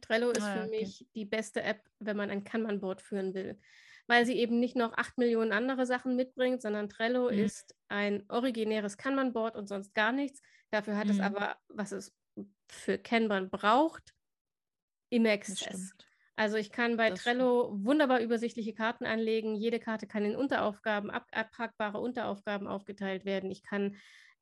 Trello 0.00 0.30
ist 0.30 0.42
ah, 0.42 0.54
für 0.54 0.64
okay. 0.64 0.80
mich 0.80 1.06
die 1.14 1.24
beste 1.24 1.62
App, 1.62 1.80
wenn 2.00 2.16
man 2.16 2.30
ein 2.30 2.42
Kanban-Board 2.42 3.00
führen 3.00 3.34
will, 3.34 3.60
weil 4.08 4.26
sie 4.26 4.36
eben 4.36 4.58
nicht 4.58 4.74
noch 4.74 4.94
acht 4.94 5.16
Millionen 5.16 5.52
andere 5.52 5.86
Sachen 5.86 6.16
mitbringt, 6.16 6.60
sondern 6.60 6.88
Trello 6.88 7.30
mhm. 7.30 7.38
ist 7.38 7.76
ein 7.88 8.24
originäres 8.28 8.96
Kanban-Board 8.96 9.54
und 9.54 9.68
sonst 9.68 9.94
gar 9.94 10.10
nichts. 10.10 10.42
Dafür 10.70 10.96
hat 10.96 11.06
mhm. 11.06 11.12
es 11.12 11.20
aber, 11.20 11.56
was 11.68 11.92
es 11.92 12.12
für 12.68 12.98
Kanban 12.98 13.48
braucht, 13.48 14.12
im 15.10 15.26
Access. 15.26 15.94
Also 16.36 16.56
ich 16.56 16.70
kann 16.72 16.96
bei 16.96 17.10
das 17.10 17.22
Trello 17.22 17.70
wunderbar 17.82 18.20
übersichtliche 18.20 18.74
Karten 18.74 19.04
anlegen. 19.04 19.54
Jede 19.54 19.78
Karte 19.78 20.06
kann 20.06 20.24
in 20.24 20.36
Unteraufgaben, 20.36 21.10
ab, 21.10 21.26
abhackbare 21.32 22.00
Unteraufgaben 22.00 22.66
aufgeteilt 22.66 23.24
werden. 23.24 23.50
Ich 23.50 23.62
kann 23.62 23.96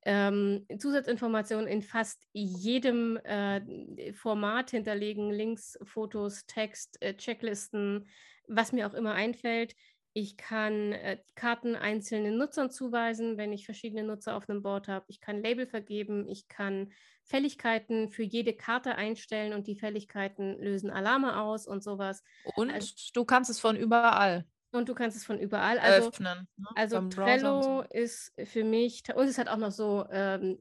ähm, 0.05 0.67
Zusatzinformationen 0.79 1.69
in 1.69 1.83
fast 1.83 2.27
jedem 2.33 3.19
äh, 3.19 4.13
Format 4.15 4.71
hinterlegen, 4.71 5.31
Links, 5.31 5.79
Fotos, 5.85 6.47
Text, 6.47 7.01
äh, 7.03 7.15
Checklisten, 7.15 8.09
was 8.49 8.73
mir 8.73 8.87
auch 8.87 8.95
immer 8.95 9.13
einfällt. 9.13 9.75
Ich 10.15 10.37
kann 10.37 10.93
äh, 10.93 11.19
Karten 11.35 11.75
einzelnen 11.75 12.37
Nutzern 12.37 12.71
zuweisen, 12.71 13.39
wenn 13.39 13.53
ich 13.53 13.65
verschiedene 13.65 14.03
Nutzer 14.03 14.37
auf 14.37 14.49
einem 14.49 14.63
Board 14.63 14.89
habe. 14.89 15.07
Ich 15.09 15.21
kann 15.21 15.43
Label 15.43 15.67
vergeben. 15.67 16.29
Ich 16.29 16.49
kann 16.49 16.93
Fälligkeiten 17.25 18.11
für 18.11 18.23
jede 18.23 18.53
Karte 18.55 18.97
einstellen 18.97 19.53
und 19.55 19.67
die 19.67 19.77
Fälligkeiten 19.77 20.61
lösen 20.61 20.91
Alarme 20.91 21.41
aus 21.41 21.67
und 21.67 21.83
sowas. 21.83 22.23
Und 22.57 22.71
also, 22.71 22.93
du 23.15 23.25
kannst 23.25 23.51
es 23.51 23.59
von 23.59 23.77
überall. 23.77 24.45
Und 24.71 24.89
du 24.89 24.95
kannst 24.95 25.17
es 25.17 25.25
von 25.25 25.39
überall 25.39 25.79
also, 25.79 26.09
öffnen. 26.09 26.49
Ne? 26.57 26.67
Also 26.75 27.01
Trello 27.09 27.63
so. 27.63 27.85
ist 27.91 28.33
für 28.45 28.65
mich, 28.65 29.03
und 29.15 29.29
es 29.29 29.39
hat 29.39 29.49
auch 29.49 29.59
noch 29.59 29.71
so 29.71 30.07
ähm, 30.11 30.59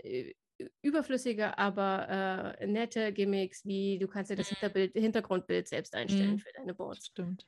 überflüssige, 0.82 1.58
aber 1.58 2.56
äh, 2.60 2.68
nette 2.68 3.12
Gimmicks, 3.14 3.66
wie 3.66 4.00
du 4.00 4.08
kannst 4.08 4.32
dir 4.32 4.36
das 4.36 4.52
mhm. 4.52 4.56
Hinterbild, 4.56 4.94
Hintergrundbild 4.94 5.68
selbst 5.68 5.96
einstellen 5.96 6.34
mhm. 6.34 6.40
für 6.40 6.52
deine 6.56 6.74
Boards. 6.74 7.08
Stimmt. 7.08 7.46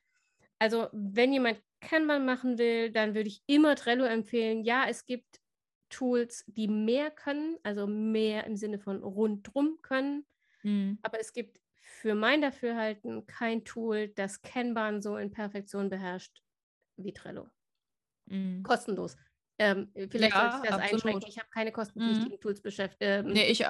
Also 0.60 0.88
wenn 0.92 1.34
jemand 1.34 1.62
Kanban 1.82 2.26
machen 2.26 2.58
will, 2.58 2.92
dann 2.92 3.14
würde 3.14 3.28
ich 3.28 3.44
immer 3.46 3.76
Trello 3.76 4.06
empfehlen. 4.06 4.64
Ja, 4.64 4.86
es 4.88 5.06
gibt 5.06 5.42
Tools, 5.90 6.44
die 6.48 6.68
mehr 6.68 7.12
können, 7.12 7.58
also 7.64 7.86
mehr 7.88 8.46
im 8.46 8.56
Sinne 8.56 8.80
von 8.80 9.04
rundrum 9.04 9.80
können. 9.82 10.26
Mhm. 10.64 10.98
Aber 11.04 11.20
es 11.20 11.34
gibt 11.34 11.60
für 11.82 12.16
mein 12.16 12.42
Dafürhalten 12.42 13.28
kein 13.28 13.64
Tool, 13.66 14.08
das 14.10 14.42
Kanban 14.42 15.02
so 15.02 15.18
in 15.18 15.32
Perfektion 15.32 15.90
beherrscht 15.90 16.42
wie 16.98 17.14
Trello. 17.14 17.50
Mhm. 18.26 18.64
Kostenlos. 18.64 19.18
Ähm, 19.60 19.92
vielleicht 19.94 20.34
ja, 20.34 20.52
sollte 20.52 20.58
ich 20.58 20.70
das 20.70 20.80
absolut. 20.80 20.94
einschränken. 20.94 21.30
Ich 21.30 21.38
habe 21.38 21.50
keine 21.50 21.72
kostenpflichtigen 21.72 22.38
mhm. 22.38 22.42
Tools 22.42 22.62
beschäftigt. 22.62 23.02
Ähm, 23.02 23.28
nee, 23.28 23.52
ich 23.52 23.64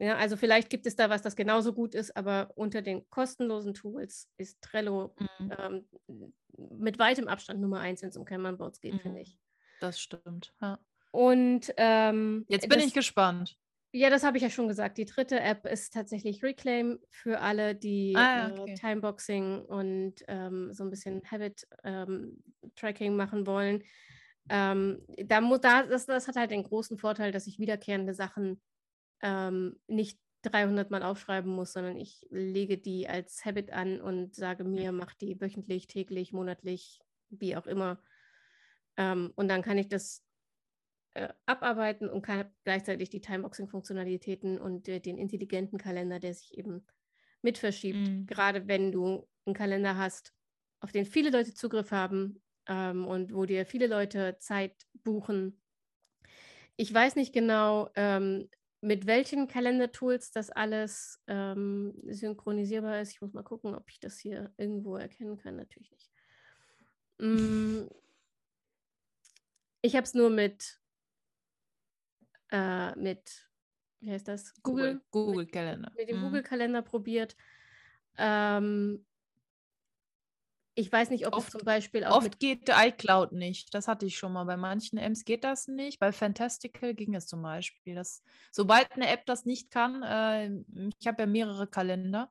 ja, 0.00 0.16
also 0.16 0.36
vielleicht 0.36 0.70
gibt 0.70 0.86
es 0.86 0.96
da 0.96 1.10
was, 1.10 1.22
das 1.22 1.34
genauso 1.34 1.72
gut 1.72 1.94
ist, 1.94 2.16
aber 2.16 2.52
unter 2.54 2.82
den 2.82 3.08
kostenlosen 3.10 3.74
Tools 3.74 4.28
ist 4.36 4.60
Trello 4.62 5.14
mhm. 5.38 5.52
ähm, 5.58 6.32
mit 6.56 6.98
weitem 6.98 7.26
Abstand 7.26 7.60
Nummer 7.60 7.80
eins, 7.80 8.02
wenn 8.02 8.10
es 8.10 8.16
um 8.16 8.24
Kanban-Boards 8.24 8.80
geht, 8.80 8.94
mhm. 8.94 9.00
finde 9.00 9.20
ich. 9.20 9.38
Das 9.80 10.00
stimmt, 10.00 10.54
ja. 10.60 10.78
Und 11.10 11.72
ähm, 11.76 12.44
jetzt 12.48 12.68
bin 12.68 12.78
das, 12.78 12.88
ich 12.88 12.94
gespannt. 12.94 13.56
Ja, 13.92 14.10
das 14.10 14.22
habe 14.22 14.36
ich 14.36 14.42
ja 14.42 14.50
schon 14.50 14.68
gesagt. 14.68 14.98
Die 14.98 15.06
dritte 15.06 15.40
App 15.40 15.66
ist 15.66 15.94
tatsächlich 15.94 16.42
Reclaim 16.42 16.98
für 17.08 17.40
alle, 17.40 17.74
die 17.74 18.14
ah, 18.16 18.50
okay. 18.50 18.72
äh, 18.72 18.74
Timeboxing 18.74 19.62
und 19.62 20.16
ähm, 20.28 20.72
so 20.74 20.84
ein 20.84 20.90
bisschen 20.90 21.22
Habit-Tracking 21.30 23.12
ähm, 23.12 23.16
machen 23.16 23.46
wollen. 23.46 23.82
Ähm, 24.50 25.02
da 25.24 25.40
muss, 25.40 25.60
da, 25.60 25.84
das, 25.84 26.06
das 26.06 26.28
hat 26.28 26.36
halt 26.36 26.50
den 26.50 26.64
großen 26.64 26.98
Vorteil, 26.98 27.32
dass 27.32 27.46
ich 27.46 27.58
wiederkehrende 27.58 28.14
Sachen 28.14 28.60
ähm, 29.22 29.80
nicht 29.86 30.18
300 30.42 30.90
Mal 30.90 31.02
aufschreiben 31.02 31.52
muss, 31.52 31.72
sondern 31.72 31.96
ich 31.96 32.26
lege 32.30 32.78
die 32.78 33.08
als 33.08 33.44
Habit 33.44 33.72
an 33.72 34.00
und 34.00 34.34
sage 34.34 34.64
mir, 34.64 34.92
mach 34.92 35.14
die 35.14 35.40
wöchentlich, 35.40 35.86
täglich, 35.86 36.32
monatlich, 36.32 37.00
wie 37.30 37.56
auch 37.56 37.66
immer. 37.66 38.02
Ähm, 38.96 39.32
und 39.34 39.48
dann 39.48 39.62
kann 39.62 39.78
ich 39.78 39.88
das 39.88 40.24
äh, 41.14 41.28
abarbeiten 41.46 42.08
und 42.08 42.22
kann 42.22 42.50
gleichzeitig 42.64 43.10
die 43.10 43.20
Timeboxing-Funktionalitäten 43.20 44.58
und 44.58 44.88
äh, 44.88 45.00
den 45.00 45.18
intelligenten 45.18 45.78
Kalender, 45.78 46.20
der 46.20 46.34
sich 46.34 46.56
eben 46.56 46.86
mit 47.42 47.58
verschiebt. 47.58 48.08
Mhm. 48.08 48.26
Gerade 48.26 48.68
wenn 48.68 48.92
du 48.92 49.28
einen 49.44 49.54
Kalender 49.54 49.96
hast, 49.96 50.32
auf 50.80 50.92
den 50.92 51.06
viele 51.06 51.30
Leute 51.30 51.54
Zugriff 51.54 51.90
haben 51.90 52.42
ähm, 52.68 53.06
und 53.06 53.34
wo 53.34 53.44
dir 53.44 53.66
viele 53.66 53.86
Leute 53.86 54.36
Zeit 54.38 54.74
buchen. 55.02 55.60
Ich 56.76 56.92
weiß 56.94 57.16
nicht 57.16 57.32
genau, 57.32 57.90
ähm, 57.96 58.48
mit 58.80 59.06
welchen 59.06 59.48
Kalendertools 59.48 60.30
das 60.30 60.50
alles 60.50 61.20
ähm, 61.26 61.94
synchronisierbar 62.06 63.00
ist. 63.00 63.12
Ich 63.12 63.20
muss 63.20 63.32
mal 63.32 63.42
gucken, 63.42 63.74
ob 63.74 63.88
ich 63.90 63.98
das 64.00 64.18
hier 64.18 64.52
irgendwo 64.56 64.96
erkennen 64.96 65.36
kann. 65.36 65.56
Natürlich 65.56 65.90
nicht. 65.90 66.10
Mm, 67.18 67.88
ich 69.82 69.96
habe 69.96 70.04
es 70.04 70.14
nur 70.14 70.30
mit 70.30 70.78
äh, 72.50 72.94
mit, 72.96 73.48
wie 74.00 74.10
heißt 74.10 74.28
das? 74.28 74.54
Google. 74.62 75.00
Google 75.10 75.46
Kalender. 75.46 75.90
Mit, 75.90 75.98
mit 75.98 76.08
dem 76.08 76.18
mhm. 76.18 76.24
Google 76.24 76.42
Kalender 76.42 76.82
probiert. 76.82 77.36
Ähm, 78.16 79.04
ich 80.78 80.92
weiß 80.92 81.10
nicht, 81.10 81.26
ob 81.26 81.34
oft, 81.34 81.48
es 81.48 81.52
zum 81.52 81.64
Beispiel 81.64 82.04
auch. 82.04 82.18
Oft 82.18 82.38
geht 82.38 82.68
iCloud 82.68 83.32
nicht. 83.32 83.74
Das 83.74 83.88
hatte 83.88 84.06
ich 84.06 84.16
schon 84.16 84.32
mal. 84.32 84.44
Bei 84.44 84.56
manchen 84.56 84.96
Apps 84.96 85.24
geht 85.24 85.42
das 85.42 85.66
nicht. 85.66 85.98
Bei 85.98 86.12
Fantastical 86.12 86.94
ging 86.94 87.16
es 87.16 87.26
zum 87.26 87.42
Beispiel. 87.42 87.96
Das, 87.96 88.22
sobald 88.52 88.92
eine 88.92 89.08
App 89.08 89.26
das 89.26 89.44
nicht 89.44 89.72
kann, 89.72 90.04
äh, 90.04 90.50
ich 91.00 91.08
habe 91.08 91.22
ja 91.22 91.26
mehrere 91.26 91.66
Kalender, 91.66 92.30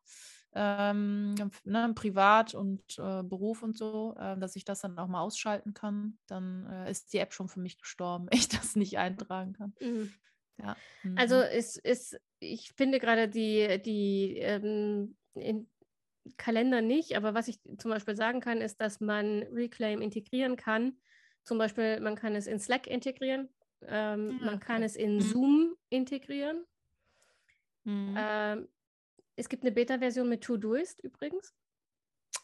ähm, 0.54 1.36
ne, 1.66 1.92
privat 1.94 2.56
und 2.56 2.82
äh, 2.98 3.22
Beruf 3.24 3.64
und 3.64 3.78
so, 3.78 4.16
äh, 4.18 4.38
dass 4.40 4.56
ich 4.56 4.64
das 4.64 4.80
dann 4.80 4.98
auch 4.98 5.08
mal 5.08 5.22
ausschalten 5.22 5.74
kann, 5.74 6.18
dann 6.28 6.68
äh, 6.68 6.90
ist 6.90 7.12
die 7.12 7.18
App 7.18 7.34
schon 7.34 7.50
für 7.50 7.60
mich 7.60 7.78
gestorben, 7.78 8.28
wenn 8.32 8.40
ich 8.40 8.48
das 8.48 8.78
nicht 8.78 8.98
eintragen 8.98 9.54
kann. 9.54 9.74
Mhm. 9.82 10.14
Ja. 10.58 10.78
Mhm. 11.04 11.18
Also 11.18 11.36
es 11.36 11.76
ist, 11.76 12.18
ich 12.40 12.72
finde 12.78 13.00
gerade 13.00 13.28
die, 13.28 13.82
die 13.84 14.38
ähm, 14.38 15.18
Kalender 16.38 16.82
nicht, 16.82 17.16
aber 17.16 17.34
was 17.34 17.48
ich 17.48 17.60
zum 17.78 17.92
Beispiel 17.92 18.16
sagen 18.16 18.42
kann, 18.42 18.62
ist, 18.62 18.82
dass 18.82 19.00
man 19.00 19.44
Reclaim 19.44 20.02
integrieren 20.02 20.56
kann. 20.56 20.98
Zum 21.44 21.58
Beispiel, 21.58 22.00
man 22.00 22.16
kann 22.16 22.36
es 22.36 22.48
in 22.48 22.60
Slack 22.60 22.88
integrieren, 22.88 23.50
ähm, 23.82 24.32
ja, 24.32 24.38
ah, 24.42 24.46
man 24.46 24.60
kann 24.60 24.84
es 24.84 24.96
in 24.96 25.16
mhm. 25.16 25.22
Zoom 25.22 25.76
integrieren. 25.90 26.66
Mhm. 27.84 28.16
Ähm, 28.18 28.68
es 29.36 29.48
gibt 29.50 29.64
eine 29.64 29.72
Beta-Version 29.72 30.28
mit 30.28 30.44
Todoist 30.44 31.00
übrigens. 31.04 31.54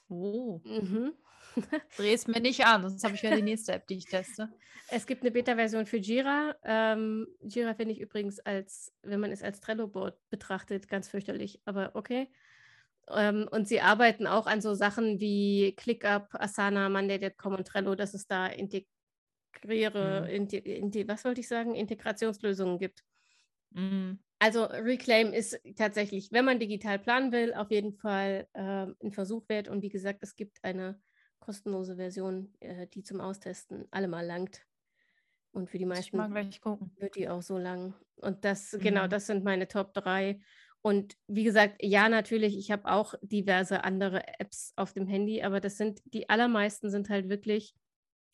Oh. 0.10 0.62
Mhm. 0.64 1.14
Dreh 1.98 2.14
es 2.14 2.28
mir 2.28 2.40
nicht 2.40 2.66
an, 2.66 2.84
sonst 2.84 3.04
habe 3.04 3.16
ich 3.16 3.22
ja 3.22 3.36
die 3.36 3.42
nächste 3.42 3.74
App, 3.74 3.88
die 3.88 3.98
ich 3.98 4.06
teste. 4.06 4.50
Es 4.90 5.06
gibt 5.06 5.22
eine 5.22 5.32
Beta-Version 5.32 5.86
für 5.86 5.98
Jira. 5.98 6.56
Ähm, 6.64 7.28
Jira 7.42 7.74
finde 7.74 7.94
ich 7.94 8.00
übrigens 8.00 8.40
als, 8.40 8.94
wenn 9.02 9.20
man 9.20 9.32
es 9.32 9.44
als 9.44 9.60
Trello-Board 9.60 10.18
betrachtet, 10.30 10.88
ganz 10.88 11.10
fürchterlich, 11.10 11.62
aber 11.66 11.92
okay. 11.96 12.30
Ähm, 13.10 13.48
und 13.52 13.68
sie 13.68 13.82
arbeiten 13.82 14.28
auch 14.28 14.48
an 14.48 14.62
so 14.62 14.74
Sachen 14.74 15.20
wie 15.20 15.76
ClickUp, 15.76 16.28
Asana, 16.34 16.90
Monday.com 16.90 17.56
und 17.56 17.68
Trello, 17.68 17.96
dass 17.96 18.14
es 18.14 18.28
da 18.28 18.48
Integ 18.48 18.88
integriere, 19.64 20.30
in 20.32 20.48
die, 20.48 20.58
in 20.58 20.92
die, 20.92 21.08
was 21.08 21.24
wollte 21.26 21.42
ich 21.42 21.48
sagen, 21.48 21.76
Integrationslösungen 21.76 22.80
gibt. 22.80 23.04
Mhm. 23.72 24.20
Also 24.40 24.66
Reclaim 24.66 25.32
ist 25.32 25.60
tatsächlich, 25.78 26.32
wenn 26.32 26.46
man 26.46 26.60
digital 26.60 27.00
planen 27.00 27.32
will, 27.32 27.54
auf 27.54 27.72
jeden 27.72 27.94
Fall 27.94 28.48
äh, 28.54 28.88
ein 29.02 29.12
Versuch 29.12 29.48
wert. 29.48 29.70
Und 29.70 29.82
wie 29.82 29.90
gesagt, 29.90 30.20
es 30.22 30.36
gibt 30.36 30.58
eine 30.64 31.00
kostenlose 31.40 31.96
Version, 31.96 32.54
äh, 32.60 32.88
die 32.88 33.04
zum 33.04 33.22
Austesten 33.22 33.86
allemal 33.92 34.26
langt. 34.26 34.62
Und 35.52 35.70
für 35.70 35.78
die 35.78 35.86
meisten 35.86 36.18
wird 36.98 37.16
die 37.16 37.30
auch 37.30 37.42
so 37.42 37.58
lang. 37.58 37.94
Und 38.18 38.44
das, 38.44 38.72
genau, 38.72 38.80
mhm. 38.80 38.84
genau, 38.84 39.08
das 39.08 39.28
sind 39.28 39.44
meine 39.44 39.68
Top 39.68 39.94
3. 39.94 40.42
Und 40.86 41.16
wie 41.28 41.46
gesagt, 41.46 41.78
ja, 41.82 42.10
natürlich, 42.10 42.58
ich 42.58 42.70
habe 42.70 42.92
auch 42.92 43.14
diverse 43.22 43.86
andere 43.86 44.28
Apps 44.40 44.74
auf 44.76 44.92
dem 44.92 45.08
Handy, 45.08 45.42
aber 45.42 45.62
das 45.62 45.78
sind, 45.78 46.02
die 46.04 46.30
allermeisten 46.30 46.92
sind 46.92 47.10
halt 47.10 47.30
wirklich, 47.30 47.74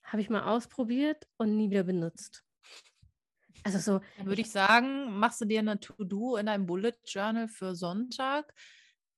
habe 0.03 0.23
ich 0.23 0.31
mal 0.31 0.43
ausprobiert 0.43 1.27
und 1.37 1.55
nie 1.55 1.69
wieder 1.69 1.83
benutzt. 1.83 2.43
Also 3.63 3.77
so. 3.77 4.01
Dann 4.17 4.25
würde 4.25 4.41
ich 4.41 4.49
sagen, 4.49 5.19
machst 5.19 5.41
du 5.41 5.45
dir 5.45 5.59
eine 5.59 5.79
To-Do 5.79 6.37
in 6.37 6.47
deinem 6.47 6.65
Bullet 6.65 6.95
Journal 7.05 7.47
für 7.47 7.75
Sonntag, 7.75 8.51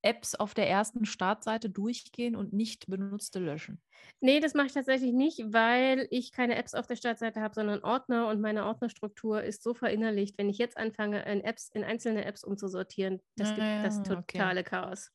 Apps 0.02 0.36
auf 0.36 0.54
der 0.54 0.70
ersten 0.70 1.06
Startseite 1.06 1.70
durchgehen 1.70 2.36
und 2.36 2.54
nicht 2.54 2.88
benutzte 2.88 3.40
löschen. 3.40 3.82
Nee, 4.20 4.40
das 4.40 4.54
mache 4.54 4.68
ich 4.68 4.74
tatsächlich 4.74 5.14
nicht, 5.14 5.42
weil 5.54 6.08
ich 6.10 6.32
keine 6.32 6.56
Apps 6.56 6.74
auf 6.74 6.88
der 6.88 6.96
Startseite 6.96 7.42
habe, 7.42 7.54
sondern 7.54 7.84
Ordner 7.84 8.28
und 8.28 8.42
meine 8.42 8.66
Ordnerstruktur 8.66 9.44
ist 9.44 9.64
so 9.64 9.74
verinnerlicht, 9.74 10.38
wenn 10.38 10.50
ich 10.50 10.58
jetzt 10.58 10.78
anfange, 10.78 11.24
in 11.26 11.42
Apps, 11.42 11.70
in 11.70 11.84
einzelne 11.84 12.26
Apps 12.26 12.44
umzusortieren, 12.44 13.22
das 13.36 13.50
gibt 13.50 13.62
ah, 13.62 13.84
das 13.84 14.02
totale 14.04 14.62
okay. 14.62 14.70
Chaos. 14.70 15.12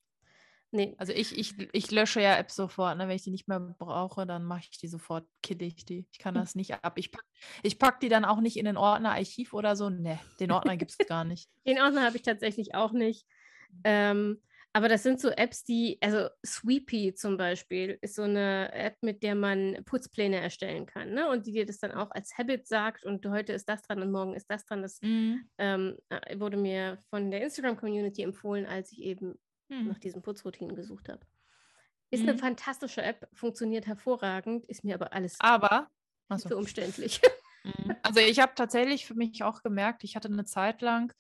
Nee. 0.72 0.95
Also 0.99 1.12
ich, 1.12 1.37
ich, 1.39 1.55
ich 1.72 1.91
lösche 1.91 2.20
ja 2.20 2.37
Apps 2.37 2.57
sofort, 2.57 2.99
ne? 2.99 3.09
Wenn 3.09 3.16
ich 3.16 3.22
die 3.22 3.30
nicht 3.30 3.49
mehr 3.49 3.61
brauche, 3.61 4.26
dann 4.26 4.45
mache 4.45 4.64
ich 4.70 4.78
die 4.78 4.89
sofort, 4.89 5.26
kill 5.43 5.62
ich 5.62 5.84
die. 5.84 6.07
Ich 6.11 6.18
kann 6.18 6.34
hm. 6.34 6.43
das 6.43 6.55
nicht 6.55 6.74
ab. 6.74 6.99
Ich 6.99 7.12
packe 7.12 7.26
ich 7.62 7.78
pack 7.78 8.01
die 8.01 8.09
dann 8.09 8.24
auch 8.24 8.41
nicht 8.41 8.57
in 8.57 8.64
den 8.64 8.76
Ordner 8.76 9.12
Archiv 9.12 9.53
oder 9.53 9.76
so. 9.76 9.91
Ne, 9.91 10.18
den 10.41 10.51
Ordner 10.51 10.76
gibt 10.76 10.91
es 10.91 10.99
gar 11.07 11.24
nicht. 11.24 11.49
Den 11.66 11.80
Ordner 11.80 12.05
habe 12.05 12.16
ich 12.16 12.22
tatsächlich 12.22 12.74
auch 12.74 12.93
nicht. 12.93 13.26
Ähm, 13.84 14.41
aber 14.77 14.91
das 14.91 15.05
sind 15.05 15.18
so 15.18 15.31
Apps, 15.31 15.64
die, 15.64 15.97
also 16.03 16.29
Sweepy 16.45 17.14
zum 17.14 17.39
Beispiel 17.39 17.97
ist 18.03 18.14
so 18.14 18.24
eine 18.24 18.70
App, 18.74 18.99
mit 19.01 19.22
der 19.22 19.35
man 19.35 19.83
Putzpläne 19.87 20.39
erstellen 20.39 20.85
kann, 20.85 21.14
ne? 21.14 21.31
Und 21.31 21.47
die 21.47 21.53
dir 21.53 21.64
das 21.64 21.79
dann 21.79 21.93
auch 21.93 22.11
als 22.11 22.37
Habit 22.37 22.68
sagt 22.68 23.07
und 23.07 23.24
heute 23.27 23.55
ist 23.55 23.70
das 23.70 23.81
dran 23.81 24.03
und 24.03 24.12
morgen 24.12 24.35
ist 24.35 24.51
das 24.51 24.66
dran. 24.66 24.83
Das 24.83 25.01
mhm. 25.01 25.49
ähm, 25.57 25.97
äh, 26.11 26.39
wurde 26.39 26.59
mir 26.59 26.99
von 27.09 27.31
der 27.31 27.41
Instagram-Community 27.41 28.20
empfohlen, 28.20 28.66
als 28.66 28.93
ich 28.93 29.01
eben 29.01 29.39
mhm. 29.70 29.89
nach 29.89 29.99
diesen 29.99 30.20
Putzroutinen 30.20 30.77
gesucht 30.77 31.09
habe. 31.09 31.24
Ist 32.11 32.24
mhm. 32.24 32.29
eine 32.29 32.39
fantastische 32.39 33.01
App, 33.01 33.27
funktioniert 33.33 33.87
hervorragend, 33.87 34.66
ist 34.66 34.85
mir 34.85 34.97
aber 34.97 35.14
alles 35.14 35.37
aber 35.39 35.89
so 36.37 36.55
umständlich. 36.55 37.22
Mhm. 37.64 37.97
Also 38.03 38.20
ich 38.20 38.41
habe 38.41 38.53
tatsächlich 38.55 39.07
für 39.07 39.14
mich 39.14 39.43
auch 39.43 39.62
gemerkt, 39.62 40.05
ich 40.05 40.16
hatte 40.16 40.29
eine 40.29 40.45
Zeit 40.45 40.83
lang 40.83 41.14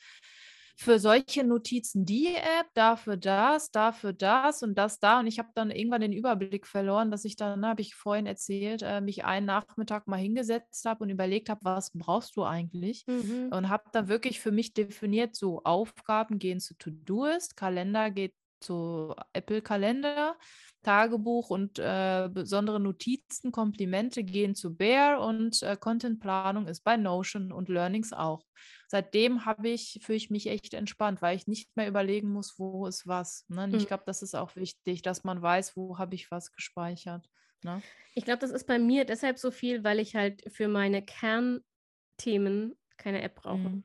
für 0.78 0.98
solche 0.98 1.42
Notizen 1.42 2.04
die 2.04 2.34
App, 2.34 2.66
dafür 2.74 3.16
das, 3.16 3.70
dafür 3.70 4.12
das 4.12 4.62
und 4.62 4.76
das 4.76 5.00
da. 5.00 5.20
Und 5.20 5.26
ich 5.26 5.38
habe 5.38 5.48
dann 5.54 5.70
irgendwann 5.70 6.02
den 6.02 6.12
Überblick 6.12 6.66
verloren, 6.66 7.10
dass 7.10 7.24
ich 7.24 7.34
dann, 7.34 7.64
habe 7.64 7.80
ich 7.80 7.94
vorhin 7.94 8.26
erzählt, 8.26 8.82
äh, 8.82 9.00
mich 9.00 9.24
einen 9.24 9.46
Nachmittag 9.46 10.06
mal 10.06 10.18
hingesetzt 10.18 10.84
habe 10.84 11.04
und 11.04 11.10
überlegt 11.10 11.48
habe, 11.48 11.60
was 11.62 11.92
brauchst 11.94 12.36
du 12.36 12.44
eigentlich? 12.44 13.06
Mhm. 13.06 13.48
Und 13.52 13.70
habe 13.70 13.84
dann 13.92 14.08
wirklich 14.08 14.38
für 14.38 14.52
mich 14.52 14.74
definiert, 14.74 15.34
so 15.34 15.62
Aufgaben 15.64 16.38
gehen 16.38 16.60
zu 16.60 16.76
To-Doist, 16.76 17.56
Kalender 17.56 18.10
geht 18.10 18.34
zu 18.60 19.14
Apple 19.32 19.62
Kalender, 19.62 20.36
Tagebuch 20.82 21.50
und 21.50 21.78
äh, 21.78 22.28
besondere 22.30 22.80
Notizen, 22.80 23.50
Komplimente 23.50 24.24
gehen 24.24 24.54
zu 24.54 24.76
Bear 24.76 25.20
und 25.20 25.62
äh, 25.62 25.76
Contentplanung 25.76 26.66
ist 26.66 26.84
bei 26.84 26.96
Notion 26.96 27.50
und 27.50 27.68
Learnings 27.68 28.12
auch. 28.12 28.44
Seitdem 28.88 29.44
habe 29.44 29.68
ich, 29.68 30.00
fühle 30.02 30.16
ich 30.16 30.30
mich 30.30 30.46
echt 30.46 30.74
entspannt, 30.74 31.20
weil 31.22 31.36
ich 31.36 31.46
nicht 31.46 31.76
mehr 31.76 31.88
überlegen 31.88 32.30
muss, 32.30 32.58
wo 32.58 32.86
ist 32.86 33.06
was. 33.06 33.44
Ne? 33.48 33.64
Und 33.64 33.74
ich 33.74 33.84
mhm. 33.84 33.86
glaube, 33.88 34.04
das 34.06 34.22
ist 34.22 34.34
auch 34.34 34.54
wichtig, 34.54 35.02
dass 35.02 35.24
man 35.24 35.42
weiß, 35.42 35.76
wo 35.76 35.98
habe 35.98 36.14
ich 36.14 36.30
was 36.30 36.52
gespeichert. 36.52 37.28
Ne? 37.64 37.82
Ich 38.14 38.24
glaube, 38.24 38.38
das 38.38 38.50
ist 38.50 38.66
bei 38.66 38.78
mir 38.78 39.04
deshalb 39.04 39.38
so 39.38 39.50
viel, 39.50 39.82
weil 39.82 39.98
ich 39.98 40.14
halt 40.14 40.42
für 40.52 40.68
meine 40.68 41.02
Kernthemen 41.02 42.76
keine 42.96 43.22
App 43.22 43.34
brauche. 43.36 43.58
Mhm. 43.58 43.84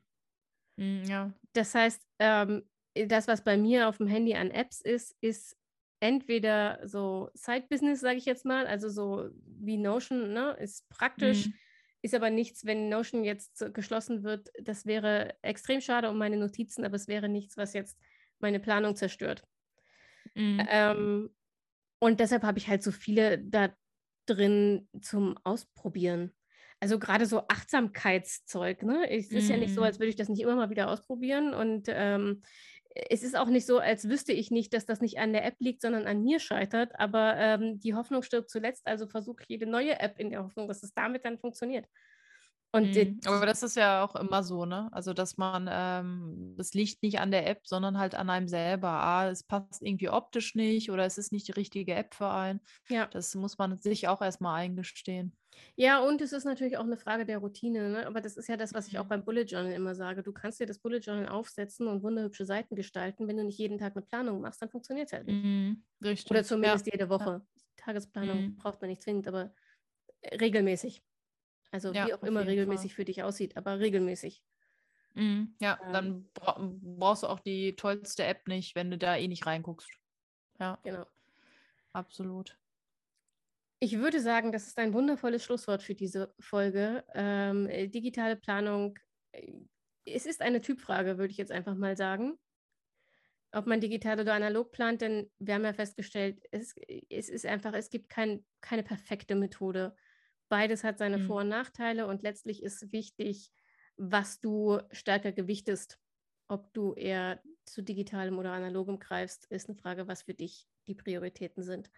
Mhm, 0.76 1.04
ja. 1.04 1.32
Das 1.52 1.74
heißt, 1.74 2.00
ähm, 2.18 2.62
das, 2.94 3.28
was 3.28 3.42
bei 3.44 3.56
mir 3.56 3.88
auf 3.88 3.98
dem 3.98 4.06
Handy 4.06 4.34
an 4.34 4.50
Apps 4.50 4.80
ist, 4.80 5.16
ist 5.20 5.56
entweder 6.00 6.80
so 6.86 7.30
Side-Business, 7.34 8.00
sage 8.00 8.18
ich 8.18 8.24
jetzt 8.24 8.44
mal, 8.44 8.66
also 8.66 8.88
so 8.88 9.30
wie 9.46 9.76
Notion, 9.76 10.32
ne, 10.32 10.56
ist 10.58 10.88
praktisch, 10.88 11.46
mhm. 11.46 11.54
Ist 12.02 12.14
aber 12.14 12.30
nichts, 12.30 12.66
wenn 12.66 12.88
Notion 12.88 13.24
jetzt 13.24 13.72
geschlossen 13.72 14.24
wird. 14.24 14.50
Das 14.60 14.86
wäre 14.86 15.34
extrem 15.42 15.80
schade 15.80 16.10
um 16.10 16.18
meine 16.18 16.36
Notizen, 16.36 16.84
aber 16.84 16.96
es 16.96 17.08
wäre 17.08 17.28
nichts, 17.28 17.56
was 17.56 17.72
jetzt 17.72 17.96
meine 18.40 18.60
Planung 18.60 18.96
zerstört. 18.96 19.44
Mhm. 20.34 20.66
Ähm, 20.68 21.30
und 22.00 22.18
deshalb 22.18 22.42
habe 22.42 22.58
ich 22.58 22.68
halt 22.68 22.82
so 22.82 22.90
viele 22.90 23.38
da 23.38 23.72
drin 24.26 24.88
zum 25.00 25.38
Ausprobieren. 25.44 26.32
Also 26.80 26.98
gerade 26.98 27.26
so 27.26 27.46
Achtsamkeitszeug, 27.46 28.82
ne? 28.82 29.08
Es 29.08 29.30
ist 29.30 29.46
mm. 29.46 29.50
ja 29.52 29.56
nicht 29.56 29.72
so, 29.72 29.82
mhm. 29.82 29.86
als 29.86 30.00
würde 30.00 30.08
ich 30.08 30.16
das 30.16 30.28
nicht 30.28 30.42
immer 30.42 30.56
mal 30.56 30.70
wieder 30.70 30.90
ausprobieren. 30.90 31.54
Und 31.54 31.84
ähm, 31.88 32.42
es 32.94 33.22
ist 33.22 33.36
auch 33.36 33.48
nicht 33.48 33.66
so, 33.66 33.78
als 33.78 34.08
wüsste 34.08 34.32
ich 34.32 34.50
nicht, 34.50 34.74
dass 34.74 34.86
das 34.86 35.00
nicht 35.00 35.18
an 35.18 35.32
der 35.32 35.44
App 35.44 35.56
liegt, 35.58 35.82
sondern 35.82 36.06
an 36.06 36.22
mir 36.22 36.40
scheitert. 36.40 36.92
Aber 36.98 37.36
ähm, 37.36 37.80
die 37.80 37.94
Hoffnung 37.94 38.22
stirbt 38.22 38.50
zuletzt. 38.50 38.86
Also 38.86 39.06
versuche 39.06 39.44
jede 39.48 39.66
neue 39.66 39.98
App 40.00 40.18
in 40.18 40.30
der 40.30 40.44
Hoffnung, 40.44 40.68
dass 40.68 40.82
es 40.82 40.92
damit 40.94 41.24
dann 41.24 41.38
funktioniert. 41.38 41.86
Und 42.74 42.94
mhm. 42.94 43.20
Aber 43.26 43.44
das 43.44 43.62
ist 43.62 43.76
ja 43.76 44.02
auch 44.02 44.16
immer 44.16 44.42
so, 44.42 44.64
ne? 44.64 44.88
Also, 44.92 45.12
dass 45.12 45.36
man, 45.36 45.68
ähm, 45.70 46.54
das 46.56 46.72
liegt 46.72 47.02
nicht 47.02 47.20
an 47.20 47.30
der 47.30 47.46
App, 47.46 47.66
sondern 47.66 47.98
halt 47.98 48.14
an 48.14 48.30
einem 48.30 48.48
selber. 48.48 48.88
Ah, 48.88 49.28
es 49.28 49.44
passt 49.44 49.82
irgendwie 49.82 50.08
optisch 50.08 50.54
nicht 50.54 50.90
oder 50.90 51.04
es 51.04 51.18
ist 51.18 51.32
nicht 51.32 51.48
die 51.48 51.52
richtige 51.52 51.94
App 51.94 52.14
für 52.14 52.30
einen. 52.30 52.60
Ja. 52.88 53.08
Das 53.08 53.34
muss 53.34 53.58
man 53.58 53.78
sich 53.78 54.08
auch 54.08 54.22
erstmal 54.22 54.58
eingestehen. 54.60 55.36
Ja, 55.74 56.00
und 56.00 56.20
es 56.20 56.32
ist 56.32 56.44
natürlich 56.44 56.76
auch 56.76 56.84
eine 56.84 56.96
Frage 56.96 57.24
der 57.24 57.38
Routine, 57.38 57.88
ne? 57.88 58.06
Aber 58.06 58.20
das 58.20 58.36
ist 58.36 58.48
ja 58.48 58.56
das, 58.56 58.74
was 58.74 58.88
ich 58.88 58.98
auch 58.98 59.04
mhm. 59.04 59.08
beim 59.08 59.24
Bullet 59.24 59.44
Journal 59.44 59.72
immer 59.72 59.94
sage. 59.94 60.22
Du 60.22 60.32
kannst 60.32 60.60
dir 60.60 60.66
das 60.66 60.78
Bullet 60.78 60.98
Journal 60.98 61.28
aufsetzen 61.28 61.86
und 61.86 62.02
wunderhübsche 62.02 62.44
Seiten 62.44 62.74
gestalten. 62.74 63.28
Wenn 63.28 63.36
du 63.36 63.44
nicht 63.44 63.58
jeden 63.58 63.78
Tag 63.78 63.96
eine 63.96 64.04
Planung 64.04 64.40
machst, 64.40 64.60
dann 64.62 64.70
funktioniert 64.70 65.08
es 65.08 65.12
halt 65.12 65.26
nicht. 65.26 65.42
Mhm, 65.42 65.84
richtig. 66.02 66.30
Oder 66.30 66.44
zumindest 66.44 66.86
ja. 66.86 66.92
jede 66.94 67.08
Woche. 67.08 67.42
Ja. 67.42 67.46
Tagesplanung 67.76 68.42
mhm. 68.42 68.56
braucht 68.56 68.80
man 68.80 68.90
nicht 68.90 69.02
zwingend, 69.02 69.26
aber 69.28 69.54
äh, 70.20 70.36
regelmäßig. 70.36 71.02
Also 71.70 71.92
ja, 71.92 72.06
wie 72.06 72.14
auch 72.14 72.22
immer 72.22 72.46
regelmäßig 72.46 72.92
Fall. 72.92 72.96
für 72.96 73.04
dich 73.06 73.22
aussieht, 73.22 73.56
aber 73.56 73.78
regelmäßig. 73.78 74.42
Mhm, 75.14 75.54
ja, 75.60 75.78
ähm, 75.84 75.92
dann 75.92 76.28
bra 76.34 76.58
brauchst 76.60 77.22
du 77.22 77.26
auch 77.28 77.40
die 77.40 77.76
tollste 77.76 78.24
App 78.24 78.46
nicht, 78.46 78.74
wenn 78.74 78.90
du 78.90 78.98
da 78.98 79.16
eh 79.16 79.28
nicht 79.28 79.46
reinguckst. 79.46 79.90
Ja. 80.58 80.78
Genau. 80.84 81.06
Absolut. 81.92 82.58
Ich 83.82 83.98
würde 83.98 84.20
sagen, 84.20 84.52
das 84.52 84.68
ist 84.68 84.78
ein 84.78 84.94
wundervolles 84.94 85.42
Schlusswort 85.42 85.82
für 85.82 85.96
diese 85.96 86.32
Folge. 86.38 87.02
Ähm, 87.14 87.66
äh, 87.66 87.88
digitale 87.88 88.36
Planung, 88.36 88.96
äh, 89.32 89.54
es 90.04 90.24
ist 90.24 90.40
eine 90.40 90.60
Typfrage, 90.60 91.18
würde 91.18 91.32
ich 91.32 91.36
jetzt 91.36 91.50
einfach 91.50 91.74
mal 91.74 91.96
sagen. 91.96 92.38
Ob 93.50 93.66
man 93.66 93.80
digital 93.80 94.20
oder 94.20 94.34
analog 94.34 94.70
plant, 94.70 95.00
denn 95.00 95.28
wir 95.40 95.54
haben 95.54 95.64
ja 95.64 95.72
festgestellt, 95.72 96.40
es, 96.52 96.76
es 97.08 97.28
ist 97.28 97.44
einfach, 97.44 97.74
es 97.74 97.90
gibt 97.90 98.08
kein, 98.08 98.46
keine 98.60 98.84
perfekte 98.84 99.34
Methode. 99.34 99.96
Beides 100.48 100.84
hat 100.84 100.98
seine 100.98 101.18
mhm. 101.18 101.26
Vor- 101.26 101.40
und 101.40 101.48
Nachteile 101.48 102.06
und 102.06 102.22
letztlich 102.22 102.62
ist 102.62 102.92
wichtig, 102.92 103.50
was 103.96 104.38
du 104.38 104.78
stärker 104.92 105.32
gewichtest. 105.32 105.98
Ob 106.46 106.72
du 106.72 106.94
eher 106.94 107.42
zu 107.64 107.82
digitalem 107.82 108.38
oder 108.38 108.52
analogem 108.52 109.00
greifst, 109.00 109.46
ist 109.46 109.68
eine 109.68 109.76
Frage, 109.76 110.06
was 110.06 110.22
für 110.22 110.34
dich 110.34 110.68
die 110.86 110.94
Prioritäten 110.94 111.64
sind. 111.64 111.90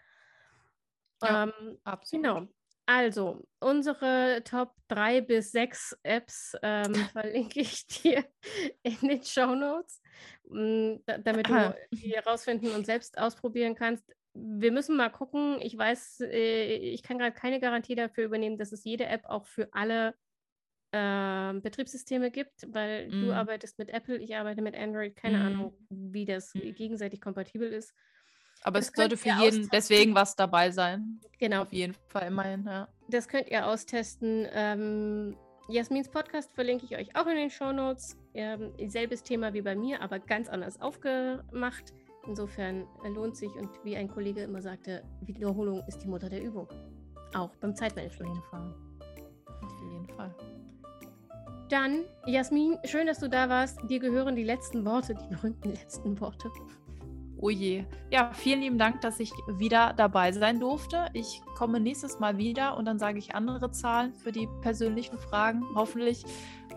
Ja, 1.23 1.45
ähm, 1.45 1.79
absolut. 1.85 2.25
Genau. 2.25 2.49
Also, 2.87 3.43
unsere 3.61 4.43
Top 4.45 4.75
3 4.89 5.23
bis 5.23 5.53
6 5.53 5.97
Apps 6.03 6.55
ähm, 6.63 6.95
verlinke 7.13 7.61
ich 7.61 7.87
dir 7.87 8.25
in 8.83 8.97
den 9.01 9.23
Show 9.23 9.55
Notes, 9.55 10.03
mm, 10.49 10.97
damit 11.23 11.49
du 11.49 11.75
die 11.93 12.15
herausfinden 12.15 12.71
und 12.73 12.85
selbst 12.85 13.17
ausprobieren 13.17 13.75
kannst 13.75 14.05
wir 14.35 14.73
müssen 14.73 14.97
mal 14.97 15.11
gucken. 15.11 15.61
Ich 15.61 15.79
weiß, 15.79 16.21
äh, 16.23 16.77
ich 16.77 17.03
kann 17.03 17.19
gerade 17.19 17.35
keine 17.35 17.61
Garantie 17.61 17.95
dafür 17.95 18.25
übernehmen, 18.25 18.59
dass 18.59 18.73
es 18.73 18.85
jede 18.85 19.07
App 19.07 19.25
auch 19.27 19.47
für 19.47 19.73
alle 19.73 20.15
äh, 20.91 21.55
Betriebssysteme 21.61 22.31
gibt, 22.31 22.67
weil 22.69 23.09
mm. 23.09 23.11
du 23.11 23.33
arbeitest 23.33 23.79
mit 23.79 23.91
Apple, 23.91 24.19
ich 24.19 24.37
arbeite 24.37 24.63
mit 24.63 24.77
Android. 24.77 25.15
Keine 25.17 25.39
mm. 25.39 25.43
Ahnung, 25.43 25.87
wie 25.89 26.25
das 26.25 26.53
mm. 26.55 26.73
gegenseitig 26.75 27.21
kompatibel 27.21 27.73
ist. 27.73 27.95
Aber 28.65 28.79
das 28.79 28.89
es 28.89 28.97
sollte 28.97 29.17
für 29.17 29.31
jeden 29.41 29.69
deswegen 29.69 30.15
was 30.15 30.35
dabei 30.35 30.71
sein. 30.71 31.21
Genau. 31.39 31.63
Auf 31.63 31.73
jeden 31.73 31.95
Fall 32.09 32.29
immerhin, 32.29 32.65
ja. 32.67 32.89
Das 33.09 33.29
könnt 33.29 33.49
ihr 33.49 33.67
austesten. 33.67 34.47
Ähm, 34.53 35.37
Jasmins 35.69 36.09
Podcast 36.09 36.53
verlinke 36.55 36.85
ich 36.85 36.97
euch 36.97 37.17
auch 37.17 37.27
in 37.27 37.37
den 37.37 37.51
Show 37.51 37.73
Notes. 37.73 38.17
Ähm, 38.35 38.73
selbes 38.89 39.23
Thema 39.23 39.55
wie 39.55 39.63
bei 39.63 39.77
mir, 39.77 40.01
aber 40.03 40.19
ganz 40.19 40.49
anders 40.49 40.81
aufgemacht. 40.81 41.93
Insofern 42.27 42.87
lohnt 43.15 43.37
sich 43.37 43.55
und 43.55 43.71
wie 43.85 43.97
ein 43.97 44.09
Kollege 44.09 44.43
immer 44.43 44.63
sagte, 44.63 45.05
Wiederholung 45.21 45.83
ist 45.87 46.03
die 46.03 46.09
Mutter 46.09 46.29
der 46.29 46.43
Übung. 46.43 46.67
Auch 47.35 47.55
beim 47.57 47.77
Zeitmanagement. 47.77 48.31
Auf 48.31 49.83
jeden 49.83 50.07
Fall. 50.07 50.15
Fall. 50.17 50.35
Dann, 51.69 52.05
Jasmin, 52.27 52.79
schön, 52.85 53.07
dass 53.07 53.19
du 53.19 53.29
da 53.29 53.49
warst. 53.49 53.79
Dir 53.89 53.99
gehören 53.99 54.37
die 54.37 54.45
letzten 54.45 54.85
Worte, 54.85 55.15
die 55.15 55.35
berühmten 55.35 55.73
letzten 55.73 56.21
Worte. 56.21 56.51
Oh 57.45 57.51
je. 57.51 57.85
Ja, 58.11 58.31
vielen 58.33 58.63
lieben 58.63 58.79
Dank, 58.79 59.03
dass 59.03 59.21
ich 59.21 59.31
wieder 59.47 59.93
dabei 59.95 60.33
sein 60.33 60.61
durfte. 60.61 61.09
Ich 61.13 61.43
komme 61.59 61.79
nächstes 61.79 62.19
Mal 62.19 62.39
wieder 62.39 62.75
und 62.79 62.87
dann 62.87 62.99
sage 62.99 63.19
ich 63.19 63.35
andere 63.35 63.71
Zahlen 63.71 64.15
für 64.15 64.33
die 64.33 64.49
persönlichen 64.63 65.19
Fragen, 65.19 65.63
hoffentlich. 65.75 66.25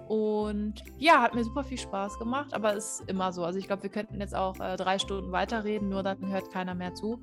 Und 0.09 0.83
ja, 0.97 1.21
hat 1.21 1.35
mir 1.35 1.45
super 1.45 1.63
viel 1.63 1.77
Spaß 1.77 2.19
gemacht, 2.19 2.53
aber 2.53 2.75
es 2.75 2.99
ist 2.99 3.09
immer 3.09 3.31
so. 3.31 3.45
Also 3.45 3.59
ich 3.59 3.67
glaube, 3.67 3.83
wir 3.83 3.89
könnten 3.89 4.19
jetzt 4.19 4.35
auch 4.35 4.59
äh, 4.59 4.75
drei 4.75 4.99
Stunden 4.99 5.31
weiterreden, 5.31 5.87
nur 5.87 6.03
dann 6.03 6.27
hört 6.29 6.51
keiner 6.51 6.75
mehr 6.75 6.93
zu. 6.93 7.17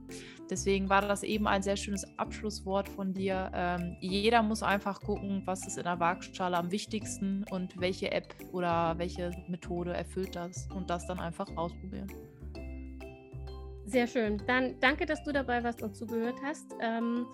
Deswegen 0.49 0.89
war 0.89 1.03
das 1.03 1.23
eben 1.23 1.47
ein 1.47 1.63
sehr 1.63 1.77
schönes 1.77 2.07
Abschlusswort 2.19 2.89
von 2.89 3.13
dir. 3.13 3.51
Ähm, 3.53 3.99
jeder 4.01 4.43
muss 4.43 4.63
einfach 4.63 5.03
gucken, 5.03 5.43
was 5.45 5.67
ist 5.67 5.77
in 5.77 5.85
der 5.85 6.01
Waagschale 6.01 6.57
am 6.57 6.71
wichtigsten 6.71 7.45
und 7.51 7.79
welche 7.79 8.11
App 8.11 8.35
oder 8.53 8.95
welche 8.97 9.33
Methode 9.49 9.93
erfüllt 9.93 10.35
das 10.35 10.67
und 10.75 10.89
das 10.89 11.07
dann 11.07 11.21
einfach 11.21 11.55
ausprobieren. 11.59 12.11
Sehr 13.87 14.07
schön. 14.07 14.43
Dann 14.47 14.79
danke, 14.81 15.07
dass 15.07 15.23
du 15.25 15.33
dabei 15.33 15.63
warst 15.63 15.83
und 15.83 15.95
zugehört 15.97 16.37
hast. 16.43 16.75
Ähm, 16.81 17.27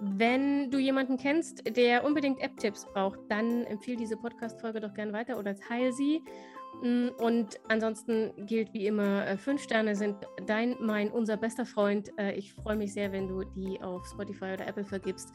wenn 0.00 0.70
du 0.70 0.78
jemanden 0.78 1.16
kennst, 1.16 1.76
der 1.76 2.04
unbedingt 2.04 2.40
App-Tipps 2.40 2.86
braucht, 2.92 3.20
dann 3.28 3.64
empfehle 3.64 3.96
diese 3.96 4.16
Podcast-Folge 4.16 4.80
doch 4.80 4.94
gerne 4.94 5.12
weiter 5.12 5.38
oder 5.38 5.54
teile 5.54 5.92
sie. 5.92 6.22
Mm, 6.82 7.08
und 7.18 7.60
ansonsten 7.68 8.32
gilt 8.46 8.74
wie 8.74 8.86
immer, 8.86 9.24
äh, 9.26 9.36
fünf 9.36 9.62
Sterne 9.62 9.94
sind 9.94 10.16
dein, 10.46 10.76
mein, 10.80 11.08
unser 11.10 11.36
bester 11.36 11.64
Freund. 11.64 12.10
Äh, 12.18 12.32
ich 12.32 12.52
freue 12.52 12.76
mich 12.76 12.92
sehr, 12.92 13.12
wenn 13.12 13.28
du 13.28 13.44
die 13.44 13.80
auf 13.80 14.04
Spotify 14.06 14.54
oder 14.54 14.66
Apple 14.66 14.84
vergibst. 14.84 15.32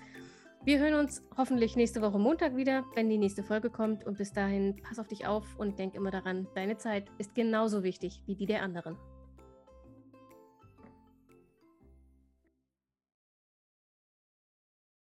Wir 0.65 0.80
hören 0.80 0.95
uns 0.95 1.23
hoffentlich 1.38 1.77
nächste 1.77 2.02
Woche 2.02 2.19
Montag 2.19 2.57
wieder, 2.57 2.84
wenn 2.94 3.10
die 3.10 3.18
nächste 3.18 3.44
Folge 3.44 3.69
kommt. 3.69 4.06
Und 4.06 4.18
bis 4.18 4.34
dahin, 4.34 4.76
pass 4.84 4.99
auf 4.99 5.07
dich 5.07 5.26
auf 5.26 5.45
und 5.57 5.80
denk 5.80 5.95
immer 5.95 6.11
daran, 6.11 6.45
deine 6.56 6.77
Zeit 6.77 7.10
ist 7.19 7.34
genauso 7.35 7.84
wichtig 7.84 8.22
wie 8.26 8.35
die 8.35 8.48
der 8.48 8.64
anderen. 8.64 8.98